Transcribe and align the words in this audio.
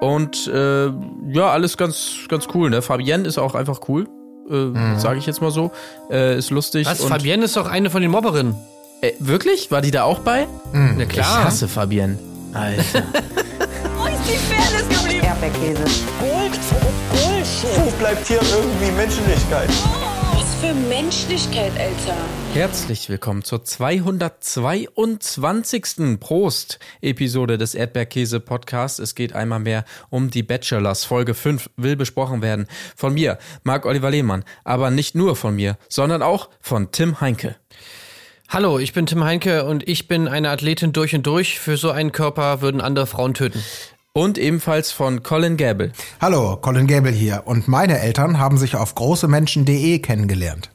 Und 0.00 0.46
äh, 0.46 0.86
ja, 0.86 1.50
alles 1.50 1.76
ganz, 1.76 2.12
ganz 2.28 2.48
cool. 2.54 2.70
Ne? 2.70 2.82
Fabienne 2.82 3.26
ist 3.26 3.38
auch 3.38 3.54
einfach 3.54 3.80
cool, 3.88 4.08
äh, 4.50 4.54
mhm. 4.54 4.98
sage 4.98 5.18
ich 5.18 5.26
jetzt 5.26 5.40
mal 5.40 5.50
so. 5.50 5.70
Äh, 6.10 6.38
ist 6.38 6.50
lustig. 6.50 6.86
Was? 6.86 7.02
Fabienne 7.02 7.44
ist 7.44 7.56
doch 7.56 7.66
eine 7.66 7.90
von 7.90 8.02
den 8.02 8.10
Mobberinnen. 8.10 8.54
Äh, 9.00 9.12
wirklich? 9.18 9.70
War 9.70 9.80
die 9.80 9.90
da 9.90 10.04
auch 10.04 10.20
bei? 10.20 10.46
Mhm. 10.72 10.94
Na 10.98 11.04
klar. 11.06 11.40
Ich 11.40 11.44
hasse 11.46 11.68
Fabienne. 11.68 12.18
Alter. 12.52 12.82
Wo 13.96 14.06
ist 14.06 14.20
die 14.26 14.36
Fairness 14.36 14.88
geblieben? 14.88 15.24
Erdbeerkäse. 15.24 15.84
Gold, 16.18 16.58
Bullshit. 17.10 17.84
Wo 17.84 17.90
bleibt 17.98 18.26
hier 18.26 18.40
irgendwie 18.40 18.90
Menschlichkeit? 18.92 19.68
Was 19.68 20.09
für 20.60 20.74
Menschlichkeit, 20.74 21.72
Alter. 21.78 22.16
Herzlich 22.52 23.08
willkommen 23.08 23.42
zur 23.42 23.64
222. 23.64 26.20
Prost-Episode 26.20 27.56
des 27.56 27.74
Erdbeerkäse-Podcasts. 27.74 28.98
Es 28.98 29.14
geht 29.14 29.32
einmal 29.32 29.60
mehr 29.60 29.86
um 30.10 30.30
die 30.30 30.42
Bachelors. 30.42 31.04
Folge 31.04 31.32
5 31.32 31.70
will 31.76 31.96
besprochen 31.96 32.42
werden. 32.42 32.66
Von 32.94 33.14
mir, 33.14 33.38
Marc-Oliver 33.62 34.10
Lehmann. 34.10 34.44
Aber 34.62 34.90
nicht 34.90 35.14
nur 35.14 35.34
von 35.34 35.56
mir, 35.56 35.78
sondern 35.88 36.20
auch 36.20 36.50
von 36.60 36.92
Tim 36.92 37.22
Heinke. 37.22 37.56
Hallo, 38.50 38.78
ich 38.78 38.92
bin 38.92 39.06
Tim 39.06 39.24
Heinke 39.24 39.64
und 39.64 39.88
ich 39.88 40.08
bin 40.08 40.28
eine 40.28 40.50
Athletin 40.50 40.92
durch 40.92 41.14
und 41.14 41.26
durch. 41.26 41.58
Für 41.58 41.78
so 41.78 41.90
einen 41.90 42.12
Körper 42.12 42.60
würden 42.60 42.82
andere 42.82 43.06
Frauen 43.06 43.32
töten. 43.32 43.64
Und 44.20 44.36
ebenfalls 44.36 44.92
von 44.92 45.22
Colin 45.22 45.56
Gable. 45.56 45.92
Hallo, 46.20 46.58
Colin 46.58 46.86
Gable 46.86 47.10
hier. 47.10 47.44
Und 47.46 47.68
meine 47.68 48.00
Eltern 48.00 48.38
haben 48.38 48.58
sich 48.58 48.76
auf 48.76 48.94
großemenschen.de 48.94 49.98
kennengelernt. 50.00 50.68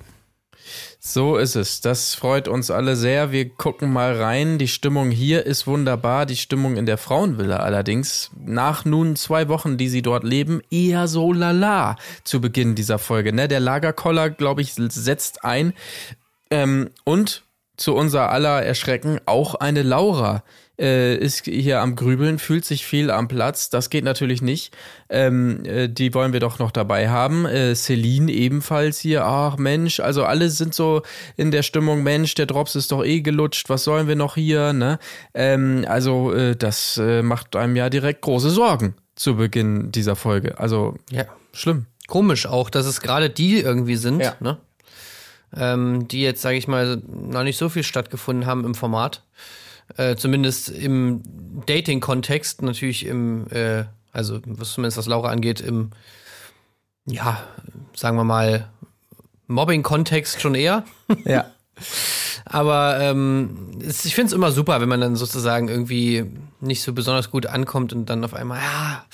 So 0.99 1.37
ist 1.37 1.55
es. 1.55 1.79
Das 1.79 2.15
freut 2.15 2.47
uns 2.47 2.71
alle 2.71 2.95
sehr. 2.95 3.31
Wir 3.31 3.47
gucken 3.47 3.93
mal 3.93 4.19
rein. 4.19 4.57
Die 4.57 4.67
Stimmung 4.67 5.11
hier 5.11 5.45
ist 5.45 5.67
wunderbar. 5.67 6.25
Die 6.25 6.37
Stimmung 6.37 6.75
in 6.75 6.87
der 6.87 6.97
Frauenvilla 6.97 7.57
allerdings 7.57 8.31
nach 8.35 8.83
nun 8.83 9.15
zwei 9.15 9.47
Wochen, 9.47 9.77
die 9.77 9.89
sie 9.89 10.01
dort 10.01 10.23
leben, 10.23 10.61
eher 10.71 11.07
so 11.07 11.31
lala 11.31 11.97
zu 12.23 12.41
Beginn 12.41 12.73
dieser 12.73 12.97
Folge. 12.97 13.31
Ne? 13.31 13.47
Der 13.47 13.59
Lagerkoller, 13.59 14.31
glaube 14.31 14.63
ich, 14.63 14.73
setzt 14.73 15.45
ein. 15.45 15.73
Ähm, 16.49 16.89
und 17.03 17.43
zu 17.77 17.93
unser 17.93 18.31
aller 18.31 18.63
Erschrecken 18.63 19.19
auch 19.27 19.53
eine 19.53 19.83
Laura 19.83 20.43
äh, 20.79 21.15
ist 21.15 21.45
hier 21.45 21.81
am 21.81 21.95
Grübeln, 21.95 22.39
fühlt 22.39 22.65
sich 22.65 22.85
viel 22.85 23.11
am 23.11 23.27
Platz. 23.27 23.69
Das 23.69 23.89
geht 23.89 24.03
natürlich 24.03 24.41
nicht. 24.41 24.75
Ähm, 25.09 25.63
äh, 25.65 25.87
die 25.87 26.13
wollen 26.13 26.33
wir 26.33 26.39
doch 26.39 26.59
noch 26.59 26.71
dabei 26.71 27.09
haben. 27.09 27.45
Äh, 27.45 27.75
Celine 27.75 28.31
ebenfalls 28.31 28.99
hier. 28.99 29.25
Ach 29.25 29.57
Mensch, 29.57 29.99
also 29.99 30.25
alle 30.25 30.49
sind 30.49 30.73
so 30.73 31.01
in 31.37 31.51
der 31.51 31.63
Stimmung, 31.63 32.03
Mensch, 32.03 32.35
der 32.35 32.45
Drops 32.45 32.75
ist 32.75 32.91
doch 32.91 33.03
eh 33.03 33.21
gelutscht, 33.21 33.69
was 33.69 33.83
sollen 33.83 34.07
wir 34.07 34.15
noch 34.15 34.35
hier? 34.35 34.73
Ne? 34.73 34.99
Ähm, 35.33 35.85
also 35.87 36.33
äh, 36.33 36.55
das 36.55 36.97
äh, 36.97 37.21
macht 37.21 37.55
einem 37.55 37.75
ja 37.75 37.89
direkt 37.89 38.21
große 38.21 38.49
Sorgen 38.49 38.95
zu 39.15 39.35
Beginn 39.35 39.91
dieser 39.91 40.15
Folge. 40.15 40.59
Also 40.59 40.95
ja, 41.11 41.25
schlimm. 41.53 41.85
Komisch 42.07 42.45
auch, 42.45 42.69
dass 42.69 42.85
es 42.85 43.01
gerade 43.01 43.29
die 43.29 43.59
irgendwie 43.61 43.95
sind. 43.95 44.21
Ja. 44.21 44.35
Ne? 44.39 44.57
ähm, 45.55 46.07
die 46.07 46.21
jetzt, 46.21 46.41
sage 46.41 46.57
ich 46.57 46.67
mal, 46.67 47.01
noch 47.07 47.43
nicht 47.43 47.57
so 47.57 47.69
viel 47.69 47.83
stattgefunden 47.83 48.45
haben 48.45 48.65
im 48.65 48.75
Format. 48.75 49.23
Äh, 49.97 50.15
zumindest 50.15 50.69
im 50.69 51.21
Dating-Kontext, 51.65 52.61
natürlich 52.61 53.05
im, 53.05 53.47
äh, 53.51 53.85
also 54.11 54.39
was 54.45 54.73
zumindest 54.73 54.97
was 54.97 55.05
Laura 55.05 55.29
angeht, 55.29 55.61
im, 55.61 55.91
ja, 57.05 57.43
sagen 57.95 58.17
wir 58.17 58.23
mal, 58.23 58.69
Mobbing-Kontext 59.47 60.41
schon 60.41 60.55
eher. 60.55 60.83
Ja. 61.25 61.51
Aber 62.45 62.99
ähm, 63.01 63.79
ich 63.81 64.15
finde 64.15 64.27
es 64.27 64.33
immer 64.33 64.51
super, 64.51 64.79
wenn 64.79 64.89
man 64.89 65.01
dann 65.01 65.15
sozusagen 65.15 65.67
irgendwie 65.67 66.25
nicht 66.61 66.83
so 66.83 66.93
besonders 66.93 67.31
gut 67.31 67.47
ankommt 67.47 67.91
und 67.91 68.09
dann 68.09 68.23
auf 68.23 68.33
einmal, 68.33 68.59
ja, 68.59 69.05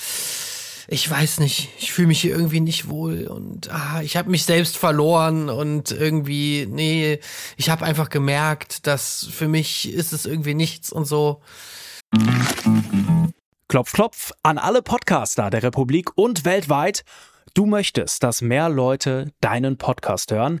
ich 0.88 1.08
weiß 1.08 1.40
nicht, 1.40 1.70
ich 1.78 1.92
fühle 1.92 2.08
mich 2.08 2.20
hier 2.20 2.34
irgendwie 2.34 2.60
nicht 2.60 2.88
wohl 2.88 3.26
und 3.26 3.70
ah, 3.72 4.00
ich 4.02 4.16
habe 4.16 4.30
mich 4.30 4.44
selbst 4.44 4.76
verloren 4.76 5.48
und 5.48 5.90
irgendwie, 5.90 6.66
nee, 6.68 7.20
ich 7.56 7.70
habe 7.70 7.84
einfach 7.84 8.10
gemerkt, 8.10 8.86
dass 8.86 9.28
für 9.30 9.48
mich 9.48 9.92
ist 9.92 10.12
es 10.12 10.26
irgendwie 10.26 10.54
nichts 10.54 10.92
und 10.92 11.04
so. 11.04 11.40
Klopf, 13.68 13.92
klopf 13.92 14.32
an 14.42 14.58
alle 14.58 14.82
Podcaster 14.82 15.50
der 15.50 15.62
Republik 15.62 16.10
und 16.16 16.44
weltweit. 16.44 17.04
Du 17.54 17.66
möchtest, 17.66 18.22
dass 18.22 18.40
mehr 18.40 18.68
Leute 18.68 19.32
deinen 19.40 19.76
Podcast 19.76 20.32
hören 20.32 20.60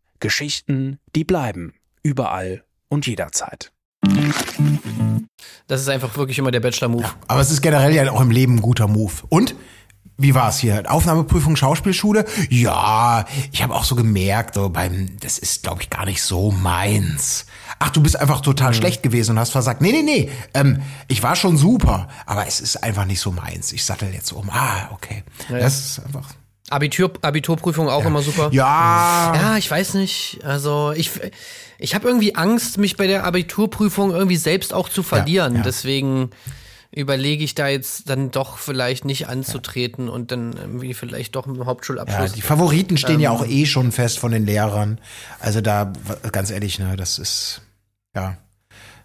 Geschichten, 0.21 0.99
die 1.15 1.25
bleiben. 1.25 1.73
Überall 2.03 2.63
und 2.87 3.05
jederzeit. 3.05 3.73
Das 5.67 5.81
ist 5.81 5.89
einfach 5.89 6.15
wirklich 6.15 6.39
immer 6.39 6.51
der 6.51 6.61
Bachelor-Move. 6.61 7.03
Ja, 7.03 7.13
aber 7.27 7.41
es 7.41 7.51
ist 7.51 7.61
generell 7.61 7.93
ja 7.93 8.09
auch 8.11 8.21
im 8.21 8.31
Leben 8.31 8.55
ein 8.55 8.61
guter 8.61 8.87
Move. 8.87 9.13
Und 9.29 9.55
wie 10.17 10.35
war 10.35 10.49
es 10.49 10.59
hier? 10.59 10.83
Aufnahmeprüfung 10.89 11.55
Schauspielschule? 11.55 12.25
Ja, 12.49 13.25
ich 13.51 13.63
habe 13.63 13.73
auch 13.73 13.83
so 13.83 13.95
gemerkt, 13.95 14.55
so 14.55 14.69
beim, 14.69 15.17
das 15.19 15.39
ist, 15.39 15.63
glaube 15.63 15.81
ich, 15.81 15.89
gar 15.89 16.05
nicht 16.05 16.21
so 16.21 16.51
meins. 16.51 17.45
Ach, 17.79 17.89
du 17.89 18.01
bist 18.01 18.19
einfach 18.19 18.41
total 18.41 18.69
mhm. 18.69 18.75
schlecht 18.75 19.03
gewesen 19.03 19.31
und 19.31 19.39
hast 19.39 19.51
versagt. 19.51 19.81
Nee, 19.81 19.91
nee, 19.91 20.03
nee. 20.03 20.29
Ähm, 20.53 20.81
ich 21.07 21.23
war 21.23 21.35
schon 21.35 21.57
super, 21.57 22.07
aber 22.27 22.45
es 22.47 22.59
ist 22.59 22.83
einfach 22.83 23.05
nicht 23.05 23.19
so 23.19 23.31
meins. 23.31 23.71
Ich 23.71 23.83
sattel 23.83 24.13
jetzt 24.13 24.31
um. 24.31 24.49
Ah, 24.51 24.89
okay. 24.91 25.23
Ja, 25.49 25.57
das 25.57 25.79
ist 25.79 26.05
einfach. 26.05 26.35
Abitur, 26.71 27.11
Abiturprüfung 27.21 27.89
auch 27.89 28.01
ja. 28.01 28.07
immer 28.07 28.21
super. 28.21 28.49
Ja. 28.51 29.33
Ja, 29.35 29.57
ich 29.57 29.69
weiß 29.69 29.95
nicht. 29.95 30.39
Also 30.43 30.93
ich, 30.95 31.11
ich 31.77 31.95
habe 31.95 32.07
irgendwie 32.07 32.35
Angst, 32.35 32.77
mich 32.77 32.97
bei 32.97 33.07
der 33.07 33.23
Abiturprüfung 33.23 34.11
irgendwie 34.11 34.37
selbst 34.37 34.73
auch 34.73 34.89
zu 34.89 35.03
verlieren. 35.03 35.53
Ja, 35.53 35.59
ja. 35.59 35.63
Deswegen 35.63 36.31
überlege 36.93 37.43
ich 37.43 37.55
da 37.55 37.67
jetzt 37.67 38.09
dann 38.09 38.31
doch 38.31 38.57
vielleicht 38.57 39.05
nicht 39.05 39.27
anzutreten 39.27 40.09
und 40.09 40.31
dann 40.31 40.53
irgendwie 40.53 40.93
vielleicht 40.93 41.35
doch 41.35 41.47
im 41.47 41.65
Hauptschulabschluss. 41.65 42.31
Ja, 42.31 42.35
die 42.35 42.41
Favoriten 42.41 42.97
stehen 42.97 43.15
ähm, 43.15 43.21
ja 43.21 43.31
auch 43.31 43.47
eh 43.47 43.65
schon 43.65 43.91
fest 43.91 44.19
von 44.19 44.31
den 44.31 44.45
Lehrern. 44.45 44.99
Also 45.39 45.61
da, 45.61 45.93
ganz 46.31 46.51
ehrlich, 46.51 46.79
ne, 46.79 46.95
das 46.97 47.17
ist, 47.17 47.61
ja. 48.13 48.37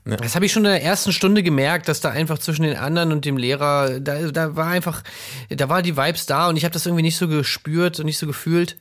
Ne? 0.06 0.16
Das 0.16 0.34
habe 0.36 0.46
ich 0.46 0.52
schon 0.52 0.64
in 0.64 0.70
der 0.70 0.82
ersten 0.82 1.12
Stunde 1.12 1.42
gemerkt, 1.42 1.88
dass 1.88 2.00
da 2.00 2.10
einfach 2.10 2.38
zwischen 2.38 2.62
den 2.62 2.76
anderen 2.76 3.12
und 3.12 3.24
dem 3.24 3.36
Lehrer, 3.36 3.98
da, 4.00 4.30
da 4.30 4.54
war 4.54 4.68
einfach, 4.68 5.02
da 5.50 5.68
war 5.68 5.82
die 5.82 5.96
Vibes 5.96 6.26
da 6.26 6.48
und 6.48 6.56
ich 6.56 6.64
habe 6.64 6.72
das 6.72 6.86
irgendwie 6.86 7.02
nicht 7.02 7.16
so 7.16 7.26
gespürt 7.26 7.98
und 7.98 8.06
nicht 8.06 8.18
so 8.18 8.26
gefühlt. 8.26 8.76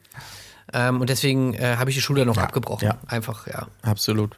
Ähm, 0.73 1.01
und 1.01 1.09
deswegen 1.09 1.53
äh, 1.55 1.77
habe 1.77 1.89
ich 1.89 1.95
die 1.95 2.01
Schule 2.01 2.25
noch 2.25 2.37
ja, 2.37 2.43
abgebrochen. 2.43 2.87
Ja. 2.87 2.97
Einfach, 3.07 3.47
ja. 3.47 3.67
Absolut. 3.81 4.37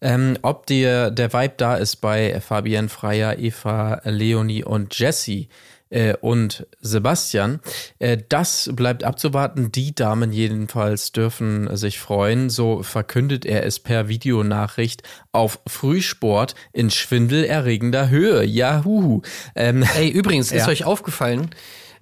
Ähm, 0.00 0.38
ob 0.42 0.66
dir 0.66 1.10
der 1.10 1.32
Vibe 1.32 1.54
da 1.56 1.76
ist 1.76 1.96
bei 1.96 2.40
Fabienne 2.40 2.88
Freier, 2.88 3.38
Eva, 3.38 4.00
Leonie 4.04 4.64
und 4.64 4.98
Jessie, 4.98 5.48
äh, 5.92 6.14
und 6.20 6.66
Sebastian. 6.80 7.60
Äh, 7.98 8.18
das 8.28 8.70
bleibt 8.74 9.04
abzuwarten. 9.04 9.70
Die 9.70 9.94
Damen 9.94 10.32
jedenfalls 10.32 11.12
dürfen 11.12 11.74
sich 11.76 11.98
freuen. 11.98 12.50
So 12.50 12.82
verkündet 12.82 13.44
er 13.44 13.64
es 13.64 13.78
per 13.78 14.08
Videonachricht 14.08 15.02
auf 15.32 15.60
Frühsport 15.66 16.54
in 16.72 16.90
schwindelerregender 16.90 18.08
Höhe. 18.08 18.42
Jahu. 18.44 19.22
Ähm, 19.54 19.84
Ey, 19.96 20.08
übrigens, 20.08 20.50
ist 20.50 20.66
ja. 20.66 20.68
euch 20.68 20.84
aufgefallen, 20.84 21.50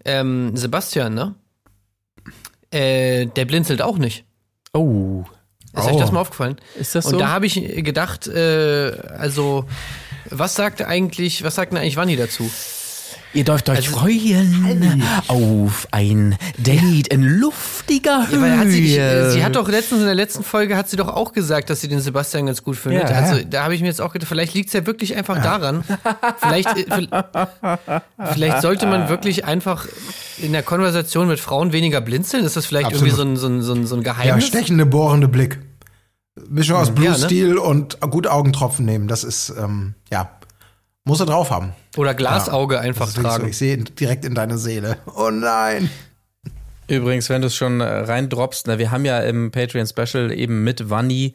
ähm, 0.05 0.57
Sebastian, 0.57 1.15
ne? 1.15 1.35
Äh, 2.71 3.27
der 3.27 3.45
blinzelt 3.45 3.83
auch 3.83 3.99
nicht. 3.99 4.25
Oh. 4.73 5.25
Ist 5.77 5.85
oh. 5.85 5.91
euch 5.91 5.97
das 5.97 6.13
mal 6.13 6.21
aufgefallen? 6.21 6.57
Ist 6.79 6.95
das 6.95 7.05
so? 7.07 7.13
Und 7.13 7.19
da 7.19 7.29
habe 7.29 7.47
ich 7.47 7.55
gedacht, 7.85 8.29
äh, 8.29 8.93
also, 9.19 9.67
was 10.29 10.55
sagt 10.55 10.83
eigentlich, 10.83 11.43
was 11.43 11.57
sagt 11.57 11.73
denn 11.73 11.79
eigentlich 11.79 11.97
Wanni 11.97 12.17
dazu? 12.17 12.49
Ihr 13.33 13.45
dürft 13.45 13.69
euch 13.69 13.77
also, 13.79 13.99
freuen 13.99 15.03
auf 15.29 15.87
ein 15.93 16.37
Date 16.59 17.09
in 17.09 17.23
luftiger 17.23 18.29
Höhe. 18.29 18.49
Ja, 18.49 18.57
hat 18.57 18.69
sie, 18.69 18.97
äh, 18.97 19.31
sie, 19.31 19.45
hat 19.45 19.55
doch 19.55 19.69
letztens 19.69 20.01
in 20.01 20.07
der 20.07 20.17
letzten 20.17 20.43
Folge 20.43 20.77
hat 20.77 20.89
sie 20.89 20.97
doch 20.97 21.09
auch 21.09 21.33
gesagt, 21.33 21.71
dass 21.71 21.81
sie 21.81 21.87
den 21.87 22.01
Sebastian 22.01 22.47
ganz 22.47 22.65
gut 22.65 22.77
findet. 22.77 23.09
Ja, 23.09 23.17
also 23.17 23.41
da 23.49 23.63
habe 23.63 23.75
ich 23.75 23.83
mir 23.83 23.87
jetzt 23.87 24.01
auch 24.01 24.13
gedacht, 24.13 24.29
vielleicht 24.29 24.55
liegt 24.55 24.69
es 24.69 24.73
ja 24.73 24.85
wirklich 24.85 25.15
einfach 25.15 25.37
ja. 25.37 25.43
daran. 25.43 25.85
Vielleicht, 26.39 26.69
äh, 26.77 27.07
vielleicht 28.33 28.63
sollte 28.63 28.87
man 28.87 29.09
wirklich 29.09 29.45
einfach 29.45 29.87
in 30.39 30.53
der 30.53 30.63
Konversation 30.63 31.29
mit 31.29 31.39
Frauen 31.39 31.73
weniger 31.73 32.01
blinzeln. 32.01 32.45
Ist 32.45 32.57
das 32.57 32.67
vielleicht 32.67 32.87
Absolut. 32.87 33.13
irgendwie 33.13 33.37
so 33.39 33.47
ein, 33.47 33.61
so, 33.61 33.75
ein, 33.75 33.87
so 33.87 33.95
ein 33.95 34.03
Geheimnis? 34.03 34.27
Ja, 34.27 34.41
stechende, 34.41 34.87
bohrende 34.87 35.29
Blick. 35.29 35.61
Mischung 36.49 36.77
aus 36.77 36.91
Blue 36.91 37.07
ja, 37.07 37.13
ne? 37.13 37.19
Steel 37.19 37.59
und 37.59 38.01
gut 38.01 38.27
Augentropfen 38.27 38.85
nehmen. 38.85 39.09
Das 39.09 39.25
ist, 39.25 39.53
ähm, 39.57 39.95
ja. 40.11 40.31
Muss 41.05 41.21
er 41.21 41.27
drauf 41.27 41.51
haben. 41.51 41.73
Oder 41.97 42.15
Glasauge 42.15 42.79
einfach 42.79 43.09
ist 43.09 43.17
wirklich 43.17 43.33
tragen. 43.33 43.45
So, 43.45 43.51
ich 43.51 43.57
sehe 43.57 43.77
direkt 43.79 44.25
in 44.25 44.35
deine 44.35 44.59
Seele. 44.59 44.99
Oh 45.17 45.31
nein. 45.31 45.91
Übrigens, 46.89 47.29
wenn 47.31 47.41
du 47.41 47.47
es 47.47 47.55
schon 47.55 47.81
äh, 47.81 47.85
reindroppst, 47.85 48.67
na, 48.67 48.79
wir 48.79 48.91
haben 48.91 49.05
ja 49.05 49.21
im 49.21 49.53
Patreon 49.53 49.87
Special 49.87 50.33
eben 50.33 50.65
mit 50.65 50.91
Vanni 50.91 51.35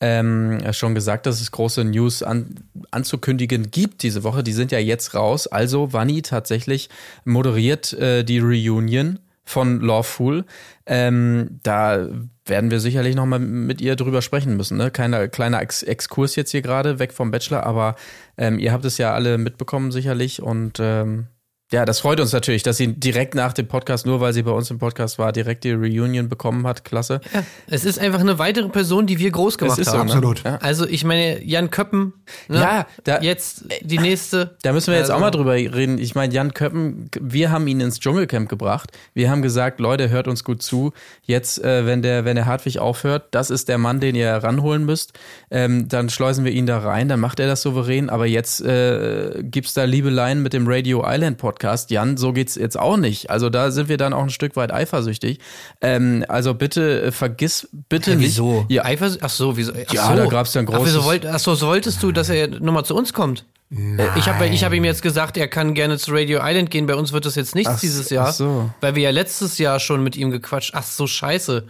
ähm, 0.00 0.60
schon 0.72 0.94
gesagt, 0.94 1.26
dass 1.26 1.40
es 1.40 1.52
große 1.52 1.84
News 1.84 2.22
an, 2.22 2.56
anzukündigen 2.90 3.70
gibt 3.70 4.02
diese 4.02 4.24
Woche. 4.24 4.42
Die 4.42 4.52
sind 4.52 4.72
ja 4.72 4.78
jetzt 4.78 5.14
raus. 5.14 5.46
Also 5.46 5.92
Vanni 5.92 6.22
tatsächlich 6.22 6.90
moderiert 7.24 7.92
äh, 7.94 8.24
die 8.24 8.40
Reunion 8.40 9.20
von 9.44 9.80
Lawful. 9.80 10.44
Ähm, 10.86 11.60
da 11.62 12.08
werden 12.46 12.70
wir 12.70 12.80
sicherlich 12.80 13.14
noch 13.14 13.26
mal 13.26 13.38
mit 13.38 13.80
ihr 13.80 13.96
drüber 13.96 14.22
sprechen 14.22 14.56
müssen. 14.56 14.76
Ne? 14.76 14.90
Kleiner, 14.90 15.28
kleiner 15.28 15.60
Ex 15.60 15.82
Exkurs 15.82 16.36
jetzt 16.36 16.50
hier 16.50 16.62
gerade, 16.62 16.98
weg 16.98 17.12
vom 17.12 17.30
Bachelor, 17.30 17.64
aber 17.64 17.96
ähm, 18.38 18.58
ihr 18.58 18.72
habt 18.72 18.84
es 18.84 18.98
ja 18.98 19.12
alle 19.12 19.38
mitbekommen 19.38 19.92
sicherlich 19.92 20.42
und 20.42 20.78
ähm, 20.80 21.26
ja, 21.72 21.84
das 21.84 21.98
freut 22.00 22.20
uns 22.20 22.32
natürlich, 22.32 22.62
dass 22.62 22.76
sie 22.76 22.92
direkt 22.92 23.34
nach 23.34 23.52
dem 23.52 23.66
Podcast, 23.66 24.06
nur 24.06 24.20
weil 24.20 24.32
sie 24.32 24.42
bei 24.42 24.52
uns 24.52 24.70
im 24.70 24.78
Podcast 24.78 25.18
war, 25.18 25.32
direkt 25.32 25.64
die 25.64 25.72
Reunion 25.72 26.28
bekommen 26.28 26.64
hat. 26.66 26.84
Klasse. 26.84 27.20
Ja, 27.34 27.42
es 27.66 27.84
ist 27.84 27.98
einfach 27.98 28.20
eine 28.20 28.38
weitere 28.38 28.68
Person, 28.68 29.06
die 29.06 29.18
wir 29.18 29.30
groß 29.32 29.58
gemacht 29.58 29.78
ist 29.78 29.90
so, 29.90 29.98
haben. 29.98 30.06
ne? 30.06 30.12
Absolut. 30.12 30.44
Ja. 30.44 30.56
Also 30.58 30.86
ich 30.86 31.02
meine, 31.02 31.42
Jan 31.42 31.70
Köppen, 31.70 32.12
ne? 32.48 32.60
Ja, 32.60 32.86
da- 33.02 33.20
jetzt 33.20 33.64
die 33.82 33.98
nächste. 33.98 34.56
Da 34.62 34.72
müssen 34.72 34.92
wir 34.92 34.94
jetzt 34.98 35.10
Also- 35.10 35.14
auch 35.14 35.20
mal 35.20 35.32
drüber 35.32 35.54
reden. 35.54 35.98
Ich 35.98 36.14
meine, 36.14 36.32
Jan 36.32 36.54
Köppen, 36.54 37.10
wir 37.20 37.50
haben 37.50 37.66
ihn 37.66 37.80
ins 37.80 37.98
Dschungelcamp 37.98 38.48
gebracht. 38.48 38.92
Wir 39.12 39.28
haben 39.30 39.42
gesagt, 39.42 39.80
Leute, 39.80 40.08
hört 40.10 40.28
uns 40.28 40.44
gut 40.44 40.62
zu. 40.62 40.92
Jetzt, 41.24 41.64
äh, 41.64 41.84
wenn 41.84 42.00
der, 42.00 42.24
wenn 42.24 42.36
der 42.36 42.46
Hartwig 42.46 42.78
aufhört, 42.78 43.24
das 43.32 43.50
ist 43.50 43.68
der 43.68 43.78
Mann, 43.78 43.98
den 43.98 44.14
ihr 44.14 44.30
ranholen 44.30 44.84
müsst. 44.84 45.14
Ähm, 45.50 45.88
dann 45.88 46.10
schleusen 46.10 46.44
wir 46.44 46.52
ihn 46.52 46.66
da 46.66 46.78
rein, 46.78 47.08
dann 47.08 47.18
macht 47.18 47.40
er 47.40 47.48
das 47.48 47.62
souverän. 47.62 48.08
Aber 48.08 48.26
jetzt 48.26 48.60
äh, 48.64 49.42
gibt's 49.42 49.74
da 49.74 49.82
Liebeleien 49.82 50.44
mit 50.44 50.52
dem 50.52 50.68
Radio 50.68 51.02
Island 51.04 51.38
Podcast. 51.38 51.55
Jan, 51.90 52.16
so 52.16 52.32
geht's 52.32 52.54
jetzt 52.54 52.78
auch 52.78 52.96
nicht. 52.96 53.30
Also 53.30 53.50
da 53.50 53.70
sind 53.70 53.88
wir 53.88 53.96
dann 53.96 54.12
auch 54.12 54.22
ein 54.22 54.30
Stück 54.30 54.56
weit 54.56 54.72
eifersüchtig. 54.72 55.38
Ähm, 55.80 56.24
also 56.28 56.54
bitte 56.54 57.02
äh, 57.02 57.12
vergiss 57.12 57.68
bitte 57.88 58.10
Ja, 58.12 58.16
nicht. 58.16 58.26
wieso? 58.26 58.64
Ja, 58.68 58.84
Eifers 58.84 59.18
ach 59.22 59.30
so, 59.30 59.56
wieso? 59.56 59.72
Ach 59.72 59.92
Ja, 59.92 60.08
so. 60.08 60.16
da 60.16 60.26
gab's 60.26 60.54
ja 60.54 60.60
ein 60.62 60.68
Ach, 60.72 60.78
wieso 60.82 61.00
großes- 61.00 61.04
wollt, 61.04 61.26
ach 61.26 61.38
so, 61.38 61.54
so 61.54 61.66
wolltest 61.68 62.02
du, 62.02 62.12
dass 62.12 62.28
er 62.28 62.48
nochmal 62.48 62.84
zu 62.84 62.94
uns 62.96 63.12
kommt? 63.12 63.44
Nein. 63.68 64.08
Ich 64.16 64.28
habe 64.28 64.46
ich 64.46 64.62
hab 64.62 64.72
ihm 64.72 64.84
jetzt 64.84 65.02
gesagt, 65.02 65.36
er 65.36 65.48
kann 65.48 65.74
gerne 65.74 65.98
zu 65.98 66.12
Radio 66.12 66.38
Island 66.42 66.70
gehen. 66.70 66.86
Bei 66.86 66.94
uns 66.94 67.12
wird 67.12 67.26
das 67.26 67.34
jetzt 67.34 67.54
nichts 67.56 67.72
Ach, 67.74 67.80
dieses 67.80 68.10
Jahr. 68.10 68.28
ach 68.28 68.32
so. 68.32 68.70
Weil 68.80 68.94
wir 68.94 69.02
ja 69.02 69.10
letztes 69.10 69.58
Jahr 69.58 69.80
schon 69.80 70.04
mit 70.04 70.16
ihm 70.16 70.30
gequatscht. 70.30 70.70
Ach 70.74 70.84
so, 70.84 71.06
scheiße. 71.08 71.64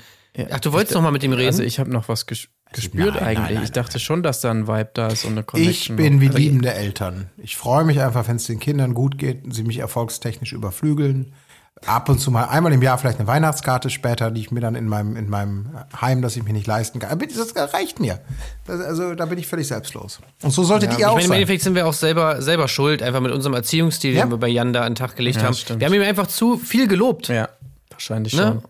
Ach, 0.50 0.60
du 0.60 0.72
wolltest 0.74 0.94
noch 0.94 1.00
mal 1.00 1.10
mit 1.10 1.22
ihm 1.24 1.32
reden? 1.32 1.46
Also 1.46 1.62
ich 1.62 1.78
habe 1.78 1.88
noch 1.90 2.10
was 2.10 2.26
ges 2.26 2.48
gespürt 2.76 3.14
nein, 3.16 3.24
eigentlich. 3.24 3.38
nein, 3.44 3.54
nein, 3.54 3.64
ich 3.64 3.72
dachte 3.72 3.98
schon, 3.98 4.22
dass 4.22 4.40
da 4.40 4.50
ein 4.52 4.68
Vibe 4.68 4.90
da 4.94 5.08
ist 5.08 5.24
und 5.24 5.32
eine 5.32 5.40
Ich 5.40 5.46
Connection. 5.46 5.96
bin 5.96 6.20
wie 6.20 6.28
noch. 6.28 6.34
liebende 6.36 6.72
Eltern. 6.72 7.28
Ich 7.38 7.56
freue 7.56 7.84
mich 7.84 8.00
einfach, 8.00 8.28
wenn 8.28 8.36
es 8.36 8.46
den 8.46 8.60
Kindern 8.60 8.94
gut 8.94 9.18
geht 9.18 9.44
und 9.44 9.52
sie 9.52 9.64
mich 9.64 9.78
erfolgstechnisch 9.78 10.52
überflügeln. 10.52 11.32
Ab 11.84 12.08
und 12.08 12.18
zu 12.18 12.30
mal 12.30 12.44
einmal 12.44 12.72
im 12.72 12.80
Jahr 12.80 12.96
vielleicht 12.96 13.18
eine 13.18 13.28
Weihnachtskarte 13.28 13.90
später, 13.90 14.30
die 14.30 14.40
ich 14.40 14.50
mir 14.50 14.60
dann 14.60 14.74
in 14.76 14.88
meinem, 14.88 15.14
in 15.14 15.28
meinem 15.28 15.68
Heim, 16.00 16.22
das 16.22 16.34
ich 16.34 16.42
mir 16.42 16.54
nicht 16.54 16.66
leisten 16.66 17.00
kann. 17.00 17.18
Das 17.18 17.74
reicht 17.74 18.00
mir. 18.00 18.18
Das, 18.64 18.80
also 18.80 19.14
da 19.14 19.26
bin 19.26 19.38
ich 19.38 19.46
völlig 19.46 19.68
selbstlos. 19.68 20.20
Und 20.42 20.52
so 20.52 20.64
solltet 20.64 20.92
ihr 20.92 20.98
ich 21.00 21.04
auch 21.04 21.12
meine, 21.12 21.24
im 21.24 21.28
sein. 21.28 21.36
Endeffekt 21.36 21.62
sind 21.62 21.74
wir 21.74 21.86
auch 21.86 21.92
selber, 21.92 22.40
selber 22.40 22.66
schuld, 22.68 23.02
einfach 23.02 23.20
mit 23.20 23.30
unserem 23.30 23.52
Erziehungsstil, 23.52 24.14
Ja. 24.14 24.22
den 24.24 24.30
wir 24.30 24.38
bei 24.38 24.48
Jan 24.48 24.72
da 24.72 24.84
an 24.84 24.92
den 24.92 24.94
Tag 24.94 25.16
gelegt 25.16 25.36
Ja, 25.36 25.42
haben. 25.44 25.54
stimmt. 25.54 25.80
Wir 25.80 25.86
haben 25.86 25.94
ihm 25.94 26.00
einfach 26.00 26.28
zu 26.28 26.56
viel 26.56 26.88
gelobt. 26.88 27.28
Ja, 27.28 27.50
wahrscheinlich 27.90 28.34
Ne? 28.34 28.62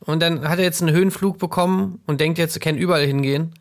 Und 0.00 0.20
dann 0.20 0.48
hat 0.48 0.58
er 0.58 0.64
jetzt 0.64 0.82
einen 0.82 0.94
Höhenflug 0.94 1.38
bekommen 1.38 2.00
und 2.06 2.20
denkt 2.20 2.38
jetzt, 2.38 2.56
er 2.56 2.60
kann 2.60 2.76
überall 2.76 3.04
hingehen. 3.06 3.54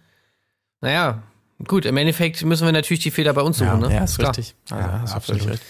Naja, 0.82 1.22
gut, 1.68 1.86
im 1.86 1.98
Endeffekt 1.98 2.44
müssen 2.46 2.66
wir 2.66 2.72
natürlich 2.72 3.04
die 3.04 3.12
Fehler 3.12 3.34
bei 3.34 3.42
uns 3.42 3.58
suchen. 3.58 3.80
ne? 3.80 3.94
Ja, 3.94 4.04
ist 4.06 4.18
Klar. 4.18 4.30
richtig. 4.38 4.56
Also, 4.72 4.84
Ja, 4.88 5.02
hast 5.02 5.12
du 5.12 5.18
absolut. 5.18 5.48
recht. 5.50 5.64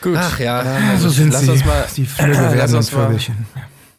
Gut. 0.00 0.16
Ach 0.18 0.38
ja. 0.38 0.60
also 0.60 1.08
so 1.08 1.14
sind 1.14 1.32
lass 1.32 1.42
sie. 1.42 1.50
uns 1.50 1.64
mal. 1.64 1.86
die 1.96 2.06
Flügel 2.06 2.34
lass 2.40 2.52
werden 2.54 2.76
uns 2.76 2.92
und 2.92 2.98
mal. 2.98 3.18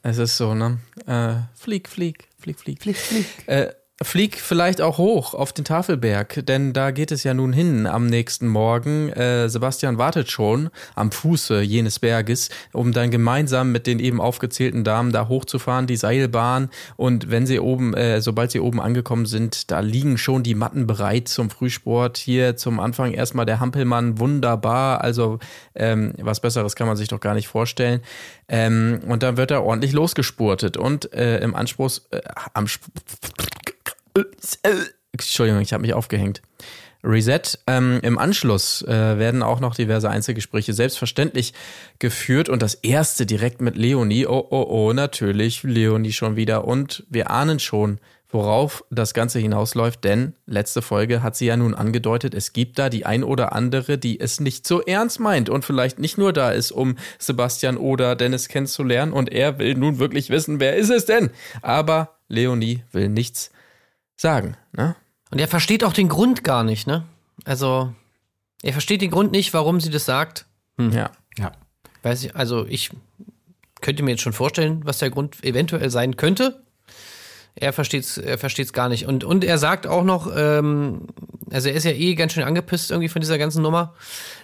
Es 0.03 0.17
ist 0.19 0.37
so, 0.37 0.53
ne? 0.53 0.77
Äh, 1.07 1.33
flieg, 1.59 1.89
flieg, 1.89 2.29
flieg, 2.39 2.59
flieg. 2.59 2.81
Flieg, 2.81 2.95
flieg. 2.97 3.25
Äh, 3.47 3.73
flieg 4.05 4.39
vielleicht 4.39 4.81
auch 4.81 4.97
hoch 4.97 5.33
auf 5.33 5.51
den 5.51 5.65
Tafelberg, 5.65 6.45
denn 6.45 6.73
da 6.73 6.91
geht 6.91 7.11
es 7.11 7.23
ja 7.23 7.33
nun 7.33 7.53
hin 7.53 7.87
am 7.87 8.05
nächsten 8.07 8.47
Morgen. 8.47 9.09
Äh, 9.09 9.49
Sebastian 9.49 9.97
wartet 9.97 10.29
schon 10.29 10.69
am 10.95 11.11
Fuße 11.11 11.61
jenes 11.61 11.99
Berges, 11.99 12.49
um 12.71 12.93
dann 12.93 13.11
gemeinsam 13.11 13.71
mit 13.71 13.87
den 13.87 13.99
eben 13.99 14.21
aufgezählten 14.21 14.83
Damen 14.83 15.11
da 15.11 15.27
hochzufahren, 15.27 15.87
die 15.87 15.97
Seilbahn. 15.97 16.69
Und 16.95 17.31
wenn 17.31 17.45
sie 17.45 17.59
oben, 17.59 17.93
äh, 17.93 18.21
sobald 18.21 18.51
sie 18.51 18.59
oben 18.59 18.79
angekommen 18.79 19.25
sind, 19.25 19.71
da 19.71 19.79
liegen 19.79 20.17
schon 20.17 20.43
die 20.43 20.55
Matten 20.55 20.87
bereit 20.87 21.27
zum 21.27 21.49
Frühsport. 21.49 22.17
Hier 22.17 22.55
zum 22.55 22.79
Anfang 22.79 23.11
erstmal 23.11 23.45
der 23.45 23.59
Hampelmann, 23.59 24.19
wunderbar. 24.19 25.01
Also 25.01 25.39
ähm, 25.73 26.13
was 26.21 26.39
Besseres 26.39 26.75
kann 26.75 26.87
man 26.87 26.95
sich 26.95 27.07
doch 27.07 27.19
gar 27.19 27.33
nicht 27.33 27.47
vorstellen. 27.47 28.01
Ähm, 28.47 28.99
und 29.07 29.23
dann 29.23 29.37
wird 29.37 29.51
er 29.51 29.63
ordentlich 29.63 29.93
losgespurtet 29.93 30.77
und 30.77 31.11
äh, 31.13 31.39
im 31.39 31.55
Anspruch, 31.55 31.91
äh, 32.11 32.21
am 32.53 32.65
Sp 32.69 32.85
Entschuldigung, 35.11 35.61
ich 35.61 35.73
habe 35.73 35.81
mich 35.81 35.93
aufgehängt. 35.93 36.41
Reset. 37.05 37.59
Ähm, 37.67 37.99
Im 38.01 38.17
Anschluss 38.17 38.81
äh, 38.81 39.19
werden 39.19 39.43
auch 39.43 39.59
noch 39.59 39.75
diverse 39.75 40.09
Einzelgespräche 40.09 40.73
selbstverständlich 40.73 41.53
geführt 41.99 42.49
und 42.49 42.61
das 42.61 42.73
erste 42.73 43.25
direkt 43.25 43.61
mit 43.61 43.77
Leonie. 43.77 44.25
Oh, 44.25 44.45
oh, 44.49 44.65
oh, 44.67 44.93
natürlich 44.93 45.63
Leonie 45.63 46.13
schon 46.13 46.35
wieder. 46.35 46.65
Und 46.65 47.05
wir 47.09 47.29
ahnen 47.29 47.59
schon, 47.59 47.99
worauf 48.29 48.83
das 48.89 49.13
Ganze 49.13 49.39
hinausläuft, 49.39 50.03
denn 50.03 50.33
letzte 50.45 50.81
Folge 50.81 51.21
hat 51.21 51.35
sie 51.35 51.45
ja 51.45 51.55
nun 51.55 51.75
angedeutet, 51.75 52.33
es 52.33 52.53
gibt 52.53 52.79
da 52.79 52.89
die 52.89 53.05
ein 53.05 53.23
oder 53.23 53.53
andere, 53.53 53.97
die 53.97 54.19
es 54.19 54.39
nicht 54.39 54.67
so 54.67 54.81
ernst 54.81 55.19
meint 55.19 55.47
und 55.49 55.63
vielleicht 55.63 55.99
nicht 55.99 56.17
nur 56.17 56.33
da 56.33 56.51
ist, 56.51 56.71
um 56.71 56.97
Sebastian 57.19 57.77
oder 57.77 58.15
Dennis 58.15 58.49
kennenzulernen 58.49 59.13
und 59.13 59.31
er 59.31 59.59
will 59.59 59.75
nun 59.75 59.99
wirklich 59.99 60.31
wissen, 60.31 60.59
wer 60.59 60.75
ist 60.75 60.89
es 60.89 61.05
denn? 61.05 61.29
Aber 61.61 62.17
Leonie 62.27 62.83
will 62.91 63.07
nichts 63.07 63.51
sagen, 64.15 64.57
ne? 64.73 64.95
Und 65.31 65.39
er 65.39 65.47
versteht 65.47 65.83
auch 65.83 65.93
den 65.93 66.07
Grund 66.07 66.43
gar 66.43 66.63
nicht, 66.63 66.87
ne? 66.87 67.03
Also, 67.43 67.93
er 68.61 68.71
versteht 68.71 69.01
den 69.01 69.11
Grund 69.11 69.31
nicht, 69.31 69.53
warum 69.53 69.81
sie 69.81 69.89
das 69.89 70.05
sagt. 70.05 70.45
Ja. 70.77 71.11
Ja. 71.37 71.51
Weiß 72.03 72.23
ich, 72.23 72.35
also 72.35 72.65
ich 72.67 72.91
könnte 73.81 74.03
mir 74.03 74.11
jetzt 74.11 74.21
schon 74.21 74.33
vorstellen, 74.33 74.81
was 74.85 74.99
der 74.99 75.09
Grund 75.09 75.43
eventuell 75.43 75.89
sein 75.89 76.15
könnte. 76.17 76.61
Er 77.55 77.71
versteht's, 77.71 78.17
er 78.17 78.37
versteht's 78.37 78.73
gar 78.73 78.89
nicht. 78.89 79.05
Und, 79.05 79.23
und 79.23 79.43
er 79.43 79.57
sagt 79.57 79.87
auch 79.87 80.03
noch, 80.03 80.29
ähm, 80.35 81.07
also 81.51 81.69
er 81.69 81.75
ist 81.75 81.85
ja 81.85 81.91
eh 81.91 82.15
ganz 82.15 82.33
schön 82.33 82.43
angepisst 82.43 82.91
irgendwie 82.91 83.07
von 83.09 83.21
dieser 83.21 83.37
ganzen 83.37 83.61
Nummer. 83.61 83.93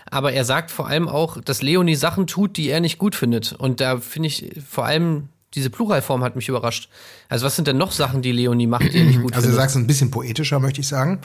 Aber 0.10 0.32
er 0.32 0.46
sagt 0.46 0.72
vor 0.72 0.88
allem 0.88 1.10
auch, 1.10 1.40
dass 1.42 1.62
Leonie 1.62 1.96
Sachen 1.96 2.28
tut, 2.28 2.58
die 2.58 2.70
er 2.70 2.80
nicht 2.80 2.98
gut 2.98 3.16
findet. 3.16 3.54
Und 3.54 3.82
da 3.82 3.98
finde 3.98 4.28
ich 4.28 4.52
vor 4.68 4.86
allem 4.86 5.30
diese 5.54 5.70
Pluralform 5.70 6.24
hat 6.24 6.36
mich 6.36 6.48
überrascht. 6.48 6.90
Also 7.30 7.46
was 7.46 7.56
sind 7.56 7.68
denn 7.68 7.78
noch 7.78 7.92
Sachen, 7.92 8.22
die 8.22 8.32
Leonie 8.32 8.68
macht, 8.68 8.94
die 8.94 9.04
nicht 9.04 9.22
gut 9.22 9.34
Also 9.34 9.50
du 9.50 9.54
sagst 9.54 9.76
ein 9.76 9.88
bisschen 9.88 10.12
poetischer, 10.12 10.60
möchte 10.60 10.82
ich 10.82 10.88
sagen. 10.88 11.20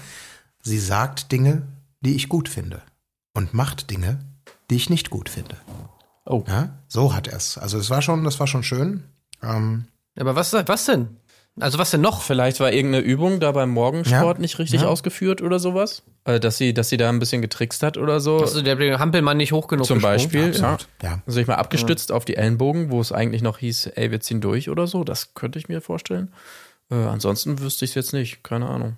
Sie 0.63 0.79
sagt 0.79 1.31
Dinge, 1.33 1.63
die 2.01 2.17
ich 2.17 2.29
gut 2.29 2.49
finde. 2.49 2.83
Und 3.35 3.55
macht 3.55 3.91
Dinge, 3.91 4.19
die 4.71 4.77
ich 4.77 4.91
nicht 4.91 5.11
gut 5.11 5.29
finde. 5.29 5.57
Oh. 6.25 6.43
Ja, 6.49 6.81
so 6.89 7.15
hat 7.15 7.29
er 7.29 7.37
es. 7.37 7.57
Also 7.59 7.79
es 7.79 7.91
war 7.91 8.03
schon, 8.03 8.25
das 8.25 8.41
war 8.41 8.47
schon 8.47 8.63
schön. 8.63 9.05
Ähm, 9.43 9.85
Aber 10.19 10.35
was, 10.35 10.53
was 10.53 10.85
denn? 10.87 11.17
Also 11.59 11.79
was 11.79 11.91
denn 11.91 12.03
noch? 12.03 12.21
Vielleicht 12.23 12.61
war 12.61 12.71
irgendeine 12.73 13.03
Übung 13.05 13.41
da 13.41 13.51
beim 13.53 13.71
Morgensport 13.71 14.37
Ja. 14.37 14.41
nicht 14.41 14.59
richtig 14.59 14.83
Ja. 14.83 14.89
ausgeführt 14.89 15.41
oder 15.41 15.59
sowas. 15.59 16.03
Äh, 16.25 16.39
dass 16.39 16.59
sie, 16.59 16.75
dass 16.75 16.91
sie 16.91 16.97
da 16.99 17.09
ein 17.09 17.19
bisschen 17.19 17.41
getrickst 17.41 17.83
hat 17.83 17.97
oder 17.97 18.21
so. 18.21 18.39
Also 18.41 18.61
der 18.61 18.99
Hampelmann 18.99 19.39
nicht 19.39 19.53
hoch 19.53 19.67
genug 19.69 19.87
Zum 19.87 19.99
gesprungen? 19.99 20.53
Beispiel, 20.53 20.55
ja. 20.61 20.77
Ja. 21.03 21.23
Also 21.27 21.41
ich 21.41 21.47
mal 21.47 21.55
abgestützt 21.55 22.13
auf 22.13 22.25
die 22.27 22.37
Ellenbogen, 22.37 22.91
wo 22.91 23.01
es 23.01 23.11
eigentlich 23.13 23.41
noch 23.43 23.59
hieß, 23.59 23.87
ey, 23.95 24.11
wir 24.11 24.21
ziehen 24.21 24.41
durch 24.43 24.69
oder 24.69 24.87
so. 24.87 25.03
Das 25.05 25.33
könnte 25.35 25.59
ich 25.59 25.69
mir 25.69 25.81
vorstellen. 25.81 26.31
Äh, 26.91 26.95
ansonsten 26.97 27.59
wüsste 27.61 27.85
ich 27.85 27.93
es 27.93 27.95
jetzt 27.95 28.13
nicht. 28.13 28.45
Keine 28.45 28.69
Ahnung. 28.69 28.97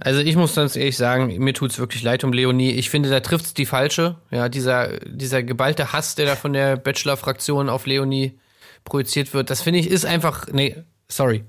Also 0.00 0.20
ich 0.20 0.34
muss 0.36 0.54
ganz 0.56 0.74
ehrlich 0.76 0.96
sagen, 0.96 1.36
mir 1.38 1.54
tut's 1.54 1.78
wirklich 1.78 2.02
leid 2.02 2.24
um 2.24 2.32
Leonie. 2.32 2.70
Ich 2.72 2.90
finde, 2.90 3.08
da 3.08 3.20
trifft's 3.20 3.54
die 3.54 3.66
falsche. 3.66 4.16
Ja, 4.32 4.48
dieser, 4.48 4.98
dieser 5.06 5.42
geballte 5.44 5.92
Hass, 5.92 6.16
der 6.16 6.26
da 6.26 6.34
von 6.36 6.52
der 6.52 6.76
Bachelor-Fraktion 6.76 7.68
auf 7.68 7.86
Leonie 7.86 8.38
projiziert 8.84 9.32
wird, 9.32 9.48
das 9.48 9.62
finde 9.62 9.78
ich 9.78 9.88
ist 9.88 10.04
einfach, 10.04 10.48
nee, 10.52 10.76
sorry. 11.08 11.44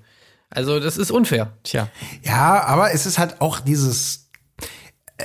Also 0.56 0.80
das 0.80 0.98
ist 0.98 1.12
unfair. 1.12 1.54
Tja. 1.64 1.90
Ja, 2.24 2.64
aber 2.64 2.94
es 2.94 3.06
ist 3.06 3.18
halt 3.20 3.42
auch 3.42 3.60
dieses. 3.60 4.24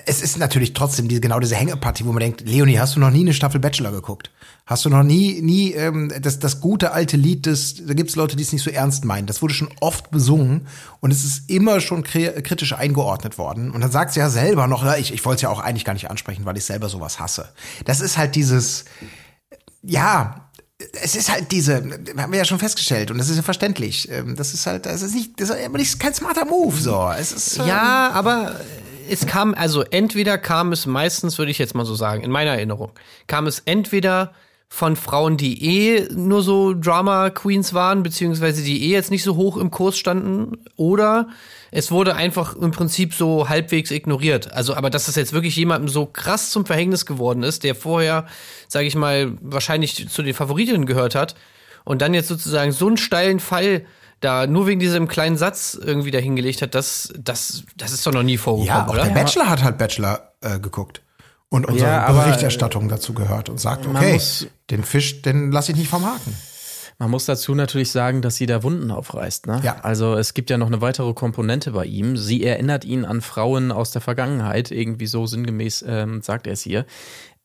Es 0.07 0.23
ist 0.23 0.39
natürlich 0.39 0.73
trotzdem 0.73 1.09
diese, 1.09 1.21
genau 1.21 1.41
diese 1.41 1.57
Hängepartie, 1.57 2.05
wo 2.05 2.13
man 2.13 2.21
denkt, 2.21 2.43
Leonie, 2.43 2.79
hast 2.79 2.95
du 2.95 3.01
noch 3.01 3.11
nie 3.11 3.23
eine 3.23 3.35
Staffel 3.35 3.59
Bachelor 3.59 3.91
geguckt? 3.91 4.31
Hast 4.65 4.85
du 4.85 4.89
noch 4.89 5.03
nie, 5.03 5.43
nie 5.43 5.73
ähm, 5.73 6.13
das, 6.21 6.39
das 6.39 6.61
gute 6.61 6.93
alte 6.93 7.17
Lied, 7.17 7.45
das, 7.49 7.75
da 7.85 7.93
gibt's 7.95 8.15
Leute, 8.15 8.37
die 8.37 8.45
es 8.45 8.53
nicht 8.53 8.63
so 8.63 8.71
ernst 8.71 9.05
meinen. 9.05 9.27
Das 9.27 9.43
wurde 9.43 9.53
schon 9.53 9.69
oft 9.81 10.13
besungen 10.13 10.69
und 11.01 11.11
es 11.11 11.25
ist 11.25 11.51
immer 11.51 11.81
schon 11.81 12.05
kri- 12.05 12.41
kritisch 12.43 12.73
eingeordnet 12.73 13.37
worden. 13.37 13.73
Und 13.73 13.81
dann 13.81 13.91
sagt 13.91 14.13
sie 14.13 14.21
ja 14.21 14.31
selber 14.31 14.69
noch, 14.69 14.85
ja, 14.85 14.95
ich, 14.95 15.13
ich 15.13 15.25
wollte 15.25 15.37
es 15.39 15.43
ja 15.43 15.49
auch 15.49 15.59
eigentlich 15.59 15.85
gar 15.85 15.95
nicht 15.95 16.09
ansprechen, 16.09 16.45
weil 16.45 16.57
ich 16.57 16.65
selber 16.65 16.89
sowas 16.89 17.19
hasse. 17.19 17.49
Das 17.85 18.01
ist 18.01 18.17
halt 18.17 18.37
dieses, 18.37 18.85
ja, 19.83 20.50
es 21.03 21.15
ist 21.15 21.31
halt 21.31 21.53
diese, 21.53 21.77
haben 22.17 22.33
wir 22.33 22.39
ja 22.39 22.45
schon 22.45 22.59
festgestellt 22.59 23.11
und 23.11 23.19
das 23.19 23.29
ist 23.29 23.37
ja 23.37 23.43
verständlich. 23.43 24.11
Ähm, 24.11 24.37
Das 24.37 24.55
ist 24.55 24.67
halt, 24.67 24.87
das 24.87 25.03
ist 25.03 25.15
nicht, 25.15 25.41
das 25.41 25.51
ist 25.51 26.01
kein 26.01 26.15
smarter 26.15 26.45
Move 26.45 26.77
so. 26.77 27.11
Es 27.17 27.33
ist 27.33 27.59
ähm, 27.59 27.67
Ja, 27.67 28.11
aber 28.13 28.57
es 29.09 29.27
kam, 29.27 29.55
also 29.55 29.83
entweder 29.83 30.39
kam 30.39 30.73
es 30.73 30.87
meistens, 30.87 31.39
würde 31.39 31.51
ich 31.51 31.59
jetzt 31.59 31.75
mal 31.75 31.85
so 31.85 31.95
sagen, 31.95 32.23
in 32.23 32.31
meiner 32.31 32.53
Erinnerung, 32.53 32.93
kam 33.27 33.47
es 33.47 33.61
entweder 33.65 34.33
von 34.73 34.95
Frauen, 34.95 35.37
die 35.37 35.65
eh 35.97 36.09
nur 36.15 36.43
so 36.43 36.75
Drama 36.75 37.31
Queens 37.31 37.75
waren, 37.75 38.05
beziehungsweise 38.05 38.63
die 38.63 38.85
eh 38.85 38.93
jetzt 38.93 39.11
nicht 39.11 39.25
so 39.25 39.35
hoch 39.35 39.57
im 39.57 39.73
Kurs 39.73 39.99
standen, 39.99 40.59
oder 40.77 41.27
es 41.73 41.91
wurde 41.91 42.15
einfach 42.15 42.55
im 42.55 42.71
Prinzip 42.71 43.13
so 43.13 43.49
halbwegs 43.49 43.91
ignoriert. 43.91 44.53
Also, 44.53 44.75
aber 44.77 44.89
dass 44.89 45.07
das 45.07 45.17
jetzt 45.17 45.33
wirklich 45.33 45.57
jemandem 45.57 45.89
so 45.89 46.07
krass 46.07 46.51
zum 46.51 46.67
Verhängnis 46.67 47.05
geworden 47.05 47.43
ist, 47.43 47.65
der 47.65 47.75
vorher, 47.75 48.27
sage 48.69 48.87
ich 48.87 48.95
mal, 48.95 49.33
wahrscheinlich 49.43 50.09
zu 50.09 50.23
den 50.23 50.35
Favoritinnen 50.35 50.87
gehört 50.87 51.17
hat 51.17 51.35
und 51.85 52.01
dann 52.01 52.15
jetzt 52.15 52.29
sozusagen 52.29 52.71
so 52.71 52.87
einen 52.87 52.97
steilen 52.97 53.41
Fall 53.41 53.85
da 54.21 54.47
nur 54.47 54.69
wegen 54.69 54.79
diesem 54.79 55.09
kleinen 55.09 55.37
Satz 55.37 55.77
irgendwie 55.83 56.11
dahingelegt 56.13 56.63
hat, 56.63 56.77
das, 56.77 57.13
das, 57.19 57.65
das 57.77 57.91
ist 57.93 58.07
doch 58.07 58.13
noch 58.13 58.23
nie 58.23 58.37
vorgekommen, 58.39 58.69
Ja, 58.69 58.87
auch 58.87 58.93
oder? 58.93 59.03
der 59.05 59.11
Bachelor 59.15 59.49
hat 59.51 59.65
halt 59.65 59.79
Bachelor 59.79 60.33
äh, 60.43 60.61
geguckt. 60.61 61.03
Und 61.53 61.67
unsere 61.67 61.91
Ja, 61.91 62.05
aber, 62.05 62.23
Berichterstattung 62.27 62.89
dazu 62.89 63.13
gehört 63.13 63.49
und 63.49 63.59
sagt, 63.59 63.85
okay, 63.85 64.13
muss- 64.13 64.47
den 64.71 64.85
Fisch, 64.85 65.23
den 65.23 65.51
lasse 65.53 65.73
ich 65.73 65.79
nicht 65.79 65.91
vom 65.91 66.05
Haken. 66.05 66.35
Man 66.99 67.11
muss 67.11 67.25
dazu 67.25 67.55
natürlich 67.55 67.91
sagen, 67.91 68.21
dass 68.21 68.37
sie 68.37 68.45
da 68.45 68.63
Wunden 68.63 68.91
aufreißt. 68.91 69.47
Ne? 69.47 69.61
Ja. 69.65 69.79
Also 69.81 70.17
es 70.17 70.35
gibt 70.35 70.51
ja 70.51 70.59
noch 70.59 70.67
eine 70.67 70.83
weitere 70.83 71.15
Komponente 71.15 71.71
bei 71.71 71.87
ihm. 71.87 72.17
Sie 72.19 72.45
erinnert 72.45 72.85
ihn 72.85 73.07
an 73.07 73.23
Frauen 73.23 73.73
aus 73.73 73.91
der 73.91 74.03
Vergangenheit, 74.03 74.71
irgendwie 74.71 75.07
so 75.07 75.25
sinngemäß 75.27 75.83
ähm, 75.89 76.21
sagt 76.21 76.47
er 76.47 76.53
es 76.53 76.61
hier. 76.61 76.85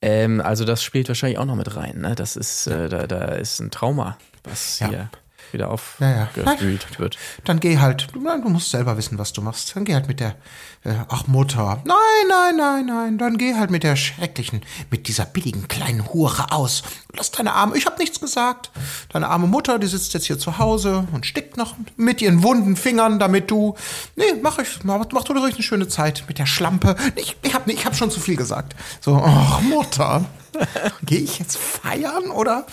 Ähm, 0.01 0.41
also 0.41 0.65
das 0.65 0.84
spielt 0.84 1.08
wahrscheinlich 1.08 1.39
auch 1.39 1.46
noch 1.46 1.55
mit 1.55 1.74
rein. 1.77 2.01
Ne? 2.01 2.15
Das 2.15 2.36
ist, 2.36 2.67
äh, 2.67 2.89
da, 2.89 3.08
da 3.08 3.25
ist 3.36 3.62
ein 3.62 3.72
Trauma, 3.72 4.17
was 4.44 4.79
Ja. 4.79 4.89
hier 4.89 5.10
wieder 5.52 5.75
Ja, 6.00 6.10
ja. 6.10 6.44
aufgewühlt 6.44 7.00
wird. 7.00 7.18
Dann 7.44 7.60
geh 7.60 7.78
halt, 7.78 8.08
nein, 8.22 8.42
du 8.42 8.50
musst 8.50 8.70
selber 8.70 8.98
wissen, 8.98 9.18
was 9.18 9.34
du 9.34 9.42
machst. 9.42 9.75
Dann 9.75 9.86
geh 9.86 9.94
halt 9.94 10.08
mit 10.08 10.20
der, 10.20 10.36
äh, 10.84 10.94
ach 11.10 11.28
Mutter, 11.28 11.82
nein, 11.86 11.96
nein, 12.30 12.56
nein, 12.58 12.86
nein, 12.86 13.18
dann 13.18 13.38
geh 13.38 13.56
halt 13.56 13.72
mit 13.72 13.84
der 13.84 13.96
schrecklichen, 13.96 14.62
mit 14.92 15.08
dieser 15.08 15.25
billigen 15.25 15.68
kleinen 15.68 16.12
Hure 16.14 16.52
aus. 16.52 16.84
Lass 17.16 17.32
deine 17.32 17.54
arme, 17.54 17.78
ich 17.78 17.86
hab 17.86 17.98
nichts 18.00 18.20
gesagt. 18.20 18.72
Deine 19.10 19.28
arme 19.28 19.48
Mutter, 19.48 19.80
die 19.80 19.88
sitzt 19.88 20.14
jetzt 20.14 20.25
hier 20.25 20.40
zu 20.40 20.58
Hause 20.58 21.08
und 21.14 21.25
stickt 21.25 21.58
noch 21.58 21.75
mit 21.98 22.22
ihren 22.22 22.44
wunden 22.44 22.75
Fingern, 22.75 23.20
damit 23.20 23.50
du, 23.52 23.75
nee, 24.16 24.24
mach 24.42 24.60
ich, 24.60 24.84
mach, 24.84 25.06
mach 25.12 25.24
du 25.24 25.34
doch 25.34 25.42
ruhig 25.42 25.56
eine 25.56 25.64
schöne 25.64 25.88
Zeit 25.88 26.24
mit 26.28 26.40
der 26.40 26.46
Schlampe. 26.46 26.96
Ich, 27.16 27.38
ich 27.42 27.54
hab, 27.54 27.68
ich 27.68 27.86
hab 27.86 27.96
schon 27.96 28.12
zu 28.12 28.20
viel 28.20 28.36
gesagt. 28.36 28.75
So, 29.02 29.16
ach 29.24 29.62
Mutter. 29.62 30.25
Gehe 31.05 31.19
ich 31.19 31.39
jetzt 31.39 31.57
feiern 31.57 32.29
oder 32.31 32.65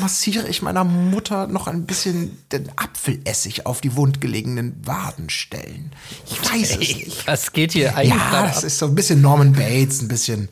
massiere 0.00 0.46
ich 0.48 0.62
meiner 0.62 0.84
Mutter 0.84 1.46
noch 1.48 1.66
ein 1.66 1.84
bisschen 1.84 2.38
den 2.52 2.70
Apfelessig 2.76 3.66
auf 3.66 3.80
die 3.80 3.96
wundgelegenen 3.96 4.80
Wadenstellen? 4.84 5.92
Ich 6.26 6.52
weiß 6.52 6.70
es 6.72 6.78
nicht. 6.78 7.26
Was 7.26 7.52
geht 7.52 7.72
hier 7.72 7.96
eigentlich 7.96 8.14
Ja, 8.14 8.42
das 8.46 8.58
ab? 8.58 8.64
ist 8.64 8.78
so 8.78 8.86
ein 8.86 8.94
bisschen 8.94 9.20
Norman 9.20 9.52
Bates, 9.52 10.00
ein 10.02 10.08
bisschen. 10.08 10.48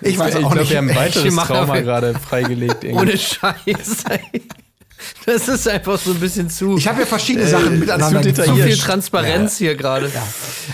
Ich 0.00 0.18
weiß 0.18 0.34
ich 0.36 0.44
auch 0.44 0.50
glaube, 0.52 0.60
nicht. 0.60 0.70
wir 0.70 0.78
haben 0.78 0.90
ein 0.90 0.96
Ich 1.08 1.14
weiteres 1.16 1.34
Trauma 1.36 1.80
gerade 1.80 2.14
freigelegt. 2.18 2.84
irgendwie. 2.84 3.00
Ohne 3.02 3.18
Scheiß. 3.18 4.04
Das 5.26 5.48
ist 5.48 5.68
einfach 5.68 5.98
so 5.98 6.12
ein 6.12 6.20
bisschen 6.20 6.48
zu. 6.48 6.76
ich 6.78 6.88
habe 6.88 7.00
ja 7.00 7.06
verschiedene 7.06 7.46
Sachen 7.46 7.78
miteinander 7.78 8.22
zu 8.22 8.32
zu 8.32 8.54
viel. 8.56 8.76
Transparenz 8.76 9.56
hier 9.58 9.74
gerade. 9.76 10.10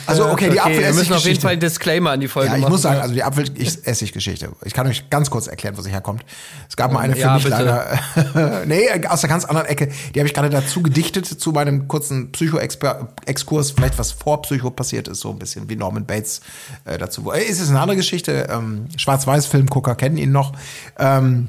Also 0.07 0.29
okay, 0.29 0.51
die 0.51 0.57
wir 0.57 0.93
müssen 0.93 1.13
auf 1.13 1.25
jeden. 1.25 1.41
Fall 1.41 1.53
einen 1.53 1.61
Disclaimer 1.61 2.11
an 2.11 2.21
die 2.21 2.29
Folge 2.29 2.51
Ja, 2.51 2.57
ich 2.57 2.63
machen. 2.63 2.73
muss 2.73 2.83
sagen, 2.83 3.01
also 3.01 3.15
die 3.15 3.23
Apfelessig-Geschichte. 3.23 4.51
Ich 4.65 4.75
kann 4.75 4.87
euch 4.87 5.09
ganz 5.11 5.31
kurz 5.31 5.47
erklären, 5.47 5.77
wo 5.77 5.83
sie 5.83 5.91
herkommt. 5.91 6.25
Es 6.69 6.77
gab 6.77 6.93
mal 6.93 7.01
eine 7.01 7.15
für 7.15 7.21
Ja, 7.21 7.35
mich 7.35 7.45
bitte. 7.45 7.57
leider, 7.57 8.65
nee, 8.67 8.89
aus 9.09 9.21
der 9.23 9.31
ganz 9.31 9.45
anderen 9.45 9.67
Ecke. 9.67 9.89
Die 10.15 10.21
habe 10.21 10.27
ich 10.29 10.35
gerade 10.35 10.51
dazu 10.51 10.83
gedichtet 10.83 11.27
zu 11.27 11.51
meinem 11.53 11.89
kurzen 11.89 12.31
Psycho-Exkurs, 12.33 13.71
vielleicht 13.73 13.99
was 13.99 14.13
vor 14.13 14.43
Psycho 14.43 14.71
passiert 14.71 15.09
ist, 15.09 15.21
so 15.21 15.31
ein 15.31 15.39
bisschen 15.39 15.69
wie 15.69 15.77
Norman 15.77 16.07
Bates 16.07 16.41
äh, 16.85 16.99
dazu. 16.99 17.31
Äh, 17.33 17.43
ist 17.45 17.61
es 17.61 17.71
eine 17.71 17.81
andere 17.81 17.97
Geschichte? 17.97 18.49
Ähm, 18.51 18.87
Schwarz-Weiß-Filmgucker 18.97 19.95
kennen 19.95 20.17
ihn 20.17 20.33
noch. 20.33 20.53
Ähm, 20.99 21.49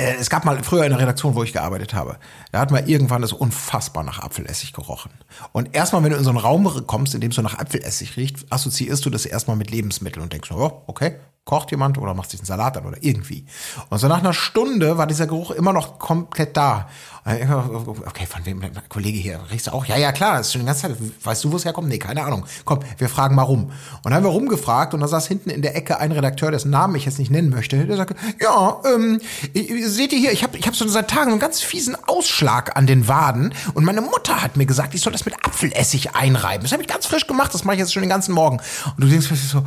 äh, 0.00 0.14
es 0.18 0.30
gab 0.30 0.44
mal 0.44 0.62
früher 0.62 0.84
in 0.84 0.90
der 0.90 0.98
Redaktion, 0.98 1.34
wo 1.34 1.42
ich 1.42 1.52
gearbeitet 1.52 1.94
habe, 1.94 2.16
da 2.52 2.60
hat 2.60 2.70
man 2.70 2.86
irgendwann 2.86 3.22
es 3.22 3.32
unfassbar 3.32 4.02
nach 4.02 4.20
Apfelessig 4.20 4.72
gerochen. 4.72 5.10
Und 5.52 5.74
erstmal, 5.74 6.02
wenn 6.02 6.10
du 6.10 6.16
in 6.16 6.24
so 6.24 6.30
einen 6.30 6.38
Raum 6.38 6.86
kommst, 6.86 7.14
in 7.14 7.20
dem 7.20 7.30
es 7.30 7.36
so 7.36 7.42
nach 7.42 7.58
Apfelessig 7.58 8.16
riecht, 8.16 8.46
assoziierst 8.50 9.04
du 9.04 9.10
das 9.10 9.26
erstmal 9.26 9.56
mit 9.56 9.70
Lebensmitteln 9.70 10.22
und 10.22 10.32
denkst, 10.32 10.50
oh, 10.52 10.82
okay, 10.86 11.16
kocht 11.50 11.72
jemand 11.72 11.98
oder 11.98 12.14
macht 12.14 12.30
sich 12.30 12.38
einen 12.38 12.46
Salat 12.46 12.76
an 12.76 12.86
oder 12.86 12.98
irgendwie. 13.00 13.44
Und 13.88 13.98
so 13.98 14.06
nach 14.06 14.20
einer 14.20 14.32
Stunde 14.32 14.98
war 14.98 15.08
dieser 15.08 15.26
Geruch 15.26 15.50
immer 15.50 15.72
noch 15.72 15.98
komplett 15.98 16.56
da. 16.56 16.88
Irgendwann, 17.26 17.86
Okay, 18.06 18.24
von 18.24 18.46
wem, 18.46 18.62
Kollege 18.88 19.18
hier, 19.18 19.40
riechst 19.50 19.66
du 19.66 19.72
auch? 19.72 19.84
Ja, 19.84 19.96
ja, 19.96 20.12
klar, 20.12 20.38
das 20.38 20.46
ist 20.46 20.52
schon 20.52 20.62
die 20.62 20.66
ganze 20.66 20.82
Zeit. 20.82 20.96
Weißt 21.24 21.42
du, 21.42 21.50
wo 21.52 21.56
es 21.56 21.64
herkommt? 21.64 21.88
Nee, 21.88 21.98
keine 21.98 22.24
Ahnung. 22.24 22.46
Komm, 22.64 22.80
wir 22.98 23.08
fragen 23.08 23.34
mal 23.34 23.42
rum. 23.42 23.64
Und 23.64 23.72
dann 24.04 24.14
haben 24.14 24.22
wir 24.22 24.30
rumgefragt 24.30 24.94
und 24.94 25.00
da 25.00 25.08
saß 25.08 25.26
hinten 25.26 25.50
in 25.50 25.60
der 25.60 25.76
Ecke 25.76 25.98
ein 25.98 26.12
Redakteur, 26.12 26.52
dessen 26.52 26.70
Namen 26.70 26.94
ich 26.94 27.04
jetzt 27.04 27.18
nicht 27.18 27.32
nennen 27.32 27.50
möchte, 27.50 27.84
der 27.84 27.96
sagte, 27.96 28.14
ja, 28.40 28.80
ähm, 28.94 29.20
seht 29.52 30.12
ihr 30.12 30.18
hier, 30.20 30.32
ich 30.32 30.44
habe 30.44 30.56
ich 30.56 30.66
hab 30.66 30.76
so 30.76 30.86
seit 30.86 31.10
Tagen 31.10 31.32
einen 31.32 31.40
ganz 31.40 31.60
fiesen 31.60 31.96
Ausschlag 32.06 32.76
an 32.76 32.86
den 32.86 33.08
Waden 33.08 33.52
und 33.74 33.84
meine 33.84 34.00
Mutter 34.00 34.40
hat 34.40 34.56
mir 34.56 34.66
gesagt, 34.66 34.94
ich 34.94 35.02
soll 35.02 35.12
das 35.12 35.24
mit 35.24 35.34
Apfelessig 35.44 36.14
einreiben. 36.14 36.62
Das 36.62 36.72
habe 36.72 36.82
ich 36.82 36.88
ganz 36.88 37.06
frisch 37.06 37.26
gemacht, 37.26 37.52
das 37.52 37.64
mache 37.64 37.74
ich 37.74 37.80
jetzt 37.80 37.92
schon 37.92 38.02
den 38.02 38.10
ganzen 38.10 38.32
Morgen. 38.32 38.60
Und 38.86 39.04
du 39.04 39.08
denkst 39.08 39.26
plötzlich 39.26 39.50
so, 39.50 39.64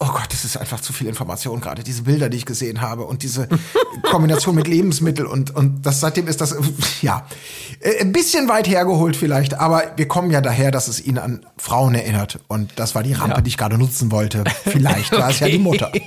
Oh 0.00 0.08
Gott, 0.08 0.26
das 0.30 0.44
ist 0.44 0.56
einfach 0.56 0.80
zu 0.80 0.92
viel 0.92 1.06
Information 1.06 1.60
gerade. 1.60 1.84
Diese 1.84 2.02
Bilder, 2.02 2.28
die 2.28 2.36
ich 2.36 2.46
gesehen 2.46 2.80
habe 2.80 3.04
und 3.04 3.22
diese 3.22 3.48
Kombination 4.02 4.56
mit 4.56 4.66
Lebensmittel 4.66 5.24
und, 5.24 5.54
und 5.54 5.86
das 5.86 6.00
seitdem 6.00 6.26
ist 6.26 6.40
das, 6.40 6.56
ja, 7.00 7.26
äh, 7.80 8.00
ein 8.00 8.12
bisschen 8.12 8.48
weit 8.48 8.68
hergeholt 8.68 9.16
vielleicht, 9.16 9.54
aber 9.54 9.92
wir 9.96 10.08
kommen 10.08 10.32
ja 10.32 10.40
daher, 10.40 10.72
dass 10.72 10.88
es 10.88 11.00
ihn 11.04 11.16
an 11.16 11.46
Frauen 11.56 11.94
erinnert 11.94 12.40
und 12.48 12.72
das 12.76 12.96
war 12.96 13.04
die 13.04 13.12
Rampe, 13.12 13.40
die 13.40 13.50
ich 13.50 13.56
gerade 13.56 13.78
nutzen 13.78 14.10
wollte. 14.10 14.42
Vielleicht 14.64 15.12
war 15.16 15.30
es 15.30 15.38
ja 15.38 15.48
die 15.48 15.58
Mutter. 15.58 15.92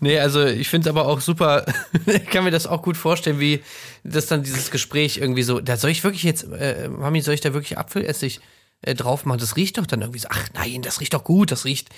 Nee, 0.00 0.20
also 0.20 0.44
ich 0.44 0.68
finde 0.68 0.88
es 0.88 0.94
aber 0.94 1.08
auch 1.08 1.20
super, 1.20 1.64
ich 2.06 2.26
kann 2.26 2.44
mir 2.44 2.50
das 2.50 2.66
auch 2.66 2.82
gut 2.82 2.96
vorstellen, 2.96 3.40
wie 3.40 3.62
das 4.04 4.26
dann 4.26 4.44
dieses 4.44 4.70
Gespräch 4.70 5.18
irgendwie 5.18 5.42
so, 5.42 5.58
da 5.60 5.76
soll 5.76 5.90
ich 5.90 6.04
wirklich 6.04 6.22
jetzt, 6.22 6.44
äh, 6.44 6.88
Mami, 6.88 7.20
soll 7.20 7.34
ich 7.34 7.40
da 7.40 7.52
wirklich 7.52 7.78
Apfelessig 7.78 8.40
äh, 8.82 8.94
drauf 8.94 9.24
machen? 9.24 9.40
Das 9.40 9.56
riecht 9.56 9.78
doch 9.78 9.86
dann 9.86 10.02
irgendwie 10.02 10.20
so, 10.20 10.28
ach 10.30 10.48
nein, 10.54 10.82
das 10.82 11.00
riecht 11.00 11.14
doch 11.14 11.24
gut, 11.24 11.50
das 11.50 11.64
riecht, 11.64 11.88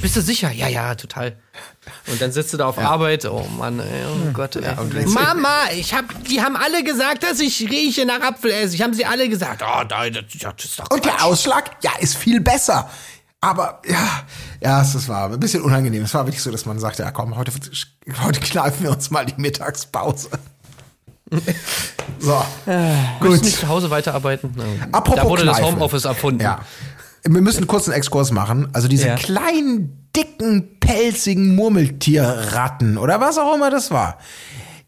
bist 0.00 0.16
du 0.16 0.20
sicher? 0.20 0.50
Ja, 0.52 0.68
ja, 0.68 0.94
total. 0.94 1.36
Und 2.10 2.20
dann 2.20 2.30
sitzt 2.32 2.52
du 2.52 2.56
da 2.58 2.66
auf 2.66 2.78
Arbeit, 2.78 3.24
oh 3.24 3.46
Mann, 3.58 3.80
ey, 3.80 3.86
oh 4.06 4.30
Gott, 4.32 4.56
ey. 4.56 4.62
denkst- 4.62 5.12
Mama, 5.14 5.70
ich 5.74 5.94
hab, 5.94 6.04
die 6.24 6.42
haben 6.42 6.56
alle 6.56 6.84
gesagt, 6.84 7.22
dass 7.22 7.40
ich 7.40 7.60
rieche 7.70 8.04
nach 8.04 8.20
Apfelessig, 8.20 8.82
haben 8.82 8.94
sie 8.94 9.06
alle 9.06 9.28
gesagt, 9.28 9.62
oh 9.62 9.82
nein, 9.88 10.12
das, 10.12 10.24
das 10.38 10.64
ist 10.64 10.78
doch 10.78 10.90
Und 10.90 11.04
der. 11.04 11.24
Ausschlag, 11.24 11.70
ja, 11.82 11.92
ist 12.00 12.16
viel 12.16 12.40
besser. 12.40 12.88
Aber 13.40 13.80
ja, 13.88 14.22
ja, 14.60 14.82
es 14.82 15.08
war 15.08 15.32
ein 15.32 15.40
bisschen 15.40 15.62
unangenehm. 15.62 16.04
Es 16.04 16.14
war 16.14 16.24
wirklich 16.26 16.42
so, 16.42 16.50
dass 16.52 16.64
man 16.64 16.78
sagte, 16.78 17.02
ja 17.02 17.10
komm, 17.10 17.34
heute, 17.36 17.50
heute 18.22 18.38
kneifen 18.40 18.84
wir 18.84 18.90
uns 18.92 19.10
mal 19.10 19.26
die 19.26 19.34
Mittagspause. 19.40 20.28
So, 22.18 22.44
Müssen 22.66 23.18
gut. 23.20 23.42
nicht 23.42 23.58
zu 23.58 23.66
Hause 23.68 23.90
weiterarbeiten? 23.90 24.54
Apropos 24.92 25.16
da 25.22 25.28
wurde 25.28 25.44
das 25.46 25.56
Kneifen. 25.58 25.74
Homeoffice 25.76 26.04
erfunden. 26.04 26.42
Ja. 26.42 26.60
Wir 27.24 27.40
müssen 27.40 27.58
einen 27.58 27.66
kurzen 27.68 27.92
Exkurs 27.92 28.30
machen. 28.32 28.68
Also 28.72 28.88
diese 28.88 29.08
Ja. 29.08 29.16
kleinen, 29.16 30.08
dicken, 30.16 30.78
pelzigen 30.80 31.54
Murmeltierratten 31.54 32.98
oder 32.98 33.20
was 33.20 33.38
auch 33.38 33.54
immer 33.54 33.70
das 33.70 33.90
war, 33.90 34.18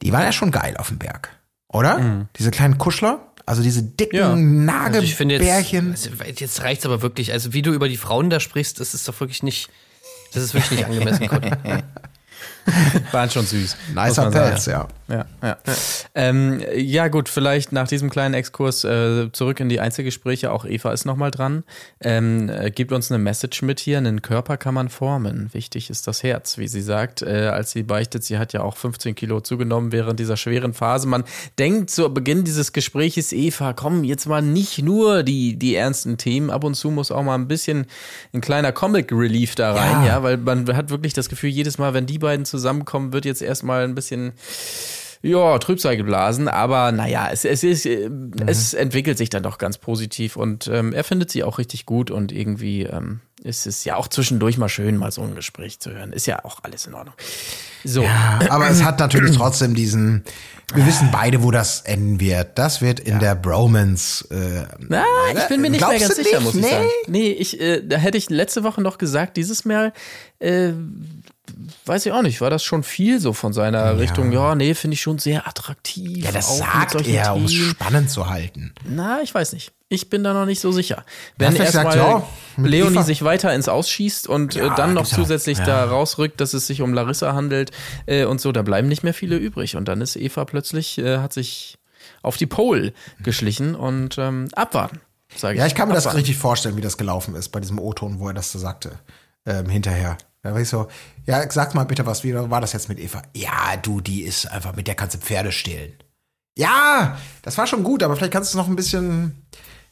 die 0.02 0.12
waren 0.12 0.22
ja 0.22 0.32
schon 0.32 0.50
geil 0.50 0.76
auf 0.76 0.88
dem 0.88 0.98
Berg. 0.98 1.30
Oder? 1.68 2.26
Diese 2.36 2.50
kleinen 2.50 2.78
Kuschler, 2.78 3.32
also 3.46 3.62
diese 3.62 3.82
dicken 3.82 4.66
Ja. 4.68 4.82
Also 4.84 5.00
ich 5.00 5.14
finde 5.16 5.36
jetzt, 5.36 5.74
also 5.74 6.08
jetzt 6.36 6.62
reicht's 6.62 6.86
aber 6.86 7.02
wirklich. 7.02 7.32
Also 7.32 7.52
wie 7.52 7.62
du 7.62 7.72
über 7.72 7.88
die 7.88 7.96
Frauen 7.96 8.30
da 8.30 8.38
sprichst, 8.40 8.80
das 8.80 8.94
ist 8.94 9.08
doch 9.08 9.18
wirklich 9.20 9.42
nicht, 9.42 9.70
das 10.32 10.42
ist 10.42 10.54
wirklich 10.54 10.78
nicht 10.78 10.86
angemessen. 10.86 11.28
Waren 13.12 13.30
schon 13.30 13.46
süß. 13.46 13.76
Nicer. 13.94 14.30
Pelz, 14.30 14.66
ja. 14.66 14.88
Ja, 15.06 15.26
ja. 15.42 15.58
Ähm, 16.14 16.62
ja, 16.74 17.08
gut, 17.08 17.28
vielleicht 17.28 17.72
nach 17.72 17.86
diesem 17.86 18.08
kleinen 18.08 18.32
Exkurs 18.32 18.84
äh, 18.84 19.30
zurück 19.32 19.60
in 19.60 19.68
die 19.68 19.78
Einzelgespräche. 19.78 20.50
Auch 20.50 20.64
Eva 20.64 20.92
ist 20.92 21.04
nochmal 21.04 21.30
dran. 21.30 21.64
Ähm, 22.00 22.48
äh, 22.48 22.70
gibt 22.70 22.90
uns 22.90 23.10
eine 23.12 23.18
Message 23.18 23.60
mit 23.62 23.80
hier. 23.80 23.98
Einen 23.98 24.22
Körper 24.22 24.56
kann 24.56 24.72
man 24.72 24.88
formen. 24.88 25.50
Wichtig 25.52 25.90
ist 25.90 26.06
das 26.06 26.22
Herz, 26.22 26.56
wie 26.56 26.68
sie 26.68 26.80
sagt. 26.80 27.20
Äh, 27.20 27.48
als 27.52 27.72
sie 27.72 27.82
beichtet, 27.82 28.24
sie 28.24 28.38
hat 28.38 28.54
ja 28.54 28.62
auch 28.62 28.78
15 28.78 29.14
Kilo 29.14 29.40
zugenommen 29.42 29.92
während 29.92 30.18
dieser 30.20 30.38
schweren 30.38 30.72
Phase. 30.72 31.06
Man 31.06 31.24
denkt 31.58 31.90
zu 31.90 32.08
Beginn 32.08 32.44
dieses 32.44 32.72
Gespräches, 32.72 33.32
Eva, 33.32 33.74
komm, 33.74 34.04
jetzt 34.04 34.26
mal 34.26 34.40
nicht 34.40 34.82
nur 34.82 35.22
die, 35.22 35.56
die 35.56 35.74
ernsten 35.74 36.16
Themen. 36.16 36.48
Ab 36.50 36.64
und 36.64 36.74
zu 36.76 36.90
muss 36.90 37.10
auch 37.10 37.22
mal 37.22 37.34
ein 37.34 37.46
bisschen 37.48 37.86
ein 38.32 38.40
kleiner 38.40 38.72
Comic 38.72 39.12
Relief 39.12 39.54
da 39.54 39.74
rein, 39.74 40.02
Ja. 40.02 40.06
ja, 40.06 40.22
weil 40.22 40.38
man 40.38 40.66
hat 40.74 40.88
wirklich 40.88 41.12
das 41.12 41.28
Gefühl, 41.28 41.50
jedes 41.50 41.76
Mal, 41.76 41.92
wenn 41.92 42.06
die 42.06 42.18
beiden 42.18 42.46
zusammenkommen, 42.58 43.12
wird 43.12 43.24
jetzt 43.24 43.42
erstmal 43.42 43.84
ein 43.84 43.94
bisschen 43.94 44.32
ja, 45.22 45.58
Trübsal 45.58 45.96
geblasen, 45.96 46.48
aber 46.48 46.92
naja, 46.92 47.30
es, 47.32 47.46
es, 47.46 47.64
ist, 47.64 47.86
äh, 47.86 48.10
es 48.46 48.74
entwickelt 48.74 49.16
sich 49.16 49.30
dann 49.30 49.42
doch 49.42 49.56
ganz 49.56 49.78
positiv 49.78 50.36
und 50.36 50.68
ähm, 50.68 50.92
er 50.92 51.02
findet 51.02 51.30
sie 51.30 51.42
auch 51.44 51.56
richtig 51.58 51.86
gut 51.86 52.10
und 52.10 52.30
irgendwie 52.30 52.82
ähm, 52.82 53.20
ist 53.42 53.66
es 53.66 53.84
ja 53.84 53.96
auch 53.96 54.08
zwischendurch 54.08 54.58
mal 54.58 54.68
schön, 54.68 54.98
mal 54.98 55.10
so 55.12 55.22
ein 55.22 55.34
Gespräch 55.34 55.80
zu 55.80 55.92
hören. 55.92 56.12
Ist 56.12 56.26
ja 56.26 56.44
auch 56.44 56.58
alles 56.62 56.86
in 56.86 56.92
Ordnung. 56.94 57.14
So, 57.84 58.02
Ja, 58.02 58.38
aber 58.50 58.68
es 58.68 58.84
hat 58.84 58.98
natürlich 58.98 59.34
trotzdem 59.36 59.74
diesen, 59.74 60.24
Wir 60.74 60.86
wissen 60.86 61.08
beide, 61.10 61.42
wo 61.42 61.50
das 61.50 61.80
enden 61.82 62.20
wird. 62.20 62.58
Das 62.58 62.82
wird 62.82 63.00
in 63.00 63.18
der 63.18 63.34
Bromance. 63.34 64.26
Äh, 64.30 64.66
Na, 64.88 65.04
ich 65.34 65.48
bin 65.48 65.62
mir 65.62 65.70
nicht 65.70 65.86
mehr 65.86 65.98
ganz 66.00 66.16
sicher, 66.16 66.36
nicht? 66.40 66.44
muss 66.44 66.54
ich 66.54 66.62
Nee? 66.62 66.68
sagen. 66.70 66.88
Nee, 67.06 67.30
ich, 67.32 67.60
äh, 67.60 67.80
da 67.82 67.96
hätte 67.96 68.18
ich 68.18 68.28
letzte 68.28 68.62
Woche 68.62 68.80
noch 68.82 68.98
gesagt, 68.98 69.36
dieses 69.38 69.64
Mal, 69.64 69.92
äh, 70.38 70.72
weiß 71.86 72.06
ich 72.06 72.12
auch 72.12 72.22
nicht, 72.22 72.40
war 72.40 72.50
das 72.50 72.64
schon 72.64 72.82
viel 72.82 73.20
so 73.20 73.32
von 73.32 73.52
seiner 73.52 73.98
Richtung, 73.98 74.32
ja, 74.32 74.54
nee, 74.54 74.74
finde 74.74 74.94
ich 74.94 75.02
schon 75.02 75.18
sehr 75.18 75.46
attraktiv. 75.46 76.24
ja, 76.24 76.32
das 76.32 76.58
sagt 76.58 77.06
er, 77.06 77.34
um 77.34 77.44
es 77.44 77.52
spannend 77.52 78.10
zu 78.10 78.28
halten. 78.28 78.72
Na, 78.88 79.20
ich 79.22 79.34
weiß 79.34 79.52
nicht. 79.52 79.72
Ich 79.90 80.08
bin 80.10 80.24
da 80.24 80.32
noch 80.32 80.46
nicht 80.46 80.60
so 80.60 80.72
sicher. 80.72 81.04
Wenn 81.36 81.54
erstmal 81.54 81.96
ja, 81.96 82.26
Leonie 82.56 82.96
Eva- 82.96 83.02
sich 83.04 83.22
weiter 83.22 83.54
ins 83.54 83.68
Ausschießt 83.68 84.26
und 84.28 84.54
Ja, 84.54 84.72
äh, 84.72 84.76
dann 84.76 84.94
noch 84.94 85.02
auch. 85.02 85.06
zusätzlich 85.16 85.58
Ja. 85.58 85.66
da 85.66 85.84
rausrückt, 85.84 86.40
dass 86.40 86.54
es 86.54 86.66
sich 86.66 86.80
um 86.80 86.94
Larissa 86.94 87.34
handelt 87.34 87.70
äh, 88.06 88.24
und 88.24 88.40
so, 88.40 88.50
da 88.50 88.62
bleiben 88.62 88.88
nicht 88.88 89.04
mehr 89.04 89.14
viele 89.14 89.36
übrig. 89.36 89.76
Und 89.76 89.86
dann 89.86 90.00
ist 90.00 90.16
Eva 90.16 90.44
plötzlich, 90.46 90.98
äh, 90.98 91.18
hat 91.18 91.32
sich 91.32 91.78
auf 92.22 92.36
die 92.38 92.46
Pole 92.46 92.92
geschlichen 93.22 93.74
und 93.74 94.16
ähm, 94.18 94.48
abwarten, 94.54 95.00
sage 95.36 95.54
ich. 95.54 95.60
Ja, 95.60 95.66
ich 95.66 95.74
kann 95.74 95.88
mir 95.88 95.94
das 95.94 96.06
Abwarten. 96.06 96.18
richtig 96.24 96.38
vorstellen, 96.38 96.76
wie 96.76 96.80
das 96.80 96.96
gelaufen 96.96 97.34
ist 97.36 97.50
bei 97.50 97.60
diesem 97.60 97.78
O-Ton, 97.78 98.18
wo 98.18 98.28
er 98.28 98.34
das 98.34 98.50
so 98.50 98.58
sagte. 98.58 98.92
Ähm, 99.46 99.68
hinterher. 99.68 100.16
Da 100.44 100.52
war 100.52 100.60
ich 100.60 100.68
so, 100.68 100.88
ja, 101.24 101.50
sag 101.50 101.74
mal 101.74 101.84
bitte 101.84 102.04
was, 102.04 102.22
wie 102.22 102.34
war 102.34 102.60
das 102.60 102.74
jetzt 102.74 102.90
mit 102.90 103.00
Eva? 103.00 103.22
Ja, 103.34 103.76
du, 103.80 104.02
die 104.02 104.22
ist 104.22 104.46
einfach, 104.46 104.76
mit 104.76 104.86
der 104.86 104.94
kannst 104.94 105.14
du 105.16 105.18
Pferde 105.18 105.50
stehlen. 105.50 105.94
Ja, 106.56 107.16
das 107.40 107.56
war 107.56 107.66
schon 107.66 107.82
gut, 107.82 108.02
aber 108.02 108.14
vielleicht 108.14 108.34
kannst 108.34 108.52
du 108.52 108.58
es 108.58 108.62
noch 108.62 108.68
ein 108.68 108.76
bisschen, 108.76 109.46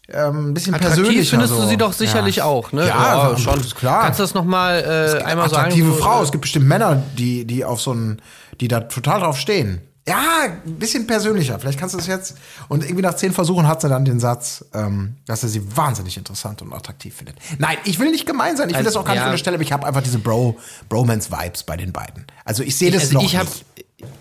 ähm, 0.09 0.51
ein 0.51 0.55
bisschen 0.55 0.75
Attraktiv 0.75 0.97
persönlicher. 0.97 1.31
findest 1.31 1.55
so. 1.55 1.63
du 1.63 1.69
sie 1.69 1.79
doch 1.79 1.95
sicherlich 1.95 2.37
ja. 2.37 2.45
auch, 2.45 2.71
ne? 2.73 2.87
Ja, 2.87 3.35
schon, 3.39 3.63
klar. 3.75 4.03
Kannst 4.03 4.21
du 4.21 4.25
das 4.25 4.35
nochmal 4.35 4.81
äh, 4.81 5.23
einmal 5.23 5.49
sagen? 5.49 5.63
attraktive 5.63 5.95
Frau. 5.95 6.23
Es 6.23 6.31
gibt 6.31 6.43
bestimmt 6.43 6.69
Männer, 6.69 7.03
die, 7.17 7.47
die 7.47 7.65
auf 7.65 7.81
so 7.81 7.93
einen, 7.93 8.21
die 8.61 8.69
da 8.69 8.81
total 8.81 9.21
drauf 9.21 9.39
stehen. 9.39 9.81
Ja, 10.09 10.59
ein 10.65 10.79
bisschen 10.79 11.07
persönlicher. 11.07 11.61
Vielleicht 11.61 11.79
kannst 11.79 11.95
du 11.95 11.99
es 11.99 12.09
jetzt. 12.09 12.37
Und 12.69 12.83
irgendwie 12.83 13.03
nach 13.03 13.15
zehn 13.15 13.33
Versuchen 13.33 13.69
hat 13.69 13.81
sie 13.81 13.89
dann 13.89 14.05
den 14.05 14.19
Satz, 14.19 14.65
ähm, 14.75 15.17
dass 15.27 15.45
er 15.45 15.49
sie 15.49 15.77
wahnsinnig 15.77 16.17
interessant 16.17 16.61
und 16.61 16.73
attraktiv 16.73 17.15
findet. 17.15 17.37
Nein, 17.59 17.77
ich 17.85 18.01
will 18.01 18.11
nicht 18.11 18.27
gemein 18.27 18.57
sein. 18.57 18.69
Ich 18.69 18.75
will 18.75 18.79
Also, 18.79 18.91
das 18.91 18.97
auch 18.97 19.05
gar 19.05 19.13
nicht 19.13 19.21
ja. 19.21 19.27
unterstellen, 19.27 19.55
aber 19.55 19.63
ich 19.63 19.73
habe 19.73 19.87
einfach 19.87 20.03
diese 20.03 20.19
Bro, 20.19 20.59
Bromance-Vibes 20.89 21.63
bei 21.63 21.77
den 21.77 21.93
beiden. 21.93 22.27
Also 22.45 22.65
ich 22.65 22.77
sehe 22.77 22.91
das 22.91 23.03
also 23.03 23.15
noch 23.15 23.25
ich 23.25 23.37
hab, 23.37 23.47
nicht. 23.47 23.65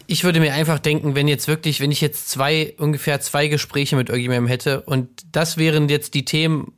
ich 0.05 0.23
würde 0.23 0.39
mir 0.39 0.53
einfach 0.53 0.77
denken, 0.77 1.15
wenn 1.15 1.27
jetzt 1.27 1.47
wirklich, 1.47 1.79
wenn 1.79 1.91
ich 1.91 2.01
jetzt 2.01 2.29
zwei, 2.29 2.75
ungefähr 2.77 3.19
zwei 3.19 3.47
Gespräche 3.47 3.95
mit 3.95 4.09
irgendjemandem 4.09 4.47
hätte 4.47 4.81
und 4.81 5.09
das 5.31 5.57
wären 5.57 5.89
jetzt 5.89 6.13
die 6.13 6.25
Themen, 6.25 6.73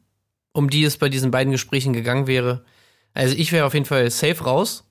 um 0.53 0.69
die 0.69 0.85
es 0.85 0.95
bei 0.97 1.09
diesen 1.09 1.29
beiden 1.29 1.51
Gesprächen 1.51 1.91
gegangen 1.91 2.27
wäre. 2.27 2.63
Also 3.13 3.35
ich 3.35 3.51
wäre 3.51 3.65
auf 3.65 3.73
jeden 3.73 3.85
Fall 3.85 4.09
safe 4.09 4.45
raus. 4.45 4.85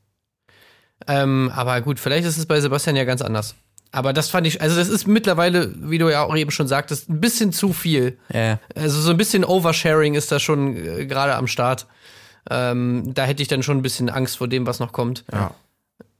Ähm, 1.08 1.50
aber 1.54 1.80
gut, 1.80 1.98
vielleicht 1.98 2.26
ist 2.26 2.36
es 2.36 2.44
bei 2.44 2.60
Sebastian 2.60 2.94
ja 2.94 3.04
ganz 3.04 3.22
anders. 3.22 3.54
Aber 3.92 4.14
das 4.14 4.30
fand 4.30 4.46
ich, 4.46 4.62
also 4.62 4.74
das 4.74 4.88
ist 4.88 5.06
mittlerweile, 5.06 5.72
wie 5.76 5.98
du 5.98 6.08
ja 6.08 6.24
auch 6.24 6.34
eben 6.34 6.50
schon 6.50 6.66
sagtest, 6.66 7.10
ein 7.10 7.20
bisschen 7.20 7.52
zu 7.52 7.74
viel. 7.74 8.18
Ja. 8.32 8.58
Also 8.74 9.00
so 9.00 9.10
ein 9.10 9.18
bisschen 9.18 9.44
Oversharing 9.44 10.14
ist 10.14 10.32
da 10.32 10.40
schon 10.40 10.76
äh, 10.76 11.06
gerade 11.06 11.34
am 11.34 11.46
Start. 11.46 11.86
Ähm, 12.50 13.12
da 13.14 13.24
hätte 13.24 13.42
ich 13.42 13.48
dann 13.48 13.62
schon 13.62 13.78
ein 13.78 13.82
bisschen 13.82 14.08
Angst 14.08 14.38
vor 14.38 14.48
dem, 14.48 14.66
was 14.66 14.80
noch 14.80 14.92
kommt. 14.92 15.24
Ja. 15.30 15.54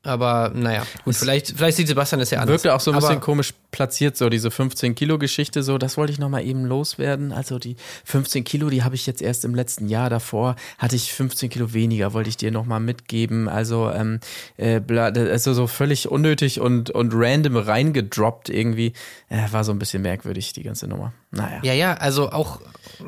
Aber 0.05 0.51
naja, 0.53 0.85
gut, 1.05 1.15
vielleicht, 1.15 1.53
vielleicht 1.57 1.77
sieht 1.77 1.87
Sebastian 1.87 2.19
das 2.19 2.31
ja 2.31 2.41
anders. 2.41 2.55
Wirkte 2.55 2.75
auch 2.75 2.81
so 2.81 2.91
ein 2.91 2.97
bisschen 2.97 3.13
Aber 3.13 3.21
komisch 3.21 3.55
platziert, 3.71 4.17
so 4.17 4.29
diese 4.29 4.51
15 4.51 4.97
Kilo 4.97 5.17
Geschichte, 5.17 5.63
so, 5.63 5.79
das 5.79 5.97
wollte 5.97 6.13
ich 6.13 6.19
noch 6.19 6.29
mal 6.29 6.45
eben 6.45 6.65
loswerden. 6.65 7.31
Also 7.31 7.61
die 7.61 7.77
15 8.05 8.43
Kilo, 8.43 8.69
die 8.69 8.83
habe 8.83 8.97
ich 8.97 9.07
jetzt 9.07 9.23
erst 9.23 9.45
im 9.45 9.55
letzten 9.55 9.87
Jahr 9.87 10.11
davor, 10.11 10.57
hatte 10.79 10.97
ich 10.97 11.13
15 11.13 11.51
Kilo 11.51 11.73
weniger, 11.73 12.15
wollte 12.15 12.31
ich 12.31 12.37
dir 12.37 12.51
noch 12.51 12.67
mal 12.67 12.81
mitgeben. 12.81 13.49
Also, 13.49 13.91
ähm, 13.91 14.19
äh, 14.57 14.81
also 14.91 15.55
so 15.55 15.69
völlig 15.69 16.11
unnötig 16.11 16.61
und, 16.61 16.91
und 16.91 17.13
random 17.15 17.57
reingedroppt 17.57 18.49
irgendwie. 18.49 18.95
Äh, 19.29 19.53
war 19.53 19.63
so 19.63 19.71
ein 19.71 19.79
bisschen 19.79 20.03
merkwürdig, 20.03 20.53
die 20.53 20.65
ganze 20.65 20.89
Nummer. 20.89 21.13
Naja. 21.31 21.61
Ja, 21.63 21.75
ja, 21.75 21.95
also 21.95 22.33
auch, 22.33 22.61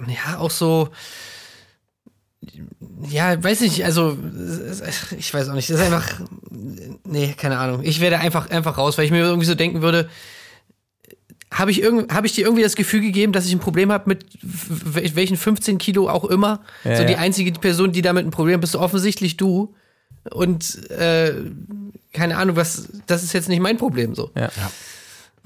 ja, 0.07 0.39
auch 0.39 0.51
so, 0.51 0.91
ja, 3.09 3.43
weiß 3.43 3.61
nicht, 3.61 3.85
also, 3.85 4.17
ich 5.19 5.33
weiß 5.33 5.49
auch 5.49 5.55
nicht, 5.55 5.71
das 5.71 5.81
ist 5.81 5.87
einfach, 5.87 6.21
nee, 7.05 7.35
keine 7.37 7.59
Ahnung. 7.59 7.83
Ich 7.83 8.01
werde 8.01 8.19
einfach, 8.19 8.51
einfach 8.51 8.79
raus, 8.79 8.99
weil 8.99 9.05
ich 9.05 9.11
mir 9.11 9.19
irgendwie 9.19 9.47
so 9.47 9.55
denken 9.55 9.83
würde, 9.83 10.09
habe 11.51 11.71
ich, 11.71 11.81
irgend, 11.81 12.13
hab 12.13 12.25
ich 12.25 12.33
dir 12.33 12.45
irgendwie 12.45 12.63
das 12.63 12.75
Gefühl 12.75 13.01
gegeben, 13.01 13.33
dass 13.33 13.47
ich 13.47 13.53
ein 13.53 13.61
Problem 13.61 13.93
habe 13.93 14.09
mit 14.09 14.27
welchen 14.43 15.37
15 15.37 15.79
Kilo 15.79 16.09
auch 16.09 16.25
immer? 16.25 16.63
Ja, 16.83 16.97
so 16.97 17.05
die 17.05 17.13
ja. 17.13 17.19
einzige 17.19 17.53
Person, 17.53 17.93
die 17.93 18.03
damit 18.03 18.27
ein 18.27 18.31
Problem 18.31 18.55
hat, 18.55 18.61
bist 18.61 18.75
du 18.75 18.81
offensichtlich 18.81 19.37
du. 19.37 19.75
Und 20.31 20.91
äh, 20.91 21.35
keine 22.13 22.39
Ahnung, 22.39 22.57
was, 22.57 22.89
das 23.07 23.23
ist 23.23 23.33
jetzt 23.35 23.49
nicht 23.49 23.61
mein 23.61 23.77
Problem 23.77 24.15
so. 24.15 24.31
Ja. 24.37 24.51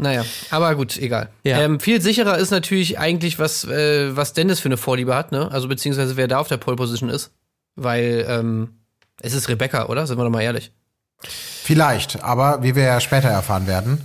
Naja, 0.00 0.24
aber 0.50 0.76
gut, 0.76 0.96
egal. 0.96 1.28
Ja. 1.42 1.60
Ähm, 1.60 1.80
viel 1.80 2.00
sicherer 2.00 2.38
ist 2.38 2.52
natürlich 2.52 3.00
eigentlich, 3.00 3.40
was, 3.40 3.64
äh, 3.64 4.16
was 4.16 4.32
Dennis 4.32 4.60
für 4.60 4.68
eine 4.68 4.76
Vorliebe 4.76 5.14
hat, 5.14 5.32
ne? 5.32 5.50
Also 5.50 5.66
beziehungsweise 5.66 6.16
wer 6.16 6.28
da 6.28 6.38
auf 6.38 6.46
der 6.46 6.56
Pole 6.56 6.76
Position 6.76 7.10
ist. 7.10 7.32
Weil 7.74 8.24
ähm, 8.28 8.78
es 9.20 9.34
ist 9.34 9.48
Rebecca, 9.48 9.86
oder? 9.86 10.06
Sind 10.06 10.16
wir 10.18 10.24
doch 10.24 10.30
mal 10.30 10.42
ehrlich. 10.42 10.72
Vielleicht, 11.20 12.22
aber 12.22 12.62
wie 12.62 12.76
wir 12.76 12.84
ja 12.84 13.00
später 13.00 13.28
erfahren 13.28 13.66
werden, 13.66 14.00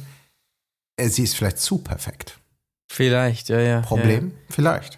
äh, 0.97 1.07
sie 1.09 1.23
ist 1.23 1.35
vielleicht 1.35 1.59
zu 1.59 1.77
perfekt. 1.77 2.39
Vielleicht, 2.91 3.49
ja, 3.49 3.59
ja. 3.59 3.81
Problem? 3.81 4.33
Vielleicht. 4.49 4.97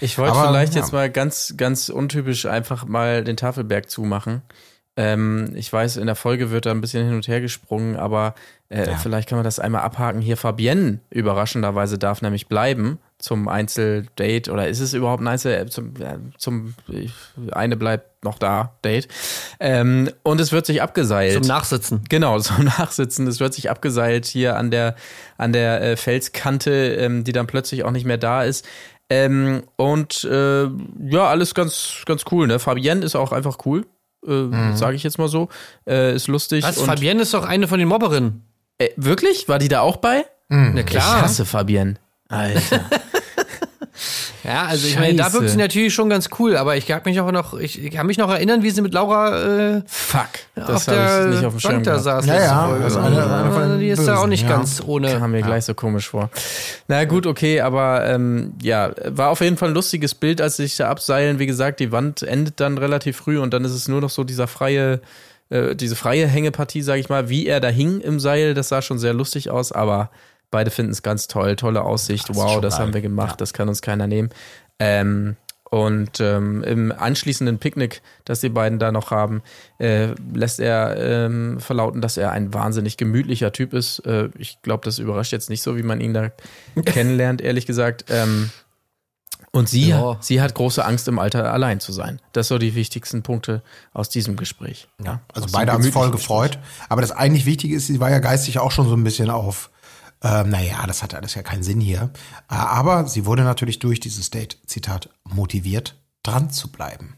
Ich 0.00 0.16
wollte 0.18 0.34
vielleicht 0.34 0.74
ja. 0.74 0.80
jetzt 0.80 0.92
mal 0.92 1.10
ganz, 1.10 1.54
ganz 1.56 1.88
untypisch 1.88 2.46
einfach 2.46 2.84
mal 2.84 3.24
den 3.24 3.36
Tafelberg 3.36 3.90
zumachen. 3.90 4.42
Ähm, 4.96 5.52
ich 5.54 5.72
weiß, 5.72 5.96
in 5.98 6.06
der 6.06 6.16
Folge 6.16 6.50
wird 6.50 6.66
da 6.66 6.72
ein 6.72 6.80
bisschen 6.80 7.06
hin 7.06 7.14
und 7.14 7.26
her 7.28 7.40
gesprungen, 7.40 7.96
aber 7.96 8.34
äh, 8.68 8.86
Ja. 8.90 8.96
vielleicht 8.96 9.28
kann 9.28 9.38
man 9.38 9.44
das 9.44 9.58
einmal 9.58 9.82
abhaken. 9.82 10.20
Hier 10.20 10.36
Fabienne 10.36 10.98
überraschenderweise 11.10 11.96
darf 11.96 12.22
nämlich 12.22 12.48
bleiben 12.48 12.98
zum 13.18 13.48
Einzeldate 13.48 14.50
oder 14.50 14.68
ist 14.68 14.80
es 14.80 14.92
überhaupt 14.94 15.22
ein 15.22 15.28
Einzel 15.28 15.52
äh, 15.54 15.66
zum, 15.66 15.94
äh, 15.96 16.18
zum 16.38 16.74
ich- 16.88 17.12
eine 17.52 17.76
bleibt 17.76 18.24
noch 18.24 18.38
da 18.38 18.74
Date 18.84 19.08
ähm, 19.60 20.10
und 20.22 20.40
es 20.40 20.52
wird 20.52 20.66
sich 20.66 20.82
abgeseilt. 20.82 21.32
Zum 21.34 21.42
Nachsitzen. 21.46 22.02
Genau, 22.08 22.38
zum 22.40 22.64
Nachsitzen. 22.64 23.26
Es 23.26 23.40
wird 23.40 23.54
sich 23.54 23.70
abgeseilt 23.70 24.26
hier 24.26 24.56
an 24.56 24.70
der, 24.70 24.96
an 25.38 25.52
der 25.52 25.82
äh, 25.82 25.96
Felskante, 25.96 26.70
ähm, 26.96 27.24
die 27.24 27.32
dann 27.32 27.46
plötzlich 27.46 27.84
auch 27.84 27.90
nicht 27.92 28.04
mehr 28.06 28.18
da 28.18 28.42
ist. 28.44 28.66
Ähm, 29.08 29.62
und 29.76 30.24
äh, 30.24 30.64
ja, 30.64 31.26
alles 31.26 31.54
ganz, 31.54 32.02
ganz 32.06 32.24
cool. 32.30 32.46
Ne? 32.46 32.58
Fabienne 32.58 33.04
ist 33.04 33.16
auch 33.16 33.32
einfach 33.32 33.58
cool, 33.66 33.84
äh, 34.26 34.74
sage 34.76 34.96
ich 34.96 35.02
jetzt 35.02 35.18
mal 35.18 35.28
so. 35.28 35.48
Äh, 35.86 36.14
ist 36.14 36.28
lustig. 36.28 36.64
Was? 36.64 36.78
und, 36.78 36.86
Fabienne 36.86 37.22
ist 37.22 37.34
doch 37.34 37.44
eine 37.46 37.68
von 37.68 37.78
den 37.78 37.88
Mobberinnen. 37.88 38.42
Äh, 38.78 38.88
wirklich? 38.96 39.48
War 39.48 39.58
die 39.58 39.68
da 39.68 39.80
auch 39.80 39.96
bei? 39.98 40.24
Na 40.48 40.80
Ich 40.80 40.86
klar. 40.86 41.22
hasse 41.22 41.44
Fabienne. 41.46 41.94
Alter. 42.28 42.80
Ja, 44.44 44.64
also 44.66 44.86
ich 44.86 44.98
meine, 44.98 45.16
da 45.16 45.24
Scheiße. 45.24 45.34
wirkt 45.34 45.50
sie 45.50 45.56
natürlich 45.58 45.92
schon 45.92 46.08
ganz 46.08 46.28
cool, 46.38 46.56
aber 46.56 46.76
ich 46.76 46.86
kann 46.86 47.02
mich 47.04 47.20
auch 47.20 47.30
noch, 47.32 47.54
ich, 47.58 47.82
ich 47.84 47.90
kann 47.90 48.06
mich 48.06 48.16
noch 48.18 48.30
erinnern, 48.30 48.62
wie 48.62 48.70
sie 48.70 48.80
mit 48.80 48.94
Laura 48.94 49.76
äh, 49.76 49.82
Fuck. 49.86 50.20
auf 50.56 50.66
Das 50.66 50.88
habe 50.88 50.96
der 50.96 51.24
ich 51.28 51.34
nicht 51.36 51.44
auf 51.44 51.52
dem 51.54 51.60
Schirm 51.60 51.72
Bank 51.74 51.84
da 51.84 51.98
saß. 51.98 52.26
Ja, 52.26 52.34
ja, 52.40 52.66
also 52.82 52.98
eine- 53.00 53.32
eine 53.34 53.50
von 53.52 53.68
den 53.70 53.80
die 53.80 53.88
ist 53.88 54.06
da 54.06 54.14
auch 54.14 54.16
Bösen, 54.20 54.30
nicht 54.30 54.44
ja. 54.44 54.48
ganz 54.56 54.82
ohne. 54.86 55.18
Kam 55.18 55.32
mir 55.32 55.42
gleich 55.42 55.64
so 55.66 55.74
komisch 55.74 56.08
vor. 56.08 56.30
Na 56.88 57.04
gut, 57.04 57.26
okay, 57.26 57.60
aber 57.60 58.06
ähm, 58.06 58.54
ja, 58.62 58.92
war 59.06 59.28
auf 59.30 59.40
jeden 59.40 59.56
Fall 59.56 59.68
ein 59.68 59.74
lustiges 59.74 60.14
Bild, 60.14 60.40
als 60.40 60.56
sie 60.56 60.62
sich 60.64 60.76
da 60.76 60.88
abseilen. 60.88 61.38
Wie 61.38 61.46
gesagt, 61.46 61.80
die 61.80 61.92
Wand 61.92 62.22
endet 62.22 62.60
dann 62.60 62.78
relativ 62.78 63.18
früh 63.18 63.38
und 63.38 63.52
dann 63.52 63.64
ist 63.64 63.72
es 63.72 63.88
nur 63.88 64.00
noch 64.00 64.10
so 64.10 64.24
dieser 64.24 64.46
freie, 64.46 65.00
äh, 65.50 65.74
diese 65.76 65.96
freie 65.96 66.26
Hängepartie, 66.26 66.82
sag 66.82 66.96
ich 66.98 67.08
mal, 67.08 67.28
wie 67.28 67.46
er 67.46 67.60
da 67.60 67.68
hing 67.68 68.00
im 68.00 68.20
Seil. 68.20 68.54
Das 68.54 68.68
sah 68.70 68.80
schon 68.80 68.98
sehr 68.98 69.12
lustig 69.12 69.50
aus, 69.50 69.70
aber 69.72 70.10
beide 70.50 70.70
finden 70.70 70.92
es 70.92 71.02
ganz 71.02 71.28
toll, 71.28 71.56
tolle 71.56 71.82
Aussicht. 71.82 72.28
ist 72.30 72.36
wow, 72.36 72.60
das 72.60 72.76
geil. 72.76 72.86
haben 72.86 72.94
wir 72.94 73.00
gemacht, 73.02 73.40
das 73.40 73.52
kann 73.52 73.68
uns 73.68 73.82
keiner 73.82 74.06
nehmen. 74.06 74.30
Ähm, 74.78 75.36
und 75.70 76.18
ähm, 76.18 76.64
im 76.64 76.90
anschließenden 76.90 77.58
Picknick, 77.58 78.02
das 78.24 78.40
die 78.40 78.48
beiden 78.48 78.80
da 78.80 78.90
noch 78.90 79.12
haben, 79.12 79.40
äh, 79.78 80.08
lässt 80.34 80.58
er 80.58 80.96
ähm, 80.96 81.60
verlauten, 81.60 82.00
dass 82.00 82.16
er 82.16 82.32
ein 82.32 82.52
wahnsinnig 82.52 82.96
gemütlicher 82.96 83.52
Typ 83.52 83.72
ist. 83.72 84.00
Äh, 84.00 84.30
ich 84.36 84.60
glaube, 84.62 84.84
das 84.84 84.98
überrascht 84.98 85.30
jetzt 85.32 85.48
nicht 85.48 85.62
so, 85.62 85.76
wie 85.76 85.84
man 85.84 86.00
ihn 86.00 86.12
da 86.12 86.30
kennenlernt, 86.84 87.40
ehrlich 87.40 87.66
gesagt. 87.66 88.06
Ähm, 88.08 88.50
und 89.52 89.68
sie, 89.68 89.88
Ja. 89.90 90.16
sie 90.20 90.40
hat 90.40 90.54
große 90.54 90.84
Angst, 90.84 91.06
im 91.08 91.18
Alter 91.20 91.52
allein 91.52 91.78
zu 91.80 91.92
sein. 91.92 92.20
Das 92.32 92.48
sind 92.48 92.54
so 92.56 92.58
die 92.58 92.74
wichtigsten 92.74 93.22
Punkte 93.22 93.62
aus 93.92 94.08
diesem 94.08 94.36
Gespräch. 94.36 94.88
Ja, 95.04 95.20
also 95.32 95.48
beide 95.52 95.72
haben 95.72 95.82
es 95.84 95.90
voll 95.90 96.10
gefreut. 96.10 96.58
Aber 96.88 97.00
das 97.00 97.12
eigentlich 97.12 97.46
Wichtige 97.46 97.74
ist, 97.76 97.86
sie 97.86 98.00
war 98.00 98.10
ja 98.10 98.18
geistig 98.18 98.58
auch 98.58 98.70
schon 98.72 98.88
so 98.88 98.94
ein 98.96 99.04
bisschen 99.04 99.30
auf, 99.30 99.70
ähm, 100.22 100.50
naja, 100.50 100.86
das 100.86 101.02
hat 101.02 101.14
alles 101.14 101.34
ja 101.34 101.42
keinen 101.42 101.62
Sinn 101.62 101.80
hier. 101.80 102.10
Äh, 102.50 102.54
Aber 102.54 103.06
sie 103.06 103.26
wurde 103.26 103.42
natürlich 103.42 103.78
durch 103.78 104.00
dieses 104.00 104.30
Date, 104.30 104.58
Zitat, 104.66 105.08
motiviert, 105.24 105.96
dran 106.22 106.50
zu 106.50 106.70
bleiben. 106.70 107.16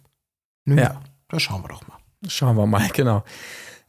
Nun 0.65 0.79
Ja. 0.79 0.85
ja, 0.85 1.01
da 1.29 1.41
schauen 1.41 1.63
wir 1.65 1.69
doch 1.69 1.87
mal. 1.89 1.99
Schauen 2.29 2.57
wir 2.57 2.67
mal, 2.67 2.89
genau. 2.93 3.25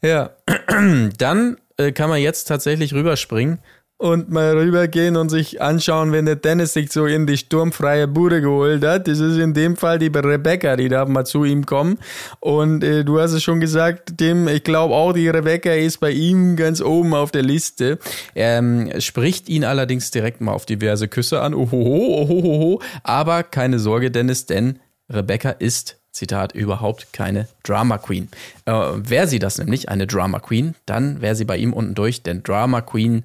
Ja, 0.01 0.31
dann 1.17 1.57
äh, 1.77 1.91
kann 1.91 2.09
man 2.09 2.19
jetzt 2.21 2.45
tatsächlich 2.45 2.93
rüberspringen 2.93 3.59
und 4.03 4.29
mal 4.29 4.57
rübergehen 4.57 5.15
und 5.15 5.29
sich 5.29 5.61
anschauen, 5.61 6.11
wenn 6.11 6.25
der 6.25 6.35
Dennis 6.35 6.73
sich 6.73 6.91
so 6.91 7.05
in 7.05 7.25
die 7.25 7.37
sturmfreie 7.37 8.05
Bude 8.05 8.41
geholt 8.41 8.83
hat. 8.83 9.07
Das 9.07 9.19
ist 9.19 9.37
in 9.37 9.53
dem 9.53 9.77
Fall 9.77 9.97
die 9.97 10.07
Rebecca, 10.07 10.75
die 10.75 10.89
darf 10.89 11.07
mal 11.07 11.23
zu 11.23 11.45
ihm 11.45 11.65
kommen. 11.65 11.97
Und 12.41 12.83
äh, 12.83 13.05
du 13.05 13.21
hast 13.21 13.31
es 13.31 13.43
schon 13.43 13.61
gesagt, 13.61 14.17
Tim, 14.17 14.49
ich 14.49 14.65
glaube 14.65 14.93
auch, 14.93 15.13
die 15.13 15.29
Rebecca 15.29 15.71
ist 15.71 16.01
bei 16.01 16.11
ihm 16.11 16.57
ganz 16.57 16.81
oben 16.81 17.13
auf 17.13 17.31
der 17.31 17.43
Liste. 17.43 17.97
Ähm, 18.35 18.91
spricht 18.99 19.47
ihn 19.47 19.63
allerdings 19.63 20.11
direkt 20.11 20.41
mal 20.41 20.51
auf 20.51 20.65
diverse 20.65 21.07
Küsse 21.07 21.39
an. 21.39 21.53
Ohoho, 21.53 22.23
ohoho. 22.23 22.81
Aber 23.03 23.43
keine 23.43 23.79
Sorge, 23.79 24.11
Dennis, 24.11 24.45
denn 24.45 24.79
Rebecca 25.09 25.51
ist 25.51 25.95
Zitat, 26.11 26.53
überhaupt 26.53 27.13
keine 27.13 27.47
Drama 27.63 27.97
Queen. 27.97 28.27
Äh, 28.65 28.73
wäre 28.73 29.27
sie 29.27 29.39
das 29.39 29.57
nämlich, 29.59 29.87
eine 29.87 30.07
Drama 30.07 30.39
Queen, 30.39 30.75
dann 30.85 31.21
wäre 31.21 31.35
sie 31.35 31.45
bei 31.45 31.57
ihm 31.57 31.71
unten 31.71 31.95
durch, 31.95 32.21
denn 32.21 32.43
Drama 32.43 32.81
Queens 32.81 33.23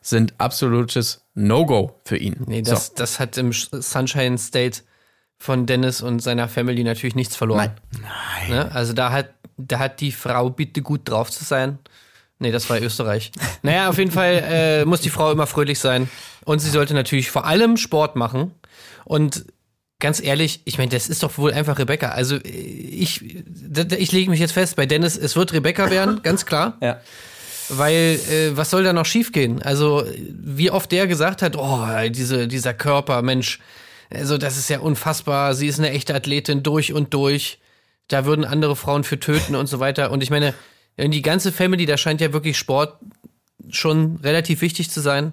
sind 0.00 0.34
absolutes 0.38 1.26
No-Go 1.34 2.00
für 2.04 2.16
ihn. 2.16 2.36
Nee, 2.46 2.62
das, 2.62 2.88
so. 2.88 2.92
das 2.96 3.20
hat 3.20 3.36
im 3.38 3.52
Sunshine 3.52 4.38
State 4.38 4.82
von 5.38 5.66
Dennis 5.66 6.00
und 6.00 6.20
seiner 6.20 6.48
Family 6.48 6.82
natürlich 6.84 7.14
nichts 7.14 7.36
verloren. 7.36 7.72
Nein. 7.92 8.50
Ne? 8.50 8.72
Also 8.72 8.92
da 8.92 9.12
hat, 9.12 9.34
da 9.56 9.78
hat 9.78 10.00
die 10.00 10.12
Frau 10.12 10.50
bitte 10.50 10.82
gut 10.82 11.08
drauf 11.08 11.30
zu 11.30 11.44
sein. 11.44 11.78
Nee, 12.38 12.52
das 12.52 12.68
war 12.68 12.80
Österreich. 12.80 13.32
naja, 13.62 13.88
auf 13.88 13.98
jeden 13.98 14.10
Fall 14.10 14.44
äh, 14.46 14.84
muss 14.84 15.00
die 15.00 15.10
Frau 15.10 15.32
immer 15.32 15.46
fröhlich 15.46 15.78
sein. 15.78 16.08
Und 16.44 16.60
sie 16.60 16.70
sollte 16.70 16.94
natürlich 16.94 17.30
vor 17.30 17.46
allem 17.46 17.76
Sport 17.76 18.16
machen. 18.16 18.52
Und 19.04 19.46
ganz 19.98 20.22
ehrlich, 20.22 20.60
ich 20.64 20.78
meine, 20.78 20.90
das 20.90 21.08
ist 21.08 21.22
doch 21.22 21.38
wohl 21.38 21.52
einfach 21.52 21.78
Rebecca. 21.78 22.10
Also 22.10 22.36
ich, 22.42 23.24
ich 23.24 24.12
lege 24.12 24.30
mich 24.30 24.40
jetzt 24.40 24.52
fest, 24.52 24.76
bei 24.76 24.86
Dennis, 24.86 25.16
es 25.16 25.36
wird 25.36 25.52
Rebecca 25.52 25.90
werden, 25.90 26.20
ganz 26.22 26.46
klar. 26.46 26.76
Ja. 26.80 27.00
Weil, 27.68 28.20
äh, 28.30 28.56
was 28.56 28.70
soll 28.70 28.84
da 28.84 28.92
noch 28.92 29.06
schiefgehen? 29.06 29.62
Also, 29.62 30.04
wie 30.30 30.70
oft 30.70 30.92
der 30.92 31.06
gesagt 31.06 31.42
hat, 31.42 31.56
oh, 31.56 31.86
diese, 32.10 32.48
dieser 32.48 32.74
Körper, 32.74 33.22
Mensch, 33.22 33.60
also 34.10 34.38
das 34.38 34.56
ist 34.56 34.70
ja 34.70 34.80
unfassbar, 34.80 35.54
sie 35.54 35.66
ist 35.66 35.78
eine 35.78 35.90
echte 35.90 36.14
Athletin 36.14 36.62
durch 36.62 36.92
und 36.92 37.12
durch. 37.12 37.58
Da 38.08 38.24
würden 38.24 38.44
andere 38.44 38.76
Frauen 38.76 39.02
für 39.02 39.18
töten 39.18 39.56
und 39.56 39.66
so 39.66 39.80
weiter. 39.80 40.12
Und 40.12 40.22
ich 40.22 40.30
meine, 40.30 40.54
die 40.96 41.22
ganze 41.22 41.50
Family, 41.50 41.86
da 41.86 41.96
scheint 41.96 42.20
ja 42.20 42.32
wirklich 42.32 42.56
Sport 42.56 43.00
schon 43.70 44.16
relativ 44.22 44.60
wichtig 44.60 44.90
zu 44.90 45.00
sein. 45.00 45.32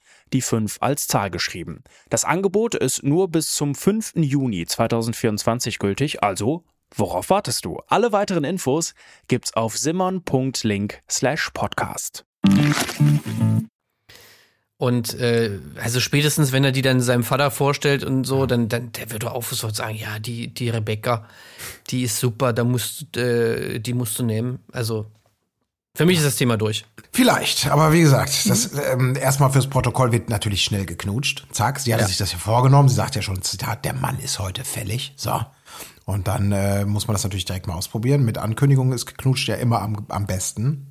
die 0.33 0.41
5 0.41 0.77
als 0.79 1.07
Zahl 1.07 1.29
geschrieben. 1.29 1.83
Das 2.09 2.23
Angebot 2.23 2.75
ist 2.75 3.03
nur 3.03 3.29
bis 3.29 3.53
zum 3.53 3.75
5. 3.75 4.13
Juni 4.15 4.65
2024 4.65 5.79
gültig, 5.79 6.23
also 6.23 6.63
worauf 6.95 7.29
wartest 7.29 7.65
du? 7.65 7.79
Alle 7.87 8.11
weiteren 8.11 8.43
Infos 8.43 8.93
gibt's 9.27 9.53
auf 9.53 9.77
simmern.link 9.77 11.01
slash 11.09 11.49
podcast. 11.53 12.25
Und 14.81 15.13
äh, 15.19 15.59
also 15.79 15.99
spätestens, 15.99 16.51
wenn 16.51 16.63
er 16.63 16.71
die 16.71 16.81
dann 16.81 17.01
seinem 17.01 17.23
Vater 17.23 17.51
vorstellt 17.51 18.03
und 18.03 18.23
so, 18.23 18.47
dann, 18.47 18.67
dann 18.67 18.91
der 18.93 19.11
wird 19.11 19.21
doch 19.21 19.33
auch 19.33 19.43
sofort 19.43 19.75
sagen, 19.75 19.95
ja, 19.95 20.17
die, 20.17 20.51
die 20.51 20.69
Rebecca, 20.69 21.27
die 21.91 22.01
ist 22.01 22.19
super, 22.19 22.51
da 22.51 22.63
musst, 22.63 23.15
äh, 23.15 23.77
die 23.77 23.93
musst 23.93 24.17
du 24.17 24.23
nehmen. 24.23 24.57
Also 24.71 25.05
für 25.95 26.05
mich 26.05 26.17
ist 26.17 26.25
das 26.25 26.35
Thema 26.37 26.57
durch. 26.57 26.85
Vielleicht, 27.11 27.67
aber 27.67 27.91
wie 27.91 28.01
gesagt, 28.01 28.49
das 28.49 28.71
ähm, 28.91 29.15
erstmal 29.15 29.51
fürs 29.51 29.67
Protokoll 29.67 30.11
wird 30.11 30.29
natürlich 30.29 30.63
schnell 30.63 30.85
geknutscht. 30.85 31.45
Zack, 31.51 31.79
sie 31.79 31.93
hatte 31.93 32.03
Ja. 32.03 32.07
sich 32.07 32.17
das 32.17 32.31
ja 32.31 32.37
vorgenommen. 32.37 32.87
Sie 32.89 32.95
sagt 32.95 33.15
ja 33.15 33.21
schon, 33.21 33.41
Zitat, 33.41 33.83
der 33.83 33.93
Mann 33.93 34.17
ist 34.19 34.39
heute 34.39 34.63
fällig. 34.63 35.13
So. 35.17 35.41
Und 36.05 36.27
dann 36.27 36.51
äh, 36.51 36.85
muss 36.85 37.07
man 37.07 37.15
das 37.15 37.23
natürlich 37.23 37.45
direkt 37.45 37.67
mal 37.67 37.75
ausprobieren. 37.75 38.23
Mit 38.23 38.37
Ankündigung 38.37 38.93
ist 38.93 39.05
geknutscht 39.05 39.47
ja 39.49 39.55
immer 39.55 39.81
am, 39.81 40.05
am 40.09 40.25
besten. 40.25 40.90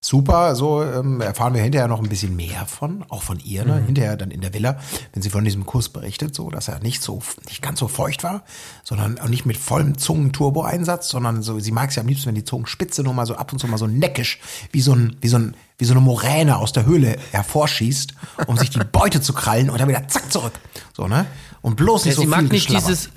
Super, 0.00 0.54
so 0.54 0.80
ähm, 0.84 1.20
erfahren 1.20 1.54
wir 1.54 1.62
hinterher 1.62 1.88
noch 1.88 2.00
ein 2.00 2.08
bisschen 2.08 2.36
mehr 2.36 2.66
von, 2.66 3.04
auch 3.08 3.24
von 3.24 3.40
ihr, 3.40 3.64
ne? 3.64 3.82
hinterher 3.84 4.16
dann 4.16 4.30
in 4.30 4.40
der 4.40 4.54
Villa, 4.54 4.78
wenn 5.12 5.22
sie 5.22 5.28
von 5.30 5.44
diesem 5.44 5.66
Kuss 5.66 5.88
berichtet, 5.88 6.36
so, 6.36 6.50
dass 6.50 6.68
er 6.68 6.78
nicht 6.78 7.02
so, 7.02 7.20
nicht 7.48 7.62
ganz 7.62 7.80
so 7.80 7.88
feucht 7.88 8.22
war, 8.22 8.44
sondern 8.84 9.18
auch 9.18 9.28
nicht 9.28 9.44
mit 9.44 9.56
vollem 9.56 9.98
Zungenturbo-Einsatz, 9.98 11.08
sondern 11.08 11.42
so, 11.42 11.58
sie 11.58 11.72
mag 11.72 11.90
es 11.90 11.96
ja 11.96 12.02
am 12.02 12.08
liebsten, 12.08 12.28
wenn 12.28 12.36
die 12.36 12.44
Zungenspitze 12.44 13.02
nur 13.02 13.12
mal 13.12 13.26
so 13.26 13.34
ab 13.34 13.52
und 13.52 13.58
zu 13.58 13.66
mal 13.66 13.76
so 13.76 13.88
neckisch, 13.88 14.38
wie 14.70 14.80
so 14.80 14.92
ein, 14.92 15.16
wie 15.20 15.28
so 15.28 15.36
ein, 15.36 15.56
wie 15.78 15.84
so 15.84 15.94
eine 15.94 16.00
Moräne 16.00 16.58
aus 16.58 16.72
der 16.72 16.86
Höhle 16.86 17.16
hervorschießt, 17.32 18.14
um 18.46 18.56
sich 18.56 18.70
die 18.70 18.78
Beute 18.78 19.20
zu 19.20 19.32
krallen 19.32 19.68
und 19.68 19.80
dann 19.80 19.88
wieder 19.88 20.06
zack 20.06 20.30
zurück. 20.32 20.52
So, 20.96 21.08
ne? 21.08 21.26
Und 21.60 21.74
bloß 21.74 22.04
Ja, 22.04 22.10
nicht 22.10 22.16
so 22.16 22.22
sie 22.22 22.28
viel 22.28 22.36
mag 22.36 22.52
nicht 22.52 22.70
dieses, 22.70 23.10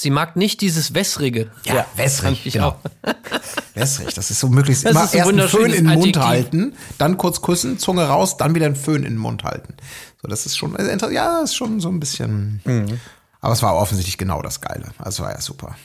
sie 0.00 0.10
mag 0.10 0.34
nicht 0.36 0.60
dieses 0.62 0.94
Wässrige. 0.94 1.50
Ja, 1.64 1.84
wässrig, 1.96 2.24
fand 2.38 2.46
ich 2.46 2.52
genau. 2.54 2.68
auch. 2.68 2.78
Wässrig, 3.74 4.14
das 4.14 4.30
ist 4.30 4.40
so 4.40 4.48
möglichst 4.48 4.84
Das 4.84 4.92
immer 4.92 5.02
erst 5.14 5.14
einen 5.30 5.48
Föhn 5.48 5.66
in 5.72 5.84
den 5.84 5.94
Mund 5.94 6.16
Adjektiv. 6.16 6.22
halten, 6.22 6.76
dann 6.98 7.16
kurz 7.18 7.42
küssen, 7.42 7.78
Zunge 7.78 8.04
raus, 8.04 8.36
dann 8.36 8.54
wieder 8.54 8.66
einen 8.66 8.76
Föhn 8.76 9.04
in 9.04 9.12
den 9.14 9.16
Mund 9.18 9.44
halten. 9.44 9.74
So, 10.22 10.28
das 10.28 10.46
ist 10.46 10.56
schon, 10.56 10.74
inter- 10.76 11.10
ja, 11.10 11.40
das 11.40 11.50
ist 11.50 11.56
schon 11.56 11.80
so 11.80 11.88
ein 11.88 12.00
bisschen, 12.00 12.60
Mhm. 12.64 12.98
aber 13.40 13.52
es 13.52 13.62
war 13.62 13.76
offensichtlich 13.76 14.16
genau 14.18 14.42
das 14.42 14.60
Geile. 14.60 14.86
Also 14.98 15.22
war 15.22 15.32
ja 15.32 15.40
super. 15.40 15.76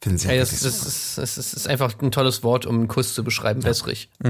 Finden 0.00 0.18
Sie 0.18 0.28
ja 0.28 0.36
das, 0.36 0.50
das, 0.60 0.86
ist, 0.86 1.18
das, 1.18 1.38
ist, 1.38 1.68
einfach 1.68 1.94
ein 2.00 2.10
tolles 2.10 2.42
Wort, 2.42 2.64
um 2.66 2.76
einen 2.76 2.88
Kuss 2.88 3.14
zu 3.14 3.22
beschreiben, 3.24 3.64
wässrig. 3.64 4.10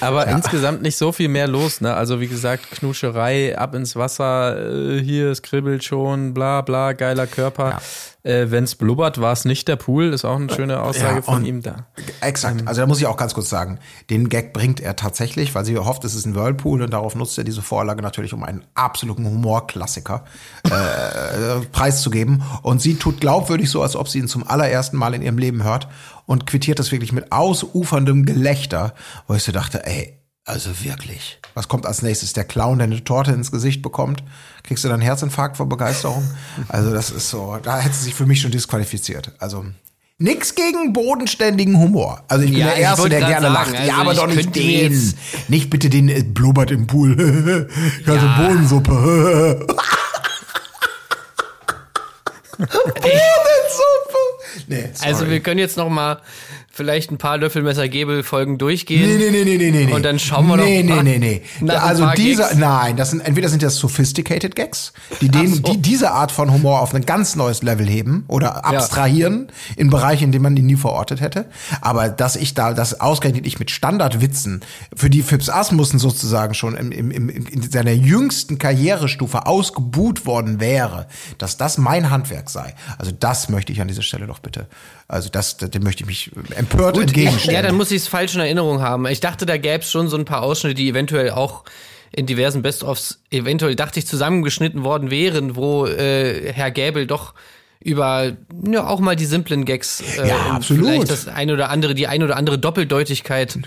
Aber 0.00 0.26
insgesamt 0.26 0.82
nicht 0.82 0.96
so 0.96 1.12
viel 1.12 1.28
mehr 1.28 1.48
los, 1.48 1.80
ne? 1.80 1.94
Also 1.94 2.20
wie 2.20 2.28
gesagt, 2.28 2.70
Knuscherei, 2.70 3.56
ab 3.56 3.74
ins 3.74 3.96
Wasser, 3.96 4.56
äh, 4.56 5.02
hier, 5.02 5.30
es 5.30 5.42
kribbelt 5.42 5.84
schon, 5.84 6.34
bla 6.34 6.60
bla, 6.60 6.92
geiler 6.92 7.26
Körper. 7.26 7.80
Äh, 8.24 8.50
wenn's 8.50 8.74
blubbert, 8.74 9.20
war 9.20 9.34
es 9.34 9.44
nicht 9.44 9.68
der 9.68 9.76
Pool, 9.76 10.14
ist 10.14 10.24
auch 10.24 10.36
eine 10.36 10.50
schöne 10.50 10.80
Aussage 10.80 11.16
Ja, 11.16 11.22
von 11.22 11.44
ihm 11.44 11.60
da. 11.60 11.86
Exakt. 12.22 12.66
Also 12.66 12.80
da 12.80 12.86
muss 12.86 12.98
ich 12.98 13.06
auch 13.06 13.18
ganz 13.18 13.34
kurz 13.34 13.50
sagen, 13.50 13.78
den 14.08 14.30
Gag 14.30 14.54
bringt 14.54 14.80
er 14.80 14.96
tatsächlich, 14.96 15.54
weil 15.54 15.66
sie 15.66 15.76
hofft, 15.76 16.04
es 16.04 16.14
ist 16.14 16.24
ein 16.24 16.34
Whirlpool 16.34 16.80
und 16.80 16.90
darauf 16.90 17.14
nutzt 17.16 17.36
er 17.36 17.44
diese 17.44 17.60
Vorlage 17.60 18.00
natürlich, 18.00 18.32
um 18.32 18.42
einen 18.42 18.64
absoluten 18.74 19.26
Humorklassiker 19.26 20.24
äh, 20.64 21.66
preiszugeben. 21.72 22.42
Und 22.62 22.80
sie 22.80 22.94
tut 22.94 23.20
glaubwürdig 23.20 23.68
so, 23.68 23.82
als 23.82 23.94
ob 23.94 24.08
sie 24.08 24.20
ihn 24.20 24.28
zum 24.28 24.48
allerersten 24.48 24.96
Mal 24.96 25.12
in 25.12 25.20
ihrem 25.20 25.36
Leben 25.36 25.62
hört 25.62 25.88
und 26.26 26.46
quittiert 26.46 26.78
das 26.78 26.90
wirklich 26.92 27.12
mit 27.12 27.30
ausuferndem 27.32 28.24
Gelächter, 28.24 28.94
wo 29.26 29.34
ich 29.34 29.42
so 29.42 29.52
dachte, 29.52 29.84
ey, 29.86 30.18
also 30.44 30.70
wirklich. 30.82 31.40
Was 31.54 31.68
kommt 31.68 31.86
als 31.86 32.02
nächstes? 32.02 32.32
Der 32.34 32.44
Clown, 32.44 32.78
der 32.78 32.86
eine 32.86 33.02
Torte 33.02 33.32
ins 33.32 33.50
Gesicht 33.50 33.80
bekommt? 33.80 34.22
Kriegst 34.62 34.84
du 34.84 34.88
dann 34.88 34.94
einen 35.00 35.02
Herzinfarkt 35.04 35.56
vor 35.56 35.68
Begeisterung? 35.68 36.22
Also 36.68 36.92
das 36.92 37.10
ist 37.10 37.30
so, 37.30 37.58
da 37.62 37.78
hätte 37.78 37.94
sie 37.94 38.04
sich 38.04 38.14
für 38.14 38.26
mich 38.26 38.40
schon 38.40 38.50
disqualifiziert. 38.50 39.32
Also 39.38 39.64
Nix 40.18 40.54
gegen 40.54 40.92
bodenständigen 40.92 41.76
Humor. 41.78 42.22
Also 42.28 42.44
ich 42.44 42.50
bin 42.52 42.60
Ja, 42.60 42.66
der 42.66 42.76
ich 42.76 42.82
Erste, 42.82 43.08
der 43.08 43.18
gerne 43.20 43.40
sagen, 43.42 43.54
lacht. 43.54 43.74
also 43.74 43.88
ja, 43.88 43.96
aber 43.96 44.14
doch 44.14 44.26
nicht 44.28 44.54
den. 44.54 44.92
jetzt- 44.92 45.16
Nicht 45.48 45.70
bitte 45.70 45.90
den 45.90 46.08
äh, 46.08 46.22
blubbert 46.22 46.70
im 46.70 46.86
Pool. 46.86 47.12
ich 48.00 48.06
hatte 48.06 48.24
Ja. 48.26 48.46
Bodensuppe. 48.48 49.66
Nee, 54.66 54.90
sorry. 54.94 55.08
Also 55.08 55.28
wir 55.30 55.40
können 55.40 55.58
jetzt 55.58 55.76
noch 55.76 55.88
mal 55.88 56.20
vielleicht 56.74 57.12
ein 57.12 57.18
paar 57.18 57.38
Löffelmesser-Gebel-Folgen 57.38 58.58
durchgehen. 58.58 59.18
Nee, 59.18 59.30
nee, 59.30 59.44
nee, 59.44 59.56
nee, 59.56 59.70
nee, 59.70 59.86
nee. 59.86 59.92
Und 59.92 60.02
dann 60.02 60.18
schauen 60.18 60.48
wir 60.48 60.56
nee, 60.56 60.82
paar- 60.82 61.02
Nee, 61.04 61.18
nee, 61.18 61.40
nee, 61.60 61.70
ein 61.70 61.70
Also 61.70 62.04
paar 62.04 62.14
diese, 62.16 62.42
Gags. 62.42 62.56
nein, 62.56 62.96
das 62.96 63.10
sind, 63.10 63.20
entweder 63.20 63.48
sind 63.48 63.62
das 63.62 63.76
sophisticated 63.76 64.56
Gags, 64.56 64.92
die, 65.20 65.28
den, 65.28 65.54
so. 65.54 65.62
die 65.62 65.80
diese 65.80 66.10
Art 66.10 66.32
von 66.32 66.52
Humor 66.52 66.80
auf 66.80 66.92
ein 66.94 67.06
ganz 67.06 67.36
neues 67.36 67.62
Level 67.62 67.86
heben 67.86 68.24
oder 68.26 68.64
abstrahieren 68.64 69.48
in 69.76 69.88
Bereiche, 69.90 70.24
in 70.24 70.32
denen 70.32 70.42
man 70.42 70.56
ihn 70.56 70.66
nie 70.66 70.76
verortet 70.76 71.20
hätte. 71.20 71.46
Aber 71.80 72.08
dass 72.08 72.34
ich 72.34 72.54
da, 72.54 72.74
das 72.74 73.00
ausgerechnet 73.00 73.46
ich 73.46 73.58
mit 73.60 73.70
Standardwitzen, 73.70 74.60
für 74.94 75.10
die 75.10 75.22
Phipps 75.22 75.48
Asmussen 75.48 75.98
sozusagen 76.00 76.54
schon 76.54 76.76
im, 76.76 76.90
im, 76.90 77.10
im, 77.12 77.28
in 77.28 77.62
seiner 77.70 77.92
jüngsten 77.92 78.58
Karrierestufe 78.58 79.46
ausgebuht 79.46 80.26
worden 80.26 80.58
wäre, 80.58 81.06
dass 81.38 81.56
das 81.56 81.78
mein 81.78 82.10
Handwerk 82.10 82.50
sei. 82.50 82.74
Also 82.98 83.12
das 83.12 83.48
möchte 83.48 83.72
ich 83.72 83.80
an 83.80 83.86
dieser 83.88 84.02
Stelle 84.02 84.26
doch 84.26 84.40
bitte, 84.40 84.66
also 85.06 85.28
das, 85.28 85.56
dem 85.58 85.82
möchte 85.84 86.02
ich 86.02 86.06
mich 86.06 86.30
empört 86.70 86.98
entgegenstellen. 86.98 87.54
Ja, 87.54 87.62
dann 87.62 87.76
muss 87.76 87.90
ich 87.90 87.98
es 87.98 88.08
falsch 88.08 88.34
in 88.34 88.40
Erinnerung 88.40 88.80
haben. 88.80 89.06
Ich 89.06 89.20
dachte, 89.20 89.46
da 89.46 89.56
gäbe 89.56 89.80
es 89.80 89.90
schon 89.90 90.08
so 90.08 90.16
ein 90.16 90.24
paar 90.24 90.42
Ausschnitte, 90.42 90.74
die 90.74 90.88
eventuell 90.88 91.30
auch 91.30 91.64
in 92.12 92.26
diversen 92.26 92.62
Best-ofs 92.62 93.20
eventuell, 93.30 93.74
dachte 93.74 93.98
ich, 93.98 94.06
zusammengeschnitten 94.06 94.84
worden 94.84 95.10
wären, 95.10 95.56
wo 95.56 95.86
äh, 95.86 96.52
Herr 96.52 96.70
Gäbel 96.70 97.06
doch 97.06 97.34
über 97.80 98.32
ja, 98.66 98.86
auch 98.86 99.00
mal 99.00 99.16
die 99.16 99.26
simplen 99.26 99.64
Gags 99.64 100.02
äh, 100.18 100.28
Ja, 100.28 100.36
absolut. 100.52 100.86
vielleicht 100.86 101.10
das 101.10 101.28
ein 101.28 101.50
oder 101.50 101.70
andere, 101.70 101.94
die 101.94 102.06
ein 102.06 102.22
oder 102.22 102.36
andere 102.36 102.58
Doppeldeutigkeit. 102.58 103.58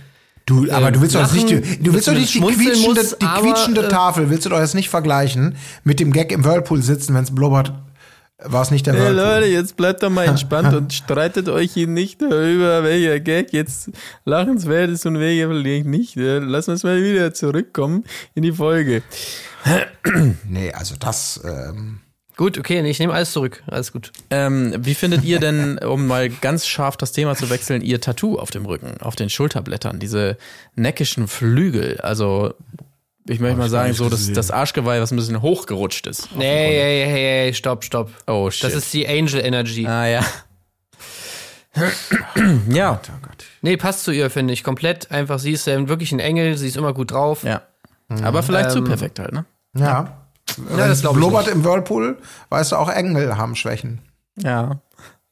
Du, 0.47 0.71
aber 0.71 0.91
du 0.91 1.01
willst 1.01 1.13
doch 1.13 1.31
nicht, 1.33 1.49
du 1.49 1.93
willst 1.93 2.07
doch 2.07 2.13
nicht 2.13 2.33
die 2.33 2.39
quietschende, 2.39 3.01
muss, 3.01 3.17
die 3.17 3.25
aber, 3.25 3.41
quietschende 3.41 3.85
äh, 3.85 3.89
Tafel, 3.89 4.29
willst 4.29 4.45
du 4.45 4.49
doch 4.49 4.59
jetzt 4.59 4.75
nicht 4.75 4.89
vergleichen 4.89 5.57
mit 5.83 5.99
dem 5.99 6.13
Gag 6.13 6.31
im 6.31 6.45
Whirlpool 6.45 6.81
sitzen, 6.81 7.13
wenn 7.15 7.25
es 7.25 7.35
blubbert, 7.35 7.73
war 8.43 8.61
es 8.61 8.71
nicht 8.71 8.85
der 8.85 8.93
Hey. 8.93 9.11
Leute, 9.11 9.47
jetzt 9.47 9.77
bleibt 9.77 10.03
doch 10.03 10.09
mal 10.09 10.25
entspannt 10.27 10.73
und 10.73 10.93
streitet 10.93 11.49
euch 11.49 11.73
hier 11.73 11.87
nicht 11.87 12.21
darüber, 12.21 12.83
welcher 12.83 13.19
Gag 13.19 13.51
jetzt 13.53 13.89
lachenswert 14.25 14.89
ist 14.89 15.05
und 15.05 15.19
welcher 15.19 15.49
vielleicht 15.49 15.85
nicht. 15.85 16.13
Lass 16.15 16.67
uns 16.67 16.83
mal 16.83 17.01
wieder 17.01 17.33
zurückkommen 17.33 18.03
in 18.35 18.43
die 18.43 18.53
Folge. 18.53 19.03
Nee, 20.47 20.71
also 20.71 20.95
das, 20.97 21.41
ähm, 21.43 21.99
Gut, 22.37 22.59
okay, 22.59 22.83
nee, 22.83 22.91
ich 22.91 22.99
nehme 22.99 23.13
alles 23.13 23.31
zurück. 23.31 23.63
Alles 23.65 23.91
gut. 23.91 24.11
Ähm, 24.29 24.73
wie 24.77 24.93
findet 24.93 25.23
ihr 25.23 25.39
denn, 25.41 25.79
um 25.79 26.05
mal 26.05 26.29
ganz 26.29 26.67
scharf 26.67 26.95
das 26.95 27.11
Thema 27.11 27.35
zu 27.35 27.49
wechseln, 27.49 27.81
ihr 27.81 27.99
Tattoo 27.99 28.37
auf 28.37 28.51
dem 28.51 28.65
Rücken, 28.67 29.01
auf 29.01 29.15
den 29.15 29.29
Schulterblättern, 29.29 29.99
diese 29.99 30.37
neckischen 30.75 31.27
Flügel? 31.27 31.99
Also, 31.99 32.53
ich 33.27 33.39
möchte 33.39 33.57
mal 33.57 33.69
sagen, 33.69 33.93
so 33.93 34.09
das, 34.09 34.31
das 34.31 34.51
Arschgeweih, 34.51 35.01
was 35.01 35.11
ein 35.11 35.15
bisschen 35.17 35.41
hochgerutscht 35.41 36.07
ist. 36.07 36.29
Nee, 36.35 36.45
hey, 36.45 37.05
hey, 37.05 37.11
hey, 37.45 37.53
stopp, 37.53 37.83
stopp. 37.83 38.09
Oh, 38.27 38.49
shit. 38.49 38.63
Das 38.63 38.73
ist 38.73 38.93
die 38.93 39.07
Angel 39.07 39.39
Energy. 39.43 39.85
Ah, 39.87 40.05
ja. 40.07 40.21
ja, 42.69 42.99
Nee, 43.61 43.77
passt 43.77 44.03
zu 44.03 44.11
ihr, 44.11 44.29
finde 44.29 44.53
ich. 44.53 44.63
Komplett 44.63 45.11
einfach. 45.11 45.39
Sie 45.39 45.51
ist 45.51 45.67
ähm, 45.67 45.89
wirklich 45.89 46.11
ein 46.11 46.19
Engel, 46.19 46.57
sie 46.57 46.67
ist 46.67 46.77
immer 46.77 46.93
gut 46.93 47.11
drauf. 47.11 47.43
ja. 47.43 47.61
Aber 48.23 48.41
vielleicht 48.41 48.71
zu 48.71 48.77
Ähm, 48.79 48.85
perfekt 48.85 49.19
halt, 49.19 49.33
ne? 49.33 49.45
ja. 49.75 49.83
Ja, 49.83 50.17
Wenn 50.55 50.77
das 50.77 51.01
glaube 51.01 51.19
ich. 51.19 51.25
blubbert 51.25 51.47
nicht. 51.47 51.55
im 51.55 51.65
Whirlpool, 51.65 52.17
weißt 52.49 52.71
du 52.71 52.77
auch, 52.77 52.87
Engel 52.89 53.35
haben 53.37 53.55
Schwächen. 53.57 53.99
Ja. 54.41 54.79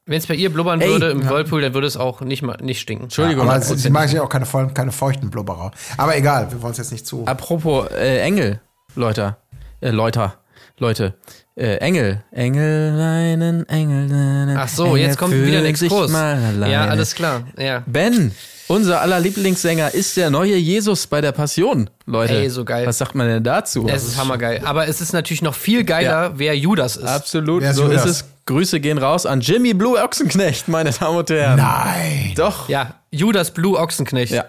Wenn 0.08 0.20
es 0.20 0.28
bei 0.28 0.36
ihr 0.36 0.52
blubbern 0.54 0.82
Ey. 0.82 0.90
würde 0.90 1.10
im 1.10 1.28
Whirlpool, 1.28 1.62
dann 1.62 1.74
würde 1.74 1.88
es 1.88 1.98
auch 1.98 2.22
nicht 2.22 2.44
mal 2.44 2.58
nicht 2.62 2.80
stinken. 2.80 3.06
Entschuldigung. 3.06 3.50
Aber 3.50 3.60
sie, 3.60 3.76
sie 3.76 3.90
mag 3.90 4.08
sich 4.08 4.20
auch 4.20 4.30
keine, 4.30 4.46
keine 4.74 4.92
feuchten 4.92 5.32
Blubberer. 5.32 5.72
Aber 5.98 6.16
egal, 6.16 6.52
wir 6.52 6.62
wollen 6.62 6.74
es 6.74 6.78
jetzt 6.78 6.92
nicht 6.92 7.08
zu. 7.08 7.26
Apropos 7.26 7.90
äh, 7.92 8.20
Engel, 8.20 8.62
Leute, 8.96 9.38
äh, 9.82 9.90
Leute, 9.90 10.34
Leute, 10.78 11.16
äh, 11.56 11.78
Engel, 11.78 12.24
Engel, 12.32 13.00
einen 13.02 13.68
Engel. 13.68 14.14
einen 14.14 14.58
Ach 14.58 14.68
so, 14.68 14.86
Engel 14.88 15.00
jetzt 15.00 15.18
kommt 15.18 15.34
wieder 15.34 15.60
ein 15.60 15.66
Exkurs. 15.66 16.12
Ja, 16.12 16.86
alles 16.86 17.16
klar. 17.16 17.48
Ja. 17.58 17.82
Ben, 17.88 18.32
unser 18.68 19.02
aller 19.02 19.20
Lieblingssänger, 19.20 19.94
ist 19.94 20.18
der 20.18 20.30
neue 20.30 20.56
Jesus 20.56 21.08
bei 21.08 21.22
der 21.22 21.32
Passion, 21.32 21.90
Leute. 22.06 22.34
Ey, 22.36 22.50
so 22.50 22.64
geil. 22.64 22.86
Was 22.86 23.00
sagt 23.00 23.16
man 23.16 23.28
denn 23.28 23.44
dazu? 23.44 23.88
Es 23.88 24.04
ist 24.04 24.18
hammergeil. 24.18 24.62
Aber 24.66 24.88
es 24.88 25.02
ist 25.02 25.14
natürlich 25.14 25.42
noch 25.42 25.56
viel 25.56 25.84
geiler, 25.84 26.34
wer 26.38 26.56
Judas 26.56 26.96
ist. 26.98 27.08
Absolut, 27.08 27.64
Wer 27.64 27.72
ist 27.72 27.78
so 27.78 27.84
Judas? 27.86 28.06
ist 28.06 28.12
es. 28.12 28.35
Grüße 28.46 28.80
gehen 28.80 29.00
raus 29.00 29.26
an 29.26 29.42
Jimmy 29.42 29.74
Blue 29.74 30.02
Ochsenknecht, 30.02 30.68
meine 30.68 30.92
Damen 30.92 31.18
und 31.18 31.30
Herren. 31.30 31.58
Nein. 31.58 32.34
Doch. 32.36 32.70
Ja, 32.70 32.96
Judas 33.10 33.52
Blue 33.52 33.78
Ochsenknecht. 33.78 34.32
Ja. 34.32 34.46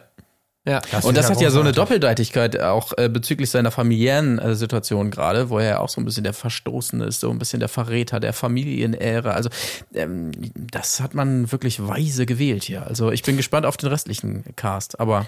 ja. 0.67 0.83
Und 1.03 1.17
das 1.17 1.29
ja 1.29 1.35
hat 1.35 1.41
ja 1.41 1.51
so 1.51 1.61
eine. 1.61 1.73
Doppeldeutigkeit 1.73 2.61
auch 2.61 2.93
äh, 2.99 3.09
bezüglich 3.09 3.49
seiner 3.49 3.71
familiären 3.71 4.39
äh, 4.39 4.55
Situation 4.55 5.11
gerade, 5.11 5.49
wo 5.49 5.59
er 5.59 5.67
ja 5.67 5.79
auch 5.81 5.89
so 5.89 6.03
ein 6.03 6.05
bisschen 6.05 6.25
der 6.25 6.35
Verstoßene 6.35 7.07
ist, 7.07 7.21
so 7.21 7.31
ein 7.31 7.39
bisschen 7.39 7.59
der 7.61 7.71
Verräter 7.71 8.21
der 8.21 8.35
Familienäre. 8.35 9.33
Also 9.33 9.49
ähm, 9.95 10.31
das 10.55 11.01
hat 11.01 11.15
man 11.15 11.51
wirklich 11.51 11.87
weise 11.87 12.27
gewählt 12.27 12.65
hier. 12.65 12.87
Also 12.87 13.11
ich 13.13 13.23
bin 13.23 13.39
gespannt 13.39 13.65
auf 13.65 13.79
den 13.79 13.89
restlichen 13.89 14.45
Cast, 14.57 15.01
aber 15.01 15.27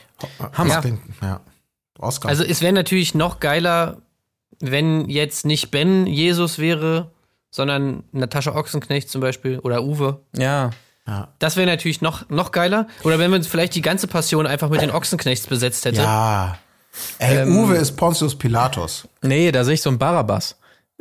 Hammer. 0.52 0.74
Das 0.74 0.80
klingt, 0.82 1.00
ja. 1.22 1.40
Oscar. 1.98 2.28
Also 2.28 2.44
es 2.44 2.60
wäre 2.60 2.74
natürlich 2.74 3.14
noch 3.14 3.40
geiler, 3.40 3.96
wenn 4.60 5.08
jetzt 5.08 5.46
nicht 5.46 5.70
Ben 5.70 6.06
Jesus 6.06 6.58
wäre, 6.58 7.10
sondern 7.50 8.04
Natascha 8.12 8.54
Ochsenknecht 8.54 9.10
zum 9.10 9.20
Beispiel 9.20 9.58
oder 9.60 9.82
Uwe. 9.82 10.20
Ja. 10.36 10.70
Das 11.38 11.56
wäre 11.56 11.66
natürlich 11.66 12.02
noch, 12.02 12.28
noch 12.28 12.52
geiler. 12.52 12.86
Oder 13.02 13.18
wenn 13.18 13.30
man 13.30 13.42
vielleicht 13.42 13.74
die 13.74 13.80
ganze 13.80 14.06
Passion 14.08 14.46
einfach 14.46 14.68
mit 14.68 14.82
den 14.82 14.90
Ochsenknechts 14.90 15.46
besetzt 15.46 15.84
hätte. 15.86 16.02
ja. 16.02 16.58
Ey, 17.18 17.38
Ähm, 17.38 17.56
Uwe 17.56 17.76
ist 17.76 17.92
Pontius 17.96 18.36
Pilatus. 18.36 19.06
Nee, 19.22 19.52
da 19.52 19.62
sehe 19.64 19.74
ich 19.74 19.82
so 19.82 19.88
einen 19.88 19.98
Barabbas. 19.98 20.56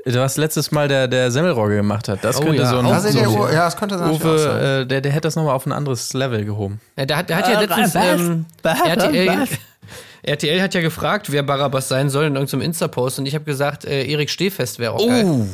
Was 0.06 0.38
letztes 0.38 0.72
Mal 0.72 0.88
der, 0.88 1.08
der 1.08 1.32
Semmelrogge 1.32 1.76
gemacht 1.78 2.08
hat. 2.08 2.24
Das 2.24 2.38
Oh 2.40 2.44
könnte 2.44 2.62
ja, 2.62 2.70
so 2.70 2.78
ein 2.78 2.86
auch 2.86 2.94
Also 2.94 3.10
so 3.10 3.18
der 3.48 3.54
ja, 3.54 3.66
das 3.66 3.76
könnte 3.76 3.98
sein. 3.98 4.12
Uwe, 4.12 4.82
äh, 4.84 4.86
der, 4.86 5.02
der 5.02 5.12
hätte 5.12 5.22
das 5.28 5.36
nochmal 5.36 5.56
auf 5.56 5.66
ein 5.66 5.72
anderes 5.74 6.14
Level 6.14 6.46
gehoben. 6.46 6.80
Ja, 6.98 7.06
der, 7.06 7.18
hat, 7.18 7.30
der 7.30 7.38
hat 7.38 7.50
ja 7.50 7.60
letztens 7.60 7.96
ähm, 7.96 8.46
RTL, 8.64 9.48
RTL 10.24 10.62
hat 10.62 10.74
ja 10.76 10.82
gefragt, 10.82 11.32
wer 11.32 11.44
Barabbas 11.44 11.88
sein 11.90 12.10
soll 12.10 12.26
in 12.26 12.36
irgendeinem 12.36 12.62
Insta-Post 12.62 13.20
und 13.20 13.26
ich 13.26 13.34
habe 13.34 13.44
gesagt, 13.46 13.84
äh, 13.86 14.06
Erik 14.06 14.30
Stehfest 14.30 14.80
wäre 14.80 14.94
auch 14.94 15.00
Oh. 15.02 15.08
geil. 15.08 15.50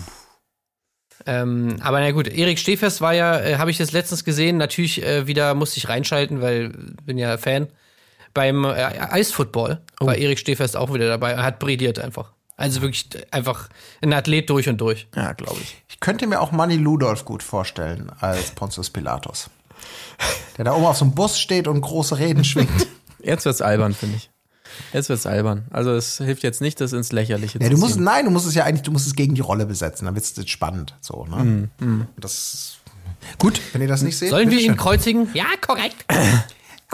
Ähm, 1.26 1.78
aber 1.82 2.00
na 2.00 2.12
gut, 2.12 2.28
Erik 2.28 2.60
Stehfest 2.60 3.02
war 3.02 3.14
ja, 3.14 3.40
äh, 3.40 3.58
habe 3.58 3.72
ich 3.72 3.78
das 3.78 3.92
letztens 3.92 4.24
gesehen, 4.24 4.58
natürlich 4.58 5.04
äh, 5.04 5.28
wieder 5.28 5.54
musste 5.54 5.78
ich 5.78 5.88
reinschalten, 5.88 6.42
weil 6.42 6.70
bin 7.06 7.18
ja 7.18 7.38
Fan. 7.38 7.68
Beim 8.34 8.66
äh, 8.66 8.70
Eisfootball 8.70 9.82
war 10.00 10.16
Erik 10.16 10.40
Stehfest 10.40 10.76
auch 10.76 10.94
wieder 10.94 11.08
dabei, 11.08 11.32
er 11.32 11.44
hat 11.44 11.60
brilliert 11.60 12.00
einfach. 12.00 12.32
Also 12.58 12.82
wirklich 12.82 13.14
äh, 13.16 13.26
einfach 13.32 13.70
ein 14.02 14.14
Athlet 14.14 14.50
durch 14.50 14.68
und 14.68 14.80
durch. 14.80 15.08
Ja, 15.16 15.34
glaube 15.34 15.60
ich. 15.62 15.82
Ich 15.90 16.00
könnte 16.00 16.28
mir 16.28 16.42
auch 16.42 16.52
Manny 16.52 16.76
Ludolf 16.76 17.26
gut 17.26 17.44
vorstellen 17.44 18.12
als 18.20 18.52
Pontius 18.52 18.90
Pilatus. 18.90 19.50
Der 20.58 20.66
da 20.66 20.74
oben 20.74 20.86
auf 20.86 20.98
so 20.98 21.06
einem 21.06 21.16
Bus 21.16 21.40
steht 21.40 21.68
und 21.68 21.82
große 21.82 22.18
Reden 22.18 22.44
schwingt. 22.44 22.88
Jetzt 23.20 23.46
wird's 23.46 23.62
albern, 23.62 23.94
finde 23.94 24.18
ich. 24.18 24.30
Jetzt 24.94 25.10
wird's 25.10 25.26
albern. 25.26 25.66
Also 25.72 25.92
es 25.92 26.18
hilft 26.18 26.44
jetzt 26.44 26.62
nicht, 26.62 26.80
das 26.82 26.94
ins 26.94 27.12
Lächerliche 27.12 27.60
Ja, 27.60 27.66
zu 27.66 27.72
du 27.72 27.78
musst, 27.80 27.96
ziehen. 27.96 28.04
nein, 28.04 28.26
du 28.26 28.32
musst 28.32 28.48
es 28.48 28.56
ja 28.56 28.64
eigentlich, 28.64 28.84
du 28.84 28.92
musst 28.92 29.08
es 29.08 29.16
gegen 29.16 29.36
die 29.36 29.42
Rolle 29.42 29.66
besetzen, 29.66 30.06
dann 30.06 30.16
wird's 30.16 30.34
spannend. 30.50 30.96
So, 31.02 31.26
ne? 31.26 31.70
Mhm, 31.80 32.08
Das 32.20 32.78
gut, 33.38 33.60
wenn 33.72 33.82
ihr 33.82 33.88
das 33.88 34.02
nicht 34.02 34.18
seht. 34.18 34.30
Sollen 34.30 34.50
wir 34.52 34.60
ihn 34.60 34.76
kreuzigen? 34.78 35.30
Ja, 35.34 35.46
korrekt. 35.66 36.06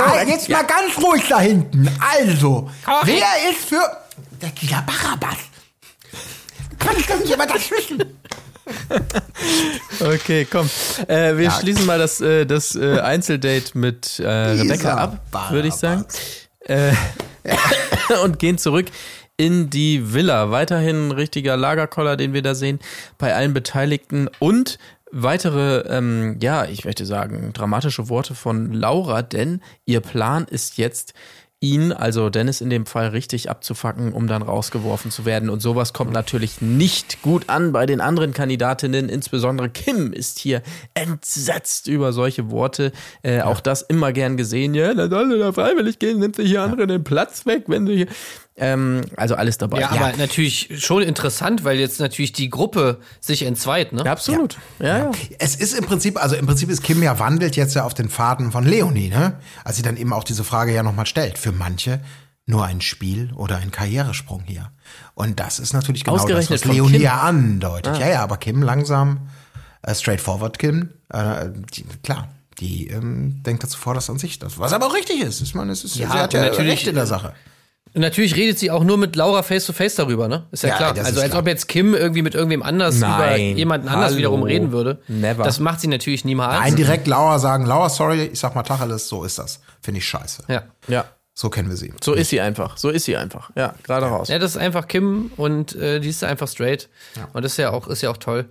Ah, 0.02 0.24
jetzt 0.26 0.48
mal 0.48 0.64
ganz 0.64 0.98
ruhig 1.06 1.24
da 1.28 1.42
hinten. 1.42 1.86
Also, 2.00 2.70
Korrekt. 2.86 3.06
wer 3.08 3.52
ist 3.52 3.66
für 3.68 3.82
der 4.42 4.50
Killer 4.52 4.82
Barabbas? 4.88 5.36
Kann 6.80 6.96
ich 6.98 7.06
doch 7.06 7.20
nicht 7.20 7.34
immer 7.34 7.46
das 7.46 7.70
wissen? 7.70 8.02
Okay, 10.00 10.48
komm. 10.50 10.70
Äh, 11.08 11.36
wir 11.36 11.44
Ja. 11.46 11.52
schließen 11.60 11.86
mal 11.86 12.00
das, 12.00 12.22
äh, 12.22 12.46
das 12.46 12.76
äh, 12.76 13.00
Einzeldate 13.02 13.78
mit 13.78 14.20
äh, 14.20 14.28
Rebecca 14.28 14.74
Dieser 14.74 14.98
ab, 14.98 15.52
würde 15.52 15.68
ich 15.68 15.74
sagen. 15.74 16.06
Und 18.24 18.40
gehen 18.40 18.58
zurück 18.58 18.88
in 19.38 19.70
die 19.70 20.14
Villa. 20.14 20.52
Weiterhin 20.52 21.08
ein 21.08 21.12
richtiger 21.12 21.56
Lagerkoller, 21.56 22.18
den 22.18 22.34
wir 22.34 22.42
da 22.42 22.56
sehen, 22.56 22.80
bei 23.18 23.34
allen 23.34 23.54
Beteiligten 23.54 24.30
und 24.40 24.78
weitere, 25.12 25.80
ähm, 25.88 26.38
ja, 26.42 26.66
ich 26.66 26.86
möchte 26.86 27.06
sagen, 27.06 27.52
dramatische 27.54 28.10
Worte 28.10 28.36
von 28.36 28.74
Laura, 28.74 29.22
denn 29.22 29.62
ihr 29.86 30.02
Plan 30.02 30.46
ist 30.46 30.78
jetzt, 30.78 31.14
ihn, 31.62 31.92
also 31.92 32.30
Dennis 32.30 32.62
in 32.62 32.70
dem 32.70 32.86
Fall, 32.86 33.10
richtig 33.10 33.50
abzufacken, 33.50 34.14
um 34.14 34.28
dann 34.28 34.42
rausgeworfen 34.42 35.12
zu 35.12 35.26
werden. 35.26 35.50
Und 35.50 35.62
sowas 35.62 35.92
kommt 35.92 36.14
natürlich 36.14 36.62
nicht 36.62 37.22
gut 37.22 37.50
an 37.50 37.74
bei 37.74 37.86
den 37.86 38.00
anderen 38.00 38.34
Kandidatinnen. 38.34 39.10
Insbesondere 39.10 39.70
Kim 39.70 40.14
ist 40.14 40.40
hier 40.40 40.62
entsetzt 40.94 41.88
über 41.88 42.14
solche 42.14 42.50
Worte. 42.50 42.94
Äh, 43.24 43.42
Auch 43.42 43.60
das 43.60 43.82
immer 43.82 44.14
gern 44.14 44.38
gesehen. 44.38 44.74
Ja, 44.74 44.94
da 44.94 45.10
soll 45.10 45.38
da 45.38 45.52
freiwillig 45.52 46.00
gehen, 46.00 46.20
nimmt 46.20 46.38
sich 46.38 46.50
hier 46.50 46.62
andere 46.62 46.88
den 46.88 47.04
Platz 47.04 47.46
weg, 47.46 47.66
wenn 47.68 47.86
du 47.86 47.94
hier. 47.94 48.08
Ähm, 48.62 49.02
also 49.16 49.36
alles 49.36 49.58
dabei. 49.58 49.80
Ja, 49.80 49.90
aber 49.92 50.14
natürlich 50.18 50.70
schon 50.84 51.02
interessant, 51.02 51.64
weil 51.64 51.80
jetzt 51.80 52.00
natürlich 52.00 52.34
die 52.34 52.50
Gruppe 52.50 53.00
sich 53.22 53.44
entzweit, 53.44 53.94
ne? 53.94 54.04
Ja, 54.06 54.12
absolut. 54.12 54.58
Ja, 54.80 54.98
ja. 54.98 55.12
Es 55.40 55.56
ist 55.56 55.74
im 55.74 55.86
Prinzip, 55.86 56.22
also 56.22 56.36
im 56.36 56.46
Prinzip 56.46 56.70
ist 56.70 56.84
Kim 56.84 57.02
ja 57.02 57.18
wandelt 57.20 57.56
jetzt 57.56 57.74
ja 57.76 57.86
auf 57.86 57.94
den 57.94 58.10
Faden 58.10 58.52
von 58.52 58.66
Leonie, 58.66 59.10
ne? 59.10 59.40
Als 59.64 59.78
sie 59.78 59.82
dann 59.84 59.96
eben 59.98 60.12
auch 60.12 60.24
diese 60.26 60.44
Frage 60.44 60.74
ja 60.74 60.84
nochmal 60.84 61.06
stellt. 61.06 61.38
Für 61.38 61.52
manche 61.54 62.02
nur 62.46 62.66
ein 62.66 62.82
Spiel 62.82 63.32
oder 63.36 63.58
ein 63.58 63.72
Karrieresprung 63.72 64.44
hier. 64.46 64.72
Und 65.14 65.40
das 65.40 65.60
ist 65.60 65.72
natürlich 65.74 66.04
genau 66.04 66.18
Ausgerechnet 66.18 66.62
das, 66.62 66.68
was 66.68 66.76
Leonie 66.76 66.94
Kim. 66.94 67.02
ja 67.02 67.22
andeutet. 67.22 67.98
Ja, 68.00 68.10
ja, 68.10 68.24
aber 68.24 68.38
Kim 68.38 68.62
langsam, 68.62 69.30
äh, 69.84 69.94
straightforward 69.96 70.58
Kim, 70.60 70.90
äh, 71.14 71.46
die, 71.76 71.86
klar, 72.04 72.28
die 72.60 72.88
ähm, 72.88 73.42
denkt 73.44 73.64
dazu 73.64 73.78
vor, 73.78 73.94
das 73.94 74.10
an 74.10 74.18
sich 74.20 74.40
das. 74.40 74.58
Was 74.60 74.74
aber 74.74 74.88
auch 74.88 74.96
richtig 74.96 75.22
ist. 75.22 75.42
Ich 75.42 75.56
meine, 75.56 75.72
es 75.72 75.84
ist, 75.84 75.96
Ja, 75.96 76.12
sie 76.12 76.18
hat 76.18 76.34
ja 76.34 76.42
natürlich- 76.42 76.72
Recht 76.72 76.88
in 76.88 76.96
der 76.96 77.06
Sache. 77.06 77.34
Und 77.96 78.02
natürlich 78.02 78.36
redet 78.36 78.60
sie 78.60 78.70
auch 78.72 78.84
nur 78.84 78.98
mit 78.98 79.16
Laura 79.16 79.42
face 79.42 79.66
to 79.66 79.74
face 79.74 79.96
darüber, 79.96 80.28
ne? 80.28 80.46
Ist 80.52 80.64
ja, 80.64 80.70
Ja, 80.70 80.76
klar. 80.78 80.90
Also 80.98 81.22
als 81.22 81.30
klar. 81.32 81.42
ob 81.42 81.48
jetzt 81.48 81.68
Kim 81.68 81.96
irgendwie 81.96 82.22
mit 82.22 82.36
irgendwem 82.36 82.62
anders 82.62 82.98
über 82.98 83.08
Nein. 83.08 83.58
jemanden 83.58 83.88
anders 83.88 84.08
Hallo. 84.10 84.18
wiederum 84.18 84.44
reden 84.44 84.72
würde. 84.72 85.00
Never. 85.08 85.44
Das 85.44 85.60
macht 85.60 85.82
sie 85.82 85.88
natürlich 85.88 86.24
niemals. 86.26 86.60
Nein, 86.60 86.76
direkt 86.76 87.08
Laura 87.08 87.40
sagen, 87.40 87.66
Laura, 87.66 87.90
sorry, 87.90 88.26
ich 88.32 88.40
sag 88.40 88.54
mal 88.56 88.64
Tacheles, 88.64 89.08
so 89.08 89.24
ist 89.24 89.40
das. 89.40 89.60
Finde 89.82 90.00
ich 90.00 90.08
scheiße. 90.08 90.44
Ja. 90.48 90.64
Ja, 90.88 91.06
So 91.34 91.50
kennen 91.50 91.70
wir 91.70 91.78
sie. 91.78 91.92
so 92.04 92.14
ist 92.14 92.30
sie 92.30 92.42
einfach. 92.42 92.78
So 92.78 92.90
ist 92.90 93.06
sie 93.06 93.18
einfach. 93.18 93.50
Ja, 93.56 93.74
gerade 93.84 94.06
raus. 94.06 94.28
Ja, 94.28 94.38
das 94.38 94.52
ist 94.52 94.58
einfach 94.58 94.88
Kim 94.88 95.32
und 95.38 95.76
äh, 95.76 96.00
die 96.00 96.10
ist 96.10 96.24
einfach 96.24 96.48
straight. 96.48 96.90
Und 97.34 97.44
das 97.44 97.54
ist 97.54 97.58
ja 97.58 97.72
auch, 97.72 97.88
ist 97.88 98.02
ja 98.04 98.12
auch 98.12 98.18
toll. 98.18 98.46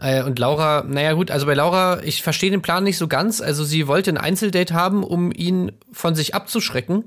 Äh, 0.00 0.22
und 0.22 0.38
Laura, 0.38 0.84
naja 0.86 1.12
gut, 1.14 1.30
also 1.30 1.46
bei 1.46 1.54
Laura, 1.54 2.00
ich 2.02 2.22
verstehe 2.22 2.50
den 2.50 2.62
Plan 2.62 2.84
nicht 2.84 2.98
so 2.98 3.08
ganz. 3.08 3.40
Also 3.40 3.64
sie 3.64 3.86
wollte 3.88 4.10
ein 4.10 4.18
Einzeldate 4.18 4.74
haben, 4.74 5.02
um 5.04 5.32
ihn 5.32 5.72
von 5.92 6.14
sich 6.14 6.34
abzuschrecken, 6.34 7.04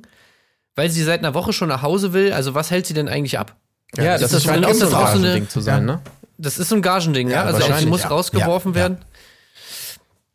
weil 0.75 0.89
sie 0.89 1.03
seit 1.03 1.19
einer 1.19 1.33
Woche 1.33 1.53
schon 1.53 1.69
nach 1.69 1.81
Hause 1.81 2.13
will. 2.13 2.33
Also 2.33 2.53
was 2.53 2.71
hält 2.71 2.85
sie 2.85 2.93
denn 2.93 3.07
eigentlich 3.07 3.39
ab? 3.39 3.55
Ja, 3.97 4.15
ist 4.15 4.21
das, 4.21 4.31
das 4.31 4.43
scheint 4.43 4.63
so- 4.63 4.67
auch 4.69 4.71
ist 4.73 4.81
das 4.81 4.93
ein 4.93 4.95
auch 5.03 5.11
so 5.13 5.17
eine- 5.19 5.47
zu 5.47 5.61
sein, 5.61 5.85
ne? 5.85 6.01
Das 6.38 6.57
ist 6.57 6.67
so 6.69 6.75
ein 6.75 6.81
Gagending, 6.81 7.29
ja. 7.29 7.35
Ja, 7.49 7.53
Also 7.55 7.73
sie 7.79 7.85
muss 7.85 8.03
ja. 8.03 8.09
rausgeworfen 8.09 8.73
Ja, 8.73 8.77
ja. 8.79 8.83
werden. 8.89 9.05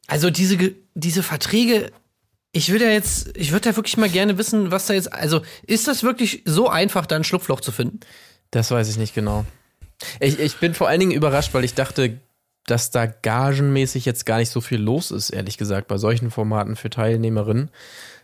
Also 0.06 0.30
diese, 0.30 0.56
diese 0.94 1.22
Verträge, 1.22 1.92
ich 2.52 2.70
würde 2.72 2.86
ja 2.86 2.90
jetzt, 2.90 3.36
ich 3.36 3.52
würde 3.52 3.68
ja 3.68 3.76
wirklich 3.76 3.96
mal 3.96 4.08
gerne 4.08 4.38
wissen, 4.38 4.70
was 4.70 4.86
da 4.86 4.94
jetzt, 4.94 5.12
also 5.12 5.42
ist 5.66 5.86
das 5.88 6.02
wirklich 6.02 6.42
so 6.46 6.68
einfach, 6.68 7.06
da 7.06 7.16
ein 7.16 7.24
Schlupfloch 7.24 7.60
zu 7.60 7.70
finden? 7.70 8.00
Das 8.50 8.70
weiß 8.70 8.88
ich 8.88 8.96
nicht 8.96 9.14
genau. 9.14 9.44
Ich, 10.18 10.40
ich 10.40 10.56
bin 10.56 10.74
vor 10.74 10.88
allen 10.88 11.00
Dingen 11.00 11.12
überrascht, 11.12 11.52
weil 11.54 11.64
ich 11.64 11.74
dachte, 11.74 12.18
dass 12.66 12.90
da 12.90 13.06
gagenmäßig 13.06 14.04
jetzt 14.04 14.26
gar 14.26 14.38
nicht 14.38 14.50
so 14.50 14.60
viel 14.60 14.80
los 14.80 15.10
ist, 15.10 15.30
ehrlich 15.30 15.58
gesagt, 15.58 15.86
bei 15.86 15.98
solchen 15.98 16.30
Formaten 16.30 16.76
für 16.76 16.90
Teilnehmerinnen. 16.90 17.70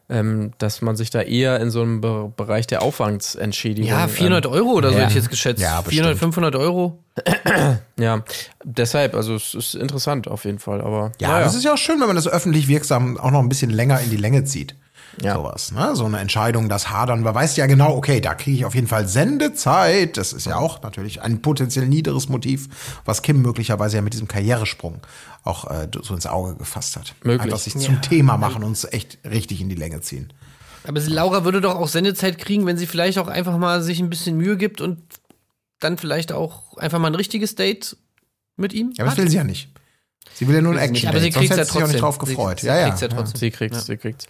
Ähm, 0.09 0.53
dass 0.59 0.83
man 0.83 0.95
sich 0.95 1.11
da 1.11 1.21
eher 1.21 1.59
in 1.59 1.71
so 1.71 1.83
einem 1.83 2.01
Be 2.01 2.33
Bereich 2.37 2.69
der 2.69 2.83
Aufwandsentschädigung. 2.83 3.91
Ja, 3.91 4.07
400 4.07 4.47
Euro 4.47 4.71
oder 4.71 4.91
so 4.91 4.95
ja. 4.95 5.01
hätte 5.01 5.11
ich 5.11 5.17
jetzt 5.17 5.31
geschätzt. 5.31 5.61
Ja, 5.61 5.83
400, 5.83 6.17
500 6.17 6.55
Euro. 6.55 7.03
Ähm, 7.25 7.79
ja, 7.99 8.23
deshalb, 8.63 9.17
also 9.17 9.35
es 9.35 9.55
ist 9.55 9.75
interessant 9.75 10.29
auf 10.29 10.45
jeden 10.45 10.61
Fall, 10.61 10.81
aber. 10.81 11.11
Ja, 11.21 11.31
naja. 11.31 11.45
das 11.45 11.57
ist 11.57 11.65
ja 11.65 11.75
auch 11.75 11.79
schön, 11.79 11.99
wenn 11.99 12.07
man 12.07 12.15
das 12.15 12.29
öffentlich 12.29 12.69
wirksam 12.69 13.19
auch 13.19 13.33
noch 13.33 13.41
ein 13.41 13.49
bisschen 13.49 13.71
länger 13.71 14.01
in 14.01 14.11
die 14.11 14.17
Länge 14.17 14.45
zieht. 14.45 14.77
Ja. 15.23 15.35
Sowas, 15.35 15.73
ne? 15.73 15.97
So 15.97 16.05
eine 16.05 16.19
Entscheidung, 16.19 16.69
das 16.69 16.91
Hadern. 16.91 17.23
Man 17.23 17.35
weiß 17.35 17.57
ja 17.57 17.67
genau, 17.67 17.97
okay, 17.97 18.21
da 18.21 18.35
kriege 18.35 18.57
ich 18.59 18.65
auf 18.65 18.75
jeden 18.75 18.87
Fall 18.87 19.09
Sendezeit. 19.09 20.17
Das 20.17 20.33
ist 20.33 20.47
ja 20.47 20.57
auch 20.57 20.83
natürlich 20.83 21.23
ein 21.23 21.41
potenziell 21.41 21.87
niederes 21.87 22.29
Motiv, 22.29 22.69
was 23.05 23.23
Kim 23.23 23.41
möglicherweise 23.41 23.97
ja 23.97 24.03
mit 24.03 24.13
diesem 24.13 24.29
Karrieresprung 24.29 25.01
auch 25.45 25.71
äh, 25.71 25.89
so 26.03 26.15
ins 26.15 26.27
Auge 26.27 26.57
gefasst 26.57 26.97
hat. 26.97 27.15
Möglich. 27.23 27.53
Einfach 27.53 27.59
sich 27.59 27.77
zum 27.79 28.03
Thema 28.03 28.37
machen 28.37 28.63
und 28.63 28.73
es 28.73 28.85
echt 28.85 29.19
richtig 29.25 29.61
in 29.61 29.69
die 29.69 29.75
Länge 29.75 30.01
ziehen. 30.01 30.33
Aber 30.87 31.01
Laura 31.01 31.45
würde 31.45 31.61
doch 31.61 31.75
auch 31.77 31.89
Sendezeit 31.89 32.39
kriegen, 32.39 32.67
wenn 32.67 32.77
sie 32.77 32.87
vielleicht 32.87 33.19
auch 33.19 33.29
einfach 33.29 33.57
mal 33.59 33.83
sich 33.83 34.01
ein 34.01 34.11
bisschen 34.11 34.37
Mühe 34.37 34.57
gibt 34.57 34.81
und 34.81 34.99
dann 35.81 35.99
vielleicht 35.99 36.33
auch 36.33 36.77
einfach 36.77 36.99
mal 36.99 37.09
ein 37.09 37.15
richtiges 37.15 37.55
Date 37.55 37.97
mit 38.57 38.73
ihm. 38.73 38.93
Ja, 38.97 39.05
aber 39.05 39.11
das 39.11 39.19
will 39.19 39.29
sie 39.29 39.37
ja 39.37 39.45
nicht. 39.45 39.71
Sie 40.35 40.47
will 40.49 40.55
ja 40.57 40.61
nur 40.61 40.73
ein 40.73 40.79
sie 40.79 40.85
Action. 40.85 41.09
aber 41.09 41.21
sie 41.21 41.27
hätte 41.31 41.45
ja 41.45 41.65
sie 41.65 41.73
sich 41.73 41.83
auch 41.83 41.87
nicht 41.89 41.99
trotzdem. 41.99 42.01
drauf 42.01 42.15
Sie- 42.21 42.27
gefreut. 42.27 42.61
sie 42.61 42.67
ja, 42.67 42.77
ja. 42.79 42.85
kriegt's 42.87 43.01
ja 43.01 43.09
trotzdem. 43.09 43.39
Sie 43.41 43.51
kriegt's, 43.51 43.87
sie 43.87 43.97
kriegt's. 43.97 44.27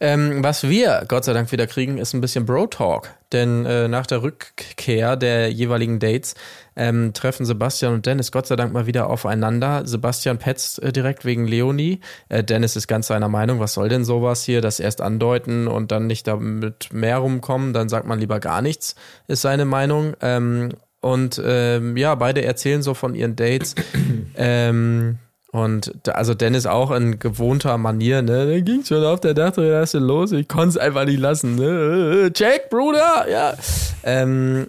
Ähm, 0.00 0.42
was 0.44 0.68
wir 0.68 1.04
Gott 1.08 1.24
sei 1.24 1.32
Dank 1.32 1.50
wieder 1.52 1.66
kriegen, 1.66 1.96
ist 1.98 2.12
ein 2.14 2.20
bisschen 2.20 2.44
Bro-Talk. 2.44 3.08
Denn 3.32 3.64
äh, 3.66 3.88
nach 3.88 4.06
der 4.06 4.22
Rückkehr 4.22 5.16
der 5.16 5.50
jeweiligen 5.50 5.98
Dates 5.98 6.34
ähm, 6.76 7.12
treffen 7.12 7.44
Sebastian 7.46 7.94
und 7.94 8.06
Dennis 8.06 8.30
Gott 8.30 8.46
sei 8.46 8.54
Dank 8.56 8.72
mal 8.72 8.86
wieder 8.86 9.08
aufeinander. 9.10 9.82
Sebastian 9.86 10.38
petzt 10.38 10.82
äh, 10.82 10.92
direkt 10.92 11.24
wegen 11.24 11.46
Leonie. 11.46 12.00
Äh, 12.28 12.44
Dennis 12.44 12.76
ist 12.76 12.86
ganz 12.86 13.06
seiner 13.08 13.28
Meinung, 13.28 13.58
was 13.58 13.72
soll 13.74 13.88
denn 13.88 14.04
sowas 14.04 14.44
hier? 14.44 14.60
Das 14.60 14.78
erst 14.78 15.00
andeuten 15.00 15.66
und 15.68 15.90
dann 15.90 16.06
nicht 16.06 16.26
damit 16.28 16.92
mehr 16.92 17.16
rumkommen, 17.18 17.72
dann 17.72 17.88
sagt 17.88 18.06
man 18.06 18.20
lieber 18.20 18.38
gar 18.40 18.62
nichts, 18.62 18.94
ist 19.26 19.42
seine 19.42 19.64
Meinung. 19.64 20.14
Ähm, 20.20 20.74
und 21.00 21.40
ähm, 21.44 21.96
ja, 21.96 22.14
beide 22.14 22.44
erzählen 22.44 22.82
so 22.82 22.94
von 22.94 23.14
ihren 23.14 23.36
Dates. 23.36 23.74
ähm, 24.36 25.18
und 25.52 25.94
da, 26.02 26.12
also 26.12 26.34
Dennis 26.34 26.66
auch 26.66 26.90
in 26.90 27.18
gewohnter 27.18 27.78
Manier, 27.78 28.20
ne? 28.20 28.46
Da 28.46 28.60
ging 28.60 28.84
schon 28.84 29.04
auf 29.04 29.20
der 29.20 29.32
Dachterrasse 29.32 29.98
los, 29.98 30.32
ich 30.32 30.48
konnte 30.48 30.70
es 30.70 30.76
einfach 30.76 31.04
nicht 31.04 31.20
lassen, 31.20 31.54
ne? 31.54 32.30
Check, 32.32 32.68
Bruder, 32.68 33.26
ja. 33.30 33.54
Ähm, 34.02 34.66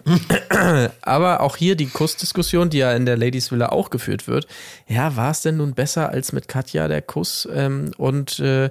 aber 1.02 1.40
auch 1.40 1.56
hier 1.56 1.76
die 1.76 1.86
Kussdiskussion, 1.86 2.70
die 2.70 2.78
ja 2.78 2.92
in 2.92 3.06
der 3.06 3.16
Ladies 3.16 3.50
Villa 3.50 3.70
auch 3.70 3.90
geführt 3.90 4.28
wird. 4.28 4.46
Ja, 4.86 5.16
war 5.16 5.32
es 5.32 5.42
denn 5.42 5.58
nun 5.58 5.74
besser 5.74 6.10
als 6.10 6.32
mit 6.32 6.48
Katja 6.48 6.88
der 6.88 7.02
Kuss? 7.02 7.48
Ähm, 7.52 7.90
und 7.98 8.38
äh, 8.38 8.70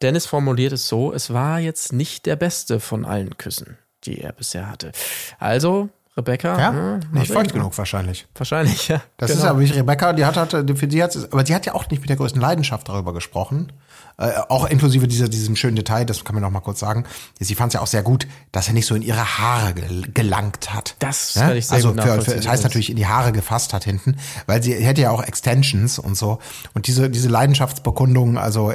Dennis 0.00 0.26
formuliert 0.26 0.72
es 0.72 0.88
so, 0.88 1.12
es 1.12 1.32
war 1.32 1.60
jetzt 1.60 1.92
nicht 1.92 2.26
der 2.26 2.36
beste 2.36 2.80
von 2.80 3.04
allen 3.04 3.36
Küssen, 3.36 3.78
die 4.04 4.20
er 4.20 4.32
bisher 4.32 4.68
hatte. 4.68 4.92
Also, 5.38 5.90
Rebecca, 6.14 6.58
Ja, 6.58 6.72
hm, 6.72 7.00
nicht 7.12 7.32
feucht 7.32 7.54
genug 7.54 7.76
wahrscheinlich. 7.78 8.26
Wahrscheinlich, 8.34 8.88
ja. 8.88 9.00
Das 9.16 9.30
Genau. 9.30 9.42
ist 9.42 9.48
aber 9.48 9.60
nicht 9.60 9.74
Rebecca, 9.74 10.12
die 10.12 10.26
hat, 10.26 10.36
hat 10.36 10.50
für 10.50 10.86
die 10.86 11.02
hat, 11.02 11.16
aber 11.32 11.42
die 11.42 11.54
hat 11.54 11.64
ja 11.64 11.74
auch 11.74 11.88
nicht 11.88 12.00
mit 12.00 12.10
der 12.10 12.16
größten 12.16 12.40
Leidenschaft 12.40 12.88
darüber 12.88 13.14
gesprochen. 13.14 13.72
Äh, 14.18 14.32
auch 14.50 14.66
inklusive 14.66 15.08
dieser, 15.08 15.28
diesem 15.28 15.56
schönen 15.56 15.74
Detail, 15.74 16.04
das 16.04 16.22
kann 16.22 16.34
man 16.34 16.42
noch 16.42 16.50
mal 16.50 16.60
kurz 16.60 16.80
sagen. 16.80 17.04
Sie 17.40 17.54
fand 17.54 17.70
es 17.70 17.74
ja 17.74 17.80
auch 17.80 17.86
sehr 17.86 18.02
gut, 18.02 18.26
dass 18.52 18.68
er 18.68 18.74
nicht 18.74 18.84
so 18.84 18.94
in 18.94 19.00
ihre 19.00 19.38
Haare 19.38 19.72
gel 19.72 20.02
gelangt 20.12 20.74
hat. 20.74 20.96
Das 20.98 21.34
ja? 21.34 21.48
kann 21.48 21.56
ich 21.56 21.66
sehr 21.66 21.76
also 21.76 21.94
gut 21.94 22.02
für, 22.02 22.20
für, 22.20 22.36
das 22.36 22.46
heißt 22.46 22.62
natürlich 22.62 22.90
in 22.90 22.96
die 22.96 23.06
Haare 23.06 23.32
gefasst 23.32 23.72
hat 23.72 23.84
hinten, 23.84 24.16
weil 24.46 24.62
sie 24.62 24.74
hätte 24.74 25.00
ja 25.00 25.10
auch 25.10 25.22
Extensions 25.22 25.98
und 25.98 26.14
so. 26.14 26.40
Und 26.74 26.88
diese, 26.88 27.08
diese 27.08 27.30
Leidenschaftsbekundung, 27.30 28.36
also 28.36 28.72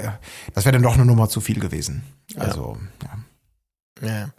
das 0.55 0.65
wäre 0.65 0.73
dann 0.73 0.81
doch 0.81 0.95
eine 0.95 1.05
Nummer 1.05 1.29
zu 1.29 1.39
viel 1.39 1.59
gewesen. 1.59 2.03
Also, 2.35 2.77
ja. 3.03 3.09
ja. 3.09 3.19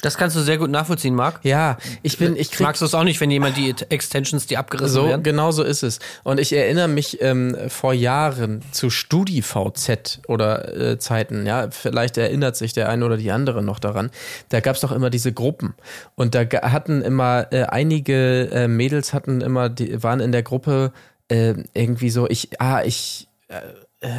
Das 0.01 0.17
kannst 0.17 0.37
du 0.37 0.41
sehr 0.41 0.59
gut 0.59 0.71
nachvollziehen, 0.71 1.15
Marc. 1.15 1.41
Ja, 1.45 1.79
ich 2.03 2.19
bin, 2.19 2.37
ich 2.37 2.51
krieg 2.51 2.67
Magst 2.67 2.83
du 2.83 2.87
es 2.87 2.95
auch 2.95 3.05
nicht, 3.05 3.21
wenn 3.21 3.31
jemand 3.31 3.57
die 3.57 3.75
Extensions, 3.89 4.47
die 4.47 4.57
abgerissen 4.57 4.95
so, 4.95 5.09
werden? 5.09 5.23
genau 5.23 5.51
so 5.51 5.63
ist 5.63 5.83
es. 5.83 5.99
Und 6.25 6.41
ich 6.41 6.53
erinnere 6.53 6.89
mich 6.89 7.21
ähm, 7.21 7.57
vor 7.69 7.93
Jahren 7.93 8.63
zu 8.73 8.91
StudiVZ 8.91 10.21
oder 10.27 10.77
äh, 10.77 10.99
Zeiten, 10.99 11.47
ja, 11.47 11.71
vielleicht 11.71 12.19
erinnert 12.19 12.57
sich 12.57 12.73
der 12.73 12.89
eine 12.89 13.05
oder 13.05 13.17
die 13.17 13.31
andere 13.31 13.63
noch 13.63 13.79
daran. 13.79 14.11
Da 14.49 14.61
gab's 14.61 14.81
doch 14.81 14.93
immer 14.93 15.11
diese 15.11 15.33
Gruppen. 15.33 15.75
Und 16.15 16.35
da 16.35 16.43
hatten 16.63 17.03
immer 17.03 17.53
äh, 17.53 17.65
einige 17.65 18.51
äh, 18.51 18.69
Mädels 18.69 19.13
hatten 19.13 19.41
immer, 19.41 19.69
die 19.69 20.03
waren 20.03 20.21
in 20.21 20.33
der 20.33 20.43
Gruppe 20.43 20.93
äh, 21.29 21.55
irgendwie 21.75 22.11
so, 22.11 22.29
ich, 22.29 22.61
ah, 22.61 22.83
ich, 22.85 23.29
äh, 23.49 23.61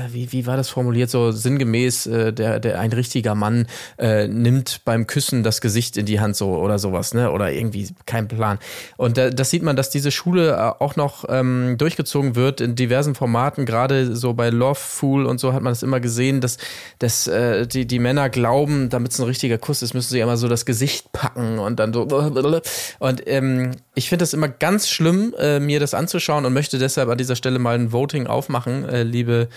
wie, 0.10 0.32
wie 0.34 0.46
war 0.46 0.58
das 0.58 0.68
formuliert? 0.68 1.10
So 1.10 1.32
sinngemäß, 1.32 2.06
äh, 2.08 2.34
der, 2.34 2.60
der 2.60 2.80
ein 2.82 2.92
richtiger 2.92 3.34
Mann 3.34 3.66
äh, 3.98 4.28
nimmt 4.28 4.82
beim 4.84 5.08
Küssen 5.08 5.42
das 5.42 5.62
Gesicht 5.62 5.96
in 5.96 6.06
die 6.06 6.20
Hand 6.20 6.36
so 6.36 6.58
oder 6.58 6.80
sowas, 6.80 7.14
ne? 7.14 7.32
Oder 7.32 7.54
irgendwie 7.54 7.88
kein 8.06 8.28
Plan. 8.28 8.60
Und 8.98 9.18
da, 9.18 9.30
das 9.30 9.50
sieht 9.52 9.64
man, 9.64 9.78
dass 9.78 9.90
diese 9.90 10.12
Schule 10.12 10.52
äh, 10.52 10.84
auch 10.84 10.98
noch 10.98 11.24
ähm, 11.30 11.78
durchgezogen 11.78 12.36
wird 12.36 12.60
in 12.60 12.76
diversen 12.76 13.16
Formaten, 13.16 13.66
gerade 13.66 14.18
so 14.18 14.34
bei 14.34 14.50
Love 14.50 14.76
Fool 14.76 15.26
und 15.26 15.40
so 15.40 15.54
hat 15.54 15.62
man 15.62 15.72
das 15.72 15.82
immer 15.82 16.02
gesehen, 16.02 16.42
dass, 16.42 16.58
dass 17.00 17.28
äh, 17.28 17.66
die, 17.66 17.88
die 17.88 18.00
Männer 18.00 18.30
glauben, 18.30 18.90
damit 18.90 19.14
es 19.14 19.20
ein 19.20 19.26
richtiger 19.26 19.58
Kuss 19.58 19.82
ist, 19.82 19.94
müssen 19.94 20.10
sie 20.10 20.20
immer 20.20 20.36
so 20.36 20.50
das 20.50 20.66
Gesicht 20.66 21.14
packen 21.14 21.58
und 21.58 21.80
dann 21.80 21.94
so. 21.94 22.10
Und 23.00 23.28
ähm, 23.28 23.72
ich 23.96 24.10
finde 24.10 24.24
das 24.24 24.34
immer 24.34 24.48
ganz 24.48 24.90
schlimm, 24.90 25.34
äh, 25.38 25.60
mir 25.60 25.80
das 25.80 25.94
anzuschauen 25.94 26.46
und 26.46 26.54
möchte 26.54 26.80
deshalb 26.80 27.10
an 27.10 27.18
dieser 27.18 27.36
Stelle 27.36 27.60
mal 27.60 27.76
ein 27.76 27.92
Voting 27.92 28.28
aufmachen, 28.28 28.88
äh, 28.88 29.04
liebe 29.04 29.50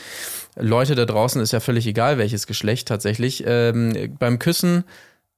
Leute 0.57 0.95
da 0.95 1.05
draußen, 1.07 1.41
ist 1.41 1.53
ja 1.53 1.61
völlig 1.61 1.87
egal, 1.87 2.19
welches 2.19 2.47
Geschlecht 2.47 2.88
tatsächlich. 2.88 3.45
Ähm, 3.47 4.17
beim 4.19 4.38
Küssen 4.38 4.85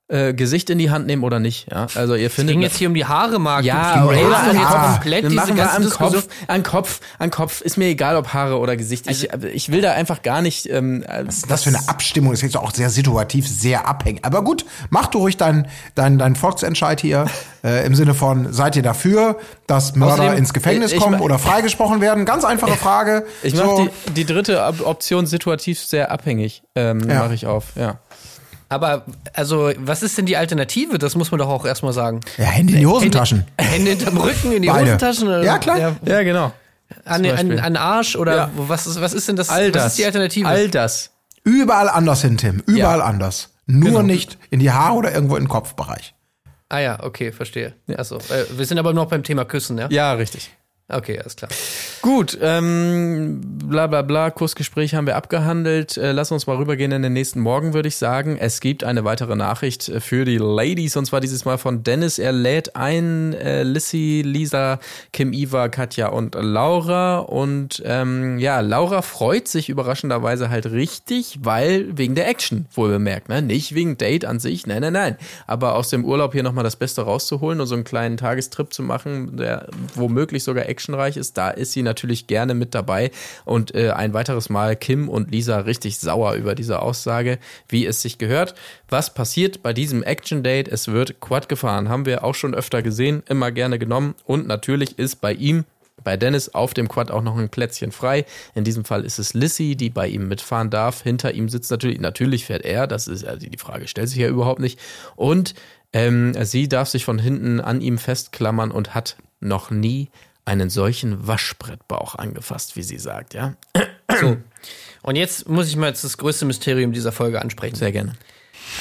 äh, 0.09 0.35
Gesicht 0.35 0.69
in 0.69 0.79
die 0.79 0.91
Hand 0.91 1.07
nehmen 1.07 1.25
oder 1.25 1.39
nicht. 1.39 1.71
Ja? 1.71 1.87
Also 1.95 2.15
ihr 2.15 2.27
Es 2.27 2.35
findet 2.35 2.53
ging 2.55 2.61
jetzt 2.63 2.77
hier 2.77 2.89
um 2.89 2.95
die 2.95 3.07
Haare, 3.07 3.39
Marc. 3.39 3.65
ja, 3.65 3.95
an 3.95 4.03
doch 4.07 4.13
jetzt 4.13 4.71
komplett 4.71 5.23
Wir 5.23 5.31
diese 5.31 5.41
machen 5.41 5.57
ganze 5.57 5.77
an. 5.77 5.91
Kopf, 6.13 6.29
an 6.47 6.63
Kopf, 6.63 7.01
an 7.19 7.31
Kopf. 7.31 7.61
Ist 7.63 7.79
mir 7.79 7.87
egal, 7.87 8.17
ob 8.17 8.29
Haare 8.35 8.59
oder 8.59 8.77
Gesicht. 8.77 9.07
Ich, 9.11 9.31
ich 9.33 9.73
will 9.73 9.81
da 9.81 9.93
einfach 9.93 10.23
gar 10.23 10.43
nicht. 10.43 10.69
Ähm, 10.69 11.05
Was 11.25 11.37
ist 11.39 11.51
das 11.51 11.63
für 11.63 11.71
eine 11.71 11.89
Abstimmung? 11.89 12.33
Das 12.33 12.41
ist 12.41 12.45
jetzt 12.53 12.57
auch 12.59 12.73
sehr 12.75 12.91
situativ, 12.91 13.49
sehr 13.49 13.89
abhängig. 13.89 14.25
Aber 14.27 14.45
gut, 14.45 14.67
mach 14.91 15.07
du 15.07 15.19
ruhig 15.19 15.39
deinen 15.39 15.69
dein, 15.95 16.19
dein 16.19 16.37
Volksentscheid 16.37 17.01
hier 17.01 17.25
äh, 17.65 17.87
im 17.87 17.95
Sinne 17.95 18.13
von, 18.13 18.53
seid 18.53 18.77
ihr 18.77 18.83
dafür, 18.83 19.39
dass 19.67 19.97
Mörder 19.97 20.15
Außerdem, 20.25 20.37
ins 20.39 20.53
Gefängnis 20.53 20.91
ich- 20.93 20.99
ich 20.99 21.03
kommen 21.03 21.21
oder 21.21 21.39
freigesprochen 21.39 22.03
werden? 22.03 22.27
Ganz 22.27 22.45
einfache 22.45 22.77
Frage. 22.77 23.25
Ich 23.43 23.55
So, 23.57 23.65
mache 23.65 23.91
die, 24.09 24.11
die 24.13 24.25
dritte 24.27 24.63
Op- 24.65 24.85
Option 24.87 25.25
situativ 25.27 25.81
sehr 25.81 26.11
abhängig. 26.11 26.63
Ähm, 26.75 27.09
Ja. 27.09 27.21
Mache 27.21 27.35
ich 27.35 27.47
auf. 27.47 27.65
Ja. 27.75 27.97
Aber, 28.69 29.05
also, 29.35 29.71
was 29.79 30.03
ist 30.03 30.17
denn 30.19 30.27
die 30.27 30.37
Alternative? 30.37 30.99
Das 30.99 31.15
muss 31.17 31.31
man 31.31 31.39
doch 31.39 31.49
auch 31.49 31.65
erstmal 31.65 31.93
sagen. 31.93 32.21
ja, 32.39 32.45
Hände 32.47 32.73
in 32.75 32.79
die 32.81 32.87
Hosentaschen. 32.87 33.45
Hände 33.59 33.91
hinterm 33.91 34.17
Rücken, 34.19 34.53
in 34.53 34.63
die 34.63 34.69
Beide. 34.69 34.87
Hosentaschen? 34.87 35.29
Oder? 35.29 35.43
Ja, 35.45 35.59
klar. 35.59 35.97
Ja, 36.05 36.23
genau. 36.23 36.53
An, 37.05 37.25
an, 37.27 37.59
an 37.59 37.77
Arsch? 37.77 38.17
Oder 38.17 38.37
Ja. 38.37 38.51
was, 38.57 38.87
ist, 38.87 39.01
was 39.01 39.13
ist 39.13 39.29
denn 39.29 39.37
das? 39.37 39.49
All 39.51 39.71
das. 39.73 39.85
Was 39.85 39.93
ist 39.93 39.99
die 39.99 40.05
Alternative? 40.07 40.47
All 40.49 40.69
das. 40.69 41.11
Überall 41.45 41.89
anders 41.89 42.23
hin, 42.23 42.37
Tim. 42.39 42.63
Überall 42.67 43.03
anders. 43.03 43.51
Nur 43.67 43.91
Genau. 43.91 44.03
nicht 44.03 44.39
in 44.51 44.61
die 44.61 44.71
Haare 44.71 44.95
oder 44.97 45.13
irgendwo 45.15 45.37
den 45.37 45.49
Kopfbereich. 45.49 46.15
ah 46.69 46.79
ja, 46.79 47.03
okay, 47.03 47.33
verstehe. 47.33 47.75
Achso. 47.97 48.17
Äh, 48.17 48.45
wir 48.57 48.67
sind 48.67 48.79
aber 48.79 48.93
noch 48.93 49.07
beim 49.07 49.23
Thema 49.23 49.45
Küssen, 49.45 49.79
ja? 49.79 49.89
Ja, 49.91 50.13
richtig. 50.15 50.51
Okay, 50.87 51.19
alles 51.19 51.35
klar. 51.35 51.51
Gut, 52.03 52.37
ähm, 52.43 53.41
bla 53.43 53.87
bla 53.87 54.03
bla, 54.03 54.31
Kursgespräch 54.31 54.95
haben 54.95 55.07
wir 55.07 55.17
abgehandelt. 55.17 55.97
Äh, 55.97 56.13
lass 56.13 56.31
uns 56.31 56.47
mal 56.47 56.57
rübergehen 56.57 56.93
in 56.93 57.01
den 57.01 57.15
nächsten 57.15 57.41
Morgen, 57.41 57.73
würde 57.73 57.89
ich 57.89 57.97
sagen. 57.97 58.37
Es 58.39 58.61
gibt 58.61 58.85
eine 58.85 59.03
weitere 59.03 59.35
Nachricht 59.35 59.89
äh, 59.89 60.01
für 60.01 60.27
die 60.27 60.37
Ladies 60.37 60.99
und 60.99 61.07
zwar 61.07 61.21
dieses 61.23 61.47
Mal 61.47 61.57
von 61.57 61.85
Dennis. 61.85 62.19
Er 62.19 62.33
lädt 62.33 62.77
ein 62.77 63.33
äh, 63.33 63.63
Lissy, 63.63 64.23
Lisa, 64.27 64.79
Kim, 65.15 65.33
Iva, 65.33 65.71
Katja 65.71 66.09
und 66.09 66.35
Laura. 66.35 67.21
Und 67.21 67.83
ähm, 67.87 68.39
ja, 68.39 68.61
Laura 68.61 69.01
freut 69.01 69.49
sich 69.49 69.71
überraschenderweise 69.71 70.51
halt 70.51 70.67
richtig, 70.67 71.39
weil 71.41 71.97
wegen 71.97 72.15
der 72.15 72.29
Action, 72.29 72.67
wohl 72.75 72.91
bemerkt, 72.91 73.31
ne? 73.31 73.41
Nicht 73.41 73.75
wegen 73.75 73.97
Date 73.97 74.27
an 74.27 74.39
sich, 74.39 74.67
nein, 74.67 74.83
nein, 74.83 74.93
nein. 74.93 75.17
Aber 75.47 75.77
aus 75.77 75.89
dem 75.89 76.05
Urlaub 76.05 76.35
hier 76.35 76.43
nochmal 76.43 76.65
das 76.65 76.77
Beste 76.77 77.01
rauszuholen 77.01 77.63
und 77.63 77.67
so 77.67 77.75
einen 77.75 77.85
kleinen 77.85 78.19
Tagestrip 78.19 78.71
zu 78.75 78.83
machen, 78.83 79.39
der 79.39 79.69
womöglich 79.95 80.45
sogar 80.45 80.69
actionreich 80.75 81.17
ist, 81.17 81.39
da 81.39 81.51
ist 81.51 81.73
sie 81.73 81.83
natürlich 81.83 82.27
gerne 82.27 82.55
mit 82.55 82.75
dabei. 82.75 83.13
Und 83.45 83.75
äh, 83.75 83.91
ein 83.91 84.13
weiteres 84.13 84.49
Mal 84.51 84.75
Kim 84.75 85.09
und 85.09 85.31
Lisa 85.31 85.59
richtig 85.59 85.99
sauer 85.99 86.35
über 86.35 86.57
diese 86.57 86.83
Aussage, 86.83 87.39
wie 87.69 87.87
es 87.87 88.03
sich 88.03 88.19
gehört. 88.19 88.55
Was 88.89 89.15
passiert 89.15 89.63
bei 89.63 89.73
diesem 89.73 90.03
Action-Date? 90.03 90.69
Es 90.69 90.89
wird 90.89 91.21
Quad 91.21 91.49
gefahren, 91.49 91.89
haben 91.89 92.07
wir 92.07 92.25
auch 92.25 92.35
schon 92.35 92.55
öfter 92.55 92.83
gesehen, 92.83 93.23
immer 93.29 93.53
gerne 93.53 93.79
genommen. 93.79 94.17
Und 94.25 94.49
natürlich 94.49 94.99
ist 94.99 95.21
bei 95.21 95.33
ihm 95.33 95.65
bei 96.03 96.17
Dennis 96.17 96.49
auf 96.49 96.75
dem 96.75 96.89
Quad 96.89 97.11
auch 97.11 97.23
noch 97.23 97.39
ein 97.39 97.49
Plätzchen 97.49 97.93
frei. 97.93 98.27
In 98.55 98.65
diesem 98.65 98.85
Fall 98.85 99.05
ist 99.05 99.19
es 99.19 99.33
Lissy, 99.33 99.77
die 99.77 99.91
bei 99.91 100.09
ihm 100.09 100.27
mitfahren 100.27 100.71
darf. 100.71 101.03
Hinter 101.03 101.33
ihm 101.33 101.49
sitzt 101.49 101.71
natürlich, 101.71 102.01
natürlich 102.01 102.47
fährt 102.47 102.65
er, 102.65 102.87
das 102.87 103.07
ist 103.07 103.25
also 103.25 103.47
die 103.47 103.59
Frage, 103.59 103.87
stellt 103.87 104.09
sich 104.09 104.19
ja 104.19 104.29
überhaupt 104.29 104.61
nicht. 104.61 104.79
Und 105.15 105.55
ähm, 105.93 106.35
sie 106.45 106.69
darf 106.69 106.89
sich 106.89 107.05
von 107.05 107.21
hinten 107.21 107.61
an 107.61 107.81
ihm 107.81 107.99
festklammern 107.99 108.73
und 108.73 108.95
hat 108.95 109.17
noch 109.41 109.71
nie 109.71 110.11
einen 110.45 110.71
solchen 110.71 111.27
Waschbrettbauch 111.27 112.17
angefasst, 112.17 112.77
wie 112.77 112.83
sie 112.83 112.99
sagt, 112.99 113.35
ja? 113.35 113.55
So. 114.21 114.37
Und 115.03 115.17
jetzt 115.17 115.49
muss 115.49 115.69
ich 115.69 115.77
mal 115.77 115.89
jetzt 115.89 116.05
das 116.05 116.19
größte 116.19 116.45
Mysterium 116.45 116.93
dieser 116.93 117.13
Folge 117.13 117.41
ansprechen. 117.41 117.77
Sehr 117.77 117.93
gerne. 117.93 118.13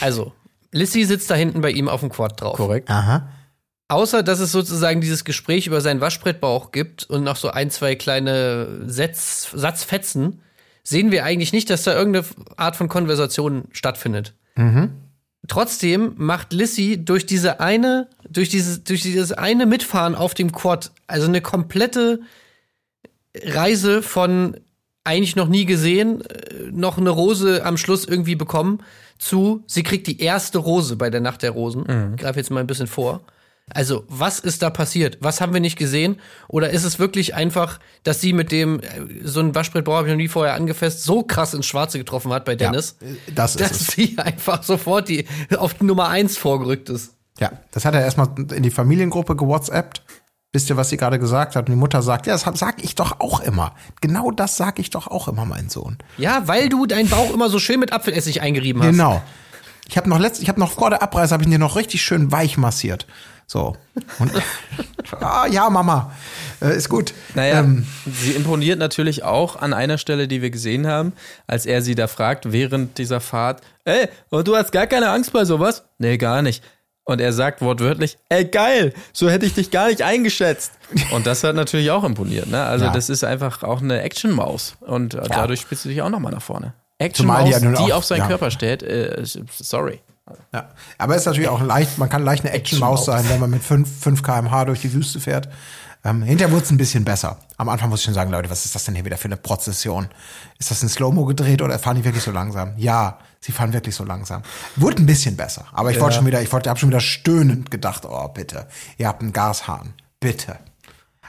Also, 0.01 0.34
Lissy 0.72 1.03
sitzt 1.03 1.30
da 1.30 1.36
hinten 1.36 1.61
bei 1.61 1.72
ihm 1.72 1.88
auf 1.89 1.99
dem 2.01 2.09
Quad 2.09 2.39
drauf. 2.41 2.57
Korrekt. 2.57 2.89
Aha. 2.89 3.28
Außer, 3.89 4.24
dass 4.24 4.39
es 4.39 4.51
sozusagen 4.51 5.01
dieses 5.01 5.24
Gespräch 5.24 5.68
über 5.68 5.82
seinen 5.82 6.01
Waschbrettbauch 6.01 6.72
gibt 6.72 7.03
und 7.09 7.24
noch 7.24 7.36
so 7.36 7.49
ein, 7.49 7.70
zwei 7.70 7.95
kleine 7.95 8.82
Setz, 8.88 9.51
Satzfetzen, 9.53 10.41
sehen 10.84 11.11
wir 11.11 11.24
eigentlich 11.26 11.53
nicht, 11.53 11.70
dass 11.70 11.84
da 11.84 11.93
irgendeine 11.93 12.26
Art 12.57 12.76
von 12.76 12.88
Konversation 12.88 13.66
stattfindet. 13.72 14.34
Trotzdem 15.47 16.13
macht 16.17 16.53
Lissy 16.53 17.03
durch 17.03 17.25
diese 17.25 17.59
eine, 17.59 18.07
durch 18.29 18.49
dieses, 18.49 18.83
durch 18.83 19.01
dieses 19.01 19.33
eine 19.33 19.65
Mitfahren 19.65 20.15
auf 20.15 20.33
dem 20.33 20.51
Quad, 20.51 20.91
also 21.07 21.27
eine 21.27 21.41
komplette 21.41 22.21
Reise 23.35 24.01
von 24.01 24.57
eigentlich 25.03 25.35
noch 25.35 25.49
nie 25.49 25.65
gesehen, 25.65 26.21
äh, 26.21 26.71
noch 26.71 26.97
eine 26.97 27.09
Rose 27.09 27.65
am 27.65 27.77
Schluss 27.77 28.05
irgendwie 28.05 28.35
bekommen, 28.35 28.79
zu 29.19 29.63
sie 29.67 29.83
kriegt 29.83 30.07
die 30.07 30.21
erste 30.21 30.59
Rose 30.59 30.95
bei 30.95 31.09
der 31.09 31.21
Nacht 31.21 31.41
der 31.41 31.51
Rosen. 31.51 31.85
Ich 32.15 32.21
greife 32.21 32.39
jetzt 32.39 32.49
mal 32.49 32.61
ein 32.61 32.67
bisschen 32.67 32.87
vor. 32.87 33.21
Also, 33.72 34.03
was 34.09 34.39
ist 34.39 34.61
da 34.61 34.70
passiert? 34.70 35.18
Was 35.22 35.39
haben 35.39 35.53
wir 35.53 35.61
nicht 35.61 35.78
gesehen? 35.78 36.20
Oder 36.49 36.72
ist 36.72 36.84
es 36.84 36.99
wirklich 36.99 37.34
einfach, 37.34 37.80
dass 38.03 38.20
sie 38.20 38.34
mit 38.34 38.51
dem, 38.51 38.82
äh, 38.82 38.86
so 39.24 39.39
ein 39.39 39.55
Waschbrettbauer 39.55 39.99
habe 39.99 40.07
ich 40.07 40.14
noch 40.14 40.18
nie 40.18 40.28
vorher 40.28 40.55
angefasst, 40.55 41.03
so 41.03 41.24
krass 41.24 41.53
ins 41.53 41.66
Schwarze 41.66 41.97
getroffen 41.97 42.34
hat 42.34 42.43
bei 42.43 42.55
Dennis, 42.55 42.97
das 43.34 43.55
ist 43.55 43.61
dass 43.61 43.72
es. 43.72 43.88
sie 43.88 44.18
einfach 44.18 44.64
sofort 44.64 45.07
die, 45.07 45.26
auf 45.57 45.76
die 45.76 45.86
Nummer 45.86 46.09
eins 46.09 46.38
vorgerückt 46.38 46.89
ist? 46.89 47.14
Ja, 47.39 47.51
das 47.72 47.86
hat 47.86 47.95
er 47.95 48.01
erstmal 48.01 48.30
in 48.38 48.64
die 48.64 48.70
Familiengruppe 48.70 49.36
gewhatsappt. 49.36 50.03
Wisst 50.51 50.70
ihr, 50.70 50.78
was 50.78 50.89
sie 50.89 50.97
gerade 50.97 51.18
gesagt 51.18 51.55
hat? 51.55 51.68
Und 51.68 51.74
die 51.74 51.80
Mutter 51.80 52.03
sagt, 52.03 52.28
ja, 52.28 52.34
das 52.38 52.59
sag 52.59 52.84
ich 52.84 52.93
doch 52.93 53.20
auch 53.20 53.39
immer. 53.39 53.74
Genau 54.01 54.30
das 54.30 54.55
sag 54.55 54.78
ich 54.78 54.91
doch 54.91 55.07
auch 55.07 55.28
immer, 55.28 55.45
mein 55.45 55.70
Sohn. 55.70 55.97
Ja, 56.18 56.47
weil 56.47 56.70
du 56.70 56.86
deinen 56.86 57.09
Bauch 57.09 57.34
immer 57.34 57.49
so 57.49 57.57
schön 57.57 57.80
mit 57.80 57.91
Apfelessig 57.91 58.41
eingerieben 58.41 58.84
hast. 58.84 58.91
Genau. 58.91 59.24
Ich 59.89 59.97
habe 59.97 60.07
noch 60.09 60.20
letzt, 60.20 60.41
ich 60.43 60.49
habe 60.49 60.59
noch 60.59 60.72
vor 60.72 60.91
der 60.91 61.01
Abreise 61.01 61.34
habe 61.34 61.43
ich 61.43 61.47
ihn 61.47 61.51
dir 61.51 61.59
noch 61.59 61.76
richtig 61.76 62.03
schön 62.03 62.32
weich 62.32 62.57
massiert. 62.57 63.07
So. 63.47 63.75
Und 64.19 64.31
ah, 65.19 65.45
ja, 65.47 65.69
Mama, 65.69 66.11
äh, 66.61 66.75
ist 66.75 66.89
gut. 66.89 67.13
Naja, 67.35 67.59
Ähm, 67.59 67.85
sie 68.05 68.31
imponiert 68.31 68.79
natürlich 68.79 69.23
auch 69.23 69.55
an 69.61 69.73
einer 69.73 69.97
Stelle, 69.97 70.27
die 70.27 70.41
wir 70.41 70.49
gesehen 70.49 70.87
haben, 70.87 71.13
als 71.47 71.65
er 71.65 71.81
sie 71.81 71.95
da 71.95 72.07
fragt, 72.07 72.51
während 72.51 72.97
dieser 72.97 73.19
Fahrt, 73.19 73.61
ey, 73.85 74.07
und 74.29 74.47
du 74.47 74.55
hast 74.55 74.71
gar 74.71 74.87
keine 74.87 75.09
Angst 75.09 75.33
bei 75.33 75.45
sowas? 75.45 75.83
Nee, 75.97 76.17
gar 76.17 76.41
nicht. 76.41 76.63
Und 77.05 77.19
er 77.19 77.33
sagt 77.33 77.61
wortwörtlich, 77.61 78.17
ey, 78.29 78.45
geil, 78.45 78.93
so 79.11 79.29
hätte 79.29 79.45
ich 79.45 79.53
dich 79.53 79.71
gar 79.71 79.89
nicht 79.89 80.01
eingeschätzt. 80.03 80.71
Und 81.11 81.25
das 81.27 81.43
hat 81.43 81.53
natürlich 81.53 81.91
auch 81.91 82.05
imponiert, 82.05 82.47
ne? 82.47 82.63
Also 82.63 82.85
Ja. 82.85 82.91
das 82.93 83.09
ist 83.09 83.25
einfach 83.25 83.61
auch 83.63 83.81
eine 83.81 84.01
Action-Maus. 84.01 84.75
Und 84.79 85.15
dadurch 85.15 85.59
spielst 85.59 85.83
du 85.83 85.89
dich 85.89 86.01
auch 86.01 86.09
nochmal 86.09 86.31
nach 86.31 86.41
vorne. 86.41 86.73
Action-Maus, 86.99 87.43
die 87.43 87.51
ja 87.51 87.85
die 87.85 87.91
auf 87.91 88.05
seinen 88.05 88.19
ja. 88.19 88.27
Körper 88.27 88.51
steht, 88.51 88.83
äh, 88.83 89.21
sorry. 89.59 89.99
Ja. 90.53 90.69
Aber 90.97 91.15
es 91.15 91.21
ist 91.21 91.26
natürlich 91.26 91.49
auch 91.49 91.61
leicht, 91.61 91.97
man 91.97 92.09
kann 92.09 92.24
leicht 92.24 92.45
eine 92.45 92.53
Action-Maus 92.53 93.05
sein, 93.05 93.26
wenn 93.30 93.39
man 93.39 93.49
mit 93.49 93.63
5, 93.63 94.01
5 94.01 94.24
km/h 94.24 94.65
durch 94.65 94.82
die 94.82 94.93
Wüste 94.93 95.19
fährt. 95.19 95.49
Ähm, 96.05 96.21
hinterher 96.21 96.51
wurde 96.51 96.65
es 96.65 96.71
ein 96.71 96.78
bisschen 96.78 97.05
besser. 97.05 97.38
Am 97.55 97.69
Anfang 97.69 97.89
muss 97.89 97.99
ich 98.01 98.05
schon 98.05 98.13
sagen, 98.13 98.30
Leute, 98.30 98.49
was 98.49 98.65
ist 98.65 98.76
das 98.76 98.84
denn 98.84 98.95
hier 98.95 99.05
wieder 99.05 99.17
für 99.17 99.30
eine 99.30 99.38
Prozession? 99.38 100.09
Ist 100.59 100.69
das 100.69 100.84
in 100.84 100.89
Slow-Mo 100.89 101.24
gedreht 101.26 101.61
oder 101.61 101.80
fahren 101.80 101.95
die 101.95 102.03
wirklich 102.03 102.24
so 102.24 102.32
langsam? 102.32 102.74
Ja, 102.78 103.19
sie 103.39 103.53
fahren 103.53 103.71
wirklich 103.71 103.95
so 103.95 104.03
langsam. 104.03 104.41
Wurde 104.76 105.01
ein 105.01 105.05
bisschen 105.05 105.38
besser. 105.38 105.65
Aber 105.71 105.91
ich 105.91 106.01
wollte 106.01 106.17
schon 106.17 106.26
wieder, 106.26 106.41
ich 106.41 106.51
wollte, 106.51 106.69
habe 106.69 106.80
schon 106.80 106.89
wieder 106.89 106.99
stöhnend 106.99 107.71
gedacht, 107.71 108.03
oh 108.05 108.28
bitte, 108.28 108.67
ihr 108.97 109.07
habt 109.07 109.21
einen 109.21 109.32
Gashahn, 109.32 109.93
bitte. 110.19 110.57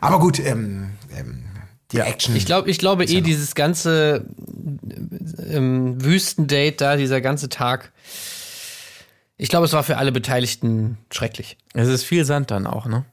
Aber 0.00 0.18
gut, 0.18 0.40
ähm, 0.40 0.92
ähm, 1.16 1.44
die 1.92 2.00
Action. 2.00 2.34
Ich 2.34 2.44
glaube, 2.44 2.68
ich 2.68 2.78
glaube 2.78 3.04
eh, 3.04 3.20
dieses 3.20 3.54
ganze 3.54 4.26
ähm, 5.48 6.04
Wüstendate 6.04 6.76
da, 6.76 6.96
dieser 6.96 7.20
ganze 7.20 7.48
Tag, 7.48 7.92
ich 9.36 9.48
glaube, 9.48 9.66
es 9.66 9.72
war 9.72 9.82
für 9.82 9.96
alle 9.96 10.12
Beteiligten 10.12 10.98
schrecklich. 11.10 11.56
Es 11.74 11.88
ist 11.88 12.04
viel 12.04 12.24
Sand 12.24 12.50
dann 12.50 12.66
auch, 12.66 12.86
ne? 12.86 13.04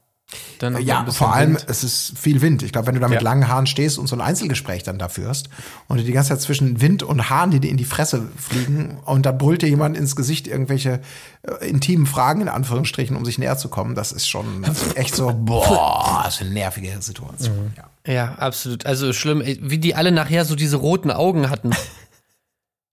Dann 0.60 0.80
Ja, 0.80 1.04
vor 1.10 1.34
allem, 1.34 1.56
Wind. 1.56 1.66
es 1.68 1.84
ist 1.84 2.16
viel 2.18 2.40
Wind. 2.40 2.62
Ich 2.62 2.72
glaube, 2.72 2.86
wenn 2.86 2.94
du 2.94 3.00
da 3.02 3.08
mit 3.08 3.16
Ja. 3.16 3.22
langen 3.22 3.48
Haaren 3.48 3.66
stehst 3.66 3.98
und 3.98 4.06
so 4.06 4.16
ein 4.16 4.22
Einzelgespräch 4.22 4.82
dann 4.82 4.98
da 4.98 5.10
führst 5.10 5.50
und 5.88 5.98
du 5.98 6.04
die 6.04 6.12
ganze 6.12 6.30
Zeit 6.30 6.40
zwischen 6.40 6.80
Wind 6.80 7.02
und 7.02 7.28
Haaren, 7.28 7.50
die 7.50 7.60
dir 7.60 7.70
in 7.70 7.76
die 7.76 7.84
Fresse 7.84 8.28
fliegen 8.38 8.98
und 9.04 9.26
dann 9.26 9.36
brüllt 9.36 9.60
dir 9.60 9.68
jemand 9.68 9.94
ins 9.94 10.16
Gesicht 10.16 10.46
irgendwelche 10.46 11.02
äh, 11.42 11.68
intimen 11.68 12.06
Fragen, 12.06 12.40
in 12.40 12.48
Anführungsstrichen, 12.48 13.14
um 13.14 13.26
sich 13.26 13.36
näher 13.36 13.58
zu 13.58 13.68
kommen, 13.68 13.94
das 13.94 14.10
ist 14.12 14.26
schon 14.26 14.64
echt 14.94 15.14
so, 15.14 15.34
boah, 15.34 16.22
das 16.24 16.36
ist 16.36 16.40
eine 16.42 16.50
nervige 16.50 16.96
Situation. 17.02 17.72
Ja. 17.76 18.12
Ja, 18.12 18.34
absolut. 18.36 18.86
Also 18.86 19.12
schlimm, 19.12 19.42
wie 19.44 19.78
die 19.78 19.94
alle 19.94 20.12
nachher 20.12 20.44
so 20.46 20.56
diese 20.56 20.76
roten 20.76 21.10
Augen 21.10 21.50
hatten. 21.50 21.72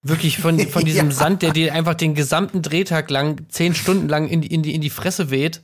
Wirklich 0.02 0.40
von, 0.40 0.60
von 0.68 0.86
diesem 0.86 1.10
Ja. 1.10 1.16
Sand, 1.16 1.42
der 1.42 1.52
dir 1.52 1.74
einfach 1.74 1.96
den 1.96 2.16
gesamten 2.16 2.62
Drehtag 2.62 3.10
lang, 3.10 3.46
zehn 3.50 3.76
Stunden 3.76 4.08
lang 4.08 4.28
in 4.28 4.42
die, 4.42 4.48
in 4.54 4.64
die, 4.64 4.74
in 4.76 4.82
die 4.82 4.90
Fresse 4.90 5.30
weht. 5.30 5.62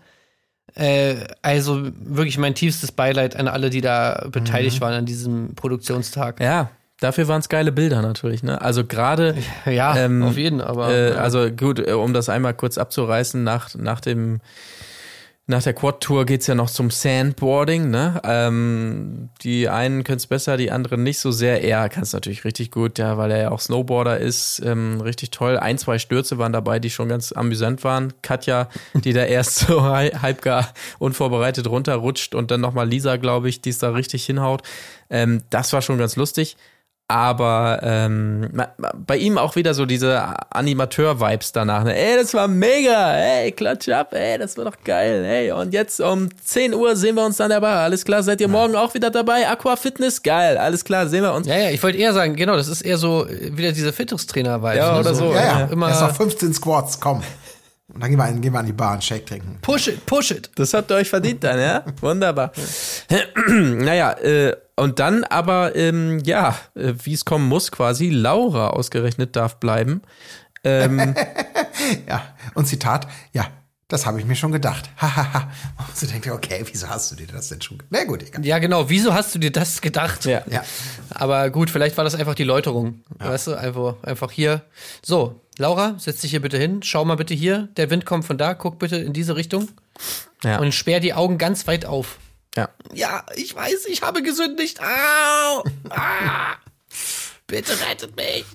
Äh, 0.73 1.15
also 1.41 1.83
wirklich 1.99 2.37
mein 2.37 2.53
tiefstes 2.55 2.91
Beileid 2.91 3.35
an 3.37 3.47
alle, 3.47 3.69
die 3.69 3.81
da 3.81 4.27
beteiligt 4.31 4.81
waren 4.81 4.93
an 4.93 5.05
diesem 5.05 5.55
Produktionstag. 5.55 6.41
Ja, 6.41 6.69
dafür 6.99 7.27
waren 7.29 7.39
es 7.39 7.47
geile 7.47 7.71
Bilder 7.71 8.01
natürlich, 8.01 8.43
ne? 8.43 8.61
Also 8.61 8.83
gerade 8.83 9.35
Ja, 9.65 9.95
Ähm, 9.95 10.23
auf 10.23 10.35
jeden, 10.37 10.59
aber. 10.59 10.89
Äh, 10.89 11.11
ja. 11.11 11.15
also 11.17 11.49
gut, 11.49 11.79
äh, 11.79 11.93
um 11.93 12.13
das 12.13 12.27
einmal 12.27 12.53
kurz 12.53 12.77
abzureißen, 12.77 13.41
nach, 13.41 13.73
nach 13.75 14.01
dem 14.01 14.41
nach 15.47 15.61
der 15.61 15.73
Quad-Tour 15.73 16.25
geht's 16.25 16.47
ja 16.47 16.55
noch 16.55 16.71
zum 16.71 16.89
Sandboarding, 16.89 17.91
ne? 17.91 18.19
Ähm, 18.23 19.29
die 19.43 19.69
einen 19.69 20.03
können 20.03 20.17
es 20.17 20.25
besser, 20.25 20.57
die 20.57 20.71
anderen 20.71 21.03
nicht 21.03 21.19
so 21.19 21.31
sehr. 21.31 21.63
Er 21.63 21.87
kann 21.89 22.01
es 22.01 22.13
natürlich 22.13 22.45
richtig 22.45 22.71
gut, 22.71 22.97
ja, 22.97 23.17
weil 23.17 23.29
er 23.29 23.41
ja 23.41 23.51
auch 23.51 23.59
Snowboarder 23.59 24.17
ist. 24.17 24.59
Ähm, 24.65 25.01
richtig 25.01 25.29
toll. 25.29 25.57
Ein, 25.59 25.77
zwei 25.77 25.99
Stürze 25.99 26.39
waren 26.39 26.51
dabei, 26.51 26.79
die 26.79 26.89
schon 26.89 27.09
ganz 27.09 27.31
amüsant 27.31 27.83
waren. 27.83 28.13
Katja, 28.23 28.69
die 28.95 29.13
da 29.13 29.23
erst 29.23 29.59
so 29.59 29.83
hal- 29.83 30.19
halb 30.21 30.41
gar 30.41 30.73
unvorbereitet 30.97 31.67
runterrutscht 31.67 32.33
und 32.33 32.49
dann 32.49 32.61
nochmal 32.61 32.89
Lisa, 32.89 33.17
glaube 33.17 33.47
ich, 33.47 33.61
die 33.61 33.69
es 33.69 33.77
da 33.77 33.89
richtig 33.91 34.25
hinhaut. 34.25 34.63
Ähm, 35.11 35.43
das 35.51 35.73
war 35.73 35.83
schon 35.83 35.99
ganz 35.99 36.15
lustig. 36.15 36.57
Aber 37.07 37.81
ähm, 37.83 38.49
bei 38.97 39.17
ihm 39.17 39.37
auch 39.37 39.55
wieder 39.55 39.75
so 39.75 39.85
diese 39.85 40.23
Animateur-Vibes 40.49 41.51
danach. 41.51 41.83
Ne? 41.83 41.95
Ey, 41.95 42.17
das 42.17 42.33
war 42.33 42.47
mega. 42.47 43.13
Ey, 43.15 43.51
klatsch 43.51 43.89
ab. 43.89 44.11
Ey, 44.13 44.39
das 44.39 44.57
war 44.57 44.65
doch 44.65 44.77
geil. 44.83 45.23
Ey, 45.23 45.51
und 45.51 45.71
jetzt 45.71 46.01
um 46.01 46.29
10 46.43 46.73
Uhr 46.73 46.95
sehen 46.95 47.13
wir 47.15 47.23
uns 47.23 47.37
dann 47.37 47.51
dabei. 47.51 47.73
Alles 47.73 48.05
klar, 48.05 48.23
seid 48.23 48.41
ihr 48.41 48.47
morgen 48.47 48.75
auch 48.75 48.95
wieder 48.95 49.11
dabei? 49.11 49.47
Aqua 49.47 49.75
Fitness, 49.75 50.23
geil. 50.23 50.57
Alles 50.57 50.83
klar, 50.83 51.05
sehen 51.07 51.21
wir 51.21 51.33
uns. 51.35 51.45
ja, 51.45 51.55
ja, 51.55 51.69
ich 51.69 51.83
wollte 51.83 51.99
eher 51.99 52.11
sagen, 52.11 52.35
genau, 52.35 52.55
das 52.55 52.67
ist 52.69 52.81
eher 52.81 52.97
so 52.97 53.27
wieder 53.29 53.71
diese 53.71 53.93
Fitnesstrainer-Vibes. 53.93 54.77
Ja, 54.77 54.93
ne? 54.93 54.99
oder 55.01 55.13
so, 55.13 55.31
Ja, 55.31 55.59
ja, 55.59 55.65
Immer 55.67 55.89
erst 55.89 56.01
noch 56.01 56.15
15 56.15 56.55
Squats, 56.55 56.99
komm. 56.99 57.21
Und 57.93 58.01
dann 58.01 58.09
gehen 58.09 58.17
wir, 58.17 58.23
an- 58.25 58.41
gehen 58.41 58.51
wir 58.51 58.59
an 58.61 58.65
die 58.65 58.73
Bar 58.73 58.93
und 58.93 59.03
Shake 59.03 59.27
trinken. 59.27 59.59
push 59.61 59.89
it, 59.89 60.03
push 60.07 60.31
it. 60.31 60.49
Das 60.55 60.73
habt 60.73 60.89
ihr 60.89 60.95
euch 60.95 61.07
verdient 61.07 61.43
dann, 61.43 61.59
ja? 61.59 61.83
Wunderbar. 62.01 62.51
naja, 63.47 64.13
äh, 64.13 64.55
und 64.75 64.99
dann 64.99 65.23
aber, 65.23 65.75
ähm, 65.75 66.19
ja, 66.19 66.57
äh, 66.75 66.93
wie 67.03 67.13
es 67.13 67.25
kommen 67.25 67.47
muss 67.47 67.71
quasi, 67.71 68.09
Laura 68.09 68.69
ausgerechnet 68.69 69.35
darf 69.35 69.59
bleiben. 69.59 70.01
Ähm, 70.63 71.15
Ja, 72.07 72.23
und 72.55 72.65
Zitat, 72.67 73.07
ja, 73.33 73.47
Das 73.87 74.07
habe 74.07 74.19
ich 74.19 74.25
mir 74.25 74.35
schon 74.35 74.51
gedacht. 74.51 74.89
Hahaha. 74.97 75.51
Und 75.77 75.95
so 75.95 76.07
denkt 76.07 76.25
ihr, 76.25 76.33
okay, 76.33 76.63
wieso 76.65 76.89
hast 76.89 77.11
du 77.11 77.15
dir 77.15 77.27
das 77.27 77.49
denn 77.49 77.61
schon? 77.61 77.77
Na 77.91 78.03
gut, 78.03 78.23
egal. 78.23 78.43
Ja, 78.43 78.57
genau. 78.57 78.89
Wieso 78.89 79.13
hast 79.13 79.35
du 79.35 79.39
dir 79.39 79.51
das 79.51 79.79
gedacht? 79.81 80.25
Ja. 80.25 80.41
Ja. 80.49 80.63
Aber 81.11 81.51
gut, 81.51 81.69
vielleicht 81.69 81.95
war 81.95 82.03
das 82.03 82.15
einfach 82.15 82.33
die 82.33 82.43
Läuterung. 82.45 83.01
Weißt 83.19 83.45
du, 83.45 83.53
einfach, 83.53 83.95
einfach 84.01 84.31
hier. 84.31 84.63
So, 85.03 85.39
Laura, 85.59 85.93
setz 85.99 86.21
dich 86.21 86.31
hier 86.31 86.41
bitte 86.41 86.57
hin. 86.57 86.81
Schau 86.81 87.05
mal 87.05 87.15
bitte 87.15 87.35
hier. 87.35 87.69
Der 87.77 87.91
Wind 87.91 88.07
kommt 88.07 88.25
von 88.25 88.39
da. 88.39 88.55
Guck 88.55 88.79
bitte 88.79 88.95
in 88.95 89.13
diese 89.13 89.35
Richtung. 89.35 89.69
Ja. 90.43 90.57
Und 90.57 90.73
sperr 90.73 90.99
die 90.99 91.13
Augen 91.13 91.37
ganz 91.37 91.67
weit 91.67 91.85
auf. 91.85 92.17
Ja. 92.57 92.69
Ja, 92.93 93.25
ich 93.35 93.53
weiß, 93.55 93.85
ich 93.87 94.01
habe 94.01 94.21
gesündigt. 94.23 94.79
Au! 94.81 95.63
Ah! 95.89 96.55
Bitte 97.47 97.73
rettet 97.73 98.15
mich. 98.15 98.45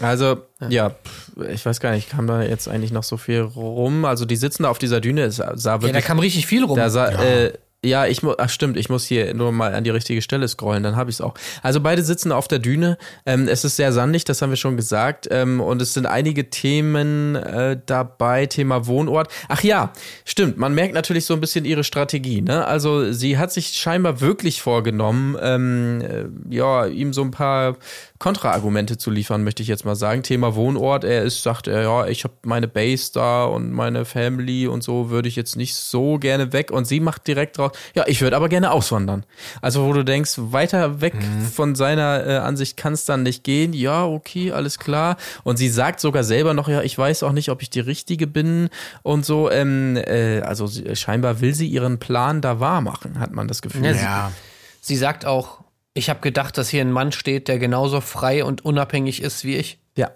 Also, 0.00 0.38
ja, 0.68 0.90
pf, 0.90 1.30
ich 1.50 1.64
weiß 1.64 1.78
gar 1.80 1.92
nicht, 1.92 2.10
kam 2.10 2.26
da 2.26 2.42
jetzt 2.42 2.66
eigentlich 2.66 2.90
noch 2.90 3.04
so 3.04 3.16
viel 3.16 3.40
rum? 3.40 4.04
Also, 4.04 4.24
die 4.24 4.34
sitzen 4.36 4.64
da 4.64 4.70
auf 4.70 4.78
dieser 4.78 5.00
Düne, 5.00 5.22
es 5.24 5.36
sah 5.36 5.52
Ja, 5.54 5.82
wirklich. 5.82 5.92
da 5.92 6.00
kam 6.00 6.18
richtig 6.18 6.46
viel 6.46 6.64
rum. 6.64 6.76
da 6.76 6.90
sah, 6.90 7.12
ja. 7.12 7.22
Äh, 7.22 7.52
ja, 7.84 8.06
ich 8.06 8.22
muss, 8.22 8.36
ach 8.38 8.48
stimmt, 8.48 8.76
ich 8.76 8.88
muss 8.88 9.04
hier 9.04 9.34
nur 9.34 9.52
mal 9.52 9.74
an 9.74 9.84
die 9.84 9.90
richtige 9.90 10.22
Stelle 10.22 10.48
scrollen, 10.48 10.82
dann 10.82 10.96
habe 10.96 11.10
ich 11.10 11.16
es 11.16 11.20
auch. 11.20 11.34
Also 11.62 11.80
beide 11.80 12.02
sitzen 12.02 12.32
auf 12.32 12.48
der 12.48 12.58
Düne. 12.58 12.98
Ähm, 13.26 13.48
es 13.48 13.64
ist 13.64 13.76
sehr 13.76 13.92
sandig, 13.92 14.24
das 14.24 14.42
haben 14.42 14.50
wir 14.50 14.56
schon 14.56 14.76
gesagt. 14.76 15.28
Ähm, 15.30 15.60
und 15.60 15.80
es 15.82 15.92
sind 15.92 16.06
einige 16.06 16.50
Themen 16.50 17.36
äh, 17.36 17.78
dabei, 17.84 18.46
Thema 18.46 18.86
Wohnort. 18.86 19.28
Ach 19.48 19.62
ja, 19.62 19.92
stimmt. 20.24 20.58
Man 20.58 20.74
merkt 20.74 20.94
natürlich 20.94 21.24
so 21.24 21.34
ein 21.34 21.40
bisschen 21.40 21.64
ihre 21.64 21.84
Strategie. 21.84 22.40
Ne? 22.40 22.64
Also 22.66 23.12
sie 23.12 23.38
hat 23.38 23.52
sich 23.52 23.68
scheinbar 23.68 24.20
wirklich 24.20 24.62
vorgenommen, 24.62 25.36
ähm, 25.40 26.00
äh, 26.00 26.54
ja, 26.54 26.86
ihm 26.86 27.12
so 27.12 27.22
ein 27.22 27.30
paar 27.30 27.76
Kontraargumente 28.24 28.96
zu 28.96 29.10
liefern, 29.10 29.44
möchte 29.44 29.62
ich 29.62 29.68
jetzt 29.68 29.84
mal 29.84 29.96
sagen. 29.96 30.22
Thema 30.22 30.54
Wohnort, 30.54 31.04
er 31.04 31.24
ist, 31.24 31.42
sagt 31.42 31.66
er, 31.68 31.82
ja, 31.82 32.06
ich 32.06 32.24
habe 32.24 32.32
meine 32.42 32.66
Base 32.68 33.10
da 33.12 33.44
und 33.44 33.70
meine 33.70 34.06
Family 34.06 34.66
und 34.66 34.82
so 34.82 35.10
würde 35.10 35.28
ich 35.28 35.36
jetzt 35.36 35.56
nicht 35.56 35.74
so 35.76 36.18
gerne 36.18 36.54
weg. 36.54 36.70
Und 36.70 36.86
sie 36.86 37.00
macht 37.00 37.26
direkt 37.26 37.58
drauf, 37.58 37.72
ja, 37.94 38.04
ich 38.06 38.22
würde 38.22 38.36
aber 38.36 38.48
gerne 38.48 38.70
auswandern. 38.70 39.26
Also 39.60 39.84
wo 39.84 39.92
du 39.92 40.06
denkst, 40.06 40.32
weiter 40.38 41.02
weg 41.02 41.12
von 41.54 41.74
seiner 41.74 42.26
äh, 42.26 42.36
Ansicht 42.38 42.78
kann 42.78 42.94
es 42.94 43.04
dann 43.04 43.24
nicht 43.24 43.44
gehen. 43.44 43.74
Ja, 43.74 44.06
okay, 44.06 44.52
alles 44.52 44.78
klar. 44.78 45.18
Und 45.42 45.58
sie 45.58 45.68
sagt 45.68 46.00
sogar 46.00 46.24
selber 46.24 46.54
noch, 46.54 46.68
ja, 46.68 46.80
ich 46.80 46.96
weiß 46.96 47.24
auch 47.24 47.32
nicht, 47.32 47.50
ob 47.50 47.60
ich 47.60 47.68
die 47.68 47.80
Richtige 47.80 48.26
bin 48.26 48.70
und 49.02 49.26
so. 49.26 49.50
Ähm, 49.50 49.98
äh, 49.98 50.40
also 50.40 50.66
sie, 50.66 50.96
scheinbar 50.96 51.42
will 51.42 51.52
sie 51.54 51.66
ihren 51.68 51.98
Plan 51.98 52.40
da 52.40 52.58
wahr 52.58 52.80
machen, 52.80 53.20
hat 53.20 53.32
man 53.32 53.48
das 53.48 53.60
Gefühl. 53.60 53.84
Ja, 53.84 53.92
sie- 53.92 54.00
Ja. 54.02 54.32
Sie 54.80 54.96
sagt 54.96 55.24
auch, 55.26 55.63
ich 55.94 56.10
habe 56.10 56.20
gedacht, 56.20 56.58
dass 56.58 56.68
hier 56.68 56.82
ein 56.82 56.92
Mann 56.92 57.12
steht, 57.12 57.48
der 57.48 57.58
genauso 57.58 58.00
frei 58.00 58.44
und 58.44 58.64
unabhängig 58.64 59.22
ist 59.22 59.44
wie 59.44 59.56
ich. 59.56 59.78
ja. 59.96 60.10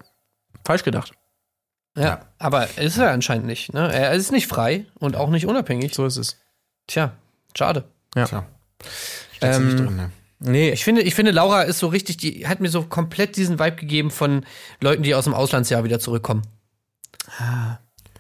Falsch 0.65 0.83
gedacht. 0.83 1.13
Ja, 1.97 2.27
aber 2.39 2.69
ist 2.79 2.99
er 2.99 3.11
anscheinend 3.11 3.47
nicht. 3.47 3.73
Ne? 3.73 3.91
Er 3.93 4.13
ist 4.13 4.31
nicht 4.31 4.47
frei 4.47 4.85
und 4.99 5.17
auch 5.17 5.31
nicht 5.31 5.47
unabhängig. 5.47 5.95
So 5.95 6.05
ist 6.05 6.17
es. 6.17 6.37
Tja, 6.87 7.13
schade. 7.57 7.85
Ja. 8.15 8.27
Tja. 8.27 8.47
Du 9.41 9.47
nicht 9.47 9.57
Ähm, 9.57 9.77
drin, 9.77 9.97
ne? 9.97 10.11
Nee, 10.41 10.71
Ich 10.71 10.85
finde, 10.85 11.03
ich 11.03 11.15
finde, 11.15 11.31
Laura 11.33 11.63
ist 11.63 11.79
so 11.79 11.87
richtig, 11.89 12.19
die 12.19 12.47
hat 12.47 12.61
mir 12.61 12.69
so 12.69 12.83
komplett 12.85 13.37
diesen 13.37 13.59
Vibe 13.59 13.77
gegeben 13.77 14.11
von 14.11 14.45
Leuten, 14.81 15.03
die 15.03 15.15
aus 15.15 15.25
dem 15.25 15.35
Auslandsjahr 15.35 15.83
wieder 15.85 15.99
zurückkommen. 16.01 16.43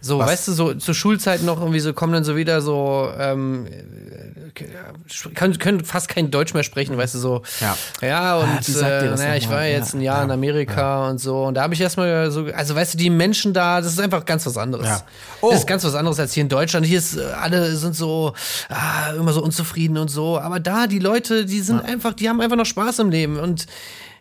So, 0.00 0.18
Was? 0.20 0.28
weißt 0.28 0.48
du, 0.48 0.52
so 0.52 0.74
zur 0.74 0.94
Schulzeit 0.94 1.42
noch 1.42 1.58
irgendwie 1.60 1.80
so 1.80 1.92
kommen 1.92 2.12
dann 2.12 2.24
so 2.24 2.36
wieder 2.36 2.60
so, 2.60 3.10
ähm, 3.18 3.66
äh, 3.66 5.28
können, 5.34 5.58
können 5.58 5.84
fast 5.84 6.08
kein 6.08 6.30
Deutsch 6.30 6.54
mehr 6.54 6.62
sprechen, 6.62 6.96
weißt 6.96 7.16
du, 7.16 7.18
so. 7.18 7.42
Ja. 7.60 7.76
Ja, 8.00 8.36
und 8.36 8.66
wie 8.66 8.72
sagt 8.72 9.02
ihr 9.02 9.12
äh, 9.12 9.16
naja, 9.16 9.34
ich 9.34 9.48
war 9.48 9.66
Ja, 9.66 9.76
jetzt 9.76 9.94
ein 9.94 10.00
Jahr 10.00 10.18
ja, 10.18 10.24
in 10.24 10.30
Amerika 10.30 11.08
und 11.08 11.18
so. 11.18 11.44
Und 11.46 11.54
da 11.54 11.62
habe 11.62 11.74
ich 11.74 11.80
erstmal 11.80 12.30
so, 12.30 12.46
also 12.54 12.76
weißt 12.76 12.94
du, 12.94 12.98
die 12.98 13.10
Menschen 13.10 13.52
da, 13.52 13.80
das 13.80 13.92
ist 13.92 14.00
einfach 14.00 14.24
ganz 14.24 14.46
was 14.46 14.56
anderes. 14.56 14.86
Ja. 14.86 15.02
Oh. 15.40 15.50
Das 15.50 15.60
ist 15.60 15.66
ganz 15.66 15.84
was 15.84 15.94
anderes 15.96 16.20
als 16.20 16.32
hier 16.32 16.42
in 16.42 16.48
Deutschland. 16.48 16.86
Hier 16.86 16.98
ist, 16.98 17.16
äh, 17.16 17.22
alle 17.24 17.74
sind 17.76 17.96
so, 17.96 18.34
ah, 18.68 19.12
immer 19.16 19.32
so 19.32 19.42
unzufrieden 19.42 19.98
und 19.98 20.08
so. 20.08 20.38
Aber 20.38 20.60
da, 20.60 20.86
die 20.86 21.00
Leute, 21.00 21.44
die 21.44 21.60
sind 21.60 21.80
einfach, 21.84 22.14
die 22.14 22.28
haben 22.28 22.40
einfach 22.40 22.56
noch 22.56 22.66
Spaß 22.66 23.00
im 23.00 23.10
Leben. 23.10 23.38
Und 23.38 23.66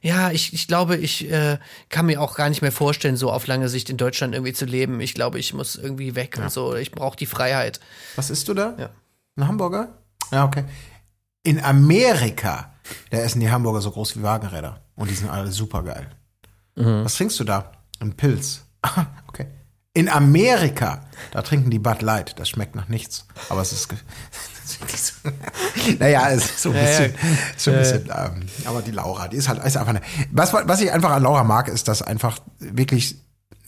ja, 0.08 0.32
ich, 0.32 0.54
ich 0.54 0.70
glaube, 0.70 0.96
ich 0.96 1.30
äh, 1.30 1.60
kann 1.90 2.06
mir 2.06 2.22
auch 2.22 2.36
gar 2.38 2.48
nicht 2.48 2.62
mehr 2.62 2.72
vorstellen, 2.72 3.18
so 3.18 3.30
auf 3.30 3.46
lange 3.46 3.68
Sicht 3.68 3.90
in 3.90 3.98
Deutschland 3.98 4.34
irgendwie 4.34 4.54
zu 4.54 4.64
leben. 4.64 5.02
Ich 5.02 5.14
glaube, 5.14 5.38
ich 5.38 5.54
muss 5.54 5.76
irgendwie 5.76 6.16
weg 6.16 6.40
und 6.42 6.50
so. 6.50 6.76
Ich 6.76 6.92
brauche 6.92 7.18
die 7.18 7.26
Freiheit. 7.26 7.82
Was 8.16 8.30
isst 8.30 8.48
du 8.48 8.54
da? 8.54 8.74
Ja. 8.80 8.90
Ein 9.36 9.50
Hamburger? 9.50 9.90
Ja, 10.32 10.46
okay. 10.46 10.64
In 11.44 11.62
Amerika, 11.62 12.72
da 13.10 13.18
essen 13.18 13.42
die 13.42 13.52
Hamburger 13.52 13.82
so 13.82 13.92
groß 13.92 14.16
wie 14.16 14.24
Wagenräder. 14.24 14.82
Und 14.96 15.10
die 15.10 15.14
sind 15.14 15.30
alle 15.30 15.52
super 15.52 15.84
geil. 15.84 16.10
Was 16.76 17.16
trinkst 17.16 17.38
du 17.42 17.44
da? 17.44 17.74
Ein 18.00 18.16
Pilz. 18.16 18.64
Okay. 19.28 19.48
In 19.94 20.08
Amerika, 20.08 21.06
da 21.32 21.42
trinken 21.42 21.70
die 21.70 21.80
Bud 21.80 22.02
Light. 22.02 22.40
Das 22.40 22.50
schmeckt 22.50 22.76
nach 22.76 22.88
nichts. 22.88 23.28
Aber 23.50 23.62
es 23.62 23.74
ist. 23.74 23.90
naja, 26.00 26.30
es 26.30 26.46
ist 26.46 26.62
so 26.62 26.70
ein 26.70 26.76
Ja, 26.76 26.82
ja. 26.82 26.88
bisschen. 26.88 27.14
So 27.58 27.72
ein 27.72 27.78
bisschen 27.80 28.10
ähm, 28.16 28.42
aber 28.66 28.82
die 28.82 28.92
Laura, 28.92 29.28
die 29.28 29.38
ist 29.38 29.48
halt 29.48 29.64
ist 29.64 29.78
einfach 29.78 29.90
eine. 29.90 30.02
Was, 30.32 30.54
was 30.54 30.82
ich 30.82 30.92
einfach 30.92 31.12
an 31.12 31.24
Laura 31.24 31.44
mag, 31.44 31.68
ist, 31.68 31.88
dass 31.88 32.02
einfach 32.02 32.40
wirklich 32.60 33.18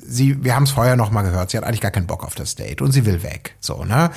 sie, 0.02 0.44
wir 0.44 0.56
haben 0.56 0.64
es 0.64 0.72
vorher 0.72 0.96
noch 0.96 1.12
mal 1.12 1.22
gehört, 1.22 1.52
sie 1.52 1.58
hat 1.58 1.64
eigentlich 1.64 1.82
gar 1.82 1.92
keinen 1.92 2.08
Bock 2.08 2.24
auf 2.24 2.36
das 2.36 2.56
Date 2.56 2.82
und 2.82 2.92
sie 2.92 3.06
will 3.06 3.24
weg. 3.24 3.56
So, 3.60 3.84
ne? 3.84 4.12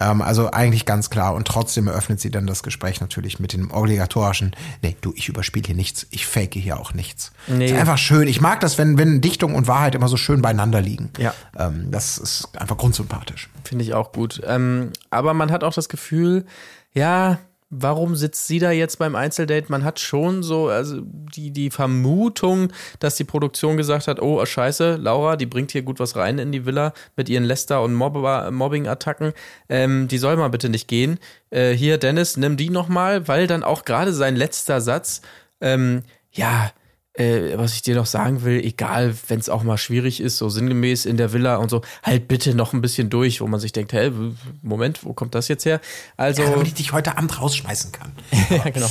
Ähm, 0.00 0.22
also 0.22 0.50
eigentlich 0.50 0.84
ganz 0.84 1.10
klar. 1.10 1.34
Und 1.34 1.46
trotzdem 1.46 1.86
eröffnet 1.86 2.20
sie 2.20 2.30
dann 2.30 2.46
das 2.46 2.62
Gespräch 2.62 3.00
natürlich 3.00 3.40
mit 3.40 3.52
dem 3.52 3.70
obligatorischen, 3.70 4.54
nee, 4.82 4.96
du, 5.00 5.12
ich 5.16 5.28
überspiele 5.28 5.66
hier 5.66 5.76
nichts, 5.76 6.06
ich 6.10 6.26
fake 6.26 6.54
hier 6.54 6.78
auch 6.78 6.94
nichts. 6.94 7.32
Nee. 7.46 7.66
Ist 7.66 7.74
einfach 7.74 7.98
schön. 7.98 8.28
Ich 8.28 8.40
mag 8.40 8.60
das, 8.60 8.78
wenn, 8.78 8.98
wenn 8.98 9.20
Dichtung 9.20 9.54
und 9.54 9.66
Wahrheit 9.66 9.94
immer 9.94 10.08
so 10.08 10.16
schön 10.16 10.42
beieinander 10.42 10.80
liegen. 10.80 11.10
Ja. 11.18 11.34
Ähm, 11.56 11.90
das 11.90 12.18
ist 12.18 12.48
einfach 12.58 12.76
grundsympathisch. 12.76 13.48
Finde 13.64 13.84
ich 13.84 13.94
auch 13.94 14.12
gut. 14.12 14.40
Ähm, 14.46 14.92
aber 15.10 15.34
man 15.34 15.50
hat 15.50 15.64
auch 15.64 15.74
das 15.74 15.88
Gefühl, 15.88 16.44
ja, 16.92 17.38
warum 17.70 18.16
sitzt 18.16 18.46
sie 18.46 18.58
da 18.58 18.70
jetzt 18.70 18.98
beim 18.98 19.14
Einzeldate? 19.14 19.66
Man 19.68 19.84
hat 19.84 20.00
schon 20.00 20.42
so, 20.42 20.68
also 20.68 21.00
die, 21.02 21.50
die 21.50 21.70
Vermutung, 21.70 22.72
dass 22.98 23.16
die 23.16 23.24
Produktion 23.24 23.76
gesagt 23.76 24.08
hat, 24.08 24.20
oh, 24.20 24.44
scheiße, 24.44 24.96
Laura, 24.96 25.36
die 25.36 25.46
bringt 25.46 25.72
hier 25.72 25.82
gut 25.82 26.00
was 26.00 26.16
rein 26.16 26.38
in 26.38 26.52
die 26.52 26.64
Villa 26.64 26.92
mit 27.16 27.28
ihren 27.28 27.44
Läster- 27.44 27.82
und 27.82 27.94
Mobber- 27.94 28.50
Mobbing-Attacken. 28.50 29.32
Ähm, 29.68 30.08
die 30.08 30.18
soll 30.18 30.36
mal 30.36 30.48
bitte 30.48 30.68
nicht 30.68 30.88
gehen. 30.88 31.18
Äh, 31.50 31.72
hier, 31.72 31.98
Dennis, 31.98 32.36
nimm 32.36 32.56
die 32.56 32.70
noch 32.70 32.88
mal, 32.88 33.28
weil 33.28 33.46
dann 33.46 33.62
auch 33.62 33.84
gerade 33.84 34.12
sein 34.12 34.36
letzter 34.36 34.80
Satz, 34.80 35.20
ähm, 35.60 36.02
ja, 36.32 36.70
äh, 37.18 37.58
was 37.58 37.74
ich 37.74 37.82
dir 37.82 37.94
noch 37.96 38.06
sagen 38.06 38.42
will, 38.44 38.60
egal, 38.60 39.14
wenn 39.28 39.38
es 39.40 39.48
auch 39.48 39.62
mal 39.62 39.76
schwierig 39.76 40.20
ist, 40.20 40.38
so 40.38 40.48
sinngemäß 40.48 41.04
in 41.04 41.16
der 41.16 41.32
Villa 41.32 41.56
und 41.56 41.68
so, 41.70 41.82
halt 42.02 42.28
bitte 42.28 42.54
noch 42.54 42.72
ein 42.72 42.80
bisschen 42.80 43.10
durch, 43.10 43.40
wo 43.40 43.46
man 43.46 43.60
sich 43.60 43.72
denkt, 43.72 43.92
hä, 43.92 44.10
w- 44.14 44.32
Moment, 44.62 45.04
wo 45.04 45.12
kommt 45.12 45.34
das 45.34 45.48
jetzt 45.48 45.64
her? 45.66 45.80
Also, 46.16 46.42
Ja, 46.42 46.50
damit 46.50 46.68
ich 46.68 46.74
dich 46.74 46.92
heute 46.92 47.18
Abend 47.18 47.40
rausschmeißen 47.40 47.92
kann. 47.92 48.12
ja, 48.50 48.70
genau. 48.70 48.88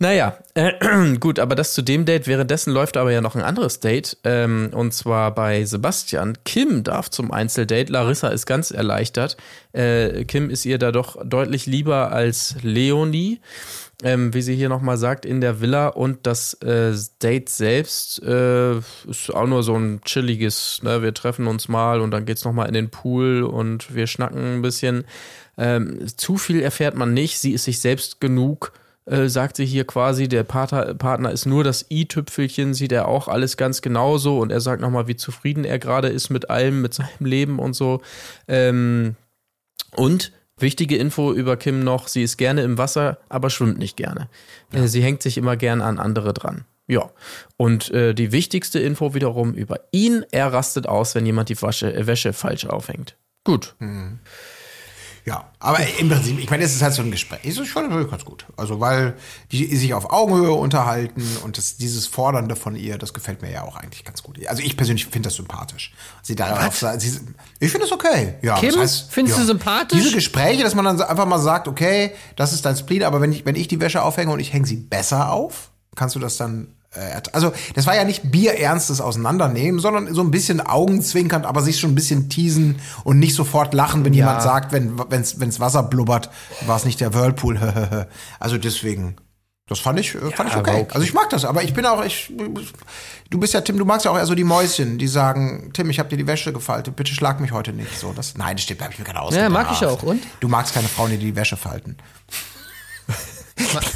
Naja, 0.00 0.36
äh, 0.54 0.72
gut, 1.20 1.38
aber 1.38 1.54
das 1.54 1.72
zu 1.72 1.80
dem 1.80 2.04
Date. 2.04 2.26
Währenddessen 2.26 2.72
läuft 2.72 2.96
aber 2.96 3.12
ja 3.12 3.20
noch 3.20 3.36
ein 3.36 3.42
anderes 3.42 3.78
Date. 3.78 4.16
Ähm, 4.24 4.70
und 4.72 4.92
zwar 4.92 5.32
bei 5.32 5.64
Sebastian. 5.64 6.36
Kim 6.44 6.82
darf 6.82 7.10
zum 7.10 7.30
Einzeldate. 7.30 7.92
Larissa 7.92 8.28
ist 8.28 8.44
ganz 8.44 8.72
erleichtert. 8.72 9.36
Äh, 9.72 10.24
Kim 10.24 10.50
ist 10.50 10.64
ihr 10.66 10.78
da 10.78 10.90
doch 10.90 11.16
deutlich 11.24 11.66
lieber 11.66 12.10
als 12.10 12.56
Leonie. 12.62 13.40
Ähm, 14.04 14.34
wie 14.34 14.42
sie 14.42 14.54
hier 14.54 14.68
nochmal 14.68 14.98
sagt, 14.98 15.24
in 15.24 15.40
der 15.40 15.60
Villa. 15.60 15.88
Und 15.88 16.26
das 16.26 16.54
äh, 16.62 16.92
Date 17.22 17.48
selbst 17.48 18.22
äh, 18.22 18.76
ist 18.78 19.34
auch 19.34 19.46
nur 19.46 19.62
so 19.62 19.74
ein 19.74 20.02
chilliges, 20.04 20.80
ne? 20.82 21.02
wir 21.02 21.14
treffen 21.14 21.46
uns 21.46 21.68
mal 21.68 22.00
und 22.00 22.10
dann 22.10 22.26
geht's 22.26 22.44
nochmal 22.44 22.68
in 22.68 22.74
den 22.74 22.90
Pool 22.90 23.42
und 23.42 23.94
wir 23.94 24.06
schnacken 24.06 24.56
ein 24.56 24.62
bisschen. 24.62 25.04
Ähm, 25.56 26.06
zu 26.16 26.36
viel 26.36 26.60
erfährt 26.60 26.96
man 26.96 27.14
nicht. 27.14 27.38
Sie 27.38 27.52
ist 27.52 27.64
sich 27.64 27.80
selbst 27.80 28.20
genug 28.20 28.72
äh, 29.06 29.28
sagt 29.28 29.56
sie 29.56 29.66
hier 29.66 29.86
quasi, 29.86 30.28
der 30.28 30.44
Partner, 30.44 30.94
Partner 30.94 31.30
ist 31.30 31.44
nur 31.44 31.62
das 31.62 31.86
i-Tüpfelchen, 31.90 32.72
sieht 32.72 32.92
er 32.92 33.06
auch 33.06 33.28
alles 33.28 33.58
ganz 33.58 33.82
genauso 33.82 34.38
und 34.38 34.50
er 34.50 34.60
sagt 34.60 34.80
nochmal, 34.80 35.08
wie 35.08 35.16
zufrieden 35.16 35.64
er 35.64 35.78
gerade 35.78 36.08
ist 36.08 36.30
mit 36.30 36.48
allem, 36.48 36.80
mit 36.80 36.94
seinem 36.94 37.26
Leben 37.26 37.58
und 37.58 37.74
so. 37.74 38.00
Ähm, 38.48 39.16
und 39.94 40.32
wichtige 40.64 40.96
Info 40.96 41.32
über 41.32 41.56
Kim 41.56 41.84
noch, 41.84 42.08
sie 42.08 42.24
ist 42.24 42.36
gerne 42.36 42.62
im 42.62 42.76
Wasser, 42.78 43.18
aber 43.28 43.50
schwimmt 43.50 43.78
nicht 43.78 43.96
gerne. 43.96 44.28
Äh, 44.72 44.88
Sie 44.88 45.02
hängt 45.02 45.22
sich 45.22 45.38
immer 45.38 45.56
gern 45.56 45.80
an 45.80 46.00
andere 46.00 46.34
dran. 46.34 46.64
Ja, 46.88 47.10
und 47.56 47.90
äh, 47.92 48.14
die 48.14 48.32
wichtigste 48.32 48.80
Info 48.80 49.14
wiederum 49.14 49.54
über 49.54 49.80
ihn, 49.92 50.24
er 50.32 50.52
rastet 50.52 50.86
aus, 50.86 51.14
wenn 51.14 51.24
jemand 51.24 51.48
die 51.48 51.62
Wasche, 51.62 51.94
äh, 51.94 52.06
Wäsche 52.06 52.32
falsch 52.32 52.66
aufhängt. 52.66 53.16
Gut. 53.44 53.76
Ja, 55.26 55.50
aber 55.58 55.78
im 55.98 56.10
Prinzip, 56.10 56.38
ich 56.38 56.50
meine, 56.50 56.64
es 56.64 56.74
ist 56.74 56.82
halt 56.82 56.92
so 56.92 57.00
ein 57.00 57.10
Gespräch. 57.10 57.40
Es 57.44 57.56
ist 57.56 57.68
schon 57.68 57.88
natürlich 57.88 58.10
ganz 58.10 58.26
gut. 58.26 58.44
Also, 58.58 58.80
weil 58.80 59.14
die 59.52 59.74
sich 59.74 59.94
auf 59.94 60.12
Augenhöhe 60.12 60.52
unterhalten 60.52 61.26
und 61.42 61.56
das, 61.56 61.78
dieses 61.78 62.06
Fordernde 62.06 62.56
von 62.56 62.76
ihr, 62.76 62.98
das 62.98 63.14
gefällt 63.14 63.40
mir 63.40 63.50
ja 63.50 63.62
auch 63.62 63.76
eigentlich 63.76 64.04
ganz 64.04 64.22
gut. 64.22 64.38
Also, 64.46 64.62
ich 64.62 64.76
persönlich 64.76 65.06
finde 65.06 65.28
das 65.28 65.36
sympathisch. 65.36 65.94
Sie 66.22 66.34
darauf, 66.34 66.84
sie, 66.98 67.20
ich 67.58 67.70
finde 67.70 67.86
es 67.86 67.92
okay. 67.92 68.34
Ja, 68.42 68.58
Kim, 68.58 68.72
das 68.72 68.78
heißt, 68.78 69.12
findest 69.12 69.38
ja. 69.38 69.42
du 69.44 69.46
sympathisch? 69.48 69.98
Diese 69.98 70.14
Gespräche, 70.14 70.62
dass 70.62 70.74
man 70.74 70.84
dann 70.84 71.00
einfach 71.00 71.26
mal 71.26 71.38
sagt, 71.38 71.68
okay, 71.68 72.12
das 72.36 72.52
ist 72.52 72.66
dein 72.66 72.76
Spleen, 72.76 73.02
aber 73.04 73.22
wenn 73.22 73.32
ich, 73.32 73.46
wenn 73.46 73.56
ich 73.56 73.66
die 73.66 73.80
Wäsche 73.80 74.02
aufhänge 74.02 74.30
und 74.30 74.40
ich 74.40 74.52
hänge 74.52 74.66
sie 74.66 74.76
besser 74.76 75.32
auf, 75.32 75.70
kannst 75.94 76.16
du 76.16 76.20
das 76.20 76.36
dann 76.36 76.68
also 77.32 77.52
das 77.74 77.86
war 77.86 77.96
ja 77.96 78.04
nicht 78.04 78.30
bierernstes 78.30 79.00
Auseinandernehmen, 79.00 79.80
sondern 79.80 80.12
so 80.14 80.20
ein 80.20 80.30
bisschen 80.30 80.60
augenzwinkernd, 80.60 81.46
aber 81.46 81.62
sich 81.62 81.80
schon 81.80 81.92
ein 81.92 81.94
bisschen 81.94 82.28
teasen 82.28 82.80
und 83.04 83.18
nicht 83.18 83.34
sofort 83.34 83.74
lachen, 83.74 84.04
wenn 84.04 84.14
jemand 84.14 84.42
sagt, 84.42 84.72
wenn 84.72 84.98
wenn's, 85.10 85.40
wenn's 85.40 85.60
Wasser 85.60 85.82
blubbert, 85.82 86.30
war 86.66 86.76
es 86.76 86.84
nicht 86.84 87.00
der 87.00 87.14
Whirlpool. 87.14 87.58
also 88.40 88.58
deswegen, 88.58 89.16
das 89.66 89.80
fand 89.80 89.98
ich, 89.98 90.14
äh, 90.14 90.30
fand 90.30 90.50
ich 90.50 90.56
okay. 90.56 90.82
okay. 90.82 90.86
Also 90.92 91.04
ich 91.04 91.14
mag 91.14 91.30
das, 91.30 91.44
aber 91.44 91.62
ich 91.62 91.74
bin 91.74 91.86
auch, 91.86 92.04
ich, 92.04 92.32
du 93.30 93.40
bist 93.40 93.54
ja 93.54 93.60
Tim, 93.62 93.78
du 93.78 93.84
magst 93.84 94.04
ja 94.04 94.10
auch 94.10 94.16
eher 94.16 94.26
so 94.26 94.34
die 94.34 94.44
Mäuschen, 94.44 94.98
die 94.98 95.08
sagen, 95.08 95.70
Tim, 95.72 95.90
ich 95.90 95.98
habe 95.98 96.08
dir 96.08 96.16
die 96.16 96.26
Wäsche 96.26 96.52
gefaltet, 96.52 96.96
bitte 96.96 97.14
schlag 97.14 97.40
mich 97.40 97.52
heute 97.52 97.72
nicht. 97.72 97.98
So, 97.98 98.12
das, 98.12 98.36
nein, 98.36 98.56
das 98.56 98.64
stimmt, 98.64 98.80
da 98.80 98.84
hab 98.86 98.92
ich 98.92 98.98
mir 98.98 99.04
gerade 99.04 99.20
aus. 99.20 99.34
Ja, 99.34 99.48
mag 99.48 99.68
ich 99.72 99.84
auch. 99.86 100.02
Und? 100.02 100.22
Du 100.40 100.48
magst 100.48 100.74
keine 100.74 100.88
Frauen, 100.88 101.10
die 101.10 101.18
die 101.18 101.36
Wäsche 101.36 101.56
falten. 101.56 101.96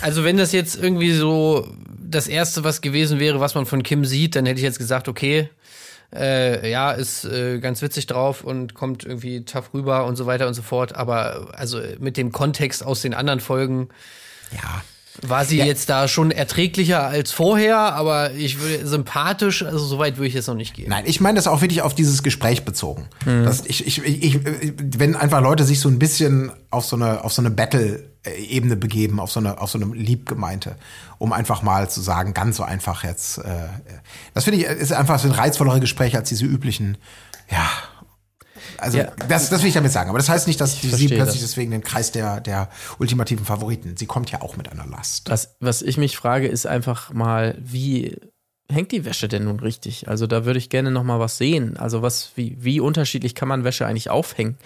Also 0.03 0.22
wenn 0.22 0.36
das 0.36 0.53
jetzt 0.53 0.76
irgendwie 0.76 1.12
so 1.12 1.66
das 2.11 2.28
erste 2.28 2.64
was 2.64 2.80
gewesen 2.80 3.18
wäre, 3.18 3.40
was 3.40 3.54
man 3.54 3.66
von 3.66 3.82
Kim 3.82 4.04
sieht, 4.04 4.36
dann 4.36 4.46
hätte 4.46 4.59
ich 4.59 4.64
jetzt 4.64 4.78
gesagt, 4.78 5.09
okay, 5.09 5.50
äh, 6.14 6.70
ja, 6.70 6.92
ist 6.92 7.24
äh, 7.24 7.59
ganz 7.59 7.82
witzig 7.82 8.06
drauf 8.06 8.42
und 8.42 8.74
kommt 8.74 9.04
irgendwie 9.04 9.44
tough 9.44 9.74
rüber 9.74 10.06
und 10.06 10.16
so 10.16 10.26
weiter 10.26 10.46
und 10.46 10.54
so 10.54 10.62
fort. 10.62 10.94
Aber 10.96 11.50
also 11.52 11.80
mit 11.98 12.16
dem 12.16 12.32
Kontext 12.32 12.84
aus 12.84 13.02
den 13.02 13.14
anderen 13.14 13.40
Folgen 13.40 13.88
Ja. 14.52 14.82
War 15.22 15.44
sie 15.44 15.58
jetzt 15.58 15.88
da 15.88 16.06
schon 16.08 16.30
erträglicher 16.30 17.06
als 17.06 17.32
vorher, 17.32 17.78
aber 17.94 18.32
ich 18.32 18.60
würde 18.60 18.86
sympathisch, 18.86 19.64
also 19.64 19.78
so 19.78 19.98
weit 19.98 20.16
würde 20.16 20.28
ich 20.28 20.34
jetzt 20.34 20.46
noch 20.46 20.54
nicht 20.54 20.74
gehen. 20.74 20.90
Nein, 20.90 21.04
ich 21.06 21.20
meine 21.20 21.36
das 21.36 21.46
auch 21.46 21.60
wirklich 21.60 21.82
auf 21.82 21.94
dieses 21.94 22.22
Gespräch 22.22 22.64
bezogen. 22.64 23.08
Das, 23.24 23.64
ich, 23.66 23.86
ich, 23.86 24.04
ich, 24.04 24.40
wenn 24.96 25.16
einfach 25.16 25.40
Leute 25.40 25.64
sich 25.64 25.80
so 25.80 25.88
ein 25.88 25.98
bisschen 25.98 26.52
auf 26.70 26.84
so 26.84 26.96
eine, 26.96 27.24
auf 27.24 27.32
so 27.32 27.42
eine 27.42 27.50
Battle-Ebene 27.50 28.76
begeben, 28.76 29.20
auf 29.20 29.32
so 29.32 29.40
eine, 29.40 29.60
auf 29.60 29.70
so 29.70 29.80
eine 29.80 29.92
Liebgemeinte, 29.94 30.76
um 31.18 31.32
einfach 31.32 31.62
mal 31.62 31.90
zu 31.90 32.00
sagen, 32.00 32.34
ganz 32.34 32.56
so 32.56 32.62
einfach 32.62 33.02
jetzt. 33.04 33.38
Äh, 33.38 33.68
das 34.34 34.44
finde 34.44 34.60
ich 34.60 34.66
ist 34.66 34.92
einfach 34.92 35.18
so 35.18 35.28
ein 35.28 35.34
reizvollere 35.34 35.80
Gespräch 35.80 36.16
als 36.16 36.28
diese 36.28 36.44
üblichen, 36.44 36.96
ja. 37.50 37.66
Also 38.76 38.98
Ja. 38.98 39.12
das, 39.28 39.48
das 39.50 39.62
will 39.62 39.68
ich 39.68 39.74
damit 39.74 39.92
sagen. 39.92 40.10
Aber 40.10 40.18
das 40.18 40.28
heißt 40.28 40.46
nicht, 40.46 40.60
dass 40.60 40.80
die, 40.80 40.88
sie 40.88 41.08
plötzlich 41.08 41.40
das. 41.40 41.50
deswegen 41.50 41.70
den 41.70 41.82
Kreis 41.82 42.12
der, 42.12 42.40
der 42.40 42.68
ultimativen 42.98 43.44
Favoriten. 43.44 43.96
Sie 43.96 44.06
kommt 44.06 44.30
ja 44.30 44.42
auch 44.42 44.56
mit 44.56 44.70
einer 44.70 44.86
Last. 44.86 45.30
Was, 45.30 45.56
was 45.60 45.82
ich 45.82 45.96
mich 45.96 46.16
frage, 46.16 46.46
ist 46.48 46.66
einfach 46.66 47.12
mal, 47.12 47.56
wie 47.60 48.16
hängt 48.70 48.92
die 48.92 49.04
Wäsche 49.04 49.28
denn 49.28 49.44
nun 49.44 49.60
richtig? 49.60 50.08
Also 50.08 50.26
da 50.26 50.44
würde 50.44 50.58
ich 50.58 50.68
gerne 50.68 50.90
noch 50.90 51.02
mal 51.04 51.18
was 51.20 51.38
sehen. 51.38 51.76
Also 51.78 52.02
was, 52.02 52.32
wie, 52.36 52.56
wie 52.60 52.80
unterschiedlich 52.80 53.34
kann 53.34 53.48
man 53.48 53.64
Wäsche 53.64 53.86
eigentlich 53.86 54.10
aufhängen? 54.10 54.58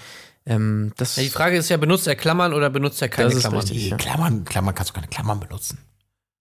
Ähm, 0.44 0.92
das, 0.96 1.14
Ja, 1.16 1.22
die 1.22 1.28
Frage 1.28 1.56
ist 1.56 1.68
ja, 1.68 1.76
benutzt 1.76 2.08
er 2.08 2.16
Klammern 2.16 2.52
oder 2.52 2.68
benutzt 2.68 3.00
er 3.00 3.08
keine 3.08 3.30
Klammern? 3.32 3.60
richtig. 3.60 3.84
Nee, 3.84 3.88
ja. 3.90 3.96
Klammern, 3.96 4.44
Klammern 4.44 4.74
kannst 4.74 4.90
du 4.90 4.94
keine 4.94 5.06
Klammern 5.06 5.38
benutzen. 5.38 5.78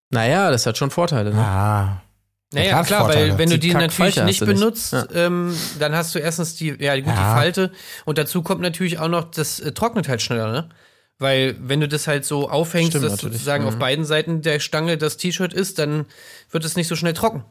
naja, 0.09 0.49
das 0.49 0.65
hat 0.65 0.77
schon 0.77 0.89
Vorteile. 0.89 1.33
Ne? 1.33 1.39
Ah. 1.39 2.01
Naja, 2.53 2.83
Klar, 2.83 3.07
weil 3.07 3.37
wenn 3.37 3.49
du 3.49 3.57
Die 3.57 3.69
die 3.69 3.73
natürlich 3.73 4.21
nicht 4.23 4.41
du 4.41 4.45
nicht. 4.45 4.59
benutzt, 4.59 4.91
Ja. 4.91 5.05
ähm, 5.13 5.55
dann 5.79 5.95
hast 5.95 6.13
du 6.13 6.19
erstens 6.19 6.55
die, 6.55 6.75
ja 6.79 6.95
gut, 6.97 7.05
Ja. 7.07 7.11
die 7.13 7.39
Falte 7.39 7.71
und 8.05 8.17
dazu 8.17 8.41
kommt 8.41 8.59
natürlich 8.61 8.99
auch 8.99 9.07
noch, 9.07 9.31
das 9.31 9.59
äh, 9.61 9.71
trocknet 9.71 10.09
halt 10.09 10.21
schneller, 10.21 10.51
ne? 10.51 10.69
Weil 11.17 11.55
wenn 11.61 11.79
du 11.79 11.87
das 11.87 12.07
halt 12.07 12.25
so 12.25 12.49
aufhängst, 12.49 12.89
Stimmt 12.91 13.05
dass 13.05 13.11
natürlich. 13.13 13.33
sozusagen 13.35 13.65
auf 13.65 13.75
Mhm. 13.75 13.79
beiden 13.79 14.05
Seiten 14.05 14.41
der 14.41 14.59
Stange 14.59 14.97
das 14.97 15.17
T-Shirt 15.17 15.53
ist, 15.53 15.79
dann 15.79 16.05
wird 16.49 16.65
es 16.65 16.75
nicht 16.75 16.87
so 16.87 16.95
schnell 16.95 17.13
trocken. 17.13 17.45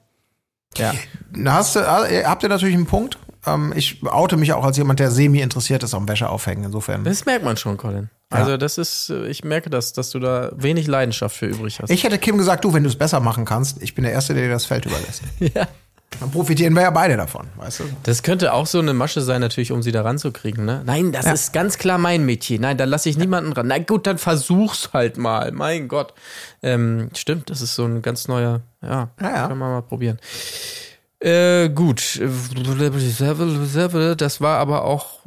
Ja. 0.77 0.93
Na, 1.33 1.55
hast 1.55 1.77
du, 1.77 1.81
äh, 1.81 2.25
habt 2.25 2.43
ihr 2.43 2.49
natürlich 2.49 2.75
einen 2.75 2.87
Punkt. 2.87 3.17
Ähm, 3.47 3.73
ich 3.75 4.03
oute 4.07 4.37
mich 4.37 4.53
auch 4.53 4.65
als 4.65 4.77
jemand, 4.77 5.01
der 5.01 5.11
semi 5.11 5.41
interessiert 5.41 5.83
ist 5.83 5.95
am 5.95 6.07
Wäsche 6.09 6.29
aufhängen. 6.29 6.65
Insofern. 6.65 7.05
Das 7.05 7.25
merkt 7.25 7.45
man 7.45 7.57
schon, 7.57 7.77
Colin. 7.79 8.11
Also 8.31 8.57
das 8.57 8.79
ist, 8.79 9.11
äh, 9.11 9.27
ich 9.27 9.43
merke 9.45 9.71
das, 9.71 9.93
dass 9.93 10.11
du 10.11 10.21
da 10.21 10.51
wenig 10.55 10.87
Leidenschaft 10.87 11.37
für 11.37 11.47
übrig 11.47 11.81
hast. 11.81 11.91
Ich 11.91 12.05
hätte 12.05 12.17
Kim 12.19 12.39
gesagt, 12.39 12.65
du, 12.65 12.73
wenn 12.73 12.85
du 12.85 12.89
es 12.89 12.97
besser 12.97 13.19
machen 13.21 13.45
kannst, 13.45 13.83
ich 13.83 13.95
bin 13.95 14.05
der 14.05 14.13
Erste, 14.13 14.35
der 14.35 14.45
dir 14.45 14.51
das 14.53 14.67
Feld 14.67 14.87
überlässt. 14.87 15.23
ja. 15.41 15.67
Dann 16.19 16.31
profitieren 16.33 16.75
wir 16.75 16.83
ja 16.83 16.91
beide 16.91 17.17
davon, 17.17 17.47
weißt 17.57 17.81
du? 17.81 17.85
Das 18.03 18.23
könnte 18.25 18.53
auch 18.53 18.67
so 18.67 18.81
eine 18.81 18.93
Masche 18.95 19.21
sein, 19.21 19.41
natürlich, 19.41 19.71
um 19.71 19.81
sie 19.81 19.93
da 19.93 20.03
ranzukriegen, 20.03 20.65
ne? 20.65 20.83
Nein, 20.85 21.13
das 21.13 21.25
Ja. 21.25 21.33
ist 21.33 21.53
ganz 21.53 21.79
klar 21.79 21.99
mein 21.99 22.25
Mädchen. 22.27 22.61
Nein, 22.63 22.77
da 22.77 22.85
lasse 22.85 23.09
ich 23.09 23.17
niemanden 23.17 23.53
ran. 23.53 23.69
Na 23.69 23.79
gut, 23.79 24.09
dann 24.09 24.19
versuch's 24.19 24.91
halt 24.93 25.19
mal. 25.19 25.53
Mein 25.53 25.87
Gott. 25.87 26.13
Ähm, 26.65 27.11
stimmt, 27.17 27.49
das 27.49 27.61
ist 27.63 27.77
so 27.77 27.85
ein 27.85 28.03
ganz 28.03 28.27
neuer, 28.27 28.61
ja, 28.83 29.11
Ja, 29.21 29.31
ja. 29.31 29.49
kann 29.49 29.59
man 29.59 29.71
mal 29.71 29.83
probieren. 29.83 30.19
Äh, 31.21 31.69
gut. 31.69 32.21
Das 34.19 34.41
war 34.41 34.59
aber 34.59 34.85
auch. 34.85 35.21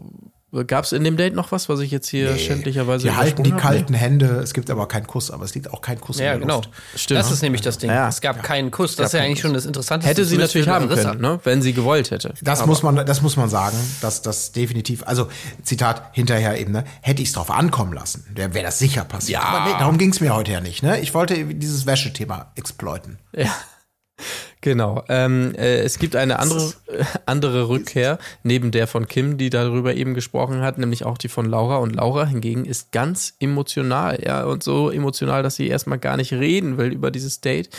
Gab 0.68 0.86
es 0.86 0.91
in 0.91 1.04
dem 1.04 1.18
Date 1.18 1.34
noch 1.34 1.51
was, 1.51 1.68
was 1.68 1.80
ich 1.80 1.89
jetzt 1.89 2.08
hier 2.08 2.38
schändlicherweise 2.38 3.08
Die 3.08 3.16
halten 3.16 3.41
die 3.41 3.54
habe? 3.54 3.62
kalten 3.62 3.95
Hände. 3.95 4.28
Es 4.43 4.54
gibt 4.54 4.70
aber 4.70 4.88
keinen 4.88 5.08
Kuss, 5.08 5.32
aber 5.32 5.45
es 5.45 5.56
liegt 5.56 5.74
auch 5.74 5.82
kein 5.82 5.99
Kuss 5.99 6.20
Ja, 6.20 6.34
in 6.34 6.39
der 6.39 6.39
genau. 6.41 6.56
Luft. 6.58 6.70
Stimmt. 6.95 7.20
Das 7.20 7.32
ist 7.32 7.41
nämlich 7.41 7.62
das 7.62 7.80
Ding. 7.80 7.89
Ja. 7.89 8.08
es 8.08 8.22
gab 8.22 8.43
keinen 8.43 8.70
Kuss. 8.70 8.95
Das 8.95 9.08
ist 9.08 9.14
ja 9.14 9.22
eigentlich 9.22 9.39
schon 9.39 9.54
das 9.56 9.66
Interessanteste. 9.66 10.10
Hätte 10.12 10.26
sie 10.26 10.38
natürlich 10.38 10.68
haben 10.68 10.88
können, 10.89 11.20
ne? 11.20 11.39
wenn 11.43 11.64
sie 11.64 11.74
gewollt 11.74 12.12
hätte. 12.12 12.36
Das 12.43 12.66
muss 12.68 12.84
man, 12.84 13.04
das 13.04 13.22
muss 13.24 13.36
man 13.36 13.49
sagen, 13.49 13.78
dass 14.01 14.22
das 14.22 14.51
definitiv, 14.51 15.01
also 15.08 15.28
Zitat 15.64 16.10
hinterher 16.14 16.60
eben, 16.60 16.72
ne, 16.74 16.84
hätte 17.01 17.24
ich 17.24 17.30
es 17.30 17.34
drauf 17.34 17.49
ankommen 17.49 17.93
lassen, 17.93 18.24
wäre 18.36 18.54
wär 18.54 18.62
das 18.64 18.78
sicher 18.78 19.06
passiert. 19.06 19.41
Ja. 19.41 19.47
Aber 19.47 19.66
nee, 19.72 19.76
darum 19.80 19.97
ging 19.97 20.12
es 20.12 20.20
mir 20.20 20.36
heute 20.36 20.51
ja 20.51 20.60
nicht. 20.62 20.84
Ne? 20.84 20.99
Ich 20.99 21.14
wollte 21.16 21.45
dieses 21.45 21.86
Wäschethema 21.88 22.51
exploiten. 22.56 23.18
Ja. 23.36 23.49
Genau. 24.64 25.03
Ähm, 25.09 25.53
äh, 25.55 25.80
es 25.80 25.99
gibt 25.99 26.16
eine 26.16 26.39
andere, 26.39 26.72
äh, 26.88 27.03
andere 27.26 27.68
Rückkehr, 27.68 28.18
neben 28.43 28.72
der 28.72 28.88
von 28.88 29.09
Kim, 29.09 29.38
die 29.38 29.49
darüber 29.49 29.93
eben 29.93 30.14
gesprochen 30.14 30.61
hat, 30.61 30.78
nämlich 30.78 31.03
auch 31.03 31.18
die 31.18 31.28
von 31.28 31.45
Laura. 31.45 31.78
Und 31.78 31.93
Laura 31.93 32.26
hingegen 32.26 32.64
ist 32.64 32.93
ganz 32.93 33.34
emotional, 33.41 34.24
ja, 34.26 34.45
und 34.45 34.64
so 34.64 34.89
emotional, 34.89 35.43
dass 35.43 35.57
sie 35.57 35.68
erstmal 35.68 35.99
gar 35.99 36.16
nicht 36.16 36.32
reden 36.32 36.78
will 36.78 36.93
über 36.93 37.11
dieses 37.11 37.41
Date. 37.41 37.70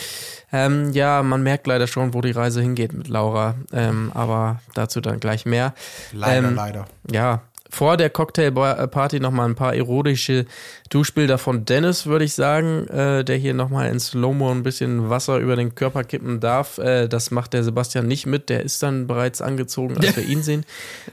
Ähm, 0.53 0.93
ja, 0.93 1.23
man 1.23 1.43
merkt 1.43 1.67
leider 1.67 1.87
schon, 1.87 2.13
wo 2.13 2.21
die 2.21 2.33
Reise 2.33 2.61
hingeht 2.61 2.93
mit 2.93 3.09
Laura, 3.09 3.55
ähm, 3.73 4.13
aber 4.13 4.61
dazu 4.75 5.01
dann 5.01 5.21
gleich 5.21 5.47
mehr. 5.47 5.73
Leider, 6.13 6.49
Ähm, 6.49 6.55
leider. 6.55 6.85
Ja, 7.11 7.41
vor 7.75 7.97
der 7.97 8.09
Cocktailparty 8.09 9.19
nochmal 9.21 9.49
ein 9.49 9.55
paar 9.57 9.75
erotische 9.75 10.47
Duschbilder 10.91 11.39
von 11.39 11.65
Dennis, 11.65 12.07
würde 12.07 12.25
ich 12.25 12.35
sagen, 12.35 12.87
äh, 12.89 13.25
der 13.25 13.37
hier 13.37 13.53
nochmal 13.53 13.91
in 13.91 13.99
Slow-Mo 13.99 14.51
ein 14.51 14.63
bisschen 14.63 15.11
Wasser 15.11 15.39
über 15.39 15.57
den 15.57 15.75
Körper 15.75 16.05
kippen 16.05 16.39
darf. 16.41 16.79
Äh, 16.79 17.09
das 17.09 17.31
macht 17.31 17.53
der 17.53 17.65
Sebastian 17.65 18.07
nicht 18.07 18.27
mit, 18.27 18.49
der 18.49 18.63
ist 18.63 18.83
dann 18.83 19.07
bereits 19.07 19.43
angezogen, 19.43 19.99
als 19.99 20.17
wir 20.17 20.25
ihn 20.25 20.43
sehen. 20.43 20.65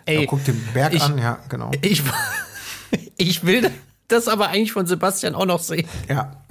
Ey, 0.06 0.26
Guck 0.28 0.44
den 0.46 0.62
Berg 0.74 0.94
ich- 0.94 1.02
an, 1.02 1.18
ja, 1.18 1.40
genau. 1.50 1.72
ich, 1.82 2.04
ich 3.18 3.46
will 3.46 3.70
das 4.12 4.28
aber 4.28 4.50
eigentlich 4.50 4.72
von 4.72 4.86
Sebastian 4.86 5.36
auch 5.36 5.46
noch 5.46 5.60
sehen. 5.60 5.88
Ja. 6.10 6.44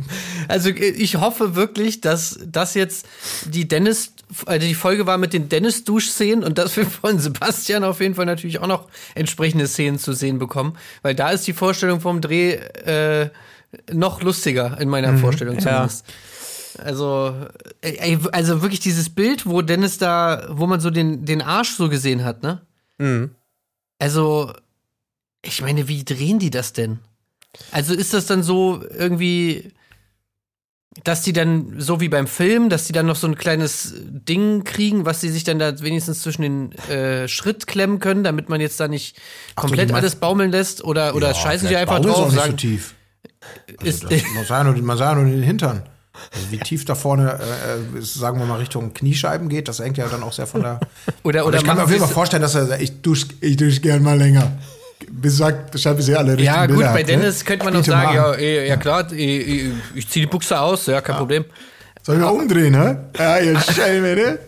Also 0.48 0.70
ich 0.70 1.16
hoffe 1.16 1.54
wirklich, 1.54 2.00
dass 2.00 2.38
das 2.46 2.74
jetzt 2.74 3.06
die 3.46 3.68
Dennis, 3.68 4.12
also 4.46 4.66
die 4.66 4.74
Folge 4.74 5.06
war 5.06 5.18
mit 5.18 5.32
den 5.32 5.48
Dennis-Duschszenen 5.48 6.44
und 6.44 6.58
dass 6.58 6.76
wir 6.76 6.86
von 6.86 7.18
Sebastian 7.18 7.84
auf 7.84 8.00
jeden 8.00 8.14
Fall 8.14 8.26
natürlich 8.26 8.58
auch 8.60 8.66
noch 8.66 8.88
entsprechende 9.14 9.66
Szenen 9.66 9.98
zu 9.98 10.12
sehen 10.12 10.38
bekommen, 10.38 10.76
weil 11.02 11.14
da 11.14 11.30
ist 11.30 11.46
die 11.46 11.52
Vorstellung 11.52 12.00
vom 12.00 12.20
Dreh 12.20 12.54
äh, 12.54 13.30
noch 13.92 14.22
lustiger 14.22 14.80
in 14.80 14.88
meiner 14.88 15.16
Vorstellung 15.18 15.58
zumindest. 15.60 16.04
Also, 16.78 17.34
ey, 17.80 18.18
also 18.32 18.62
wirklich 18.62 18.80
dieses 18.80 19.10
Bild, 19.10 19.46
wo 19.46 19.60
Dennis 19.60 19.98
da, 19.98 20.46
wo 20.50 20.66
man 20.66 20.80
so 20.80 20.90
den, 20.90 21.24
den 21.24 21.42
Arsch 21.42 21.70
so 21.70 21.88
gesehen 21.88 22.24
hat, 22.24 22.42
ne? 22.42 22.60
Also, 23.98 24.52
ich 25.42 25.62
meine, 25.62 25.88
wie 25.88 26.04
drehen 26.04 26.38
die 26.38 26.50
das 26.50 26.72
denn? 26.72 27.00
Also 27.72 27.94
ist 27.94 28.14
das 28.14 28.26
dann 28.26 28.42
so 28.42 28.82
irgendwie, 28.96 29.72
dass 31.04 31.22
die 31.22 31.32
dann, 31.32 31.76
so 31.80 32.00
wie 32.00 32.08
beim 32.08 32.26
Film, 32.26 32.68
dass 32.68 32.84
die 32.86 32.92
dann 32.92 33.06
noch 33.06 33.16
so 33.16 33.26
ein 33.26 33.36
kleines 33.36 33.94
Ding 34.06 34.64
kriegen, 34.64 35.04
was 35.04 35.20
sie 35.20 35.28
sich 35.30 35.44
dann 35.44 35.58
da 35.58 35.80
wenigstens 35.80 36.22
zwischen 36.22 36.42
den 36.42 36.72
äh, 36.90 37.28
Schritt 37.28 37.66
klemmen 37.66 38.00
können, 38.00 38.24
damit 38.24 38.48
man 38.48 38.60
jetzt 38.60 38.78
da 38.80 38.88
nicht 38.88 39.16
so, 39.16 39.22
komplett 39.56 39.88
die 39.88 39.92
meinst- 39.92 40.02
alles 40.04 40.16
baumeln 40.16 40.50
lässt? 40.50 40.82
Oder, 40.84 41.14
oder 41.14 41.28
Ja, 41.28 41.34
scheißen 41.34 41.68
sie 41.68 41.74
vielleicht 41.74 41.88
einfach 41.90 42.00
ist 42.00 42.06
drauf 42.06 42.18
und 42.26 42.32
nicht 42.32 42.38
sagen, 42.40 42.50
so 42.52 42.56
tief. 42.56 42.94
ist, 43.82 44.04
Das, 44.04 44.10
man 44.34 44.44
sah 44.44 44.58
ja 44.58 44.64
nur, 44.64 44.76
man 44.82 44.98
sah 44.98 45.10
ja 45.10 45.14
nur 45.14 45.24
den 45.30 45.42
Hintern. 45.42 45.82
Also 46.34 46.50
wie 46.50 46.58
tief 46.64 46.84
da 46.84 46.94
vorne, 46.96 47.38
äh, 47.40 47.98
äh, 47.98 48.02
sagen 48.02 48.38
wir 48.40 48.46
mal, 48.46 48.56
Richtung 48.58 48.92
Kniescheiben 48.92 49.48
geht, 49.48 49.68
das 49.68 49.78
hängt 49.78 49.96
ja 49.96 50.08
dann 50.08 50.22
auch 50.24 50.32
sehr 50.32 50.46
von 50.48 50.62
der. 50.62 50.80
Oder- 51.22 51.40
Aber 51.40 51.48
oder 51.48 51.58
ich 51.58 51.64
kann 51.64 51.76
mir 51.76 51.84
auf 51.84 51.90
jeden 51.90 52.02
Fall 52.04 52.12
vorstellen, 52.12 52.42
dass 52.42 52.54
er 52.56 52.66
sagt, 52.66 52.82
ich 52.82 53.00
dusch, 53.00 53.26
ich 53.40 53.56
dusch 53.56 53.80
gern 53.80 54.02
mal 54.02 54.18
länger. 54.18 54.52
Bis 55.12 55.36
sagt, 55.38 55.74
deshalb 55.74 55.96
bisher 55.96 56.18
alle 56.18 56.32
richtigen 56.32 56.46
ja, 56.46 56.66
gut, 56.66 56.76
Bilder 56.76 56.92
bei 56.92 57.00
hat, 57.00 57.08
Dennis 57.08 57.40
ne? 57.40 57.44
könnte 57.44 57.64
man 57.64 57.74
auch 57.74 57.78
Biete 57.80 57.90
sagen, 57.90 58.16
mal. 58.16 58.32
ja, 58.32 58.34
eh, 58.34 58.68
ja 58.68 58.76
klar, 58.76 59.12
eh, 59.12 59.66
eh, 59.66 59.72
ich 59.94 60.08
ziehe 60.08 60.24
die 60.24 60.30
Buchse 60.30 60.58
aus, 60.58 60.86
ja, 60.86 61.00
kein 61.00 61.16
Problem. 61.16 61.44
Soll 62.02 62.16
ich 62.16 62.22
mal 62.22 62.28
umdrehen, 62.28 62.74
hä? 62.74 62.96
Ja, 63.18 63.38
ihr 63.40 63.60
Schelme, 63.60 64.14
ne? 64.14 64.38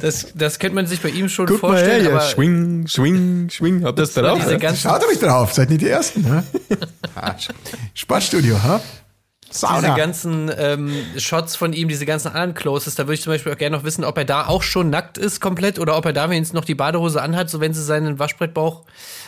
Das, 0.00 0.28
das 0.34 0.58
könnte 0.58 0.74
man 0.74 0.86
sich 0.86 1.00
bei 1.00 1.10
ihm 1.10 1.28
schon 1.28 1.46
Guck 1.46 1.62
mal 1.62 1.68
vorstellen, 1.68 2.02
her, 2.02 2.10
ja, 2.10 2.16
aber 2.16 2.26
schwing, 2.26 2.86
schwing, 2.86 3.50
schwing. 3.50 3.84
Habt 3.84 3.98
ihr 3.98 4.02
das 4.02 4.14
drauf? 4.14 4.38
diese 4.38 4.76
Schaut 4.76 5.04
euch 5.06 5.18
drauf, 5.18 5.52
seid 5.52 5.70
nicht 5.70 5.82
die 5.82 5.88
Ersten, 5.88 6.22
ne? 6.22 6.44
Ah, 7.14 7.34
Spaßstudio, 7.94 8.56
hä? 9.46 9.50
diese 9.52 9.60
Sauna. 9.82 9.96
ganzen 9.96 10.50
ähm, 10.56 10.92
Shots 11.16 11.56
von 11.56 11.72
ihm, 11.72 11.88
diese 11.88 12.06
ganzen 12.06 12.28
anderen 12.28 12.54
Closes, 12.54 12.94
da 12.94 13.04
würde 13.04 13.14
ich 13.14 13.22
zum 13.22 13.32
Beispiel 13.32 13.52
auch 13.52 13.58
gerne 13.58 13.76
noch 13.76 13.84
wissen, 13.84 14.04
ob 14.04 14.18
er 14.18 14.24
da 14.24 14.46
auch 14.46 14.62
schon 14.62 14.90
nackt 14.90 15.18
ist 15.18 15.40
komplett 15.40 15.78
oder 15.78 15.96
ob 15.96 16.06
er 16.06 16.12
da 16.12 16.28
wenigstens 16.30 16.54
noch 16.54 16.64
die 16.64 16.74
Badehose 16.74 17.22
anhat, 17.22 17.50
so 17.50 17.60
wenn 17.60 17.72
sie 17.74 17.82
seinen 17.82 18.18
Waschbrettbauch 18.18 18.84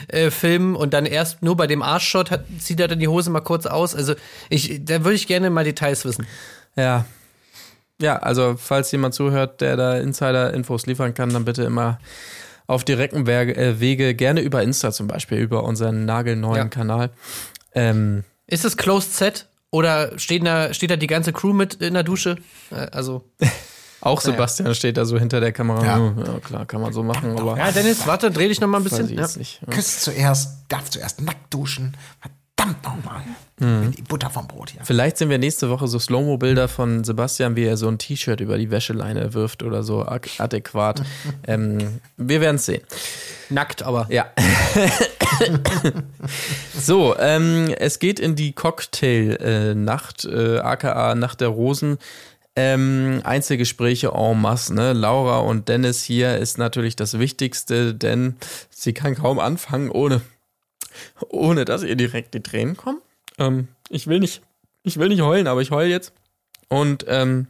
äh, 0.08 0.30
filmen 0.30 0.74
und 0.76 0.94
dann 0.94 1.06
erst 1.06 1.42
nur 1.42 1.56
bei 1.56 1.66
dem 1.66 1.82
Arschshot 1.82 2.30
hat, 2.30 2.44
zieht 2.58 2.80
er 2.80 2.88
dann 2.88 2.98
die 2.98 3.08
Hose 3.08 3.30
mal 3.30 3.40
kurz 3.40 3.66
aus. 3.66 3.94
Also 3.94 4.14
ich, 4.48 4.84
da 4.84 5.04
würde 5.04 5.14
ich 5.14 5.26
gerne 5.26 5.50
mal 5.50 5.64
Details 5.64 6.04
wissen. 6.04 6.26
Ja. 6.76 7.04
ja, 8.00 8.16
also 8.18 8.56
falls 8.58 8.90
jemand 8.92 9.14
zuhört, 9.14 9.60
der 9.60 9.76
da 9.76 9.96
Insider-Infos 9.96 10.86
liefern 10.86 11.14
kann, 11.14 11.30
dann 11.30 11.44
bitte 11.44 11.62
immer 11.64 11.98
auf 12.66 12.84
direkten 12.84 13.26
Wege, 13.26 13.56
äh, 13.56 13.80
Wege, 13.80 14.14
gerne 14.14 14.40
über 14.40 14.62
Insta 14.62 14.90
zum 14.90 15.06
Beispiel, 15.06 15.38
über 15.38 15.62
unseren 15.64 16.04
nagelneuen 16.04 16.56
Ja. 16.56 16.64
Kanal. 16.64 17.10
Ähm, 17.74 18.24
Ist 18.46 18.64
es 18.64 18.76
Closed 18.76 19.14
Set? 19.14 19.46
Oder 19.76 20.18
steht 20.18 20.46
da, 20.46 20.72
steht 20.72 20.90
da 20.90 20.96
die 20.96 21.06
ganze 21.06 21.34
Crew 21.34 21.52
mit 21.52 21.74
in 21.74 21.92
der 21.92 22.02
Dusche? 22.02 22.36
Äh, 22.70 22.86
Also. 22.92 23.28
auch 24.00 24.22
Sebastian 24.22 24.74
steht 24.74 24.96
da 24.96 25.04
so 25.04 25.18
hinter 25.18 25.38
der 25.40 25.52
Kamera. 25.52 25.84
Ja. 25.84 26.14
Ja, 26.24 26.40
klar, 26.40 26.64
kann 26.64 26.80
man 26.80 26.94
so 26.94 27.02
machen, 27.02 27.38
aber 27.38 27.58
Ja, 27.58 27.70
Dennis, 27.72 28.06
warte, 28.06 28.30
dreh 28.30 28.48
dich 28.48 28.58
noch 28.58 28.68
mal 28.68 28.78
ein 28.78 28.84
bisschen. 28.84 29.12
Ja. 29.12 29.28
nicht. 29.36 29.60
Ja. 29.70 29.78
Zuerst, 29.82 30.64
darf 30.68 30.88
zuerst 30.88 31.20
nackt 31.20 31.52
duschen. 31.52 31.94
Verdammt 32.56 32.84
nochmal. 32.84 33.22
Mhm. 33.58 33.92
Die 33.92 34.02
Butter 34.02 34.30
vom 34.30 34.46
Brot 34.46 34.70
hier. 34.70 34.80
Vielleicht 34.84 35.18
sehen 35.18 35.30
wir 35.30 35.38
nächste 35.38 35.70
Woche 35.70 35.88
so 35.88 35.98
Slow-Mo-Bilder 35.98 36.68
von 36.68 37.04
Sebastian, 37.04 37.56
wie 37.56 37.64
er 37.64 37.76
so 37.76 37.88
ein 37.88 37.98
T-Shirt 37.98 38.40
über 38.40 38.58
die 38.58 38.70
Wäscheleine 38.70 39.34
wirft 39.34 39.62
oder 39.62 39.82
so 39.82 40.06
adäquat. 40.38 41.02
ähm, 41.46 42.00
wir 42.16 42.40
werden 42.40 42.56
es 42.56 42.66
sehen. 42.66 42.82
Nackt, 43.48 43.82
aber. 43.82 44.06
Ja. 44.10 44.26
so, 46.74 47.16
ähm, 47.18 47.74
es 47.78 47.98
geht 47.98 48.20
in 48.20 48.36
die 48.36 48.52
Cocktail-Nacht, 48.52 50.24
äh, 50.24 50.58
aka 50.58 51.14
Nacht 51.14 51.40
der 51.40 51.48
Rosen. 51.48 51.98
Ähm, 52.58 53.20
Einzelgespräche 53.22 54.12
en 54.14 54.40
masse, 54.40 54.74
ne? 54.74 54.94
Laura 54.94 55.40
und 55.40 55.68
Dennis 55.68 56.02
hier 56.02 56.38
ist 56.38 56.56
natürlich 56.56 56.96
das 56.96 57.18
Wichtigste, 57.18 57.94
denn 57.94 58.36
sie 58.70 58.94
kann 58.94 59.14
kaum 59.14 59.38
anfangen, 59.38 59.90
ohne, 59.90 60.22
ohne 61.28 61.64
dass 61.64 61.82
ihr 61.82 61.96
direkt 61.96 62.34
die 62.34 62.42
Tränen 62.42 62.76
kommen. 62.76 63.00
Ähm, 63.38 63.68
ich 63.88 64.06
will 64.06 64.20
nicht, 64.20 64.42
ich 64.82 64.98
will 64.98 65.08
nicht 65.08 65.20
heulen, 65.22 65.46
aber 65.46 65.60
ich 65.62 65.70
heul 65.70 65.86
jetzt. 65.86 66.12
Und 66.68 67.04
ähm, 67.08 67.46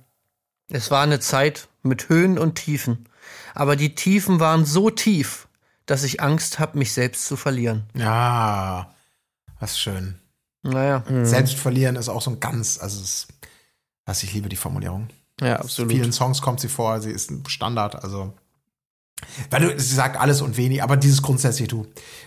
Es 0.69 0.91
war 0.91 1.03
eine 1.03 1.21
Zeit 1.21 1.69
mit 1.83 2.09
Höhen 2.09 2.39
und 2.39 2.57
Tiefen. 2.57 3.09
Aber 3.55 3.77
die 3.77 3.95
Tiefen 3.95 4.41
waren 4.41 4.65
so 4.65 4.91
tief, 4.91 5.49
dass 5.87 6.03
ich 6.03 6.21
Angst 6.21 6.59
habe, 6.59 6.77
mich 6.79 6.93
selbst 6.93 7.27
zu 7.27 7.37
verlieren. 7.37 7.85
Ja, 7.95 8.93
ist 9.61 9.79
schön. 9.81 10.19
Naja. 10.63 11.05
Selbst 11.23 11.55
verlieren 11.55 11.95
ist 11.97 12.09
auch 12.09 12.21
so 12.23 12.31
ein 12.33 12.41
ganz, 12.41 12.79
also 12.81 13.01
es, 13.01 13.29
was 14.05 14.23
ich 14.25 14.33
liebe 14.35 14.49
die 14.49 14.57
Formulierung. 14.57 15.09
ja, 15.41 15.55
In 15.55 15.61
absolut. 15.61 15.93
vielen 15.93 16.13
Songs 16.13 16.43
kommt 16.43 16.59
sie 16.61 16.69
vor, 16.69 17.01
sie 17.01 17.13
ist 17.13 17.31
ein 17.31 17.45
Standard, 17.47 18.03
also. 18.03 18.35
Weil 19.51 19.61
du, 19.63 19.81
sie 19.81 19.95
sagt 19.95 20.19
alles 20.21 20.43
und 20.43 20.57
wenig, 20.57 20.83
aber 20.83 20.97
dieses 20.97 21.23
grundsätzliche, 21.23 21.69
du, 21.69 21.87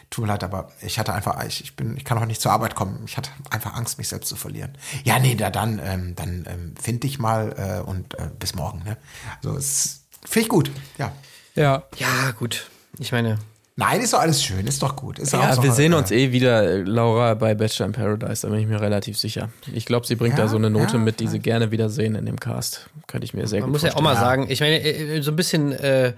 tut 0.09 0.23
mir 0.25 0.29
leid, 0.31 0.43
aber 0.43 0.71
ich 0.81 0.97
hatte 0.97 1.13
einfach, 1.13 1.43
ich, 1.45 1.63
ich 1.63 1.75
bin, 1.75 1.95
ich 1.97 2.03
kann 2.03 2.17
auch 2.17 2.25
nicht 2.25 2.41
zur 2.41 2.51
Arbeit 2.51 2.75
kommen. 2.75 2.99
Ich 3.05 3.15
hatte 3.17 3.29
einfach 3.51 3.75
Angst, 3.75 3.97
mich 3.99 4.07
selbst 4.07 4.27
zu 4.27 4.35
verlieren. 4.35 4.71
Ja, 5.03 5.19
nee, 5.19 5.35
da, 5.35 5.49
dann, 5.49 5.79
ähm, 5.83 6.15
dann 6.15 6.45
ähm, 6.47 6.73
find 6.81 7.03
dich 7.03 7.19
mal 7.19 7.81
äh, 7.85 7.87
und 7.87 8.15
äh, 8.17 8.29
bis 8.39 8.55
morgen. 8.55 8.81
Ne? 8.83 8.97
Also 9.43 9.55
es 9.57 10.01
finde 10.27 10.43
ich 10.45 10.49
gut. 10.49 10.71
Ja. 10.97 11.11
Ja. 11.55 11.83
Ja, 11.97 12.31
gut. 12.37 12.69
Ich 12.97 13.11
meine, 13.11 13.37
Nein, 13.75 14.01
ist 14.01 14.11
doch 14.11 14.19
alles 14.19 14.43
schön, 14.43 14.67
ist 14.67 14.83
doch 14.83 14.97
gut. 14.97 15.19
Ist 15.19 15.31
Ja, 15.31 15.51
auch 15.51 15.53
so, 15.53 15.63
wir 15.63 15.71
sehen 15.71 15.93
äh, 15.93 15.95
uns 15.95 16.11
eh 16.11 16.33
wieder, 16.33 16.63
äh, 16.63 16.81
Laura, 16.81 17.33
bei 17.35 17.55
Bachelor 17.55 17.85
in 17.85 17.91
Paradise, 17.93 18.41
da 18.41 18.49
bin 18.49 18.59
ich 18.59 18.67
mir 18.67 18.81
relativ 18.81 19.17
sicher. 19.17 19.49
Ich 19.71 19.85
glaube, 19.85 20.05
sie 20.05 20.15
bringt 20.15 20.37
Ja, 20.37 20.43
da 20.43 20.49
so 20.49 20.57
eine 20.57 20.69
Note 20.69 20.93
ja, 20.97 20.99
mit, 20.99 21.21
die 21.21 21.27
sie 21.27 21.39
gerne 21.39 21.71
wieder 21.71 21.89
sehen 21.89 22.15
in 22.15 22.25
dem 22.25 22.37
Cast. 22.41 22.89
Könnte 23.07 23.23
ich 23.23 23.33
mir 23.33 23.47
sehr 23.47 23.61
man 23.61 23.69
gut 23.69 23.75
muss 23.75 23.83
ja 23.83 23.91
auch 23.95 24.01
vorstellen. 24.01 24.15
mal 24.15 24.19
sagen, 24.19 24.47
ich 24.49 24.59
meine, 24.59 24.81
äh, 24.81 25.21
so 25.21 25.31
ein 25.31 25.37
bisschen 25.37 25.71
äh, 25.71 26.11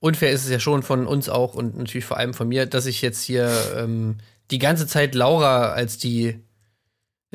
unfair 0.00 0.30
ist 0.30 0.44
es 0.44 0.50
ja 0.50 0.60
schon 0.60 0.82
von 0.82 1.06
uns 1.06 1.28
auch 1.28 1.54
und 1.54 1.76
natürlich 1.76 2.04
vor 2.04 2.16
allem 2.18 2.34
von 2.34 2.48
mir, 2.48 2.66
dass 2.66 2.86
ich 2.86 3.02
jetzt 3.02 3.22
hier 3.22 3.50
ähm, 3.76 4.18
die 4.50 4.58
ganze 4.58 4.86
Zeit 4.86 5.14
Laura 5.14 5.70
als 5.70 5.98
die 5.98 6.40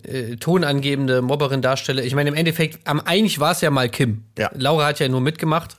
äh, 0.03 0.35
tonangebende 0.37 1.21
Mobberin 1.21 1.61
darstelle. 1.61 2.03
Ich 2.03 2.15
meine, 2.15 2.29
im 2.29 2.35
Endeffekt, 2.35 2.87
am, 2.87 2.99
eigentlich 3.01 3.39
war 3.39 3.51
es 3.51 3.61
ja 3.61 3.69
mal 3.71 3.89
Kim. 3.89 4.25
Ja. 4.37 4.49
Laura 4.53 4.85
hat 4.85 4.99
ja 4.99 5.09
nur 5.09 5.21
mitgemacht. 5.21 5.77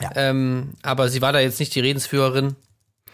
Ja. 0.00 0.10
Ähm, 0.14 0.74
aber 0.82 1.08
sie 1.08 1.20
war 1.22 1.32
da 1.32 1.40
jetzt 1.40 1.58
nicht 1.58 1.74
die 1.74 1.80
Redensführerin. 1.80 2.54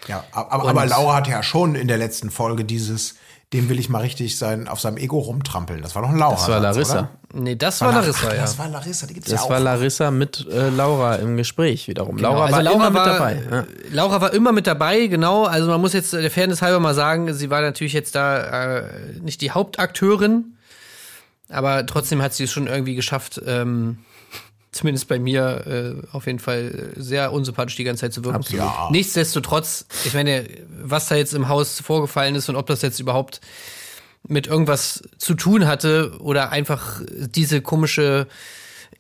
Ja, 0.07 0.25
aber, 0.33 0.65
Und- 0.65 0.71
aber 0.71 0.85
Laura 0.87 1.15
hat 1.17 1.29
ja 1.29 1.43
schon 1.43 1.75
in 1.75 1.89
der 1.89 1.97
letzten 1.97 2.31
Folge 2.31 2.65
dieses, 2.67 3.15
dem 3.55 3.69
will 3.69 3.79
ich 3.79 3.89
mal 3.89 4.01
richtig 4.01 4.37
sein, 4.37 4.67
auf 4.67 4.81
seinem 4.81 4.97
Ego 4.97 5.19
rumtrampeln. 5.21 5.81
Das 5.81 5.95
war 5.95 6.03
doch 6.03 6.09
ein 6.11 6.19
Laura. 6.19 6.35
Das 6.35 6.49
war 6.49 6.59
Larissa. 6.61 7.09
Nee, 7.33 7.55
das 7.55 7.81
war 7.81 7.93
Larissa, 7.93 8.27
Ach, 8.29 8.35
ja. 8.35 8.41
Das 8.43 8.59
war 8.59 8.69
Larissa, 8.69 9.07
die 9.07 9.15
gibt's 9.15 9.31
ja 9.31 9.37
Das 9.37 9.45
auch. 9.47 9.51
war 9.51 9.61
Larissa 9.61 10.11
mit 10.11 10.45
äh, 10.51 10.71
Laura 10.71 11.15
im 11.17 11.37
Gespräch 11.37 11.87
wiederum. 11.87 12.17
Genau, 12.17 12.33
Laura 12.33 12.45
also 12.47 12.57
war 12.57 12.63
Laura 12.65 12.77
immer 12.77 12.91
mit 12.91 12.99
war, 12.99 13.07
dabei. 13.07 13.43
Ja. 13.51 13.61
äh, 13.61 13.65
Laura 13.91 14.21
war 14.21 14.35
immer 14.35 14.51
mit 14.53 14.67
dabei, 14.67 15.07
genau. 15.07 15.45
Also 15.45 15.69
man 15.71 15.81
muss 15.81 15.93
jetzt 15.93 16.13
der 16.13 16.31
Fairness 16.33 16.63
halber 16.63 16.81
mal 16.81 16.95
sagen, 16.95 17.33
sie 17.33 17.49
war 17.49 17.61
natürlich 17.61 17.93
jetzt 17.93 18.17
da 18.17 18.79
äh, 18.79 18.85
nicht 19.23 19.41
die 19.41 19.53
Hauptakteurin, 19.53 20.57
aber 21.49 21.87
trotzdem 21.87 22.21
hat 22.23 22.35
sie 22.35 22.45
es 22.45 22.53
schon 22.53 22.67
irgendwie 22.67 22.97
geschafft, 22.97 23.41
ähm, 23.47 23.99
zumindest 24.75 25.09
bei 25.09 25.19
mir 25.19 25.67
äh, 25.67 26.07
auf 26.13 26.27
jeden 26.27 26.39
Fall 26.39 26.93
sehr 26.97 27.33
unsympathisch 27.33 27.77
die 27.77 27.85
ganze 27.85 28.03
Zeit 28.03 28.13
zu 28.13 28.25
wirken. 28.25 28.37
Absolut. 28.37 28.65
Ja. 28.65 28.89
Nichtsdestotrotz, 28.91 29.87
ich 30.05 30.15
meine, 30.15 30.47
was 30.83 31.09
da 31.09 31.15
jetzt 31.15 31.33
im 31.35 31.49
Haus 31.49 31.81
vorgefallen 31.81 32.35
ist 32.35 32.49
und 32.49 32.57
ob 32.57 32.67
das 32.67 32.83
jetzt 32.83 33.01
überhaupt 33.01 33.41
mit 34.27 34.47
irgendwas 34.47 35.03
zu 35.19 35.35
tun 35.35 35.67
hatte 35.67 36.17
oder 36.21 36.51
einfach 36.51 37.03
diese 37.09 37.61
komische 37.61 38.27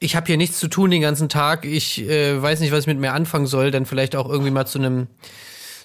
ich 0.01 0.17
habe 0.17 0.27
hier 0.27 0.37
nichts 0.37 0.59
zu 0.59 0.69
tun 0.69 0.91
den 0.91 1.01
ganzen 1.01 1.29
Tag, 1.29 1.65
ich 1.65 2.03
äh, 2.03 2.41
weiß 2.41 2.61
nicht, 2.61 2.73
was 2.73 2.81
ich 2.81 2.87
mit 2.87 2.99
mir 2.99 3.13
anfangen 3.13 3.47
soll, 3.47 3.71
dann 3.71 3.87
vielleicht 3.87 4.17
auch 4.17 4.29
irgendwie 4.29 4.51
mal 4.51 4.67
zu 4.67 4.79
einem 4.79 5.07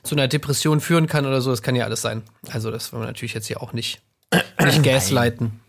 zu 0.04 0.16
einer 0.16 0.28
Depression 0.28 0.82
führen 0.82 1.08
kann 1.08 1.26
oder 1.26 1.42
so, 1.42 1.52
das 1.52 1.62
kann 1.62 1.76
ja 1.76 1.86
alles 1.86 2.02
sein. 2.02 2.24
Also 2.52 2.72
das 2.72 2.92
wollen 2.92 3.04
wir 3.04 3.08
natürlich 3.08 3.34
jetzt 3.34 3.48
hier 3.48 3.62
auch 3.62 3.72
nicht 3.72 4.02
nicht 4.64 4.84
gaslighten. 4.84 5.60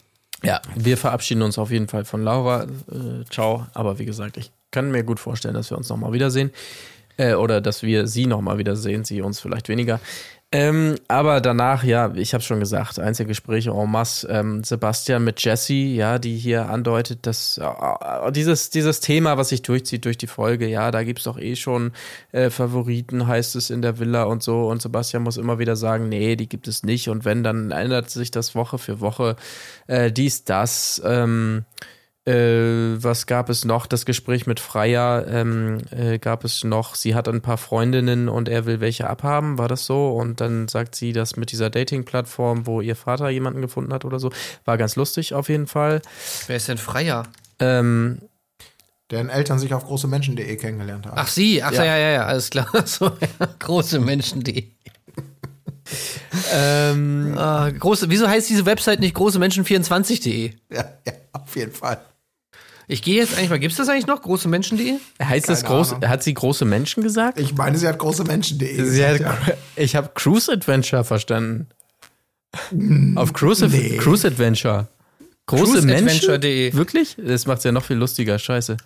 Ja, 0.43 0.61
wir 0.75 0.97
verabschieden 0.97 1.43
uns 1.43 1.59
auf 1.59 1.71
jeden 1.71 1.89
Fall 1.89 2.05
von 2.05 2.23
Laura. 2.23 2.65
Äh, 2.65 3.25
ciao. 3.31 3.67
Aber 3.75 3.99
wie 3.99 4.07
gesagt, 4.07 4.37
ich 4.37 4.51
kann 4.71 4.91
mir 4.91 5.03
gut 5.03 5.21
vorstellen, 5.21 5.55
dass 5.55 5.71
wir 5.71 5.77
uns 5.77 5.89
nochmal 5.89 6.13
wiedersehen. 6.13 6.51
Äh, 7.17 7.35
oder 7.35 7.61
dass 7.61 7.83
wir 7.83 8.07
sie 8.07 8.27
nochmal 8.27 8.59
wiedersehen, 8.59 9.05
sie 9.05 9.21
uns 9.21 9.41
vielleicht 9.41 9.69
weniger. 9.69 10.01
Ähm, 10.53 10.97
aber 11.07 11.41
danach, 11.41 11.85
ja, 11.85 12.13
ich 12.17 12.35
habe 12.35 12.43
schon 12.43 12.59
gesagt, 12.59 12.99
Einzelgespräche 12.99 13.71
en 13.71 13.89
masse. 13.89 14.27
Ähm, 14.29 14.65
Sebastian 14.65 15.23
mit 15.23 15.41
Jessie, 15.45 15.95
ja, 15.95 16.19
die 16.19 16.37
hier 16.37 16.69
andeutet, 16.69 17.25
dass 17.25 17.59
äh, 17.59 18.33
dieses, 18.33 18.69
dieses 18.71 18.99
Thema, 18.99 19.39
was 19.39 19.51
sich 19.51 19.63
durchzieht 19.63 20.05
durch 20.05 20.19
die 20.19 20.27
Folge, 20.27 20.67
ja, 20.67 20.91
da 20.91 21.05
gibt's 21.05 21.23
doch 21.23 21.39
eh 21.39 21.55
schon 21.55 21.93
äh, 22.33 22.51
Favoriten, 22.51 23.29
heißt 23.29 23.55
es 23.55 23.71
in 23.71 23.81
der 23.81 24.01
Villa 24.01 24.25
und 24.25 24.43
so. 24.43 24.69
Und 24.69 24.83
Sebastian 24.83 25.23
muss 25.23 25.37
immer 25.37 25.61
wieder 25.61 25.77
sagen, 25.77 26.09
nee, 26.09 26.35
die 26.35 26.49
gibt 26.49 26.67
es 26.67 26.83
nicht. 26.83 27.09
Und 27.09 27.25
wenn, 27.25 27.45
dann 27.45 27.71
ändert 27.71 28.11
sich 28.11 28.33
das 28.33 28.57
Woche 28.57 28.79
für 28.79 29.01
Woche. 29.01 29.37
Äh, 29.87 30.11
dies, 30.11 30.43
das. 30.45 31.01
Ähm, 31.05 31.65
äh, 32.31 33.03
was 33.03 33.27
gab 33.27 33.49
es 33.51 33.65
noch? 33.65 33.87
Das 33.87 34.05
Gespräch 34.05 34.47
mit 34.47 34.61
Freya 34.61 35.25
ähm, 35.27 35.79
äh, 35.91 36.19
gab 36.19 36.45
es 36.45 36.65
noch. 36.65 36.95
Sie 36.95 37.15
hat 37.15 37.29
ein 37.29 37.41
paar 37.41 37.59
Freundinnen 37.59 38.29
und 38.29 38.49
er 38.49 38.67
will 38.67 38.81
welche 38.81 39.09
abhaben, 39.09 39.59
war 39.59 39.69
das 39.69 39.87
so? 39.87 40.11
Und 40.11 40.41
dann 40.41 40.69
sagt 40.69 40.95
sie 40.95 41.13
das 41.13 41.37
mit 41.37 41.53
dieser 41.53 41.71
Dating-Plattform, 41.71 42.67
wo 42.67 42.81
ihr 42.81 42.97
Vater 42.97 43.29
jemanden 43.31 43.61
gefunden 43.63 43.93
hat 43.93 44.05
oder 44.05 44.19
so. 44.19 44.31
War 44.65 44.79
ganz 44.79 44.97
lustig 44.97 45.35
auf 45.35 45.49
jeden 45.49 45.67
Fall. 45.67 46.03
Wer 46.47 46.57
ist 46.57 46.69
denn 46.69 46.79
Freier? 46.79 47.25
Ähm, 47.59 48.19
Deren 49.11 49.29
Eltern 49.29 49.59
sich 49.59 49.75
auf 49.75 49.85
großemenschen.de 49.87 50.57
kennengelernt 50.57 51.07
haben. 51.07 51.17
Ach 51.19 51.27
sie, 51.29 51.63
ach 51.63 51.73
ja, 51.73 51.85
Ja. 51.85 51.97
ja, 51.97 52.11
ja, 52.11 52.27
alles 52.27 52.51
klar. 52.51 52.69
So, 52.87 53.07
ja, 53.07 53.47
große 53.59 53.99
Menschen, 53.99 54.45
die. 54.45 54.77
ähm, 56.53 57.35
Ah, 57.37 57.69
große, 57.71 58.09
wieso 58.09 58.29
heißt 58.29 58.49
diese 58.49 58.67
Website 58.67 59.01
nicht 59.01 59.17
großemenschen24.de? 59.17 60.53
Ja, 60.73 60.85
ja, 61.07 61.13
auf 61.33 61.57
jeden 61.57 61.73
Fall. 61.73 62.01
Ich 62.91 63.03
gehe 63.03 63.17
jetzt 63.17 63.37
eigentlich 63.37 63.51
mal, 63.51 63.61
gibt's 63.61 63.77
das 63.77 63.89
eigentlich 63.89 64.09
noch? 64.09 64.21
Großemenschen.de? 64.21 64.95
heißt 65.23 65.49
es 65.49 65.63
Keine 65.63 65.75
groß, 65.77 65.93
Ahnung. 65.93 66.09
hat 66.09 66.25
sie 66.25 66.35
große 66.35 66.65
Menschen 66.65 67.05
gesagt? 67.05 67.39
Ich 67.39 67.55
meine, 67.55 67.79
sie 67.79 67.87
hat. 67.87 68.01
Sie 68.01 69.05
hat, 69.07 69.19
gesagt, 69.19 69.21
ja. 69.49 69.55
Ich 69.77 69.95
habe 69.95 70.11
Cruise 70.15 70.51
Adventure 70.53 71.05
verstanden. 71.05 71.69
Auf 73.15 73.33
Cruise, 73.33 73.65
Nee. 73.69 73.97
Cruise 73.99 74.27
Adventure. 74.27 74.89
Große 75.47 75.65
Cruiseadventure.de. 75.81 76.63
Menschen? 76.65 76.79
Wirklich? 76.79 77.17
Das 77.17 77.47
macht's 77.47 77.63
ja 77.63 77.71
noch 77.71 77.85
viel 77.85 77.97
lustiger. 77.97 78.39
Scheiße. 78.41 78.77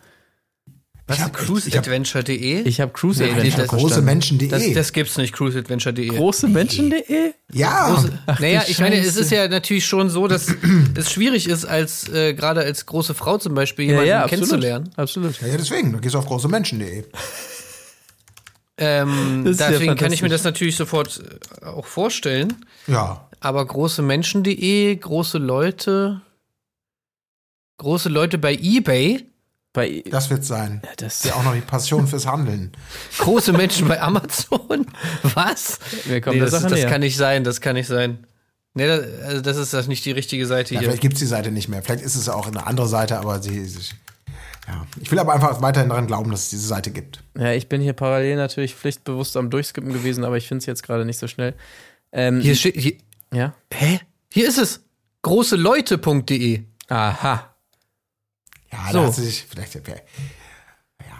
Ich 1.07 1.21
hab- 1.21 1.29
ich 1.29 1.39
hab- 1.39 1.47
Cruiseadventure.de? 1.47 2.63
Ich 2.63 2.81
habe 2.81 2.91
Cruise 2.93 3.23
Nee, 3.23 3.31
Adventure 3.31 3.63
das- 3.63 3.69
große. 3.71 4.49
Das, 4.49 4.73
das 4.73 4.93
gibt's 4.95 5.19
nicht, 5.19 5.35
cruiseadventure.de. 5.35 6.09
Große 6.09 6.49
Menschen.de? 6.49 7.33
ja, 7.53 8.03
Naja, 8.41 8.63
du 8.65 8.71
ich 8.71 8.79
meine, 8.79 8.97
es 8.97 9.17
ist 9.17 9.31
ja 9.31 9.47
natürlich 9.49 9.85
schon 9.85 10.09
so, 10.09 10.29
dass 10.29 10.47
es 10.97 11.13
schwierig 11.13 11.47
ist, 11.47 11.67
als 11.67 12.09
äh, 12.09 12.33
gerade 12.33 12.61
als 12.63 12.87
große 12.87 13.13
Frau 13.13 13.37
zum 13.37 13.55
Beispiel 13.55 13.87
jemanden 13.87 14.29
kennenzulernen. 14.31 14.91
Absolut. 14.97 15.39
ja, 15.43 15.49
deswegen. 15.59 15.93
Du 15.93 15.99
gehst 16.01 16.17
auf 16.17 16.25
großemenschen.de. 16.25 17.05
Ähm, 18.77 19.47
ist 19.47 19.61
ja 19.61 19.71
deswegen 19.71 19.95
kann 19.97 20.13
ich 20.13 20.23
mir 20.23 20.29
das 20.31 20.43
natürlich 20.43 20.77
sofort 20.77 21.23
äh, 21.63 21.65
auch 21.67 21.87
vorstellen. 21.87 22.65
Ja. 22.87 23.29
Aber 23.41 23.65
große 23.65 24.03
Menschen.de, 24.03 24.97
große 24.97 25.39
Leute, 25.39 26.23
große 27.79 28.09
Leute 28.09 28.39
bei 28.39 28.55
eBay, 28.55 29.27
Bei, 29.75 30.03
Das 30.09 30.31
wird 30.31 30.45
sein. 30.45 30.81
das, 30.97 31.25
Ja, 31.25 31.35
auch 31.35 31.45
noch 31.45 31.53
die 31.53 31.61
Passion 31.61 32.07
fürs 32.07 32.27
Handeln. 32.27 32.73
große 33.19 33.53
Menschen 33.53 33.87
bei 33.89 34.01
Amazon. 34.01 34.87
Was? 35.35 35.79
wir 36.07 36.23
kommen 36.23 36.37
Nee, 36.39 36.45
das, 36.45 36.53
das 36.63 36.73
näher. 36.73 36.89
kann 36.89 37.01
nicht 37.03 37.17
sein, 37.19 37.45
das 37.45 37.61
kann 37.61 37.75
nicht 37.75 37.89
sein. 37.89 38.27
Nee, 38.73 38.87
das, 38.87 39.05
also 39.25 39.41
das 39.43 39.57
ist 39.59 39.75
das 39.75 39.87
nicht 39.89 40.05
die 40.07 40.13
richtige 40.13 40.47
Seite 40.47 40.75
Ja, 40.75 40.81
hier. 40.81 40.89
vielleicht 40.89 41.03
gibt's 41.03 41.19
die 41.21 41.27
Seite 41.27 41.51
nicht 41.51 41.69
mehr. 41.69 41.83
Vielleicht 41.83 42.03
ist 42.05 42.15
es 42.15 42.29
auch 42.31 42.47
eine 42.47 42.67
andere 42.67 42.89
Seite, 42.89 43.19
aber 43.19 43.43
sie, 43.43 43.65
sie 43.67 43.81
Ja. 44.69 44.87
Ich 45.01 45.11
will 45.11 45.19
aber 45.19 45.35
einfach 45.35 45.61
weiterhin 45.61 45.89
daran 45.91 46.07
glauben, 46.07 46.31
dass 46.31 46.45
es 46.45 46.51
diese 46.51 46.67
Seite 46.67 46.91
gibt. 46.91 47.23
Ja, 47.37 47.53
ich 47.53 47.69
bin 47.69 47.81
hier 47.83 47.93
parallel 47.93 48.37
natürlich 48.37 48.75
pflichtbewusst 48.75 49.37
am 49.37 49.51
Durchskippen 49.51 49.93
gewesen, 49.93 50.25
aber 50.25 50.37
ich 50.37 50.47
finde 50.49 50.61
es 50.61 50.67
jetzt 50.67 50.83
gerade 50.85 51.05
nicht 51.05 51.19
so 51.19 51.27
schnell. 51.29 51.55
Ähm, 52.13 52.41
Hier 52.41 52.55
steht, 52.55 52.77
hier, 52.77 52.95
ja. 53.33 53.55
hä? 53.73 54.01
Hier 54.33 54.49
ist 54.49 54.59
es. 54.59 54.81
Großeleute.de. 55.23 56.63
Aha. 56.89 57.54
Ja, 58.95 59.11
So. 59.13 59.23
sich 59.23 59.47
vielleicht. 59.49 59.75
Wer, 59.87 59.97
ja, 59.97 60.01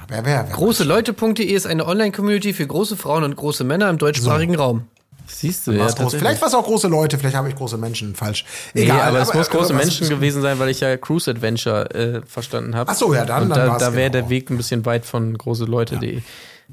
wer, 0.09 0.25
wer, 0.25 0.47
wer 0.49 0.55
Großeleute.de 0.55 1.45
ist 1.45 1.67
eine 1.67 1.87
Online-Community 1.87 2.53
für 2.53 2.67
große 2.67 2.97
Frauen 2.97 3.25
und 3.25 3.37
große 3.37 3.65
Männer 3.65 3.89
im 3.91 3.99
deutschsprachigen 3.99 4.55
Raum. 4.57 4.89
Siehst 5.27 5.67
du, 5.67 5.73
ja. 5.73 5.87
groß. 5.87 6.15
Vielleicht 6.17 6.43
war 6.43 6.49
es 6.49 6.55
auch 6.55 6.65
große 6.65 6.87
Leute, 6.89 7.19
vielleicht 7.19 7.35
habe 7.35 7.49
ich 7.49 7.55
große 7.57 7.79
Menschen 7.79 8.15
falsch. 8.15 8.45
Nee, 8.75 8.83
Egal, 8.83 9.01
aber, 9.09 9.21
es 9.21 9.33
muss 9.33 9.49
große 9.49 9.75
was- 9.75 9.83
Menschen 9.83 10.09
gewesen 10.11 10.43
sein, 10.43 10.59
weil 10.59 10.69
ich 10.69 10.81
ja 10.81 10.99
Cruise 10.99 11.31
Adventure 11.31 11.91
äh, 11.95 12.21
verstanden 12.27 12.77
habe. 12.77 12.91
Ach 12.91 12.95
so, 12.95 13.15
ja, 13.15 13.25
dann- 13.25 13.45
Und 13.45 13.49
dann 13.51 13.69
da, 13.69 13.79
da 13.79 13.95
wäre 13.95 14.11
genau. 14.11 14.23
der 14.25 14.29
Weg 14.31 14.51
ein 14.51 14.59
bisschen 14.59 14.85
weit 14.85 15.07
von 15.07 15.37
großeleute.de. 15.39 16.21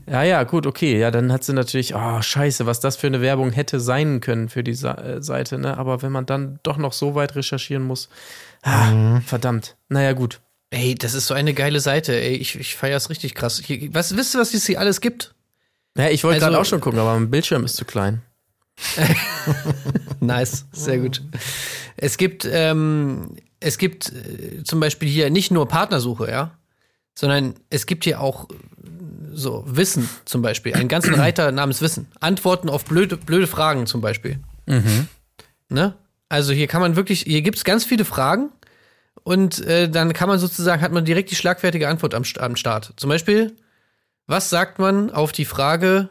Ja. 0.05 0.23
ja, 0.23 0.43
gut, 0.43 0.67
okay. 0.67 0.97
Ja, 0.99 1.11
dann 1.11 1.31
hat 1.31 1.43
sie 1.45 1.53
natürlich, 1.53 1.95
oh, 1.95 2.21
scheiße, 2.21 2.65
was 2.65 2.79
das 2.81 2.97
für 2.97 3.07
eine 3.07 3.21
Werbung 3.21 3.51
hätte 3.51 3.79
sein 3.79 4.19
können 4.19 4.49
für 4.49 4.63
die 4.63 4.71
äh, 4.71 5.21
Seite, 5.21 5.57
ne? 5.57 5.77
Aber 5.77 6.01
wenn 6.01 6.11
man 6.11 6.25
dann 6.25 6.59
doch 6.63 6.77
noch 6.77 6.91
so 6.93 7.15
weit 7.15 7.35
recherchieren 7.35 7.83
muss, 7.83 8.09
ah, 8.63 8.91
Mhm. 8.91 9.21
verdammt. 9.21 9.75
Naja, 9.89 10.11
gut. 10.13 10.39
Ey, 10.71 10.95
das 10.95 11.13
ist 11.13 11.27
so 11.27 11.33
eine 11.33 11.53
geile 11.53 11.79
Seite. 11.79 12.13
Ey, 12.19 12.35
ich, 12.35 12.55
ich 12.57 12.75
feier's 12.75 13.09
richtig 13.09 13.35
krass. 13.35 13.61
Hier, 13.63 13.93
was, 13.93 14.15
wisst 14.15 14.33
ihr, 14.35 14.39
was 14.39 14.53
es 14.53 14.65
hier 14.65 14.79
alles 14.79 15.01
gibt? 15.01 15.35
Ja, 15.97 16.09
ich 16.09 16.23
wollte 16.23 16.37
Also- 16.37 16.45
gerade 16.47 16.59
auch 16.61 16.65
schon 16.65 16.79
gucken, 16.81 16.99
aber 16.99 17.13
mein 17.13 17.29
Bildschirm 17.29 17.65
ist 17.65 17.75
zu 17.75 17.85
klein. 17.85 18.21
Nice, 20.21 20.65
sehr 20.71 20.99
gut. 20.99 21.21
Es 21.97 22.17
gibt, 22.17 22.47
ähm, 22.49 23.35
es 23.59 23.77
gibt 23.77 24.11
äh, 24.13 24.63
zum 24.63 24.79
Beispiel 24.79 25.09
hier 25.09 25.29
nicht 25.29 25.51
nur 25.51 25.67
Partnersuche, 25.67 26.29
ja, 26.29 26.57
sondern 27.17 27.55
es 27.69 27.85
gibt 27.85 28.03
hier 28.05 28.21
auch 28.21 28.49
äh, 28.49 28.53
so 29.33 29.63
Wissen 29.67 30.07
zum 30.25 30.41
Beispiel, 30.41 30.73
einen 30.75 30.87
ganzen 30.89 31.13
Reiter 31.15 31.51
namens 31.51 31.81
Wissen. 31.81 32.07
Antworten 32.19 32.69
auf 32.69 32.85
blöde, 32.85 33.17
blöde 33.17 33.47
Fragen 33.47 33.87
zum 33.87 33.99
Beispiel. 34.01 34.39
Ne? 35.69 35.93
Also 36.29 36.53
hier 36.53 36.67
kann 36.67 36.81
man 36.81 36.95
wirklich, 36.95 37.21
hier 37.21 37.41
gibt's 37.41 37.63
ganz 37.63 37.83
viele 37.83 38.05
Fragen 38.05 38.49
und 39.23 39.59
äh, 39.65 39.89
dann 39.89 40.13
kann 40.13 40.29
man 40.29 40.39
sozusagen, 40.39 40.81
hat 40.81 40.91
man 40.91 41.05
direkt 41.05 41.31
die 41.31 41.35
schlagfertige 41.35 41.87
Antwort 41.87 42.13
am, 42.13 42.23
am 42.39 42.55
Start. 42.55 42.93
Zum 42.97 43.09
Beispiel, 43.09 43.55
was 44.27 44.49
sagt 44.49 44.79
man 44.79 45.11
auf 45.11 45.31
die 45.31 45.45
Frage, 45.45 46.09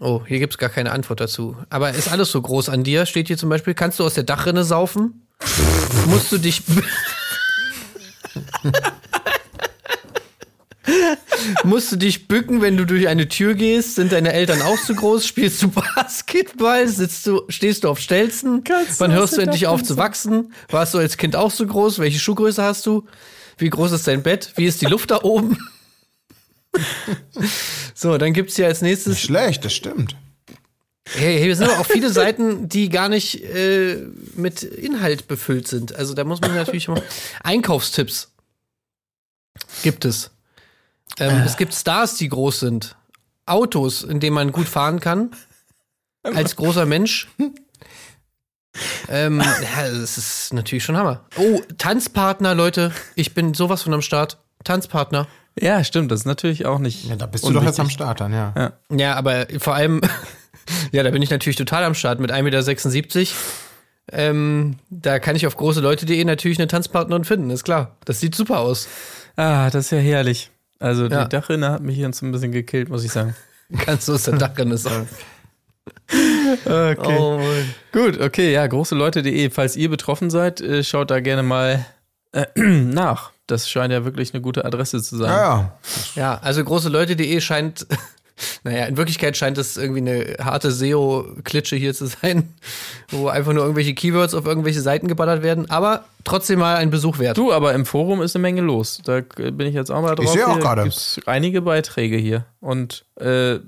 Oh, 0.00 0.22
hier 0.26 0.38
gibt's 0.38 0.58
gar 0.58 0.68
keine 0.68 0.90
Antwort 0.90 1.20
dazu. 1.20 1.56
Aber 1.70 1.90
ist 1.90 2.10
alles 2.10 2.30
so 2.30 2.42
groß 2.42 2.68
an 2.68 2.84
dir? 2.84 3.06
Steht 3.06 3.28
hier 3.28 3.38
zum 3.38 3.48
Beispiel, 3.48 3.72
kannst 3.74 3.98
du 3.98 4.04
aus 4.04 4.12
der 4.12 4.24
Dachrinne 4.24 4.64
saufen? 4.64 5.28
Musst 6.08 6.30
du 6.30 6.36
dich. 6.36 6.62
Musst 11.64 11.92
du 11.92 11.96
dich 11.96 12.28
bücken, 12.28 12.60
wenn 12.60 12.76
du 12.76 12.84
durch 12.84 13.08
eine 13.08 13.28
Tür 13.28 13.54
gehst? 13.54 13.96
Sind 13.96 14.12
deine 14.12 14.32
Eltern 14.32 14.62
auch 14.62 14.80
zu 14.80 14.94
groß? 14.94 15.26
Spielst 15.26 15.62
du 15.62 15.68
Basketball? 15.68 16.86
Sitzt 16.88 17.26
du, 17.26 17.42
stehst 17.48 17.84
du 17.84 17.88
auf 17.88 17.98
Stelzen? 17.98 18.62
Wann 18.98 19.12
hörst 19.12 19.36
du 19.36 19.40
endlich 19.40 19.66
auf 19.66 19.82
zu 19.82 19.96
wachsen? 19.96 20.52
Warst 20.70 20.94
du 20.94 20.98
als 20.98 21.16
Kind 21.16 21.36
auch 21.36 21.50
so 21.50 21.66
groß? 21.66 21.98
Welche 21.98 22.18
Schuhgröße 22.18 22.62
hast 22.62 22.86
du? 22.86 23.06
Wie 23.58 23.70
groß 23.70 23.92
ist 23.92 24.06
dein 24.06 24.22
Bett? 24.22 24.52
Wie 24.56 24.66
ist 24.66 24.82
die 24.82 24.86
Luft 24.86 25.10
da 25.10 25.22
oben? 25.22 25.58
so, 27.94 28.18
dann 28.18 28.32
gibt's 28.32 28.56
hier 28.56 28.66
als 28.66 28.82
nächstes 28.82 29.20
Schlecht, 29.20 29.64
das 29.64 29.72
stimmt. 29.72 30.16
Hey, 31.06 31.38
hey, 31.38 31.50
es 31.50 31.58
sind 31.58 31.68
aber 31.68 31.80
auch 31.80 31.86
viele 31.86 32.10
Seiten, 32.10 32.68
die 32.68 32.88
gar 32.88 33.08
nicht 33.08 33.44
äh, 33.44 34.02
mit 34.34 34.62
Inhalt 34.62 35.28
befüllt 35.28 35.68
sind. 35.68 35.94
Also 35.94 36.14
da 36.14 36.24
muss 36.24 36.40
man 36.40 36.54
natürlich 36.54 36.88
mal. 36.88 37.02
Einkaufstipps 37.42 38.32
gibt 39.82 40.04
es. 40.04 40.30
Ähm, 41.18 41.42
Es 41.44 41.56
gibt 41.56 41.74
Stars, 41.74 42.16
die 42.16 42.28
groß 42.28 42.60
sind. 42.60 42.96
Autos, 43.46 44.02
in 44.02 44.20
denen 44.20 44.34
man 44.34 44.52
gut 44.52 44.68
fahren 44.68 45.00
kann. 45.00 45.30
Als 46.22 46.56
großer 46.56 46.86
Mensch. 46.86 47.28
ähm, 49.08 49.40
ja, 49.40 49.88
das 49.90 50.16
ist 50.18 50.52
natürlich 50.52 50.84
schon 50.84 50.96
Hammer. 50.96 51.24
Oh, 51.36 51.60
Tanzpartner, 51.78 52.54
Leute. 52.54 52.92
Ich 53.14 53.34
bin 53.34 53.54
sowas 53.54 53.82
von 53.82 53.92
am 53.92 54.02
Start. 54.02 54.38
Tanzpartner. 54.64 55.26
Ja, 55.60 55.84
stimmt, 55.84 56.10
das 56.10 56.20
ist 56.20 56.26
natürlich 56.26 56.66
auch 56.66 56.78
nicht. 56.78 57.04
Ja, 57.04 57.16
da 57.16 57.26
bist 57.26 57.44
du 57.44 57.52
doch 57.52 57.62
jetzt 57.62 57.78
am 57.78 57.90
Start 57.90 58.20
dann, 58.20 58.32
ja. 58.32 58.72
Ja, 58.90 59.14
aber 59.14 59.46
vor 59.58 59.74
allem, 59.74 60.00
ja, 60.92 61.02
da 61.02 61.10
bin 61.10 61.22
ich 61.22 61.30
natürlich 61.30 61.56
total 61.56 61.84
am 61.84 61.94
Start 61.94 62.18
mit 62.18 62.32
1,76 62.32 63.18
Meter. 63.18 63.30
Ähm, 64.12 64.76
da 64.90 65.18
kann 65.18 65.36
ich 65.36 65.46
auf 65.46 65.56
große 65.56 65.80
Leute.de 65.80 66.24
natürlich 66.24 66.58
eine 66.58 66.66
Tanzpartnerin 66.66 67.24
finden, 67.24 67.50
ist 67.50 67.64
klar. 67.64 67.96
Das 68.04 68.20
sieht 68.20 68.34
super 68.34 68.58
aus. 68.60 68.88
Ah, 69.36 69.70
das 69.70 69.86
ist 69.86 69.90
ja 69.92 69.98
herrlich. 69.98 70.50
Also 70.84 71.06
Ja. 71.06 71.24
die 71.24 71.30
Dachrinne 71.30 71.70
hat 71.70 71.82
mich 71.82 71.96
hier 71.96 72.06
jetzt 72.06 72.20
ein 72.22 72.30
bisschen 72.30 72.52
gekillt, 72.52 72.90
muss 72.90 73.04
ich 73.04 73.10
sagen. 73.10 73.34
Ganz 73.86 74.04
so 74.04 74.14
ist 74.14 74.26
der 74.26 74.36
Dachrinne 74.36 74.76
sein. 74.76 75.08
Okay. 76.64 77.16
Oh. 77.18 77.40
Gut, 77.92 78.18
okay, 78.20 78.52
ja, 78.52 78.66
großeleute.de. 78.66 79.50
Falls 79.50 79.76
ihr 79.76 79.90
betroffen 79.90 80.30
seid, 80.30 80.60
äh, 80.62 80.82
schaut 80.82 81.10
da 81.10 81.20
gerne 81.20 81.42
mal 81.42 81.84
äh, 82.32 82.46
nach. 82.60 83.32
Das 83.46 83.68
scheint 83.68 83.92
ja 83.92 84.04
wirklich 84.04 84.32
eine 84.32 84.40
gute 84.40 84.64
Adresse 84.64 85.02
zu 85.02 85.16
sein. 85.18 85.28
Ja, 85.28 85.36
ja. 85.36 85.72
ja, 86.14 86.38
also 86.42 86.64
große 86.64 86.88
Leute.de 86.88 87.40
scheint, 87.40 87.86
naja, 88.64 88.86
in 88.86 88.96
Wirklichkeit 88.96 89.36
scheint 89.36 89.58
es 89.58 89.76
irgendwie 89.76 90.00
eine 90.00 90.36
harte 90.44 90.70
SEO-Klitsche 90.70 91.76
hier 91.76 91.94
zu 91.94 92.06
sein, 92.06 92.54
wo 93.10 93.28
einfach 93.28 93.52
nur 93.52 93.62
irgendwelche 93.62 93.94
Keywords 93.94 94.34
auf 94.34 94.46
irgendwelche 94.46 94.80
Seiten 94.80 95.08
geballert 95.08 95.42
werden, 95.42 95.70
aber 95.70 96.04
trotzdem 96.24 96.58
mal 96.58 96.76
ein 96.76 96.90
Besuch 96.90 97.18
wert. 97.18 97.36
Du, 97.36 97.52
aber 97.52 97.74
im 97.74 97.86
Forum 97.86 98.22
ist 98.22 98.34
eine 98.34 98.42
Menge 98.42 98.60
los. 98.62 99.00
Da 99.04 99.20
bin 99.20 99.60
ich 99.60 99.74
jetzt 99.74 99.90
auch 99.90 100.02
mal 100.02 100.14
drauf. 100.14 100.32
sehe 100.32 100.46
auch 100.46 100.58
gerade. 100.58 100.82
gibt's 100.84 101.20
einige 101.26 101.62
Beiträge 101.62 102.16
hier. 102.16 102.46
Und 102.60 103.04
äh, 103.16 103.58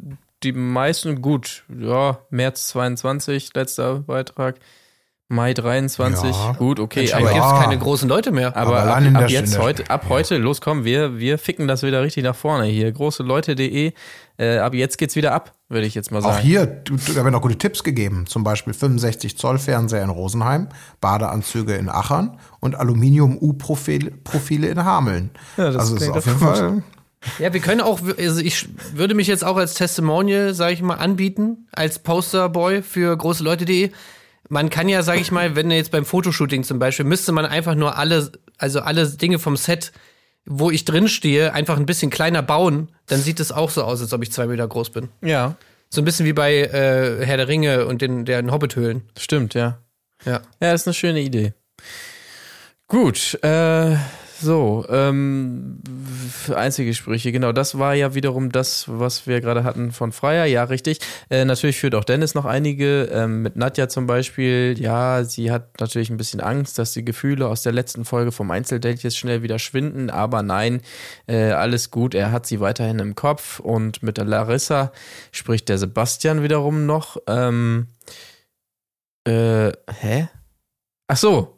die 0.43 0.53
meisten 0.53 1.23
gut. 1.23 1.65
Ja, 1.79 2.21
März 2.31 2.69
22, 2.69 3.51
letzter 3.55 4.01
Beitrag. 4.01 4.57
Mai 5.29 5.55
23, 5.55 6.31
Ja. 6.31 6.53
gut, 6.53 6.79
okay. 6.79 7.13
Aber, 7.13 7.23
gibt's 7.23 7.37
Ja. 7.37 7.63
keine 7.65 7.79
großen 7.79 8.09
Leute 8.09 8.31
mehr. 8.31 8.57
aber 8.57 8.79
Aber 8.83 8.97
ab, 8.97 9.03
ab 9.15 9.29
jetzt 9.29 9.59
heute, 9.59 9.91
ab 9.91 10.05
ja. 10.05 10.11
heute, 10.11 10.37
los 10.39 10.61
komm, 10.61 10.85
wir, 10.85 11.19
wir 11.19 11.37
ficken 11.39 11.67
das 11.67 11.83
wieder 11.83 12.01
richtig 12.03 12.23
nach 12.23 12.37
vorne 12.37 12.67
hier. 12.67 12.93
Große 12.93 13.25
Leute.de. 13.25 13.93
Äh, 14.39 14.59
ab 14.59 14.75
jetzt 14.75 14.99
geht's 14.99 15.17
wieder 15.17 15.33
ab, 15.33 15.53
würde 15.69 15.87
ich 15.87 15.95
jetzt 15.97 16.13
mal 16.13 16.23
sagen. 16.23 16.37
Auch 16.37 16.41
hier, 16.41 16.67
du, 16.67 16.97
du, 16.97 17.13
da 17.13 17.25
werden 17.25 17.35
auch 17.35 17.41
gute 17.43 17.57
Tipps 17.59 17.83
gegeben. 17.83 18.27
Zum 18.29 18.45
Beispiel 18.45 18.73
65 18.73 19.37
Zoll 19.37 19.59
Fernseher 19.59 20.05
in 20.05 20.11
Rosenheim, 20.11 20.69
Badeanzüge 21.01 21.75
in 21.75 21.89
Achern 21.89 22.39
und 22.61 22.77
Aluminium-U-Profile 22.77 24.11
Profile 24.23 24.69
in 24.69 24.85
Hameln. 24.85 25.31
Ja, 25.57 25.71
das 25.73 25.77
also 25.91 25.97
ist 25.97 26.09
auf 26.11 26.27
jeden 26.27 26.39
gut. 26.39 26.49
Fall. 26.57 26.83
Ja, 27.41 27.53
wir 27.53 27.61
können 27.61 27.81
auch, 27.81 27.99
also 28.19 28.41
ich 28.41 28.69
würde 28.95 29.15
mich 29.17 29.27
jetzt 29.27 29.45
auch 29.45 29.57
als 29.57 29.75
Testimonial, 29.75 30.55
sage 30.55 30.75
ich 30.75 30.83
mal, 30.83 30.95
anbieten, 30.95 31.67
als 31.73 31.99
Posterboy 31.99 32.83
für 32.83 33.17
große 33.17 33.43
Leute.de. 33.43 33.91
Man 34.49 34.71
kann 34.71 34.89
ja, 34.89 35.03
sage 35.03 35.21
ich 35.21 35.31
mal, 35.33 35.57
wenn 35.57 35.71
jetzt 35.71 35.91
beim 35.91 36.05
Fotoshooting 36.05 36.63
zum 36.63 36.79
Beispiel, 36.79 37.05
müsste 37.05 37.33
man 37.33 37.47
einfach 37.47 37.75
nur 37.75 37.97
alle, 37.99 38.31
also 38.59 38.81
alle 38.81 39.09
Dinge 39.09 39.39
vom 39.39 39.57
Set, 39.57 39.93
wo 40.45 40.71
ich 40.71 40.85
drin 40.85 41.09
stehe, 41.09 41.53
einfach 41.53 41.77
ein 41.77 41.87
bisschen 41.87 42.11
kleiner 42.11 42.43
bauen, 42.43 42.89
dann 43.07 43.21
sieht 43.21 43.41
es 43.41 43.51
auch 43.51 43.71
so 43.71 43.83
aus, 43.83 44.01
als 44.01 44.13
ob 44.13 44.23
ich 44.23 44.31
zwei 44.31 44.47
Meter 44.47 44.67
groß 44.69 44.91
bin. 44.91 45.09
Ja, 45.23 45.57
So 45.91 46.01
ein 46.01 46.05
bisschen 46.05 46.27
wie 46.27 46.33
bei 46.33 46.55
äh, 46.55 47.25
Herr 47.25 47.37
der 47.37 47.49
Ringe 47.49 47.87
und 47.87 48.03
den, 48.03 48.25
den 48.25 48.53
Hobbithöhlen. 48.53 49.03
stimmt, 49.19 49.55
ja. 49.55 49.79
Ja. 50.25 50.41
Ja, 50.61 50.73
ist 50.73 50.87
eine 50.87 50.95
schöne 50.95 51.21
Idee. 51.21 51.53
Gut, 52.89 53.39
äh, 53.43 53.97
so, 54.41 54.85
ähm, 54.89 55.81
Einzelgespräche, 56.55 57.33
genau, 57.33 57.53
das 57.53 57.79
war 57.79 57.95
ja 57.95 58.15
wiederum 58.15 58.53
das, 58.53 58.85
was 58.89 59.27
wir 59.27 59.41
gerade 59.41 59.65
hatten 59.65 59.93
von 59.93 60.13
Freier, 60.13 60.45
ja, 60.47 60.65
richtig. 60.65 60.99
Äh, 61.31 61.45
natürlich 61.45 61.79
führt 61.79 61.95
auch 61.95 62.05
Dennis 62.05 62.35
noch 62.35 62.45
einige, 62.45 63.05
ähm, 63.13 63.43
mit 63.43 63.57
Nadja 63.57 63.89
zum 63.89 64.07
Beispiel, 64.07 64.77
ja, 64.79 65.25
sie 65.25 65.51
hat 65.51 65.81
natürlich 65.81 66.11
ein 66.11 66.17
bisschen 66.17 66.41
Angst, 66.41 66.79
dass 66.79 66.93
die 66.93 67.05
Gefühle 67.05 67.49
aus 67.49 67.63
der 67.63 67.73
letzten 67.73 68.05
Folge 68.05 68.33
vom 68.33 68.51
Einzeldate 68.51 69.03
jetzt 69.03 69.17
schnell 69.17 69.43
wieder 69.43 69.59
schwinden, 69.59 70.11
aber 70.11 70.43
nein, 70.43 70.81
äh, 71.27 71.53
alles 71.53 71.91
gut, 71.91 72.15
er 72.15 72.33
hat 72.33 72.47
sie 72.47 72.61
weiterhin 72.61 72.99
im 72.99 73.15
Kopf. 73.15 73.61
Und 73.61 74.03
mit 74.03 74.17
der 74.19 74.25
Larissa 74.25 74.93
spricht 75.33 75.69
der 75.69 75.79
Sebastian 75.79 76.43
wiederum 76.43 76.87
noch, 76.87 77.17
ähm, 77.27 77.89
äh, 79.27 79.73
hä? 80.01 80.29
Ach 81.09 81.17
so, 81.17 81.57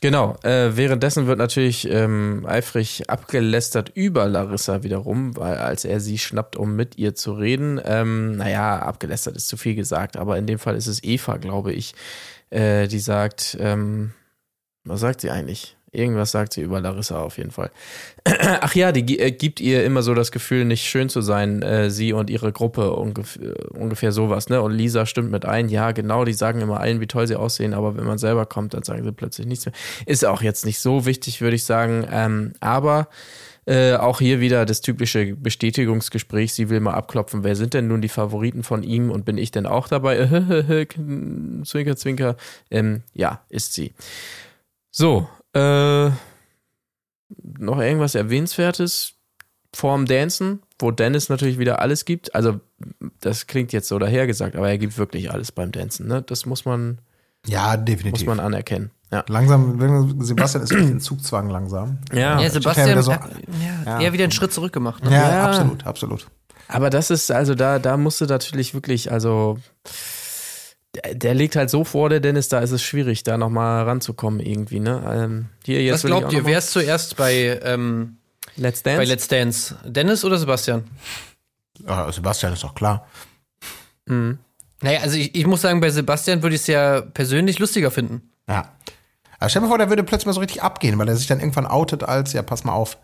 genau. 0.00 0.36
Äh, 0.42 0.76
währenddessen 0.76 1.26
wird 1.26 1.38
natürlich 1.38 1.86
ähm, 1.90 2.46
eifrig 2.48 3.10
abgelästert 3.10 3.90
über 3.94 4.26
Larissa 4.26 4.82
wiederum, 4.82 5.36
weil 5.36 5.58
als 5.58 5.84
er 5.84 6.00
sie 6.00 6.16
schnappt, 6.16 6.56
um 6.56 6.74
mit 6.74 6.96
ihr 6.96 7.14
zu 7.14 7.34
reden, 7.34 7.78
ähm, 7.84 8.36
naja, 8.36 8.78
abgelästert 8.78 9.36
ist 9.36 9.48
zu 9.48 9.58
viel 9.58 9.74
gesagt, 9.74 10.16
aber 10.16 10.38
in 10.38 10.46
dem 10.46 10.58
Fall 10.58 10.74
ist 10.74 10.86
es 10.86 11.04
Eva, 11.04 11.36
glaube 11.36 11.72
ich, 11.74 11.94
äh, 12.48 12.88
die 12.88 12.98
sagt, 12.98 13.58
ähm, 13.60 14.14
was 14.84 15.00
sagt 15.00 15.20
sie 15.20 15.30
eigentlich? 15.30 15.77
Irgendwas 15.90 16.30
sagt 16.30 16.52
sie 16.52 16.60
über 16.60 16.80
Larissa 16.80 17.20
auf 17.20 17.38
jeden 17.38 17.50
Fall. 17.50 17.70
Ach 18.24 18.74
ja, 18.74 18.92
die 18.92 19.18
äh, 19.18 19.30
gibt 19.30 19.60
ihr 19.60 19.84
immer 19.84 20.02
so 20.02 20.14
das 20.14 20.32
Gefühl, 20.32 20.64
nicht 20.64 20.84
schön 20.84 21.08
zu 21.08 21.22
sein, 21.22 21.62
äh, 21.62 21.90
sie 21.90 22.12
und 22.12 22.28
ihre 22.28 22.52
Gruppe, 22.52 22.92
ungefähr, 22.92 23.54
ungefähr 23.72 24.12
sowas, 24.12 24.48
ne? 24.48 24.60
Und 24.60 24.72
Lisa 24.72 25.06
stimmt 25.06 25.30
mit 25.30 25.46
ein, 25.46 25.68
ja, 25.68 25.92
genau, 25.92 26.24
die 26.24 26.34
sagen 26.34 26.60
immer 26.60 26.80
allen, 26.80 27.00
wie 27.00 27.06
toll 27.06 27.26
sie 27.26 27.36
aussehen, 27.36 27.72
aber 27.72 27.96
wenn 27.96 28.04
man 28.04 28.18
selber 28.18 28.44
kommt, 28.44 28.74
dann 28.74 28.82
sagen 28.82 29.02
sie 29.02 29.12
plötzlich 29.12 29.46
nichts 29.46 29.66
mehr. 29.66 29.74
Ist 30.04 30.24
auch 30.24 30.42
jetzt 30.42 30.66
nicht 30.66 30.78
so 30.78 31.06
wichtig, 31.06 31.40
würde 31.40 31.56
ich 31.56 31.64
sagen. 31.64 32.06
Ähm, 32.10 32.52
aber 32.60 33.08
äh, 33.68 33.96
auch 33.96 34.18
hier 34.18 34.40
wieder 34.40 34.64
das 34.64 34.80
typische 34.80 35.36
Bestätigungsgespräch. 35.36 36.54
Sie 36.54 36.70
will 36.70 36.80
mal 36.80 36.94
abklopfen, 36.94 37.44
wer 37.44 37.54
sind 37.54 37.74
denn 37.74 37.86
nun 37.86 38.00
die 38.00 38.08
Favoriten 38.08 38.62
von 38.62 38.82
ihm 38.82 39.10
und 39.10 39.26
bin 39.26 39.36
ich 39.36 39.50
denn 39.50 39.66
auch 39.66 39.88
dabei? 39.88 40.26
zwinker, 41.64 41.96
zwinker. 41.96 42.36
Ähm, 42.70 43.02
ja, 43.12 43.42
ist 43.50 43.74
sie. 43.74 43.92
So, 44.90 45.28
äh, 45.54 46.10
noch 47.58 47.78
irgendwas 47.80 48.14
Erwähnenswertes 48.14 49.14
vorm 49.74 50.06
Dancen, 50.06 50.62
wo 50.78 50.90
Dennis 50.90 51.28
natürlich 51.28 51.58
wieder 51.58 51.80
alles 51.80 52.04
gibt. 52.04 52.34
Also, 52.34 52.60
das 53.20 53.46
klingt 53.46 53.72
jetzt 53.72 53.88
so 53.88 53.98
dahergesagt, 53.98 54.56
aber 54.56 54.68
er 54.68 54.78
gibt 54.78 54.96
wirklich 54.98 55.30
alles 55.30 55.52
beim 55.52 55.72
Dancen, 55.72 56.06
ne? 56.08 56.22
Das 56.22 56.46
muss 56.46 56.64
man, 56.64 56.98
Ja, 57.46 57.76
muss 57.76 57.84
definitiv. 57.84 58.26
man 58.26 58.40
anerkennen. 58.40 58.90
Ja. 59.10 59.24
Langsam, 59.28 60.20
Sebastian 60.22 60.64
ist 60.64 60.72
in 60.72 61.00
Zugzwang 61.00 61.48
langsam. 61.48 61.98
Ja, 62.12 62.40
Ja, 62.40 62.50
Sebastian 62.50 62.90
wieder 62.90 63.02
so- 63.02 63.12
hat 63.12 63.30
ja, 63.86 64.00
eher 64.00 64.12
wieder 64.12 64.24
einen 64.24 64.32
Schritt 64.32 64.52
zurück 64.52 64.72
gemacht. 64.72 65.02
Ne? 65.02 65.10
Ja, 65.12 65.30
Ja. 65.32 65.46
absolut, 65.46 65.86
absolut. 65.86 66.26
Aber 66.68 66.90
das 66.90 67.10
ist, 67.10 67.30
also 67.30 67.54
da, 67.54 67.78
da 67.78 67.96
musst 67.96 68.20
du 68.20 68.26
natürlich 68.26 68.74
wirklich, 68.74 69.10
also 69.10 69.58
der, 70.94 71.14
der 71.14 71.34
liegt 71.34 71.56
halt 71.56 71.70
so 71.70 71.84
vor, 71.84 72.08
der 72.08 72.20
Dennis, 72.20 72.48
da 72.48 72.60
ist 72.60 72.70
es 72.70 72.82
schwierig, 72.82 73.22
da 73.22 73.36
nochmal 73.38 73.84
ranzukommen 73.84 74.40
irgendwie, 74.40 74.80
ne? 74.80 75.02
Ähm, 75.10 75.46
hier, 75.64 75.82
jetzt 75.82 76.04
Was 76.04 76.08
glaubt 76.08 76.32
ihr, 76.32 76.38
noch 76.38 76.44
mal- 76.44 76.50
wer 76.52 76.58
ist 76.58 76.70
zuerst 76.72 77.16
bei, 77.16 77.60
ähm, 77.62 78.16
Let's 78.56 78.82
Dance? 78.82 78.98
bei 78.98 79.04
Let's 79.04 79.28
Dance? 79.28 79.76
Dennis 79.84 80.24
oder 80.24 80.38
Sebastian? 80.38 80.84
Ah, 81.86 82.10
Sebastian 82.10 82.52
ist 82.54 82.64
doch 82.64 82.74
klar. 82.74 83.06
Mhm. 84.06 84.38
Naja, 84.82 85.00
also 85.00 85.16
ich, 85.16 85.34
ich 85.34 85.46
muss 85.46 85.60
sagen, 85.60 85.80
bei 85.80 85.90
Sebastian 85.90 86.42
würde 86.42 86.54
ich 86.56 86.62
es 86.62 86.66
ja 86.68 87.00
persönlich 87.00 87.58
lustiger 87.58 87.90
finden. 87.90 88.30
Ja. 88.48 88.72
Aber 89.38 89.48
stell 89.48 89.60
dir 89.60 89.66
mal 89.66 89.70
vor, 89.70 89.78
der 89.78 89.88
würde 89.88 90.02
plötzlich 90.04 90.26
mal 90.26 90.32
so 90.32 90.40
richtig 90.40 90.62
abgehen, 90.62 90.98
weil 90.98 91.08
er 91.08 91.16
sich 91.16 91.26
dann 91.26 91.38
irgendwann 91.40 91.66
outet 91.66 92.02
als, 92.02 92.32
ja, 92.32 92.42
pass 92.42 92.64
mal 92.64 92.72
auf, 92.72 92.98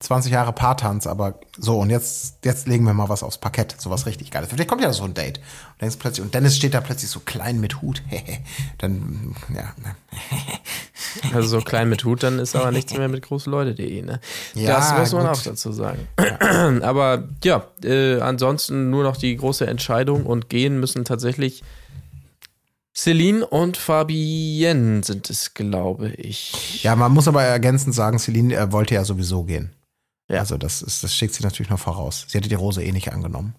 20 0.00 0.30
Jahre 0.30 0.52
Paartanz, 0.52 1.08
aber 1.08 1.40
so, 1.56 1.80
und 1.80 1.90
jetzt, 1.90 2.36
jetzt 2.44 2.68
legen 2.68 2.84
wir 2.84 2.94
mal 2.94 3.08
was 3.08 3.24
aufs 3.24 3.38
Parkett, 3.38 3.74
so 3.78 3.90
was 3.90 4.06
richtig 4.06 4.30
Geiles. 4.30 4.48
Vielleicht 4.48 4.68
kommt 4.68 4.80
ja 4.80 4.92
so 4.92 5.02
ein 5.02 5.12
Date. 5.12 5.38
Und 5.38 5.82
denkst 5.82 5.96
plötzlich, 5.98 6.24
und 6.24 6.32
Dennis 6.32 6.56
steht 6.56 6.74
da 6.74 6.80
plötzlich 6.80 7.10
so 7.10 7.18
klein 7.18 7.58
mit 7.58 7.82
Hut. 7.82 8.02
dann, 8.78 9.34
ja. 9.54 9.74
Also 11.32 11.48
so 11.48 11.60
klein 11.60 11.88
mit 11.88 12.04
Hut, 12.04 12.22
dann 12.22 12.38
ist 12.38 12.54
aber 12.54 12.70
nichts 12.70 12.94
mehr 12.96 13.08
mit 13.08 13.22
großeleute.de, 13.22 14.02
ne? 14.02 14.20
Ja, 14.54 14.76
das 14.76 14.96
muss 14.96 15.12
man 15.12 15.26
gut. 15.26 15.36
auch 15.36 15.42
dazu 15.42 15.72
sagen. 15.72 16.06
aber 16.82 17.24
ja, 17.42 17.64
äh, 17.82 18.20
ansonsten 18.20 18.90
nur 18.90 19.04
noch 19.04 19.16
die 19.16 19.36
große 19.36 19.66
Entscheidung 19.66 20.26
und 20.26 20.48
gehen 20.48 20.78
müssen 20.78 21.04
tatsächlich 21.04 21.62
Celine 22.94 23.46
und 23.46 23.76
Fabienne 23.76 25.02
sind 25.04 25.30
es, 25.30 25.54
glaube 25.54 26.10
ich. 26.10 26.82
Ja, 26.82 26.94
man 26.94 27.12
muss 27.12 27.28
aber 27.28 27.42
ergänzend 27.42 27.94
sagen, 27.94 28.18
Celine 28.18 28.54
äh, 28.54 28.72
wollte 28.72 28.94
ja 28.94 29.04
sowieso 29.04 29.44
gehen. 29.44 29.70
Ja. 30.28 30.40
Also 30.40 30.56
das 30.58 30.82
ist, 30.82 31.02
das 31.02 31.14
schickt 31.14 31.34
sie 31.34 31.42
natürlich 31.42 31.70
noch 31.70 31.78
voraus. 31.78 32.26
Sie 32.28 32.36
hätte 32.38 32.48
die 32.48 32.54
Rose 32.54 32.82
eh 32.82 32.92
nicht 32.92 33.12
angenommen. 33.12 33.54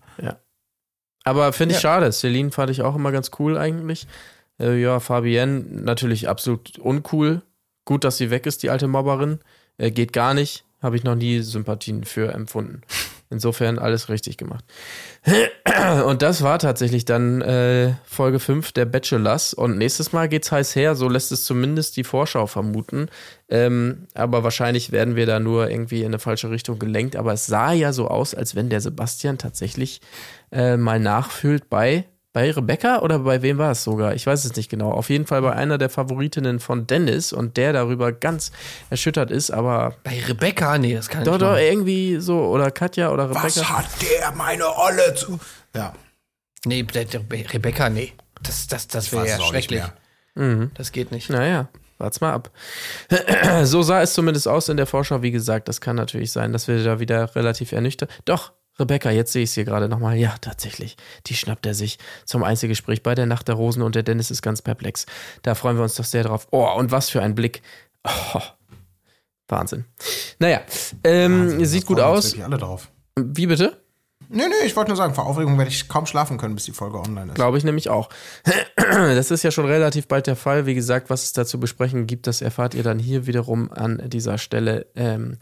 Aber 1.25 1.51
finde 1.51 1.73
ich 1.75 1.81
Ja. 1.81 1.81
schade. 1.81 2.11
Celine 2.11 2.51
fand 2.51 2.71
ich 2.71 2.81
auch 2.81 2.95
immer 2.95 3.11
ganz 3.11 3.29
cool 3.39 3.57
eigentlich. 3.57 4.07
Äh, 4.59 4.79
ja, 4.81 4.99
Fabienne 4.99 5.59
natürlich 5.69 6.29
absolut 6.29 6.79
uncool. 6.79 7.41
Gut, 7.85 8.03
dass 8.03 8.17
sie 8.17 8.29
weg 8.31 8.45
ist, 8.45 8.63
die 8.63 8.69
alte 8.69 8.87
Mobberin. 8.87 9.39
Äh, 9.77 9.91
geht 9.91 10.13
gar 10.13 10.33
nicht. 10.33 10.63
Habe 10.81 10.95
ich 10.95 11.03
noch 11.03 11.15
nie 11.15 11.39
Sympathien 11.41 12.03
für 12.05 12.31
empfunden. 12.33 12.81
Insofern 13.31 13.77
alles 13.77 14.09
richtig 14.09 14.37
gemacht. 14.37 14.65
Und 16.05 16.23
das 16.23 16.41
war 16.41 16.57
tatsächlich 16.57 17.05
dann 17.05 17.41
äh, 17.41 17.93
Folge 18.03 18.39
5 18.39 18.71
der 18.71 18.85
Bachelors. 18.85 19.53
Und 19.53 19.77
nächstes 19.77 20.11
Mal 20.11 20.27
geht's 20.27 20.51
heiß 20.51 20.75
her, 20.75 20.95
so 20.95 21.07
lässt 21.07 21.31
es 21.31 21.45
zumindest 21.45 21.95
die 21.97 22.03
Vorschau 22.03 22.47
vermuten. 22.47 23.07
Ähm, 23.47 24.07
aber 24.15 24.43
wahrscheinlich 24.43 24.91
werden 24.91 25.15
wir 25.15 25.27
da 25.27 25.39
nur 25.39 25.69
irgendwie 25.69 25.99
in 25.99 26.07
eine 26.07 26.17
falsche 26.17 26.49
Richtung 26.49 26.79
gelenkt. 26.79 27.15
Aber 27.15 27.31
es 27.33 27.45
sah 27.45 27.71
ja 27.71 27.93
so 27.93 28.07
aus, 28.07 28.33
als 28.33 28.55
wenn 28.55 28.69
der 28.69 28.81
Sebastian 28.81 29.37
tatsächlich 29.37 30.01
äh, 30.51 30.75
mal 30.75 30.99
nachfühlt 30.99 31.69
bei, 31.69 32.05
bei 32.39 32.51
Rebecca 32.51 32.99
oder 32.99 33.19
bei 33.19 33.41
wem 33.41 33.57
war 33.57 33.71
es 33.71 33.83
sogar? 33.83 34.15
Ich 34.15 34.25
weiß 34.25 34.45
es 34.45 34.55
nicht 34.55 34.69
genau. 34.69 34.91
Auf 34.91 35.09
jeden 35.09 35.27
Fall 35.27 35.41
bei 35.41 35.51
einer 35.51 35.77
der 35.77 35.89
Favoritinnen 35.89 36.61
von 36.61 36.87
Dennis 36.87 37.33
und 37.33 37.57
der 37.57 37.73
darüber 37.73 38.13
ganz 38.13 38.53
erschüttert 38.89 39.29
ist, 39.29 39.51
aber 39.51 39.95
Bei 40.03 40.21
Rebecca? 40.25 40.77
Nee, 40.77 40.93
das 40.93 41.09
kann 41.09 41.25
doch, 41.25 41.33
ich 41.33 41.39
doch, 41.39 41.55
nicht. 41.55 41.69
irgendwie 41.69 42.19
so, 42.21 42.39
oder 42.45 42.71
Katja 42.71 43.11
oder 43.11 43.25
Rebecca. 43.25 43.43
Was 43.43 43.69
hat 43.69 43.87
der 44.01 44.31
meine 44.31 44.73
Olle 44.73 45.13
zu? 45.15 45.37
Ja. 45.75 45.93
Nee, 46.63 46.85
Rebecca, 46.93 47.89
nee. 47.89 48.13
Das, 48.41 48.67
das, 48.67 48.87
das 48.87 49.11
wäre 49.11 49.27
ja 49.27 49.37
nicht 49.37 49.47
schrecklich. 49.47 49.83
mehr. 50.35 50.69
Das 50.75 50.93
geht 50.93 51.11
nicht. 51.11 51.29
Naja, 51.29 51.67
wart's 51.97 52.21
mal 52.21 52.31
ab. 52.31 52.51
so 53.63 53.81
sah 53.81 54.01
es 54.01 54.13
zumindest 54.13 54.47
aus 54.47 54.69
in 54.69 54.77
der 54.77 54.85
Vorschau. 54.85 55.21
Wie 55.21 55.31
gesagt, 55.31 55.67
das 55.67 55.81
kann 55.81 55.97
natürlich 55.97 56.31
sein, 56.31 56.53
dass 56.53 56.69
wir 56.69 56.81
da 56.85 57.01
wieder 57.01 57.35
relativ 57.35 57.73
ernüchtert. 57.73 58.09
Doch, 58.23 58.53
Rebecca, 58.79 59.11
jetzt 59.11 59.31
sehe 59.33 59.43
ich 59.43 59.49
es 59.49 59.53
hier 59.55 59.65
gerade 59.65 59.89
nochmal. 59.89 60.15
Ja, 60.17 60.35
tatsächlich. 60.41 60.97
Die 61.27 61.35
schnappt 61.35 61.65
er 61.65 61.73
sich 61.73 61.97
zum 62.25 62.43
Einzelgespräch 62.43 63.03
bei 63.03 63.15
der 63.15 63.25
Nacht 63.25 63.47
der 63.47 63.55
Rosen 63.55 63.81
und 63.81 63.95
der 63.95 64.03
Dennis 64.03 64.31
ist 64.31 64.41
ganz 64.41 64.61
perplex. 64.61 65.05
Da 65.43 65.55
freuen 65.55 65.77
wir 65.77 65.83
uns 65.83 65.95
doch 65.95 66.05
sehr 66.05 66.23
drauf. 66.23 66.47
Oh, 66.51 66.67
und 66.77 66.91
was 66.91 67.09
für 67.09 67.21
ein 67.21 67.35
Blick. 67.35 67.61
Oh, 68.05 68.41
Wahnsinn. 69.47 69.85
Naja, 70.39 70.61
ähm, 71.03 71.63
sieht 71.65 71.83
Da 71.83 71.87
gut 71.87 71.99
aus. 71.99 72.39
alle 72.39 72.57
drauf. 72.57 72.89
Wie 73.17 73.47
bitte? 73.47 73.81
Nee, 74.31 74.43
nee, 74.47 74.67
ich 74.67 74.75
wollte 74.75 74.91
nur 74.91 74.97
sagen, 74.97 75.15
vor 75.15 75.25
Aufregung 75.25 75.57
werde 75.57 75.71
ich 75.71 75.87
kaum 75.87 76.05
schlafen 76.05 76.37
können, 76.37 76.53
bis 76.53 76.65
die 76.65 76.71
Folge 76.71 76.99
online 76.99 77.31
ist. 77.31 77.35
Glaube 77.35 77.57
ich 77.57 77.63
nämlich 77.63 77.89
auch. 77.89 78.09
Das 78.91 79.29
ist 79.29 79.43
ja 79.43 79.51
schon 79.51 79.65
relativ 79.67 80.07
bald 80.07 80.25
der 80.25 80.35
Fall. 80.35 80.65
Wie 80.65 80.73
gesagt, 80.73 81.11
was 81.11 81.21
es 81.23 81.33
da 81.33 81.45
zu 81.45 81.59
besprechen 81.59 82.07
gibt, 82.07 82.25
das 82.25 82.41
erfahrt 82.41 82.73
ihr 82.73 82.81
dann 82.81 82.97
hier 82.97 83.27
wiederum 83.27 83.71
an 83.71 84.01
dieser 84.09 84.39
Stelle 84.39 84.87
ähm, 84.95 85.37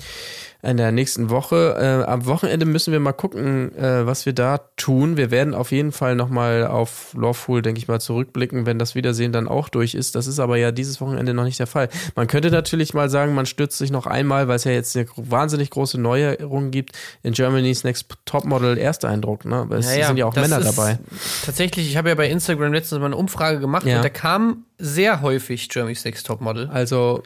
in 0.63 0.77
der 0.77 0.91
nächsten 0.91 1.29
Woche. 1.29 1.75
Äh, 1.79 2.09
am 2.09 2.25
Wochenende 2.25 2.65
müssen 2.65 2.91
wir 2.91 2.99
mal 2.99 3.13
gucken, 3.13 3.75
äh, 3.77 4.05
was 4.05 4.25
wir 4.25 4.33
da 4.33 4.57
tun. 4.75 5.15
Wir 5.15 5.29
werden 5.29 5.53
auf 5.53 5.71
jeden 5.71 5.91
Fall 5.91 6.15
nochmal 6.15 6.65
auf 6.65 7.13
Lawful, 7.15 7.61
denke 7.61 7.79
ich 7.79 7.87
mal, 7.87 8.01
zurückblicken, 8.01 8.65
wenn 8.65 8.79
das 8.79 8.95
Wiedersehen 8.95 9.31
dann 9.31 9.47
auch 9.47 9.69
durch 9.69 9.93
ist. 9.93 10.15
Das 10.15 10.25
ist 10.25 10.39
aber 10.39 10.57
ja 10.57 10.71
dieses 10.71 10.99
Wochenende 10.99 11.33
noch 11.33 11.43
nicht 11.43 11.59
der 11.59 11.67
Fall. 11.67 11.89
Man 12.15 12.27
könnte 12.27 12.49
natürlich 12.49 12.93
mal 12.93 13.09
sagen, 13.09 13.35
man 13.35 13.45
stürzt 13.45 13.77
sich 13.77 13.91
noch 13.91 14.07
einmal, 14.07 14.47
weil 14.47 14.55
es 14.55 14.63
ja 14.63 14.71
jetzt 14.71 14.97
eine 14.97 15.05
wahnsinnig 15.15 15.69
große 15.69 15.99
Neuerung 15.99 16.71
gibt 16.71 16.93
in 17.21 17.33
Germany's 17.33 17.83
Next 17.83 18.07
Topmodel 18.25 18.77
Ersteindruck. 18.77 19.45
Ne? 19.45 19.57
Aber 19.57 19.77
es 19.77 19.87
sind 19.87 20.17
ja 20.17 20.25
auch 20.25 20.35
Männer 20.35 20.59
dabei. 20.59 20.97
Tatsächlich, 21.45 21.87
ich 21.89 21.97
habe 21.97 22.09
ja 22.09 22.15
bei 22.15 22.29
Instagram 22.29 22.73
letztens 22.73 22.99
mal 22.99 23.05
eine 23.07 23.15
Umfrage 23.15 23.59
gemacht 23.59 23.85
Ja. 23.85 23.97
und 23.97 24.03
da 24.03 24.09
kam 24.09 24.65
sehr 24.79 25.21
häufig 25.21 25.69
Jeremy's 25.71 26.03
Next 26.03 26.25
Topmodel. 26.25 26.67
Also 26.73 27.21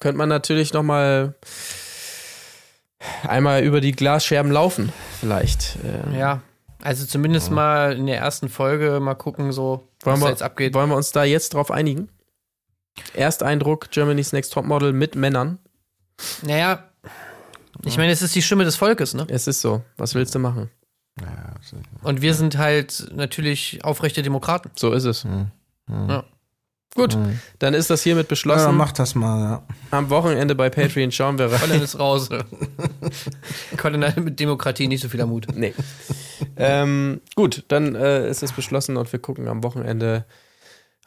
könnte 0.00 0.18
man 0.18 0.28
natürlich 0.28 0.72
noch 0.72 0.82
mal 0.82 1.34
einmal 3.26 3.62
über 3.62 3.80
die 3.80 3.92
Glasscherben 3.92 4.50
laufen, 4.52 4.92
vielleicht. 5.20 5.76
Äh, 5.84 6.18
Ja. 6.18 6.42
Also 6.82 7.04
zumindest 7.04 7.50
mal 7.50 7.94
in 7.96 8.06
der 8.06 8.18
ersten 8.18 8.48
Folge 8.48 9.00
mal 9.00 9.14
gucken, 9.14 9.50
so, 9.50 9.88
was 10.02 10.12
wollen, 10.12 10.20
da 10.20 10.26
wir, 10.26 10.30
jetzt 10.30 10.42
abgeht. 10.42 10.74
wollen 10.74 10.88
wir 10.88 10.94
uns 10.96 11.10
da 11.10 11.24
jetzt 11.24 11.54
drauf 11.54 11.70
einigen? 11.72 12.08
Ersteindruck 13.14 13.90
Germany's 13.90 14.32
Next 14.32 14.52
Topmodel 14.52 14.92
mit 14.92 15.16
Männern. 15.16 15.58
Naja, 16.42 16.84
ich 17.84 17.96
meine, 17.96 18.12
es 18.12 18.22
ist 18.22 18.34
die 18.34 18.42
Stimme 18.42 18.64
des 18.64 18.76
Volkes, 18.76 19.14
ne? 19.14 19.26
Es 19.28 19.46
ist 19.46 19.60
so. 19.62 19.82
Was 19.96 20.14
willst 20.14 20.34
du 20.34 20.38
machen? 20.38 20.70
Und 22.02 22.20
wir 22.22 22.34
sind 22.34 22.56
halt 22.58 23.08
natürlich 23.12 23.80
aufrechte 23.82 24.22
Demokraten. 24.22 24.70
So 24.76 24.92
ist 24.92 25.04
es. 25.04 25.26
Ja. 25.88 26.24
Gut, 26.96 27.16
dann 27.58 27.74
ist 27.74 27.90
das 27.90 28.02
hiermit 28.02 28.24
Ja, 28.24 28.28
beschlossen. 28.30 28.76
mach 28.76 28.90
das 28.92 29.14
mal, 29.14 29.40
ja. 29.40 29.62
Am 29.90 30.10
Wochenende 30.10 30.54
bei 30.54 30.70
Patreon 30.70 31.12
schauen 31.12 31.38
wir 31.38 31.52
rein. 31.52 31.60
Colin 31.60 31.82
ist 31.82 31.98
raus. 31.98 32.28
Colin 33.76 34.04
hat 34.04 34.16
mit 34.16 34.40
Demokratie 34.40 34.88
nicht 34.88 35.02
so 35.02 35.08
viel 35.08 35.24
Mut. 35.26 35.46
Nee. 35.54 35.74
ähm, 36.56 37.20
gut, 37.34 37.64
dann 37.68 37.94
äh, 37.94 38.28
ist 38.28 38.42
es 38.42 38.52
beschlossen 38.52 38.96
und 38.96 39.12
wir 39.12 39.18
gucken 39.20 39.46
am 39.48 39.62
Wochenende 39.62 40.24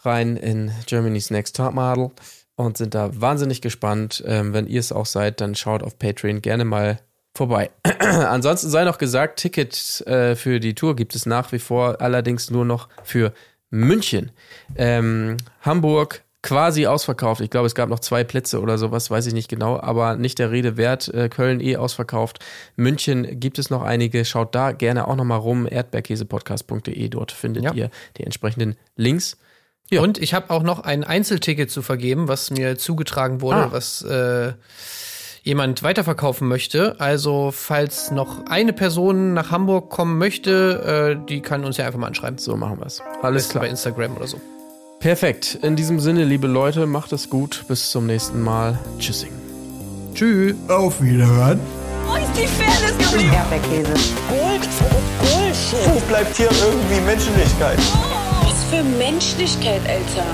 rein 0.04 0.38
in 0.38 0.72
Germany's 0.86 1.30
Next 1.32 1.56
Top 1.56 1.74
Model 1.74 2.12
und 2.56 2.78
sind 2.78 2.94
da 2.96 3.10
wahnsinnig 3.20 3.62
gespannt. 3.62 4.24
Ähm, 4.26 4.54
wenn 4.54 4.68
ihr 4.68 4.80
es 4.80 4.92
auch 4.92 5.06
seid, 5.06 5.42
dann 5.42 5.56
schaut 5.56 5.84
auf 5.84 5.98
Patreon 5.98 6.42
gerne 6.42 6.66
mal 6.66 7.00
vorbei. 7.36 7.70
Ansonsten 8.00 8.70
sei 8.70 8.84
noch 8.84 8.98
gesagt, 8.98 9.40
Ticket 9.40 10.02
äh, 10.08 10.36
für 10.36 10.60
die 10.60 10.76
Tour 10.76 10.96
gibt 10.96 11.16
es 11.16 11.26
nach 11.26 11.52
wie 11.52 11.60
vor, 11.60 12.02
allerdings 12.02 12.50
nur 12.50 12.66
noch 12.66 12.90
für 13.04 13.34
München. 13.70 14.32
Ähm, 14.76 15.38
Hamburg 15.62 16.24
quasi 16.42 16.88
ausverkauft. 16.88 17.42
Ich 17.42 17.50
glaube, 17.50 17.68
es 17.68 17.76
gab 17.76 17.90
noch 17.90 18.00
zwei 18.00 18.24
Plätze 18.24 18.62
oder 18.62 18.78
sowas, 18.78 19.12
weiß 19.12 19.26
ich 19.26 19.34
nicht 19.34 19.50
genau, 19.50 19.78
aber 19.80 20.16
nicht 20.16 20.40
der 20.40 20.52
Rede 20.52 20.78
wert. 20.78 21.10
Äh, 21.14 21.28
Köln 21.28 21.60
eh 21.60 21.76
ausverkauft. 21.76 22.40
München 22.78 23.40
gibt 23.42 23.60
es 23.60 23.70
noch 23.70 23.82
einige. 23.84 24.24
Schaut 24.24 24.56
da 24.56 24.72
gerne 24.72 25.08
auch 25.08 25.16
nochmal 25.18 25.40
rum. 25.40 25.68
Erdbeerkäsepodcast.de. 25.70 27.10
Dort 27.10 27.32
findet 27.34 27.64
Ja. 27.66 27.74
ihr 27.74 27.90
die 28.18 28.24
entsprechenden 28.24 28.78
Links. 28.96 29.38
Ja. 29.92 30.02
Und 30.02 30.18
ich 30.18 30.34
habe 30.34 30.50
auch 30.52 30.64
noch 30.64 30.80
ein 30.82 31.04
Einzelticket 31.04 31.72
zu 31.72 31.82
vergeben, 31.82 32.28
was 32.28 32.52
mir 32.52 32.78
zugetragen 32.78 33.42
wurde, 33.42 33.66
Ah. 33.66 33.72
was 33.72 34.02
äh, 34.04 34.54
jemand 35.50 35.82
weiterverkaufen 35.82 36.48
möchte. 36.48 36.96
Also 37.00 37.52
falls 37.52 38.12
noch 38.12 38.46
eine 38.46 38.72
Person 38.72 39.34
nach 39.34 39.50
Hamburg 39.50 39.90
kommen 39.90 40.20
möchte, 40.20 41.18
äh, 41.20 41.28
die 41.28 41.42
kann 41.42 41.66
uns 41.66 41.78
ja 41.78 41.88
einfach 41.88 42.00
mal 42.00 42.08
anschreiben. 42.08 42.38
So 42.38 42.56
machen 42.56 42.78
wir 42.80 42.86
es. 42.86 43.02
Alles 43.24 43.48
Bei 43.48 43.54
klar. 43.54 43.68
Instagram 43.68 44.16
oder 44.16 44.28
so. 44.28 44.40
Perfekt. 45.00 45.58
In 45.64 45.76
diesem 45.76 46.00
Sinne, 46.00 46.24
liebe 46.24 46.46
Leute, 46.48 46.86
macht 46.86 47.14
es 47.14 47.30
gut. 47.30 47.66
Bis 47.68 47.90
zum 47.90 48.06
nächsten 48.06 48.42
Mal. 48.42 48.78
Tschüssing. 49.00 49.32
Tschüss. 50.14 50.56
Auf 50.68 51.02
Wiederhören. 51.02 51.60
Wo 52.06 52.16
ist 52.16 52.28
die 52.36 52.46
Fairness 52.46 53.12
geblieben? 53.12 53.34
Erdbeerkäse. 53.34 53.94
Gold, 54.30 54.70
Bullshit. 55.20 55.96
Wo 55.96 56.00
bleibt 56.08 56.38
hier 56.38 56.50
irgendwie 56.52 57.02
Menschlichkeit? 57.02 57.80
Was 58.44 58.64
für 58.70 58.84
Menschlichkeit, 58.84 59.82
Alter. 59.88 60.28